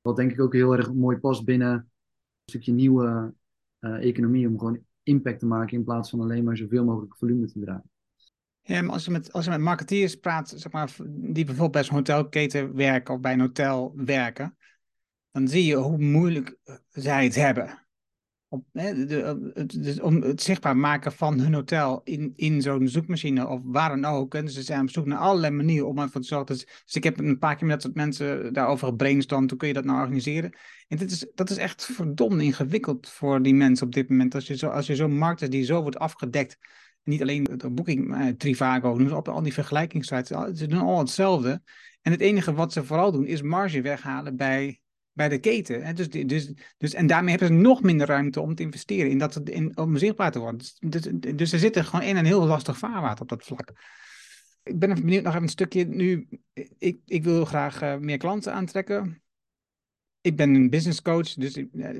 Wat 0.00 0.16
denk 0.16 0.32
ik 0.32 0.40
ook 0.40 0.52
heel 0.52 0.76
erg 0.76 0.92
mooi 0.92 1.18
past 1.18 1.44
binnen 1.44 1.72
een 1.72 1.84
stukje 2.44 2.72
nieuwe 2.72 3.34
uh, 3.80 4.04
economie. 4.04 4.48
Om 4.48 4.58
gewoon 4.58 4.84
impact 5.04 5.38
te 5.38 5.46
maken 5.46 5.76
in 5.76 5.84
plaats 5.84 6.10
van 6.10 6.20
alleen 6.20 6.44
maar 6.44 6.56
zoveel 6.56 6.84
mogelijk 6.84 7.16
volume 7.16 7.46
te 7.46 7.60
draaien. 7.60 7.90
Ja, 8.62 8.82
maar 8.82 8.92
als 8.92 9.04
je 9.04 9.10
met, 9.10 9.32
als 9.32 9.44
je 9.44 9.50
met 9.50 9.60
marketeers 9.60 10.14
praat, 10.14 10.52
zeg 10.56 10.72
maar, 10.72 10.96
die 11.06 11.44
bijvoorbeeld 11.44 11.70
bij 11.70 11.84
zo'n 11.84 11.96
hotelketen 11.96 12.74
werken 12.74 13.14
of 13.14 13.20
bij 13.20 13.32
een 13.32 13.40
hotel 13.40 13.92
werken, 13.96 14.56
dan 15.30 15.48
zie 15.48 15.64
je 15.64 15.74
hoe 15.74 15.98
moeilijk 15.98 16.56
zij 16.90 17.24
het 17.24 17.34
hebben. 17.34 17.83
Om, 18.54 18.64
de, 18.72 19.50
het, 19.54 20.00
om 20.00 20.22
het 20.22 20.42
zichtbaar 20.42 20.76
maken 20.76 21.12
van 21.12 21.40
hun 21.40 21.54
hotel 21.54 22.00
in, 22.04 22.32
in 22.36 22.62
zo'n 22.62 22.88
zoekmachine 22.88 23.48
of 23.48 23.60
waar 23.64 23.88
dan 23.88 24.04
ook. 24.04 24.34
En 24.34 24.50
ze 24.50 24.62
zijn 24.62 24.80
op 24.80 24.90
zoek 24.90 25.06
naar 25.06 25.18
allerlei 25.18 25.54
manieren 25.54 25.88
om 25.88 25.98
ervoor 25.98 26.20
te 26.20 26.26
zorgen. 26.26 26.46
Dus, 26.46 26.66
dus 26.84 26.94
ik 26.94 27.04
heb 27.04 27.18
een 27.18 27.38
paar 27.38 27.56
keer 27.56 27.66
met 27.66 27.82
dat 27.82 27.94
mensen 27.94 28.52
daarover 28.52 28.88
gebrainstormd. 28.88 29.50
Hoe 29.50 29.58
kun 29.58 29.68
je 29.68 29.74
dat 29.74 29.84
nou 29.84 30.00
organiseren? 30.00 30.56
En 30.88 30.96
dit 30.96 31.10
is, 31.10 31.26
dat 31.34 31.50
is 31.50 31.56
echt 31.56 31.84
verdomd 31.84 32.42
ingewikkeld 32.42 33.08
voor 33.08 33.42
die 33.42 33.54
mensen 33.54 33.86
op 33.86 33.92
dit 33.92 34.08
moment. 34.08 34.34
Als 34.34 34.46
je, 34.46 34.56
zo, 34.56 34.80
zo'n 34.80 35.18
markt 35.18 35.42
is 35.42 35.50
die 35.50 35.64
zo 35.64 35.82
wordt 35.82 35.98
afgedekt. 35.98 36.58
Niet 37.02 37.22
alleen 37.22 37.44
de 37.44 37.70
Booking, 37.70 38.06
maar 38.06 38.36
Trivago, 38.36 38.94
noem 38.94 39.12
op 39.12 39.28
al 39.28 39.42
die 39.42 39.52
vergelijkingssites. 39.52 40.58
Ze 40.58 40.66
doen 40.66 40.80
al 40.80 40.98
hetzelfde. 40.98 41.62
En 42.02 42.12
het 42.12 42.20
enige 42.20 42.52
wat 42.52 42.72
ze 42.72 42.84
vooral 42.84 43.12
doen 43.12 43.26
is 43.26 43.42
marge 43.42 43.80
weghalen 43.80 44.36
bij 44.36 44.80
bij 45.14 45.28
de 45.28 45.38
keten. 45.38 45.94
Dus, 45.94 46.08
dus, 46.08 46.52
dus, 46.76 46.94
en 46.94 47.06
daarmee 47.06 47.30
hebben 47.30 47.48
ze 47.48 47.62
nog 47.62 47.82
minder 47.82 48.06
ruimte 48.06 48.40
om 48.40 48.54
te 48.54 48.62
investeren 48.62 49.10
in 49.10 49.18
dat, 49.18 49.48
in, 49.48 49.76
om 49.76 49.96
zichtbaar 49.96 50.32
te 50.32 50.38
worden. 50.38 50.58
Dus, 50.58 50.76
dus, 50.80 51.08
dus 51.36 51.50
ze 51.50 51.58
zitten 51.58 51.84
gewoon 51.84 52.06
in 52.06 52.16
een 52.16 52.24
heel 52.24 52.46
lastig 52.46 52.78
vaarwater 52.78 53.22
op 53.22 53.28
dat 53.28 53.44
vlak. 53.44 53.72
Ik 54.62 54.78
ben 54.78 54.90
even 54.90 55.02
benieuwd 55.02 55.22
nog 55.22 55.32
even 55.32 55.44
een 55.44 55.48
stukje. 55.48 55.84
Nu, 55.84 56.28
ik, 56.78 57.00
ik 57.06 57.24
wil 57.24 57.44
graag 57.44 57.82
uh, 57.82 57.96
meer 57.96 58.18
klanten 58.18 58.52
aantrekken. 58.52 59.22
Ik 60.20 60.36
ben 60.36 60.54
een 60.54 60.70
business 60.70 61.02
coach, 61.02 61.34
dus, 61.34 61.52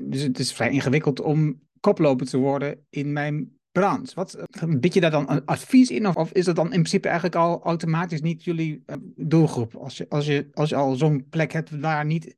dus 0.03 0.21
het 0.21 0.39
is 0.39 0.53
vrij 0.53 0.71
ingewikkeld 0.71 1.21
om 1.21 1.61
koploper 1.79 2.25
te 2.25 2.37
worden 2.37 2.85
in 2.89 3.13
mijn 3.13 3.59
branche. 3.71 4.15
Wat 4.15 4.45
bied 4.79 4.93
je 4.93 4.99
daar 5.01 5.11
dan 5.11 5.29
een 5.29 5.45
advies 5.45 5.89
in? 5.89 6.15
Of, 6.15 6.31
is 6.31 6.45
dat 6.45 6.55
dan 6.55 6.65
in 6.65 6.71
principe 6.71 7.07
eigenlijk 7.07 7.35
al 7.35 7.63
automatisch 7.63 8.21
niet 8.21 8.43
jullie 8.43 8.83
doelgroep? 9.15 9.75
Als 9.75 9.97
je, 9.97 10.05
als 10.09 10.25
je, 10.25 10.47
als 10.53 10.69
je 10.69 10.75
al 10.75 10.95
zo'n 10.95 11.27
plek 11.29 11.51
hebt 11.51 11.79
waar 11.79 12.05
niet 12.05 12.35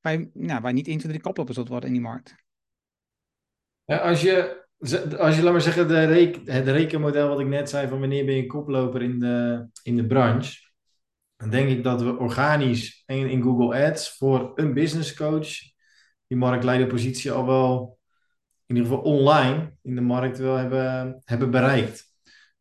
waar, 0.00 0.26
nou, 0.34 0.60
waar 0.60 0.72
niet 0.72 0.86
1, 0.86 0.98
2, 0.98 1.10
3 1.10 1.22
koplopers 1.22 1.56
tot 1.56 1.68
worden 1.68 1.88
in 1.88 1.94
die 1.94 2.02
markt. 2.02 2.34
Als 3.84 4.20
je, 4.22 4.64
als 5.18 5.36
je, 5.36 5.42
laat 5.42 5.52
maar 5.52 5.60
zeggen, 5.60 5.88
de 5.88 5.94
het 6.44 6.68
rekenmodel 6.68 7.28
wat 7.28 7.40
ik 7.40 7.46
net 7.46 7.70
zei 7.70 7.88
van 7.88 8.00
wanneer 8.00 8.24
ben 8.24 8.34
je 8.34 8.46
koploper 8.46 9.02
in 9.02 9.18
de, 9.18 9.66
in 9.82 9.96
de 9.96 10.06
branche, 10.06 10.58
dan 11.36 11.50
denk 11.50 11.68
ik 11.68 11.82
dat 11.82 12.02
we 12.02 12.18
organisch 12.18 13.02
in, 13.06 13.30
in 13.30 13.42
Google 13.42 13.86
Ads 13.86 14.16
voor 14.16 14.52
een 14.54 14.74
business 14.74 15.14
coach 15.14 15.48
die 16.26 16.38
marktleiderpositie 16.38 17.32
al 17.32 17.46
wel, 17.46 17.98
in 18.66 18.76
ieder 18.76 18.90
geval 18.90 19.04
online, 19.04 19.72
in 19.82 19.94
de 19.94 20.00
markt 20.00 20.38
wel 20.38 20.56
hebben, 20.56 21.20
hebben 21.24 21.50
bereikt. 21.50 22.04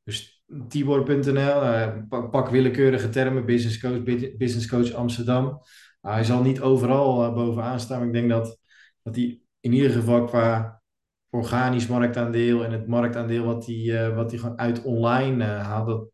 Dus 0.03 0.43
Tibor.nl, 0.67 1.63
uh, 1.63 1.97
pak 2.09 2.49
willekeurige 2.49 3.09
termen, 3.09 3.45
business 3.45 3.79
coach, 3.79 4.03
business 4.37 4.67
coach 4.67 4.93
Amsterdam. 4.93 5.61
Nou, 6.01 6.15
hij 6.15 6.23
zal 6.23 6.41
niet 6.41 6.61
overal 6.61 7.25
uh, 7.25 7.33
bovenaan 7.33 7.79
staan, 7.79 7.97
maar 7.97 8.07
ik 8.07 8.13
denk 8.13 8.29
dat, 8.29 8.59
dat 9.01 9.15
hij 9.15 9.41
in 9.59 9.73
ieder 9.73 9.91
geval 9.91 10.25
qua 10.25 10.81
organisch 11.29 11.87
marktaandeel 11.87 12.63
en 12.65 12.71
het 12.71 12.87
marktaandeel 12.87 13.45
wat 13.45 13.65
hij, 13.65 13.75
uh, 13.75 14.15
wat 14.15 14.31
hij 14.31 14.39
gewoon 14.39 14.59
uit 14.59 14.83
online 14.83 15.45
uh, 15.45 15.61
haalt, 15.61 16.11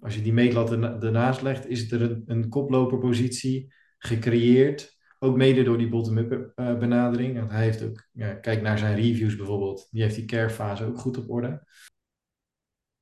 als 0.00 0.14
je 0.14 0.22
die 0.22 0.32
meetlat 0.32 0.72
ernaast 1.02 1.42
legt, 1.42 1.68
is 1.68 1.92
er 1.92 2.02
een, 2.02 2.22
een 2.26 2.48
koploperpositie 2.48 3.72
gecreëerd. 3.98 4.96
Ook 5.18 5.36
mede 5.36 5.62
door 5.62 5.78
die 5.78 5.88
bottom-up 5.88 6.52
benadering. 6.54 7.38
Want 7.38 7.50
hij 7.50 7.64
heeft 7.64 7.82
ook, 7.82 8.08
ja, 8.12 8.34
kijk 8.34 8.62
naar 8.62 8.78
zijn 8.78 8.94
reviews 8.94 9.36
bijvoorbeeld, 9.36 9.88
die 9.90 10.02
heeft 10.02 10.14
die 10.14 10.24
carefase 10.24 10.84
ook 10.84 10.98
goed 10.98 11.18
op 11.18 11.30
orde. 11.30 11.66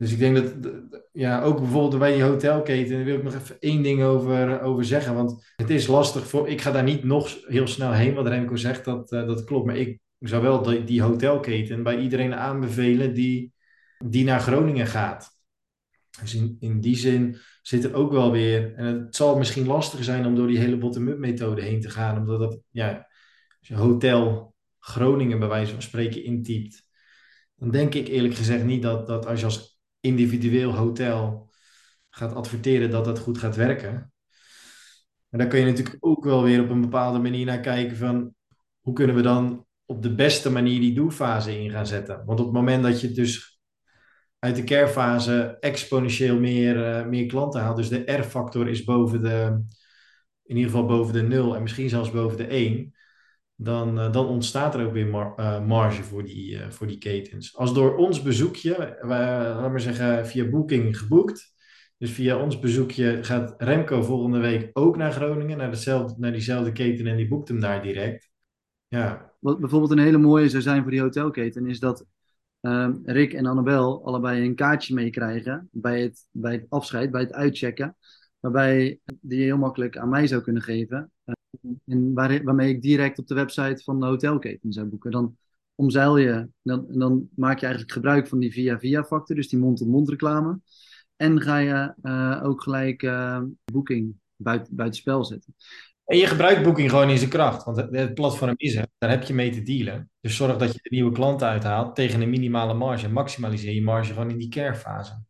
Dus 0.05 0.13
ik 0.13 0.19
denk 0.19 0.37
dat, 0.37 0.73
ja, 1.13 1.43
ook 1.43 1.59
bijvoorbeeld 1.59 1.99
bij 1.99 2.13
die 2.13 2.23
hotelketen, 2.23 2.97
daar 2.97 3.05
wil 3.05 3.17
ik 3.17 3.23
nog 3.23 3.35
even 3.35 3.57
één 3.61 3.83
ding 3.83 4.03
over, 4.03 4.61
over 4.61 4.85
zeggen. 4.85 5.15
Want 5.15 5.53
het 5.57 5.71
is 5.71 5.87
lastig 5.87 6.29
voor, 6.29 6.49
ik 6.49 6.61
ga 6.61 6.71
daar 6.71 6.83
niet 6.83 7.05
nog 7.05 7.39
heel 7.47 7.67
snel 7.67 7.93
heen, 7.93 8.15
wat 8.15 8.27
Remco 8.27 8.57
zegt, 8.57 8.85
dat, 8.85 9.13
uh, 9.13 9.27
dat 9.27 9.45
klopt. 9.45 9.67
Maar 9.67 9.77
ik 9.77 10.01
zou 10.19 10.43
wel 10.43 10.63
die, 10.63 10.85
die 10.85 11.03
hotelketen 11.03 11.83
bij 11.83 11.99
iedereen 11.99 12.35
aanbevelen 12.35 13.15
die, 13.15 13.53
die 13.99 14.25
naar 14.25 14.41
Groningen 14.41 14.87
gaat. 14.87 15.31
Dus 16.21 16.35
in, 16.35 16.57
in 16.61 16.81
die 16.81 16.97
zin 16.97 17.37
zit 17.63 17.85
er 17.85 17.95
ook 17.95 18.13
wel 18.13 18.33
weer, 18.33 18.75
en 18.75 18.85
het 18.85 19.17
zal 19.17 19.39
misschien 19.39 19.67
lastig 19.67 20.05
zijn 20.05 20.27
om 20.27 20.35
door 20.35 20.47
die 20.47 20.59
hele 20.59 20.79
bottom-up 20.79 21.19
methode 21.19 21.63
heen 21.63 21.81
te 21.81 21.91
gaan, 21.91 22.19
omdat 22.19 22.39
dat, 22.39 22.61
ja, 22.71 23.09
als 23.59 23.69
je 23.69 23.75
hotel 23.75 24.55
Groningen 24.79 25.39
bij 25.39 25.49
wijze 25.49 25.73
van 25.73 25.83
spreken 25.83 26.25
intypt, 26.25 26.83
dan 27.57 27.71
denk 27.71 27.95
ik 27.95 28.09
eerlijk 28.09 28.35
gezegd 28.35 28.65
niet 28.65 28.83
dat, 28.83 29.07
dat 29.07 29.27
als 29.27 29.41
je 29.41 29.47
als 29.47 29.74
individueel 30.05 30.75
hotel 30.75 31.51
gaat 32.11 32.35
adverteren 32.35 32.91
dat 32.91 33.05
dat 33.05 33.19
goed 33.19 33.39
gaat 33.39 33.57
werken. 33.57 34.13
Maar 35.29 35.41
dan 35.41 35.49
kun 35.49 35.59
je 35.59 35.67
natuurlijk 35.67 35.97
ook 36.01 36.25
wel 36.25 36.43
weer 36.43 36.63
op 36.63 36.71
een 36.71 36.81
bepaalde 36.81 37.19
manier 37.19 37.47
naar 37.47 37.61
kijken 37.61 37.97
van 37.97 38.35
hoe 38.81 38.95
kunnen 38.95 39.17
we 39.17 39.23
dan 39.23 39.67
op 39.85 40.03
de 40.03 40.15
beste 40.15 40.51
manier 40.51 40.81
die 40.81 40.95
doelfase 40.95 41.61
in 41.61 41.71
gaan 41.71 41.87
zetten. 41.87 42.23
Want 42.25 42.41
op 42.41 42.47
het 42.47 42.55
moment 42.55 42.83
dat 42.83 43.01
je 43.01 43.13
dus 43.13 43.61
uit 44.39 44.57
de 44.57 44.65
carefase 44.65 45.57
exponentieel 45.61 46.39
meer, 46.39 46.77
uh, 46.77 47.07
meer 47.07 47.27
klanten 47.27 47.61
haalt, 47.61 47.77
dus 47.77 47.89
de 47.89 48.13
R-factor 48.13 48.69
is 48.69 48.85
boven 48.85 49.23
de, 49.23 49.65
in 50.43 50.57
ieder 50.57 50.71
geval 50.71 50.87
boven 50.87 51.13
de 51.13 51.23
0 51.23 51.57
en 51.57 51.63
misschien 51.63 51.89
zelfs 51.89 52.11
boven 52.11 52.37
de 52.37 52.47
1, 52.47 52.94
dan, 53.57 53.99
uh, 53.99 54.13
dan 54.13 54.27
ontstaat 54.27 54.75
er 54.75 54.87
ook 54.87 54.93
weer 54.93 55.07
mar 55.07 55.35
uh, 55.37 55.67
marge 55.67 56.03
voor 56.03 56.25
die, 56.25 56.61
voor 56.69 56.87
die 56.87 56.99
ketens. 56.99 57.57
Als 57.57 57.75
door 57.75 57.97
ons 57.97 58.23
bezoekje, 58.23 58.99
laten 59.01 59.73
we 59.73 59.79
zeggen 59.79 60.27
via 60.27 60.49
Booking 60.49 60.99
geboekt, 60.99 61.55
dus 61.99 62.11
via 62.11 62.37
ons 62.37 62.59
bezoekje 62.59 63.19
gaat 63.23 63.55
Remco 63.59 64.03
volgende 64.03 64.39
week 64.39 64.71
ook 64.73 64.97
naar 64.97 65.13
Groningen, 65.13 65.57
naar, 65.59 65.71
dezelfde, 65.71 66.15
naar 66.19 66.33
diezelfde 66.33 66.73
keten 66.73 67.07
en 67.07 67.17
die 67.17 67.29
boekt 67.29 67.49
hem 67.49 67.61
daar 67.61 67.83
direct. 67.83 68.31
Ja. 68.89 69.33
Wat 69.41 69.61
bijvoorbeeld 69.61 69.91
een 69.91 69.99
hele 69.99 70.19
mooie 70.19 70.49
zou 70.49 70.63
zijn 70.63 70.83
voor 70.83 70.91
die 70.91 71.01
hotelketen, 71.01 71.67
is 71.67 71.81
dat 71.81 72.07
um, 72.61 73.01
Rick 73.05 73.33
en 73.33 73.47
Annabel 73.47 74.05
allebei 74.05 74.45
een 74.45 74.55
kaartje 74.55 74.95
meekrijgen 74.95 75.69
bij 75.73 76.03
het, 76.03 76.27
bij 76.31 76.53
het 76.53 76.67
afscheid, 76.69 77.11
bij 77.11 77.21
het 77.21 77.33
uitchecken. 77.33 77.97
Waarbij 78.41 78.99
die 79.21 79.39
je 79.39 79.45
heel 79.45 79.59
makkelijk 79.59 79.99
aan 79.99 80.09
mij 80.09 80.27
zou 80.27 80.43
kunnen 80.43 80.63
geven. 80.63 81.13
En 81.87 82.15
waar, 82.15 82.43
waarmee 82.45 82.69
ik 82.69 82.83
direct 82.83 83.19
op 83.19 83.27
de 83.27 83.35
website 83.35 83.83
van 83.83 84.01
de 84.01 84.07
hotelketen 84.07 84.73
zou 84.73 84.87
boeken. 84.87 85.11
Dan 85.11 85.37
omzeil 85.75 86.17
je, 86.17 86.49
dan, 86.63 86.87
dan 86.89 87.29
maak 87.35 87.59
je 87.59 87.65
eigenlijk 87.65 87.95
gebruik 87.95 88.27
van 88.27 88.39
die 88.39 88.53
via-via 88.53 89.05
factor, 89.05 89.37
dus 89.37 89.49
die 89.49 89.59
mond-tot-mond 89.59 90.09
reclame. 90.09 90.61
En 91.17 91.41
ga 91.41 91.59
je 91.59 91.95
uh, 92.03 92.41
ook 92.45 92.63
gelijk 92.63 93.03
uh, 93.03 93.43
boeking 93.73 94.15
buiten, 94.37 94.77
buitenspel 94.77 95.25
zetten. 95.25 95.55
En 96.05 96.17
je 96.17 96.27
gebruikt 96.27 96.63
Booking 96.63 96.91
gewoon 96.91 97.11
in 97.11 97.19
zijn 97.19 97.31
kracht, 97.31 97.65
want 97.65 97.77
het, 97.77 98.15
platform 98.15 98.55
is 98.57 98.75
er. 98.75 98.87
Daar 98.99 99.11
heb 99.11 99.23
je 99.23 99.35
mee 99.35 99.51
te 99.51 99.63
dealen. 99.63 100.11
Dus 100.21 100.37
zorg 100.37 100.57
dat 100.57 100.73
je 100.73 100.79
de 100.83 100.91
nieuwe 100.91 101.13
klanten 101.13 101.49
uithaalt 101.49 101.95
tegen 101.95 102.21
een 102.21 102.31
minimale 102.31 102.75
marge. 102.75 103.09
Maximaliseer 103.09 103.75
je 103.75 103.83
marge 103.83 104.13
gewoon 104.13 104.31
in 104.31 104.39
die 104.39 104.49
carefase. 104.49 105.23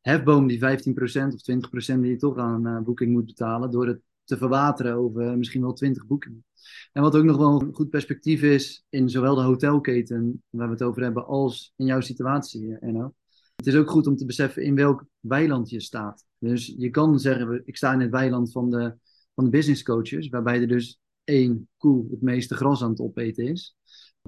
Hefboom 0.00 0.46
die 0.46 0.58
15% 0.58 0.62
of 0.62 1.94
20% 1.94 2.00
die 2.00 2.10
je 2.10 2.16
toch 2.16 2.38
aan 2.38 2.66
uh, 2.66 2.80
Booking 2.80 3.12
moet 3.12 3.26
betalen 3.26 3.70
door 3.70 3.86
het 3.86 4.00
te 4.24 4.36
verwateren 4.36 4.94
over 4.94 5.38
misschien 5.38 5.60
wel 5.60 5.72
20 5.72 6.06
boekingen. 6.06 6.44
En 6.92 7.02
wat 7.02 7.16
ook 7.16 7.24
nog 7.24 7.36
wel 7.36 7.60
een 7.60 7.74
goed 7.74 7.90
perspectief 7.90 8.42
is 8.42 8.84
in 8.88 9.08
zowel 9.08 9.34
de 9.34 9.42
hotelketen 9.42 10.42
waar 10.50 10.66
we 10.66 10.72
het 10.72 10.82
over 10.82 11.02
hebben 11.02 11.26
als 11.26 11.72
in 11.76 11.86
jouw 11.86 12.00
situatie, 12.00 12.78
Enno. 12.78 13.14
Het 13.56 13.66
is 13.66 13.76
ook 13.76 13.90
goed 13.90 14.06
om 14.06 14.16
te 14.16 14.24
beseffen 14.24 14.62
in 14.62 14.74
welk 14.74 15.06
weiland 15.20 15.70
je 15.70 15.80
staat. 15.80 16.24
Dus 16.38 16.74
je 16.76 16.90
kan 16.90 17.18
zeggen, 17.18 17.62
ik 17.64 17.76
sta 17.76 17.92
in 17.92 18.00
het 18.00 18.10
weiland 18.10 18.52
van 18.52 18.70
de 18.70 18.96
van 19.34 19.44
de 19.44 19.50
business 19.50 19.82
coaches, 19.82 20.28
waarbij 20.28 20.60
er 20.60 20.68
dus 20.68 20.98
één 21.24 21.68
koe 21.76 22.10
het 22.10 22.20
meeste 22.20 22.54
gras 22.54 22.82
aan 22.82 22.90
het 22.90 23.00
opeten 23.00 23.46
is. 23.46 23.76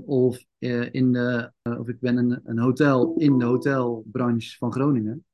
Of, 0.05 0.45
uh, 0.59 0.93
in 0.93 1.13
de, 1.13 1.53
uh, 1.63 1.81
of 1.81 1.89
ik 1.89 2.01
ben 2.01 2.17
een, 2.17 2.41
een 2.45 2.59
hotel 2.59 3.15
in 3.17 3.39
de 3.39 3.45
hotelbranche 3.45 4.57
van 4.57 4.73
Groningen. 4.73 5.25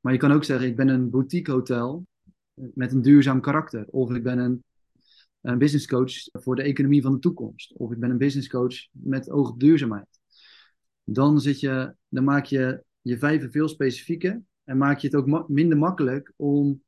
Maar 0.00 0.12
je 0.12 0.18
kan 0.18 0.32
ook 0.32 0.44
zeggen, 0.44 0.66
ik 0.66 0.76
ben 0.76 0.88
een 0.88 1.10
boutique 1.10 1.52
hotel 1.52 2.06
met 2.74 2.92
een 2.92 3.02
duurzaam 3.02 3.40
karakter. 3.40 3.86
Of 3.86 4.10
ik 4.10 4.22
ben 4.22 4.38
een, 4.38 4.64
een 5.40 5.58
business 5.58 5.86
coach 5.86 6.12
voor 6.32 6.56
de 6.56 6.62
economie 6.62 7.02
van 7.02 7.12
de 7.12 7.18
toekomst. 7.18 7.74
Of 7.76 7.92
ik 7.92 7.98
ben 7.98 8.10
een 8.10 8.18
business 8.18 8.48
coach 8.48 8.74
met 8.90 9.30
oog 9.30 9.50
op 9.50 9.60
duurzaamheid. 9.60 10.20
Dan, 11.04 11.40
zit 11.40 11.60
je, 11.60 11.94
dan 12.08 12.24
maak 12.24 12.44
je 12.44 12.84
je 13.00 13.18
vijven 13.18 13.50
veel 13.50 13.68
specifieker 13.68 14.42
en 14.64 14.76
maak 14.76 14.98
je 14.98 15.06
het 15.06 15.16
ook 15.16 15.48
minder 15.48 15.78
makkelijk 15.78 16.32
om 16.36 16.82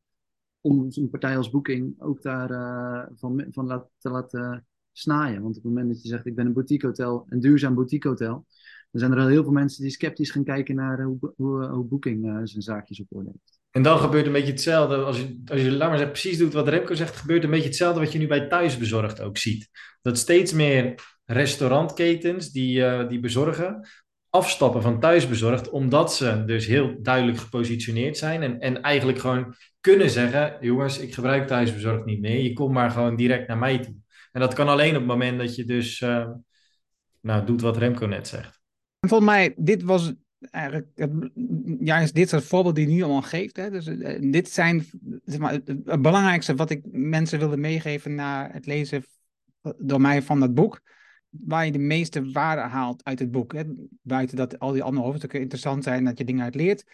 om 0.60 0.88
een 0.90 1.10
partij 1.10 1.36
als 1.36 1.50
Booking 1.50 1.94
ook 2.00 2.22
daarvan 2.22 3.40
uh, 3.40 3.46
van, 3.50 3.66
van 3.68 3.86
te 3.98 4.10
laten 4.10 4.66
snaaien. 4.92 5.42
Want 5.42 5.56
op 5.56 5.62
het 5.62 5.72
moment 5.72 5.88
dat 5.92 6.02
je 6.02 6.08
zegt, 6.08 6.26
ik 6.26 6.34
ben 6.34 6.46
een 6.46 6.52
boutique 6.52 6.86
hotel, 6.86 7.26
een 7.28 7.40
duurzaam 7.40 7.74
boutique 7.74 8.08
hotel, 8.08 8.46
dan 8.90 9.00
zijn 9.00 9.12
er 9.12 9.18
al 9.18 9.26
heel 9.26 9.42
veel 9.42 9.52
mensen 9.52 9.82
die 9.82 9.92
sceptisch 9.92 10.30
gaan 10.30 10.44
kijken 10.44 10.74
naar 10.74 11.02
hoe, 11.02 11.32
hoe, 11.36 11.66
hoe 11.66 11.84
Booking 11.84 12.26
uh, 12.26 12.40
zijn 12.44 12.62
zaakjes 12.62 13.00
op 13.00 13.06
orde. 13.08 13.32
En 13.70 13.82
dan 13.82 13.98
gebeurt 13.98 14.26
een 14.26 14.32
beetje 14.32 14.52
hetzelfde, 14.52 14.96
als 14.96 15.16
je, 15.16 15.42
als 15.46 15.60
je 15.60 15.72
laat 15.72 15.90
maar 15.90 16.08
precies 16.08 16.38
doet 16.38 16.52
wat 16.52 16.68
Remco 16.68 16.94
zegt, 16.94 17.16
gebeurt 17.16 17.44
een 17.44 17.50
beetje 17.50 17.66
hetzelfde 17.66 18.00
wat 18.00 18.12
je 18.12 18.18
nu 18.18 18.26
bij 18.26 18.48
thuisbezorgd 18.48 19.20
ook 19.20 19.38
ziet. 19.38 19.68
Dat 20.02 20.18
steeds 20.18 20.52
meer 20.52 20.94
restaurantketens 21.24 22.50
die, 22.50 22.78
uh, 22.78 23.08
die 23.08 23.20
bezorgen, 23.20 23.88
afstappen 24.30 24.82
van 24.82 25.00
thuisbezorgd, 25.00 25.70
omdat 25.70 26.14
ze 26.14 26.44
dus 26.44 26.66
heel 26.66 27.02
duidelijk 27.02 27.38
gepositioneerd 27.38 28.16
zijn 28.16 28.42
en, 28.42 28.60
en 28.60 28.82
eigenlijk 28.82 29.18
gewoon 29.18 29.54
kunnen 29.80 30.10
zeggen, 30.10 30.56
jongens, 30.60 30.98
ik 30.98 31.14
gebruik 31.14 31.46
thuisbezorgd 31.46 32.04
niet 32.04 32.20
meer, 32.20 32.42
je 32.42 32.52
komt 32.52 32.72
maar 32.72 32.90
gewoon 32.90 33.16
direct 33.16 33.48
naar 33.48 33.58
mij 33.58 33.78
toe. 33.78 33.94
En 34.32 34.40
dat 34.40 34.54
kan 34.54 34.68
alleen 34.68 34.94
op 34.94 35.00
het 35.00 35.06
moment 35.06 35.38
dat 35.38 35.56
je 35.56 35.64
dus 35.64 36.00
uh, 36.00 36.28
nou, 37.20 37.46
doet 37.46 37.60
wat 37.60 37.76
Remco 37.76 38.06
net 38.06 38.28
zegt. 38.28 38.60
Volgens 39.06 39.30
mij, 39.30 39.54
dit 39.56 39.82
was 39.82 40.12
eigenlijk 40.40 40.88
het, 40.94 41.30
juist 41.78 42.14
dit 42.14 42.28
soort 42.28 42.44
voorbeeld 42.44 42.74
die 42.74 42.86
nu 42.86 43.02
allemaal 43.02 43.22
geeft. 43.22 43.56
Hè? 43.56 43.70
Dus, 43.70 43.86
uh, 43.86 44.32
dit 44.32 44.50
zijn 44.50 44.84
zeg 45.24 45.38
maar, 45.38 45.52
het, 45.52 46.02
belangrijkste 46.02 46.54
wat 46.54 46.70
ik 46.70 46.82
mensen 46.90 47.38
wilde 47.38 47.56
meegeven 47.56 48.14
na 48.14 48.50
het 48.52 48.66
lezen 48.66 49.04
door 49.78 50.00
mij 50.00 50.22
van 50.22 50.40
dat 50.40 50.54
boek 50.54 50.80
waar 51.30 51.64
je 51.64 51.72
de 51.72 51.78
meeste 51.78 52.30
waarde 52.30 52.62
haalt 52.62 53.04
uit 53.04 53.18
het 53.18 53.30
boek. 53.30 53.52
Hè? 53.52 53.62
Buiten 54.02 54.36
dat 54.36 54.58
al 54.58 54.72
die 54.72 54.82
andere 54.82 55.06
hoofdstukken 55.06 55.40
interessant 55.40 55.84
zijn, 55.84 56.04
dat 56.04 56.18
je 56.18 56.24
dingen 56.24 56.44
uit 56.44 56.54
leert. 56.54 56.84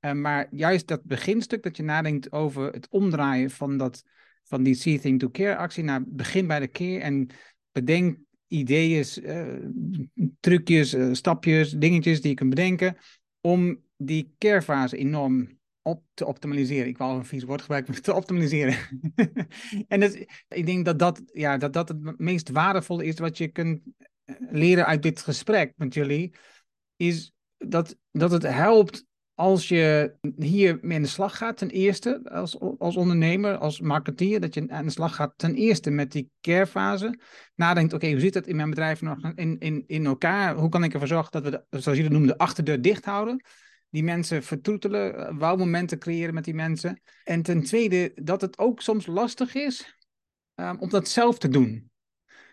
Uh, 0.00 0.12
maar 0.12 0.46
juist 0.50 0.86
dat 0.86 1.04
beginstuk, 1.04 1.62
dat 1.62 1.76
je 1.76 1.82
nadenkt 1.82 2.32
over 2.32 2.72
het 2.72 2.88
omdraaien 2.88 3.50
van, 3.50 3.76
dat, 3.76 4.04
van 4.42 4.62
die 4.62 4.74
See 4.74 4.98
Thing 4.98 5.18
to 5.18 5.30
Care 5.30 5.56
actie 5.56 5.84
naar 5.84 6.02
begin 6.06 6.46
bij 6.46 6.60
de 6.60 6.68
keer 6.68 7.00
en 7.00 7.28
bedenk 7.72 8.18
ideeën, 8.48 9.04
uh, 9.22 10.26
trucjes, 10.40 10.94
uh, 10.94 11.12
stapjes, 11.12 11.70
dingetjes 11.70 12.20
die 12.20 12.30
je 12.30 12.36
kunt 12.36 12.50
bedenken 12.50 12.96
om 13.40 13.82
die 13.96 14.34
carefase 14.38 14.96
enorm 14.96 15.58
op 15.82 16.02
te 16.14 16.26
optimaliseren. 16.26 16.88
Ik 16.88 16.98
wou 16.98 17.16
een 17.16 17.24
vies 17.24 17.44
woord 17.44 17.60
gebruiken, 17.60 18.02
te 18.02 18.14
optimaliseren. 18.14 18.76
en 19.88 20.00
dat, 20.00 20.14
ik 20.48 20.66
denk 20.66 20.84
dat 20.84 20.98
dat, 20.98 21.22
ja, 21.32 21.56
dat 21.56 21.72
dat 21.72 21.88
het 21.88 22.18
meest 22.18 22.50
waardevolle 22.50 23.04
is 23.04 23.18
wat 23.18 23.38
je 23.38 23.48
kunt 23.48 23.80
eh, 24.24 24.34
leren 24.50 24.86
uit 24.86 25.02
dit 25.02 25.20
gesprek 25.20 25.72
met 25.76 25.94
jullie. 25.94 26.34
Is 26.96 27.32
dat, 27.56 27.96
dat 28.10 28.30
het 28.30 28.42
helpt 28.42 29.06
als 29.38 29.68
je 29.68 30.14
hier 30.36 30.78
mee 30.80 30.96
aan 30.96 31.02
de 31.02 31.08
slag 31.08 31.36
gaat, 31.36 31.56
ten 31.56 31.70
eerste 31.70 32.20
als, 32.30 32.58
als 32.78 32.96
ondernemer, 32.96 33.56
als 33.56 33.80
marketeer, 33.80 34.40
dat 34.40 34.54
je 34.54 34.64
aan 34.68 34.84
de 34.84 34.90
slag 34.90 35.14
gaat 35.14 35.32
ten 35.36 35.54
eerste 35.54 35.90
met 35.90 36.12
die 36.12 36.30
carefase. 36.40 37.18
Nadenkt, 37.54 37.92
oké, 37.92 38.10
hoe 38.10 38.20
zit 38.20 38.32
dat 38.32 38.46
in 38.46 38.56
mijn 38.56 38.70
bedrijf 38.70 39.00
nog 39.00 39.32
in, 39.34 39.58
in, 39.58 39.84
in 39.86 40.06
elkaar? 40.06 40.54
Hoe 40.54 40.68
kan 40.68 40.84
ik 40.84 40.92
ervoor 40.92 41.08
zorgen 41.08 41.32
dat 41.32 41.42
we, 41.42 41.50
de, 41.50 41.78
zoals 41.78 41.98
jullie 41.98 42.12
noemen, 42.12 42.28
de 42.28 42.38
achterdeur 42.38 42.82
dicht 42.82 43.04
houden? 43.04 43.44
die 43.90 44.02
mensen 44.02 44.42
vertroetelen, 44.42 45.38
wou-momenten 45.38 45.98
creëren 45.98 46.34
met 46.34 46.44
die 46.44 46.54
mensen. 46.54 47.00
En 47.24 47.42
ten 47.42 47.62
tweede, 47.62 48.12
dat 48.14 48.40
het 48.40 48.58
ook 48.58 48.80
soms 48.80 49.06
lastig 49.06 49.54
is 49.54 49.96
um, 50.54 50.78
om 50.78 50.88
dat 50.88 51.08
zelf 51.08 51.38
te 51.38 51.48
doen. 51.48 51.90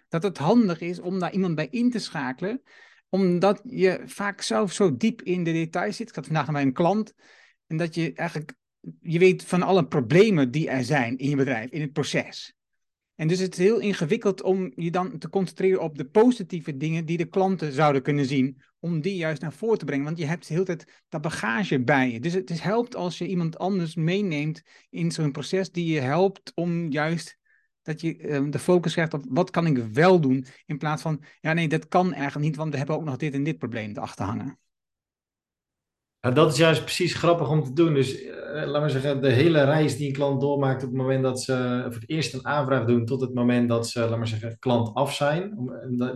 Dat 0.08 0.24
het 0.24 0.38
handig 0.38 0.80
is 0.80 1.00
om 1.00 1.20
daar 1.20 1.34
iemand 1.34 1.56
bij 1.56 1.68
in 1.70 1.92
te 1.92 2.00
schakelen, 2.00 2.62
omdat 3.10 3.62
je 3.64 4.02
vaak 4.06 4.42
zelf 4.42 4.74
zo 4.74 4.98
diep 4.98 5.22
in 5.22 5.44
de 5.44 5.52
details 5.52 5.96
zit. 5.96 6.10
Ik 6.10 6.16
had 6.16 6.26
vandaag 6.26 6.52
bij 6.52 6.62
een 6.62 6.74
klant 6.74 7.14
en 7.68 7.78
dat 7.78 7.96
je 7.96 8.14
eigenlijk, 8.14 8.54
je 9.02 9.20
weet 9.20 9.44
van 9.44 9.64
alle 9.64 9.88
problemen 9.88 10.52
die 10.52 10.70
er 10.70 10.84
zijn 10.84 11.18
in 11.18 11.30
je 11.30 11.36
bedrijf, 11.36 11.70
in 11.70 11.82
het 11.82 11.94
proces. 11.94 12.56
En 13.16 13.28
dus 13.28 13.40
het 13.40 13.54
is 13.54 13.60
heel 13.64 13.80
ingewikkeld 13.80 14.42
om 14.42 14.72
je 14.76 14.92
dan 14.92 15.18
te 15.18 15.30
concentreren 15.30 15.82
op 15.82 15.98
de 15.98 16.06
positieve 16.06 16.78
dingen 16.78 17.06
die 17.06 17.18
de 17.18 17.26
klanten 17.26 17.72
zouden 17.72 18.02
kunnen 18.02 18.26
zien, 18.26 18.62
om 18.80 19.02
die 19.02 19.16
juist 19.16 19.42
naar 19.42 19.54
voren 19.54 19.78
te 19.78 19.86
brengen. 19.86 20.06
Want 20.06 20.18
je 20.18 20.26
hebt 20.26 20.48
de 20.48 20.54
hele 20.54 20.66
tijd 20.66 21.04
dat 21.10 21.22
bagage 21.22 21.84
bij 21.84 22.12
je. 22.12 22.20
Dus 22.20 22.34
het 22.34 22.62
helpt 22.62 22.96
als 22.96 23.18
je 23.18 23.28
iemand 23.28 23.58
anders 23.58 23.96
meeneemt 23.96 24.62
in 24.90 25.12
zo'n 25.12 25.32
proces 25.32 25.72
die 25.72 25.94
je 25.94 26.00
helpt 26.00 26.52
om 26.56 26.92
juist 26.92 27.38
dat 27.86 28.02
je 28.02 28.34
um, 28.34 28.52
de 28.52 28.60
focus 28.60 28.94
krijgt 28.94 29.14
op 29.14 29.26
wat 29.30 29.50
kan 29.50 29.66
ik 29.66 29.78
wel 29.78 30.20
doen, 30.20 30.46
in 30.66 30.78
plaats 30.78 31.02
van, 31.02 31.24
ja 31.40 31.54
nee, 31.54 31.68
dat 31.68 31.88
kan 31.88 32.14
eigenlijk 32.14 32.46
niet, 32.46 32.56
want 32.56 32.72
we 32.72 32.78
hebben 32.78 32.96
ook 32.96 33.04
nog 33.04 33.18
dit 33.18 33.34
en 33.34 33.44
dit 33.44 33.58
probleem 33.58 33.92
erachter 33.92 34.26
hangen. 34.26 34.60
Ja, 36.20 36.32
dat 36.32 36.52
is 36.52 36.58
juist 36.58 36.84
precies 36.84 37.14
grappig 37.14 37.50
om 37.50 37.64
te 37.64 37.74
doen. 37.74 37.94
Dus 37.94 38.22
uh, 38.24 38.32
laat 38.66 38.82
maar 38.82 38.90
zeggen, 38.90 39.22
de 39.22 39.32
hele 39.32 39.64
reis 39.64 39.98
die 39.98 40.08
een 40.08 40.14
klant 40.14 40.42
doormaakt 40.42 40.84
op 40.84 40.90
het 40.90 40.98
moment 40.98 41.24
dat 41.24 41.42
ze 41.42 41.82
voor 41.84 42.02
het 42.02 42.10
eerst 42.10 42.34
een 42.34 42.46
aanvraag 42.46 42.86
doen 42.86 43.06
tot 43.06 43.22
het 43.22 43.34
moment 43.34 43.70
dat 43.70 43.90
ze, 43.90 44.00
laat 44.00 44.18
maar 44.18 44.28
zeggen, 44.28 44.60
klant 44.60 44.94
af 44.94 45.14
zijn. 45.14 45.54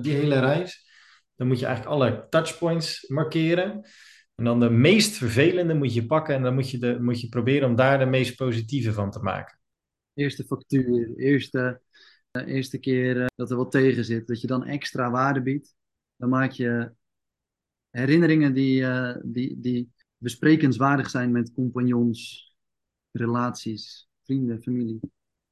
Die 0.01 0.13
hele 0.13 0.39
reis. 0.39 0.87
Dan 1.35 1.47
moet 1.47 1.59
je 1.59 1.65
eigenlijk 1.65 1.95
alle 1.95 2.25
touchpoints 2.29 3.05
markeren. 3.07 3.85
En 4.35 4.43
dan 4.43 4.59
de 4.59 4.69
meest 4.69 5.15
vervelende 5.15 5.73
moet 5.73 5.93
je 5.93 6.05
pakken 6.05 6.35
en 6.35 6.43
dan 6.43 6.53
moet 6.53 6.69
je, 6.69 6.77
de, 6.77 6.97
moet 7.01 7.21
je 7.21 7.29
proberen 7.29 7.69
om 7.69 7.75
daar 7.75 7.99
de 7.99 8.05
meest 8.05 8.35
positieve 8.35 8.93
van 8.93 9.11
te 9.11 9.19
maken. 9.19 9.58
Eerste 10.19 10.43
factuur, 10.43 11.15
eerste, 11.15 11.81
uh, 12.31 12.47
eerste 12.47 12.77
keer 12.77 13.17
uh, 13.17 13.25
dat 13.35 13.51
er 13.51 13.57
wat 13.57 13.71
tegen 13.71 14.05
zit, 14.05 14.27
dat 14.27 14.41
je 14.41 14.47
dan 14.47 14.65
extra 14.65 15.11
waarde 15.11 15.41
biedt. 15.41 15.75
dan 16.15 16.29
maak 16.29 16.51
je 16.51 16.91
herinneringen 17.89 18.53
die, 18.53 18.81
uh, 18.81 19.15
die, 19.23 19.59
die 19.59 19.91
besprekenswaardig 20.17 21.09
zijn 21.09 21.31
met 21.31 21.53
compagnons, 21.53 22.53
relaties, 23.11 24.09
vrienden, 24.23 24.61
familie. 24.61 24.99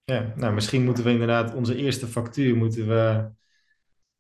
Ja, 0.04 0.34
nou 0.36 0.54
misschien 0.54 0.84
moeten 0.84 1.04
we 1.04 1.10
inderdaad 1.10 1.54
onze 1.54 1.76
eerste 1.76 2.08
factuur 2.08 2.56
moeten 2.56 2.88
we 2.88 3.30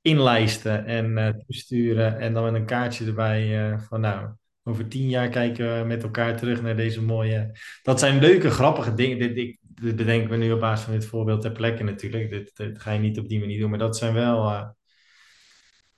inlijsten 0.02 0.86
en 0.86 1.38
toesturen 1.46 2.20
en 2.20 2.34
dan 2.34 2.44
met 2.44 2.54
een 2.54 2.66
kaartje 2.66 3.06
erbij 3.06 3.78
van 3.80 4.02
nou, 4.02 4.30
over 4.64 4.88
tien 4.88 5.10
jaar 5.10 5.30
kijken 5.30 5.80
we 5.80 5.88
met 5.88 6.04
elkaar 6.04 6.38
terug 6.38 6.62
naar 6.62 6.76
deze 6.76 7.02
mooie... 7.02 7.52
Dat 7.82 8.00
zijn 8.00 8.20
leuke, 8.20 8.50
grappige 8.50 8.94
dingen. 8.94 9.20
Dit, 9.20 9.36
dit, 9.36 9.60
dit 9.82 9.96
bedenken 9.96 10.30
we 10.30 10.36
nu 10.36 10.52
op 10.52 10.60
basis 10.60 10.86
van 10.86 10.94
dit 10.94 11.06
voorbeeld 11.06 11.42
ter 11.42 11.52
plekke 11.52 11.84
natuurlijk. 11.84 12.30
Dit, 12.30 12.82
ga 12.82 12.92
je 12.92 13.00
niet 13.00 13.20
op 13.20 13.28
die 13.28 13.40
manier 13.40 13.60
doen, 13.60 13.70
maar 13.70 13.80
dat 13.80 13.98
zijn 13.98 14.14
wel... 14.14 14.44
Uh, 14.46 14.68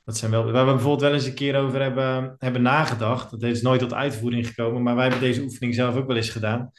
dat 0.04 0.18
zijn 0.18 0.32
wel, 0.32 0.52
waar 0.52 0.66
we 0.66 0.72
bijvoorbeeld 0.72 1.02
wel 1.02 1.14
eens 1.14 1.26
een 1.26 1.34
keer 1.34 1.56
over 1.56 1.82
hebben, 1.82 2.36
hebben 2.38 2.62
nagedacht. 2.62 3.32
Dat 3.32 3.44
is 3.44 3.62
nooit 3.62 3.80
tot 3.80 3.94
uitvoering 3.94 4.48
gekomen, 4.48 4.84
maar 4.84 4.96
wij 4.96 5.04
hebben 5.04 5.22
deze 5.22 5.42
oefening 5.42 5.76
zelf 5.76 5.96
ook 5.96 6.08
wel 6.08 6.16
eens 6.16 6.30
gedaan. 6.30 6.72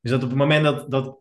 Dus 0.00 0.10
dat 0.10 0.22
op 0.22 0.28
het 0.28 0.38
moment 0.38 0.64
dat, 0.64 0.90
dat, 0.90 1.20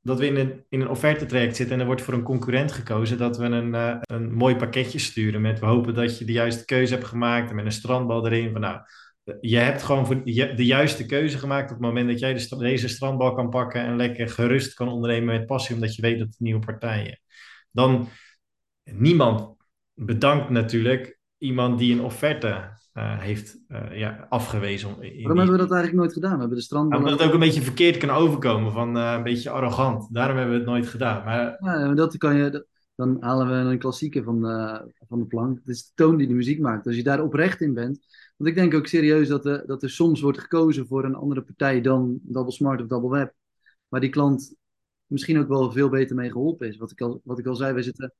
dat 0.00 0.18
we 0.18 0.26
in 0.26 0.36
een, 0.36 0.64
in 0.68 0.80
een 0.80 0.88
offerte-traject 0.88 1.56
zitten 1.56 1.74
en 1.74 1.80
er 1.80 1.86
wordt 1.86 2.02
voor 2.02 2.14
een 2.14 2.22
concurrent 2.22 2.72
gekozen, 2.72 3.18
dat 3.18 3.36
we 3.36 3.44
een, 3.44 3.74
uh, 3.74 3.96
een 4.00 4.32
mooi 4.32 4.56
pakketje 4.56 4.98
sturen 4.98 5.40
met 5.40 5.58
we 5.58 5.66
hopen 5.66 5.94
dat 5.94 6.18
je 6.18 6.24
de 6.24 6.32
juiste 6.32 6.64
keuze 6.64 6.94
hebt 6.94 7.06
gemaakt 7.06 7.50
en 7.50 7.56
met 7.56 7.64
een 7.64 7.72
strandbal 7.72 8.26
erin. 8.26 8.52
Van, 8.52 8.60
nou, 8.60 8.80
je 9.40 9.56
hebt 9.56 9.82
gewoon 9.82 10.06
voor 10.06 10.24
de 10.24 10.64
juiste 10.64 11.06
keuze 11.06 11.38
gemaakt 11.38 11.70
op 11.70 11.76
het 11.76 11.86
moment 11.86 12.08
dat 12.08 12.18
jij 12.18 12.34
de, 12.34 12.56
deze 12.56 12.88
strandbal 12.88 13.34
kan 13.34 13.48
pakken 13.48 13.80
en 13.80 13.96
lekker 13.96 14.28
gerust 14.28 14.74
kan 14.74 14.88
ondernemen 14.88 15.38
met 15.38 15.46
passie, 15.46 15.74
omdat 15.74 15.94
je 15.94 16.02
weet 16.02 16.18
dat 16.18 16.26
het 16.26 16.40
nieuwe 16.40 16.64
partijen. 16.66 17.20
Dan 17.70 18.08
niemand 18.84 19.56
bedankt 19.94 20.50
natuurlijk 20.50 21.18
iemand 21.38 21.78
die 21.78 21.94
een 21.94 22.00
offerte 22.00 22.78
uh, 22.94 23.20
heeft 23.20 23.58
uh, 23.68 23.98
ja, 23.98 24.26
afgewezen. 24.28 24.88
Waarom 24.88 25.10
die... 25.12 25.26
hebben 25.26 25.50
we 25.50 25.56
dat 25.56 25.72
eigenlijk 25.72 25.94
nooit 26.02 26.12
gedaan? 26.12 26.32
We 26.32 26.38
hebben 26.38 26.56
de 26.56 26.64
strandbal... 26.64 26.98
Omdat 26.98 27.18
het 27.18 27.28
ook 27.28 27.34
een 27.34 27.40
beetje 27.40 27.62
verkeerd 27.62 27.96
kan 27.96 28.10
overkomen 28.10 28.72
van 28.72 28.96
uh, 28.96 29.12
een 29.16 29.22
beetje 29.22 29.50
arrogant. 29.50 30.14
Daarom 30.14 30.36
hebben 30.36 30.54
we 30.54 30.60
het 30.60 30.70
nooit 30.70 30.86
gedaan. 30.86 31.24
Maar... 31.24 31.56
Ja, 31.60 31.94
dat 31.94 32.16
kan 32.16 32.36
je, 32.36 32.66
dan 32.94 33.16
halen 33.20 33.46
we 33.48 33.70
een 33.70 33.78
klassieke 33.78 34.22
van, 34.22 34.40
van 35.08 35.18
de 35.18 35.26
plank. 35.26 35.58
Het 35.58 35.68
is 35.68 35.84
de 35.84 35.92
toon 35.94 36.16
die 36.16 36.26
de 36.26 36.34
muziek 36.34 36.60
maakt. 36.60 36.86
Als 36.86 36.96
je 36.96 37.02
daar 37.02 37.22
oprecht 37.22 37.60
in 37.60 37.74
bent, 37.74 37.98
want 38.40 38.52
ik 38.52 38.58
denk 38.58 38.74
ook 38.74 38.86
serieus 38.86 39.28
dat, 39.28 39.46
er, 39.46 39.66
dat 39.66 39.82
er 39.82 39.90
soms 39.90 40.20
wordt 40.20 40.38
gekozen 40.38 40.86
voor 40.86 41.04
een 41.04 41.14
andere 41.14 41.42
partij 41.42 41.80
dan 41.80 42.18
Double 42.22 42.52
Smart 42.52 42.80
of 42.80 42.86
Double 42.86 43.10
Web. 43.10 43.34
Waar 43.88 44.00
die 44.00 44.10
klant 44.10 44.54
misschien 45.06 45.38
ook 45.38 45.48
wel 45.48 45.72
veel 45.72 45.88
beter 45.88 46.16
mee 46.16 46.30
geholpen 46.30 46.68
is. 46.68 46.76
Wat 46.76 46.90
ik 46.90 47.00
al, 47.00 47.20
wat 47.24 47.38
ik 47.38 47.46
al 47.46 47.54
zei, 47.54 47.72
wij 47.72 47.82
zitten 47.82 48.14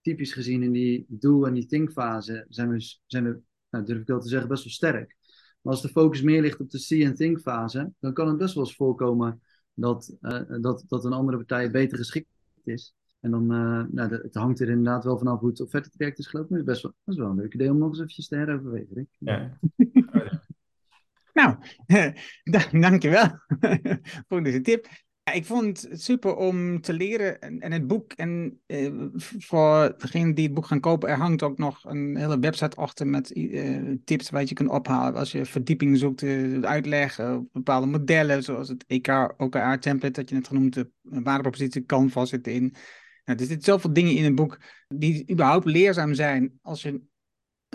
typisch 0.00 0.32
gezien 0.32 0.62
in 0.62 0.72
die 0.72 1.06
do- 1.08 1.44
en 1.44 1.54
die 1.54 1.66
think-fase. 1.66 2.46
Zijn 2.48 2.68
we, 2.68 2.96
zijn 3.06 3.24
we 3.24 3.40
nou, 3.70 3.84
durf 3.84 4.00
ik 4.00 4.06
wel 4.06 4.20
te 4.20 4.28
zeggen, 4.28 4.48
best 4.48 4.64
wel 4.64 4.72
sterk. 4.72 5.16
Maar 5.60 5.72
als 5.72 5.82
de 5.82 5.88
focus 5.88 6.22
meer 6.22 6.42
ligt 6.42 6.60
op 6.60 6.70
de 6.70 6.78
see- 6.78 7.04
en 7.04 7.14
think-fase, 7.14 7.92
dan 7.98 8.12
kan 8.12 8.28
het 8.28 8.36
best 8.36 8.54
wel 8.54 8.64
eens 8.64 8.76
voorkomen 8.76 9.42
dat, 9.74 10.16
uh, 10.20 10.42
dat, 10.60 10.84
dat 10.86 11.04
een 11.04 11.12
andere 11.12 11.36
partij 11.36 11.70
beter 11.70 11.98
geschikt 11.98 12.28
is. 12.64 12.94
En 13.20 13.30
dan, 13.30 13.42
uh, 13.42 13.84
nou, 13.90 14.14
het 14.14 14.34
hangt 14.34 14.60
er 14.60 14.68
inderdaad 14.68 15.04
wel 15.04 15.18
vanaf 15.18 15.40
hoe 15.40 15.48
het 15.48 15.60
offerte 15.60 15.90
traject 15.90 16.18
is 16.18 16.26
gelopen. 16.26 16.50
Maar 16.50 16.60
het 16.60 16.68
is 16.68 16.72
best 16.74 16.82
wel, 16.82 16.94
dat 17.04 17.14
is 17.14 17.20
wel 17.20 17.30
een 17.30 17.36
leuk 17.36 17.54
idee 17.54 17.70
om 17.70 17.78
nog 17.78 17.88
eens 17.88 17.98
eventjes 17.98 18.28
te 18.28 18.36
heroverwegen, 18.36 18.94
Rick. 18.94 19.08
Ja. 19.18 19.58
nou, 21.38 21.56
dankjewel 22.80 23.28
voor 24.28 24.42
deze 24.42 24.60
tip. 24.60 24.88
ik 25.32 25.44
vond 25.44 25.82
het 25.82 26.02
super 26.02 26.36
om 26.36 26.80
te 26.80 26.92
leren 26.92 27.40
en, 27.40 27.72
het 27.72 27.86
boek. 27.86 28.12
En 28.12 28.60
uh, 28.66 29.06
voor 29.38 29.94
degenen 29.98 30.34
die 30.34 30.44
het 30.44 30.54
boek 30.54 30.66
gaan 30.66 30.80
kopen, 30.80 31.08
er 31.08 31.16
hangt 31.16 31.42
ook 31.42 31.58
nog 31.58 31.84
een 31.84 32.16
hele 32.16 32.38
website 32.38 32.76
achter 32.76 33.06
met 33.06 33.36
uh, 33.36 33.96
tips 34.04 34.30
waar 34.30 34.44
je 34.44 34.54
kunt 34.54 34.70
ophalen 34.70 35.14
als 35.14 35.32
je 35.32 35.44
verdieping 35.44 35.98
zoekt, 35.98 36.22
uh, 36.22 36.60
uitleg, 36.60 37.16
bepaalde 37.52 37.86
modellen, 37.86 38.42
zoals 38.42 38.68
het 38.68 38.84
EK, 38.86 39.34
OKR-template 39.36 40.10
dat 40.10 40.28
je 40.28 40.34
net 40.34 40.48
genoemd 40.48 40.74
hebt, 40.74 40.92
waardepropositie, 41.02 41.86
Canvas 41.86 42.28
zit 42.28 42.46
in. 42.46 42.74
Nou, 43.28 43.40
er 43.40 43.46
zitten 43.46 43.72
zoveel 43.72 43.92
dingen 43.92 44.14
in 44.14 44.24
het 44.24 44.34
boek 44.34 44.58
die 44.88 45.30
überhaupt 45.30 45.64
leerzaam 45.64 46.14
zijn 46.14 46.58
als 46.62 46.82
je 46.82 47.00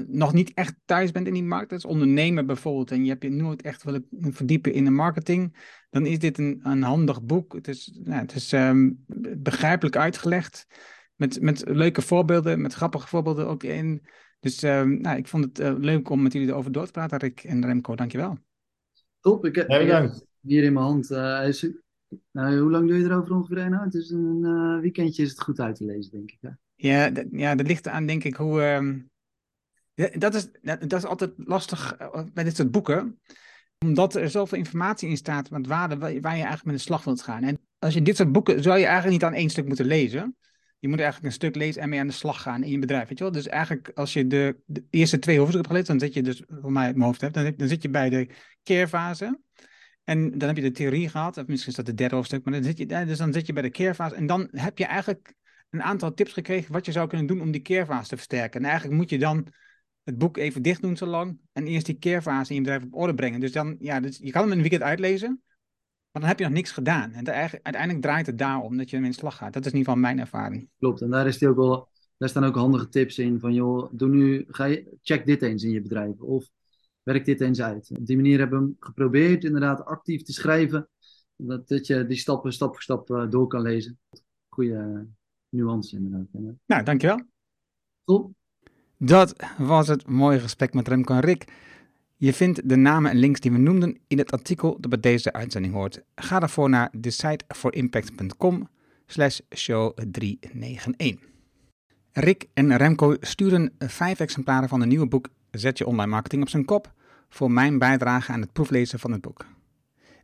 nog 0.07 0.33
niet 0.33 0.53
echt 0.53 0.75
thuis 0.85 1.11
bent 1.11 1.27
in 1.27 1.33
die 1.33 1.43
markt, 1.43 1.71
als 1.71 1.85
ondernemer 1.85 2.45
bijvoorbeeld, 2.45 2.91
en 2.91 3.03
je 3.03 3.09
hebt 3.09 3.23
je 3.23 3.29
nooit 3.29 3.61
echt 3.61 3.83
willen 3.83 4.07
verdiepen 4.11 4.73
in 4.73 4.83
de 4.83 4.91
marketing, 4.91 5.55
dan 5.89 6.05
is 6.05 6.19
dit 6.19 6.37
een, 6.37 6.59
een 6.63 6.83
handig 6.83 7.23
boek. 7.23 7.53
Het 7.53 7.67
is, 7.67 7.99
nou, 8.03 8.21
het 8.21 8.35
is 8.35 8.51
um, 8.51 9.05
begrijpelijk 9.37 9.95
uitgelegd, 9.95 10.67
met, 11.15 11.41
met 11.41 11.63
leuke 11.67 12.01
voorbeelden, 12.01 12.61
met 12.61 12.73
grappige 12.73 13.07
voorbeelden 13.07 13.47
ook 13.47 13.63
in. 13.63 14.05
Dus 14.39 14.63
um, 14.63 15.01
nou, 15.01 15.17
ik 15.17 15.27
vond 15.27 15.43
het 15.43 15.59
uh, 15.59 15.73
leuk 15.77 16.09
om 16.09 16.21
met 16.21 16.33
jullie 16.33 16.47
erover 16.47 16.71
door 16.71 16.85
te 16.85 16.91
praten, 16.91 17.19
Rick 17.19 17.43
en 17.43 17.65
Remco. 17.65 17.95
Dankjewel. 17.95 18.37
Top, 19.19 19.45
ik, 19.45 19.55
heb, 19.55 19.69
ik 19.69 19.91
heb 19.91 20.13
hier 20.41 20.63
in 20.63 20.73
mijn 20.73 20.85
hand. 20.85 21.11
Uh, 21.11 21.47
is, 21.47 21.67
nou, 22.31 22.57
hoe 22.59 22.71
lang 22.71 22.87
doe 22.87 22.97
je 22.97 23.03
erover 23.03 23.35
ongeveer? 23.35 23.69
Nou, 23.69 23.83
het 23.83 23.93
is 23.93 24.09
een 24.09 24.39
uh, 24.41 24.79
weekendje 24.79 25.23
is 25.23 25.29
het 25.29 25.41
goed 25.41 25.59
uit 25.59 25.75
te 25.75 25.85
lezen, 25.85 26.11
denk 26.11 26.31
ik. 26.31 26.37
Hè? 26.41 26.49
Ja, 26.75 27.11
ja, 27.31 27.55
dat 27.55 27.67
ligt 27.67 27.87
aan, 27.87 28.05
denk 28.05 28.23
ik, 28.23 28.35
hoe... 28.35 28.61
Um, 28.61 29.11
dat, 30.17 30.33
is, 30.33 30.47
dat 30.61 30.93
is 30.93 31.05
altijd 31.05 31.31
lastig 31.37 31.97
bij 32.33 32.43
dit 32.43 32.55
soort 32.55 32.71
boeken 32.71 33.19
omdat 33.83 34.15
er 34.15 34.29
zoveel 34.29 34.57
informatie 34.57 35.09
in 35.09 35.17
staat 35.17 35.49
met 35.49 35.67
waarde 35.67 35.97
waar 35.97 36.11
je 36.13 36.21
eigenlijk 36.21 36.65
met 36.65 36.75
de 36.75 36.81
slag 36.81 37.03
wilt 37.03 37.21
gaan. 37.21 37.43
En 37.43 37.59
als 37.79 37.93
je 37.93 38.01
dit 38.01 38.15
soort 38.15 38.31
boeken, 38.31 38.63
zou 38.63 38.77
je 38.77 38.85
eigenlijk 38.85 39.13
niet 39.13 39.23
aan 39.23 39.37
één 39.37 39.49
stuk 39.49 39.67
moeten 39.67 39.85
lezen. 39.85 40.37
Je 40.79 40.87
moet 40.87 40.99
eigenlijk 40.99 41.27
een 41.27 41.39
stuk 41.39 41.55
lezen 41.55 41.81
en 41.81 41.89
mee 41.89 41.99
aan 41.99 42.07
de 42.07 42.13
slag 42.13 42.41
gaan 42.41 42.63
in 42.63 42.71
je 42.71 42.79
bedrijf. 42.79 43.07
Weet 43.07 43.17
je 43.17 43.23
wel? 43.23 43.33
Dus 43.33 43.47
eigenlijk 43.47 43.91
als 43.93 44.13
je 44.13 44.27
de, 44.27 44.57
de 44.65 44.83
eerste 44.89 45.19
twee 45.19 45.37
hoofdstukken 45.37 45.71
hebt 45.71 45.87
gelezen, 45.87 46.13
dan 46.13 46.23
zit 46.23 46.43
je 46.45 46.45
dus, 46.45 46.61
voor 46.61 46.71
mij 46.71 46.85
het 46.85 46.95
mijn 46.95 47.07
hoofd 47.07 47.21
hebt, 47.21 47.33
dan, 47.33 47.53
dan 47.57 47.67
zit 47.67 47.81
je 47.81 47.89
bij 47.89 48.09
de 48.09 48.29
carefase. 48.63 49.39
En 50.03 50.37
dan 50.37 50.47
heb 50.47 50.57
je 50.57 50.63
de 50.63 50.71
theorie 50.71 51.09
gehad, 51.09 51.37
of 51.37 51.47
misschien 51.47 51.71
is 51.71 51.77
dat 51.77 51.87
het 51.87 51.97
derde 51.97 52.15
hoofdstuk, 52.15 52.43
maar 52.43 52.53
dan 52.53 52.63
zit 52.63 52.77
je, 52.77 52.85
dus 52.85 53.17
dan 53.17 53.33
zit 53.33 53.47
je 53.47 53.53
bij 53.53 53.61
de 53.61 53.69
carefase. 53.69 54.15
En 54.15 54.25
dan 54.25 54.47
heb 54.51 54.77
je 54.77 54.85
eigenlijk 54.85 55.33
een 55.69 55.83
aantal 55.83 56.13
tips 56.13 56.33
gekregen 56.33 56.73
wat 56.73 56.85
je 56.85 56.91
zou 56.91 57.07
kunnen 57.07 57.27
doen 57.27 57.41
om 57.41 57.51
die 57.51 57.61
carefase 57.61 58.09
te 58.09 58.15
versterken. 58.15 58.59
En 58.59 58.65
eigenlijk 58.65 58.97
moet 58.97 59.09
je 59.09 59.19
dan 59.19 59.47
het 60.03 60.17
boek 60.17 60.37
even 60.37 60.61
dicht 60.61 60.81
doen 60.81 60.97
zo 60.97 61.05
lang. 61.05 61.39
En 61.51 61.67
eerst 61.67 61.85
die 61.85 61.97
keerfase 61.97 62.49
in 62.49 62.55
je 62.55 62.61
bedrijf 62.61 62.83
op 62.83 62.95
orde 62.95 63.13
brengen. 63.13 63.39
Dus 63.39 63.51
dan, 63.51 63.75
ja, 63.79 63.99
dus 63.99 64.17
je 64.17 64.31
kan 64.31 64.41
hem 64.41 64.51
een 64.51 64.61
weekend 64.61 64.81
uitlezen. 64.81 65.41
Maar 66.11 66.21
dan 66.21 66.31
heb 66.31 66.39
je 66.39 66.45
nog 66.45 66.53
niks 66.53 66.71
gedaan. 66.71 67.11
En 67.11 67.27
uiteindelijk 67.27 68.01
draait 68.01 68.25
het 68.25 68.37
daarom 68.37 68.77
dat 68.77 68.89
je 68.89 68.95
hem 68.95 69.05
in 69.05 69.13
slag 69.13 69.35
gaat. 69.35 69.53
Dat 69.53 69.65
is 69.65 69.71
in 69.71 69.77
ieder 69.77 69.93
geval 69.93 70.07
mijn 70.07 70.19
ervaring. 70.19 70.69
Klopt. 70.79 71.01
En 71.01 71.09
daar, 71.09 71.27
is 71.27 71.37
die 71.37 71.47
ook 71.47 71.55
wel, 71.55 71.89
daar 72.17 72.29
staan 72.29 72.43
ook 72.43 72.55
handige 72.55 72.89
tips 72.89 73.17
in. 73.17 73.39
Van 73.39 73.53
joh, 73.53 73.89
doe 73.91 74.09
nu, 74.09 74.45
ga 74.47 74.65
je, 74.65 74.97
check 75.01 75.25
dit 75.25 75.41
eens 75.41 75.63
in 75.63 75.71
je 75.71 75.81
bedrijf. 75.81 76.19
Of 76.19 76.49
werk 77.03 77.25
dit 77.25 77.41
eens 77.41 77.61
uit. 77.61 77.91
Op 77.97 78.05
die 78.05 78.15
manier 78.15 78.39
hebben 78.39 78.59
we 78.59 78.65
hem 78.65 78.75
geprobeerd 78.79 79.43
inderdaad 79.43 79.85
actief 79.85 80.21
te 80.21 80.33
schrijven. 80.33 80.89
Dat, 81.35 81.67
dat 81.67 81.87
je 81.87 82.05
die 82.05 82.17
stappen 82.17 82.53
stap 82.53 82.71
voor 82.71 82.81
stap 82.81 83.09
uh, 83.09 83.29
door 83.29 83.47
kan 83.47 83.61
lezen. 83.61 83.99
Goede 84.49 85.07
nuance 85.49 85.95
inderdaad. 85.95 86.55
Nou, 86.65 86.83
dankjewel. 86.83 87.21
Top. 88.03 88.31
Dat 88.97 89.35
was 89.57 89.87
het 89.87 90.07
mooie 90.07 90.39
gesprek 90.39 90.73
met 90.73 90.87
Remco 90.87 91.13
en 91.13 91.19
Rick. 91.19 91.45
Je 92.15 92.33
vindt 92.33 92.69
de 92.69 92.75
namen 92.75 93.11
en 93.11 93.17
links 93.17 93.39
die 93.39 93.51
we 93.51 93.57
noemden 93.57 93.97
in 94.07 94.17
het 94.17 94.31
artikel 94.31 94.77
dat 94.79 94.89
bij 94.89 94.99
deze 94.99 95.33
uitzending 95.33 95.73
hoort. 95.73 96.03
Ga 96.15 96.39
daarvoor 96.39 96.69
naar 96.69 96.91
decideforimpact.com 96.97 98.69
slash 99.05 99.39
show 99.55 99.97
391. 100.11 101.29
Rick 102.11 102.47
en 102.53 102.77
Remco 102.77 103.15
sturen 103.19 103.73
vijf 103.79 104.19
exemplaren 104.19 104.69
van 104.69 104.79
het 104.79 104.89
nieuwe 104.89 105.07
boek 105.07 105.29
Zet 105.53 105.77
je 105.77 105.85
online 105.85 106.11
marketing 106.11 106.41
op 106.41 106.49
zijn 106.49 106.65
kop 106.65 106.93
voor 107.29 107.51
mijn 107.51 107.77
bijdrage 107.77 108.31
aan 108.31 108.41
het 108.41 108.53
proeflezen 108.53 108.99
van 108.99 109.11
het 109.11 109.21
boek. 109.21 109.45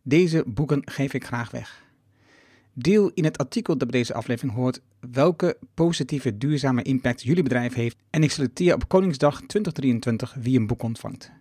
Deze 0.04 0.44
boeken 0.48 0.82
geef 0.86 1.14
ik 1.14 1.26
graag 1.26 1.52
weg. 1.52 1.84
Deel 2.74 3.12
in 3.14 3.24
het 3.24 3.38
artikel 3.38 3.78
dat 3.78 3.90
bij 3.90 4.00
deze 4.00 4.14
aflevering 4.14 4.56
hoort 4.56 4.82
welke 5.00 5.58
positieve 5.74 6.38
duurzame 6.38 6.82
impact 6.82 7.22
jullie 7.22 7.44
bedrijf 7.44 7.74
heeft 7.74 7.98
en 8.10 8.24
ik 8.24 8.32
selecteer 8.32 8.74
op 8.74 8.88
Koningsdag 8.88 9.36
2023 9.36 10.34
wie 10.40 10.60
een 10.60 10.68
boek 10.68 10.84
ontvangt. 10.84 11.32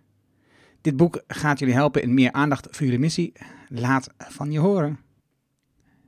Dit 0.81 0.97
boek 0.97 1.23
gaat 1.27 1.59
jullie 1.59 1.75
helpen 1.75 2.03
in 2.03 2.15
meer 2.15 2.33
aandacht 2.33 2.67
voor 2.71 2.85
jullie 2.85 3.01
missie. 3.01 3.33
Laat 3.69 4.09
van 4.17 4.53
je 4.53 4.59
horen. 4.59 4.99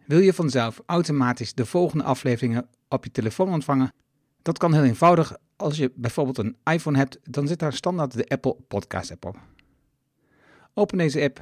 Wil 0.07 0.19
je 0.19 0.33
vanzelf 0.33 0.83
automatisch 0.87 1.55
de 1.55 1.67
volgende 1.67 2.05
afleveringen 2.05 2.69
op 2.89 3.05
je 3.05 3.11
telefoon 3.11 3.53
ontvangen? 3.53 3.93
Dat 4.43 4.59
kan 4.59 4.75
heel 4.75 4.85
eenvoudig. 4.85 5.37
Als 5.57 5.77
je 5.77 5.93
bijvoorbeeld 5.95 6.39
een 6.39 6.57
iPhone 6.65 6.99
hebt, 6.99 7.19
dan 7.23 7.49
zit 7.49 7.59
daar 7.59 7.73
standaard 7.73 8.13
de 8.13 8.29
Apple 8.29 8.57
Podcast 8.69 9.11
app 9.11 9.25
op. 9.25 9.39
Open 10.75 10.99
deze 10.99 11.23
app, 11.23 11.41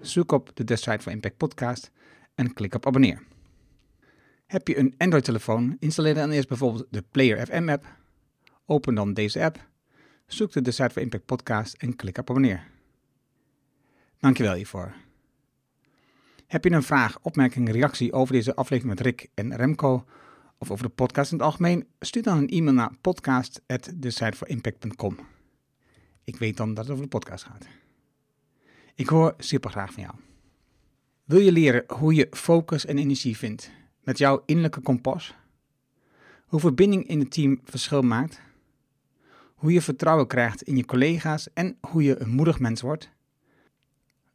zoek 0.00 0.32
op 0.32 0.50
de 0.54 0.64
Decide 0.64 0.98
for 0.98 1.12
Impact 1.12 1.36
podcast 1.36 1.90
en 2.34 2.52
klik 2.52 2.74
op 2.74 2.86
abonneer. 2.86 3.22
Heb 4.46 4.68
je 4.68 4.78
een 4.78 4.94
Android-telefoon, 4.98 5.76
installeer 5.78 6.14
dan 6.14 6.30
eerst 6.30 6.48
bijvoorbeeld 6.48 6.86
de 6.90 7.04
Player 7.10 7.46
FM 7.46 7.68
app. 7.68 7.86
Open 8.66 8.94
dan 8.94 9.14
deze 9.14 9.44
app, 9.44 9.68
zoek 10.26 10.52
de 10.52 10.62
Decide 10.62 10.90
for 10.90 11.02
Impact 11.02 11.24
podcast 11.24 11.74
en 11.74 11.96
klik 11.96 12.18
op 12.18 12.30
abonneer. 12.30 12.66
Dankjewel 14.18 14.54
hiervoor. 14.54 14.94
Heb 16.46 16.64
je 16.64 16.70
een 16.70 16.82
vraag, 16.82 17.18
opmerking, 17.22 17.70
reactie 17.70 18.12
over 18.12 18.34
deze 18.34 18.54
aflevering 18.54 18.98
met 18.98 19.06
Rick 19.06 19.28
en 19.34 19.56
Remco? 19.56 20.04
Of 20.58 20.70
over 20.70 20.84
de 20.84 20.92
podcast 20.92 21.32
in 21.32 21.36
het 21.36 21.46
algemeen, 21.46 21.86
stuur 22.00 22.22
dan 22.22 22.38
een 22.38 22.48
e-mail 22.48 22.74
naar 22.74 22.96
podcast.decideforimpact.com. 23.00 25.16
Ik 26.24 26.36
weet 26.36 26.56
dan 26.56 26.74
dat 26.74 26.84
het 26.84 26.92
over 26.92 27.04
de 27.04 27.10
podcast 27.10 27.44
gaat. 27.44 27.66
Ik 28.94 29.08
hoor 29.08 29.34
super 29.38 29.70
graag 29.70 29.92
van 29.92 30.02
jou. 30.02 30.14
Wil 31.24 31.40
je 31.40 31.52
leren 31.52 31.84
hoe 31.86 32.14
je 32.14 32.26
focus 32.30 32.86
en 32.86 32.98
energie 32.98 33.36
vindt 33.36 33.70
met 34.02 34.18
jouw 34.18 34.42
innerlijke 34.46 34.80
kompas? 34.80 35.34
Hoe 36.46 36.60
verbinding 36.60 37.08
in 37.08 37.18
het 37.18 37.30
team 37.30 37.60
verschil 37.64 38.02
maakt? 38.02 38.40
Hoe 39.54 39.72
je 39.72 39.80
vertrouwen 39.80 40.26
krijgt 40.26 40.62
in 40.62 40.76
je 40.76 40.84
collega's 40.84 41.52
en 41.52 41.76
hoe 41.80 42.02
je 42.02 42.20
een 42.20 42.30
moedig 42.30 42.58
mens 42.58 42.80
wordt? 42.80 43.10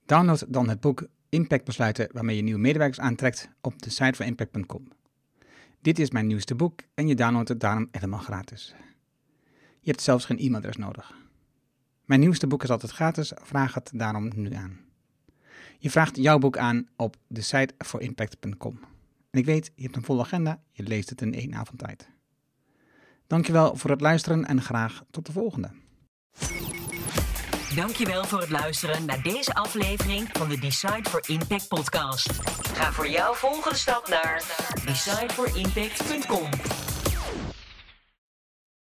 Download 0.06 0.44
dan 0.48 0.70
het 0.70 0.80
boek 0.80 1.08
Impact 1.30 1.66
Besluiten 1.66 2.10
waarmee 2.12 2.36
je 2.36 2.42
nieuwe 2.42 2.60
medewerkers 2.60 3.00
aantrekt 3.00 3.50
op 3.62 3.82
de 3.82 3.90
site 3.90 4.14
van 4.14 4.26
impact.com. 4.26 4.88
Dit 5.82 6.00
is 6.00 6.12
mijn 6.12 6.28
nieuwste 6.28 6.56
boek 6.56 6.80
en 6.94 7.08
je 7.08 7.16
downloadt 7.16 7.50
het 7.50 7.60
daarom 7.60 7.88
helemaal 7.92 8.20
gratis. 8.20 8.76
Je 9.80 9.90
hebt 9.90 10.02
zelfs 10.02 10.26
geen 10.26 10.38
e-mailadres 10.38 10.76
nodig. 10.76 11.14
Mijn 12.06 12.20
nieuwste 12.20 12.48
boek 12.48 12.64
is 12.64 12.70
altijd 12.70 12.92
gratis, 12.92 13.32
vraag 13.36 13.74
het 13.74 13.92
daarom 13.94 14.32
nu 14.36 14.54
aan. 14.54 14.80
Je 15.78 15.90
vraagt 15.90 16.16
jouw 16.16 16.38
boek 16.38 16.58
aan 16.58 16.88
op 16.96 17.16
de 17.28 17.42
site 17.42 17.74
voor 17.78 18.02
impact.com. 18.02 18.80
En 19.30 19.40
ik 19.40 19.46
weet, 19.46 19.72
je 19.76 19.84
hebt 19.84 19.96
een 19.96 20.04
volle 20.04 20.22
agenda, 20.22 20.62
je 20.72 20.84
leest 20.84 21.10
het 21.10 21.22
in 21.22 21.34
één 21.34 21.54
avond 21.54 21.80
tijd. 21.80 22.10
Dankjewel 23.28 23.76
voor 23.76 23.90
het 23.90 24.02
luisteren 24.02 24.46
en 24.46 24.62
graag 24.62 25.04
tot 25.10 25.26
de 25.26 25.32
volgende. 25.32 25.72
Dankjewel 27.76 28.24
voor 28.24 28.40
het 28.40 28.50
luisteren 28.50 29.06
naar 29.06 29.22
deze 29.22 29.54
aflevering 29.54 30.30
van 30.32 30.50
de 30.50 30.60
Decide 30.60 31.10
for 31.10 31.22
Impact 31.26 31.68
podcast. 31.68 32.30
Ga 32.74 32.92
voor 32.92 33.08
jouw 33.08 33.34
volgende 33.34 33.78
stap 33.78 34.08
naar 34.08 34.44
decideforimpact.com. 34.86 36.50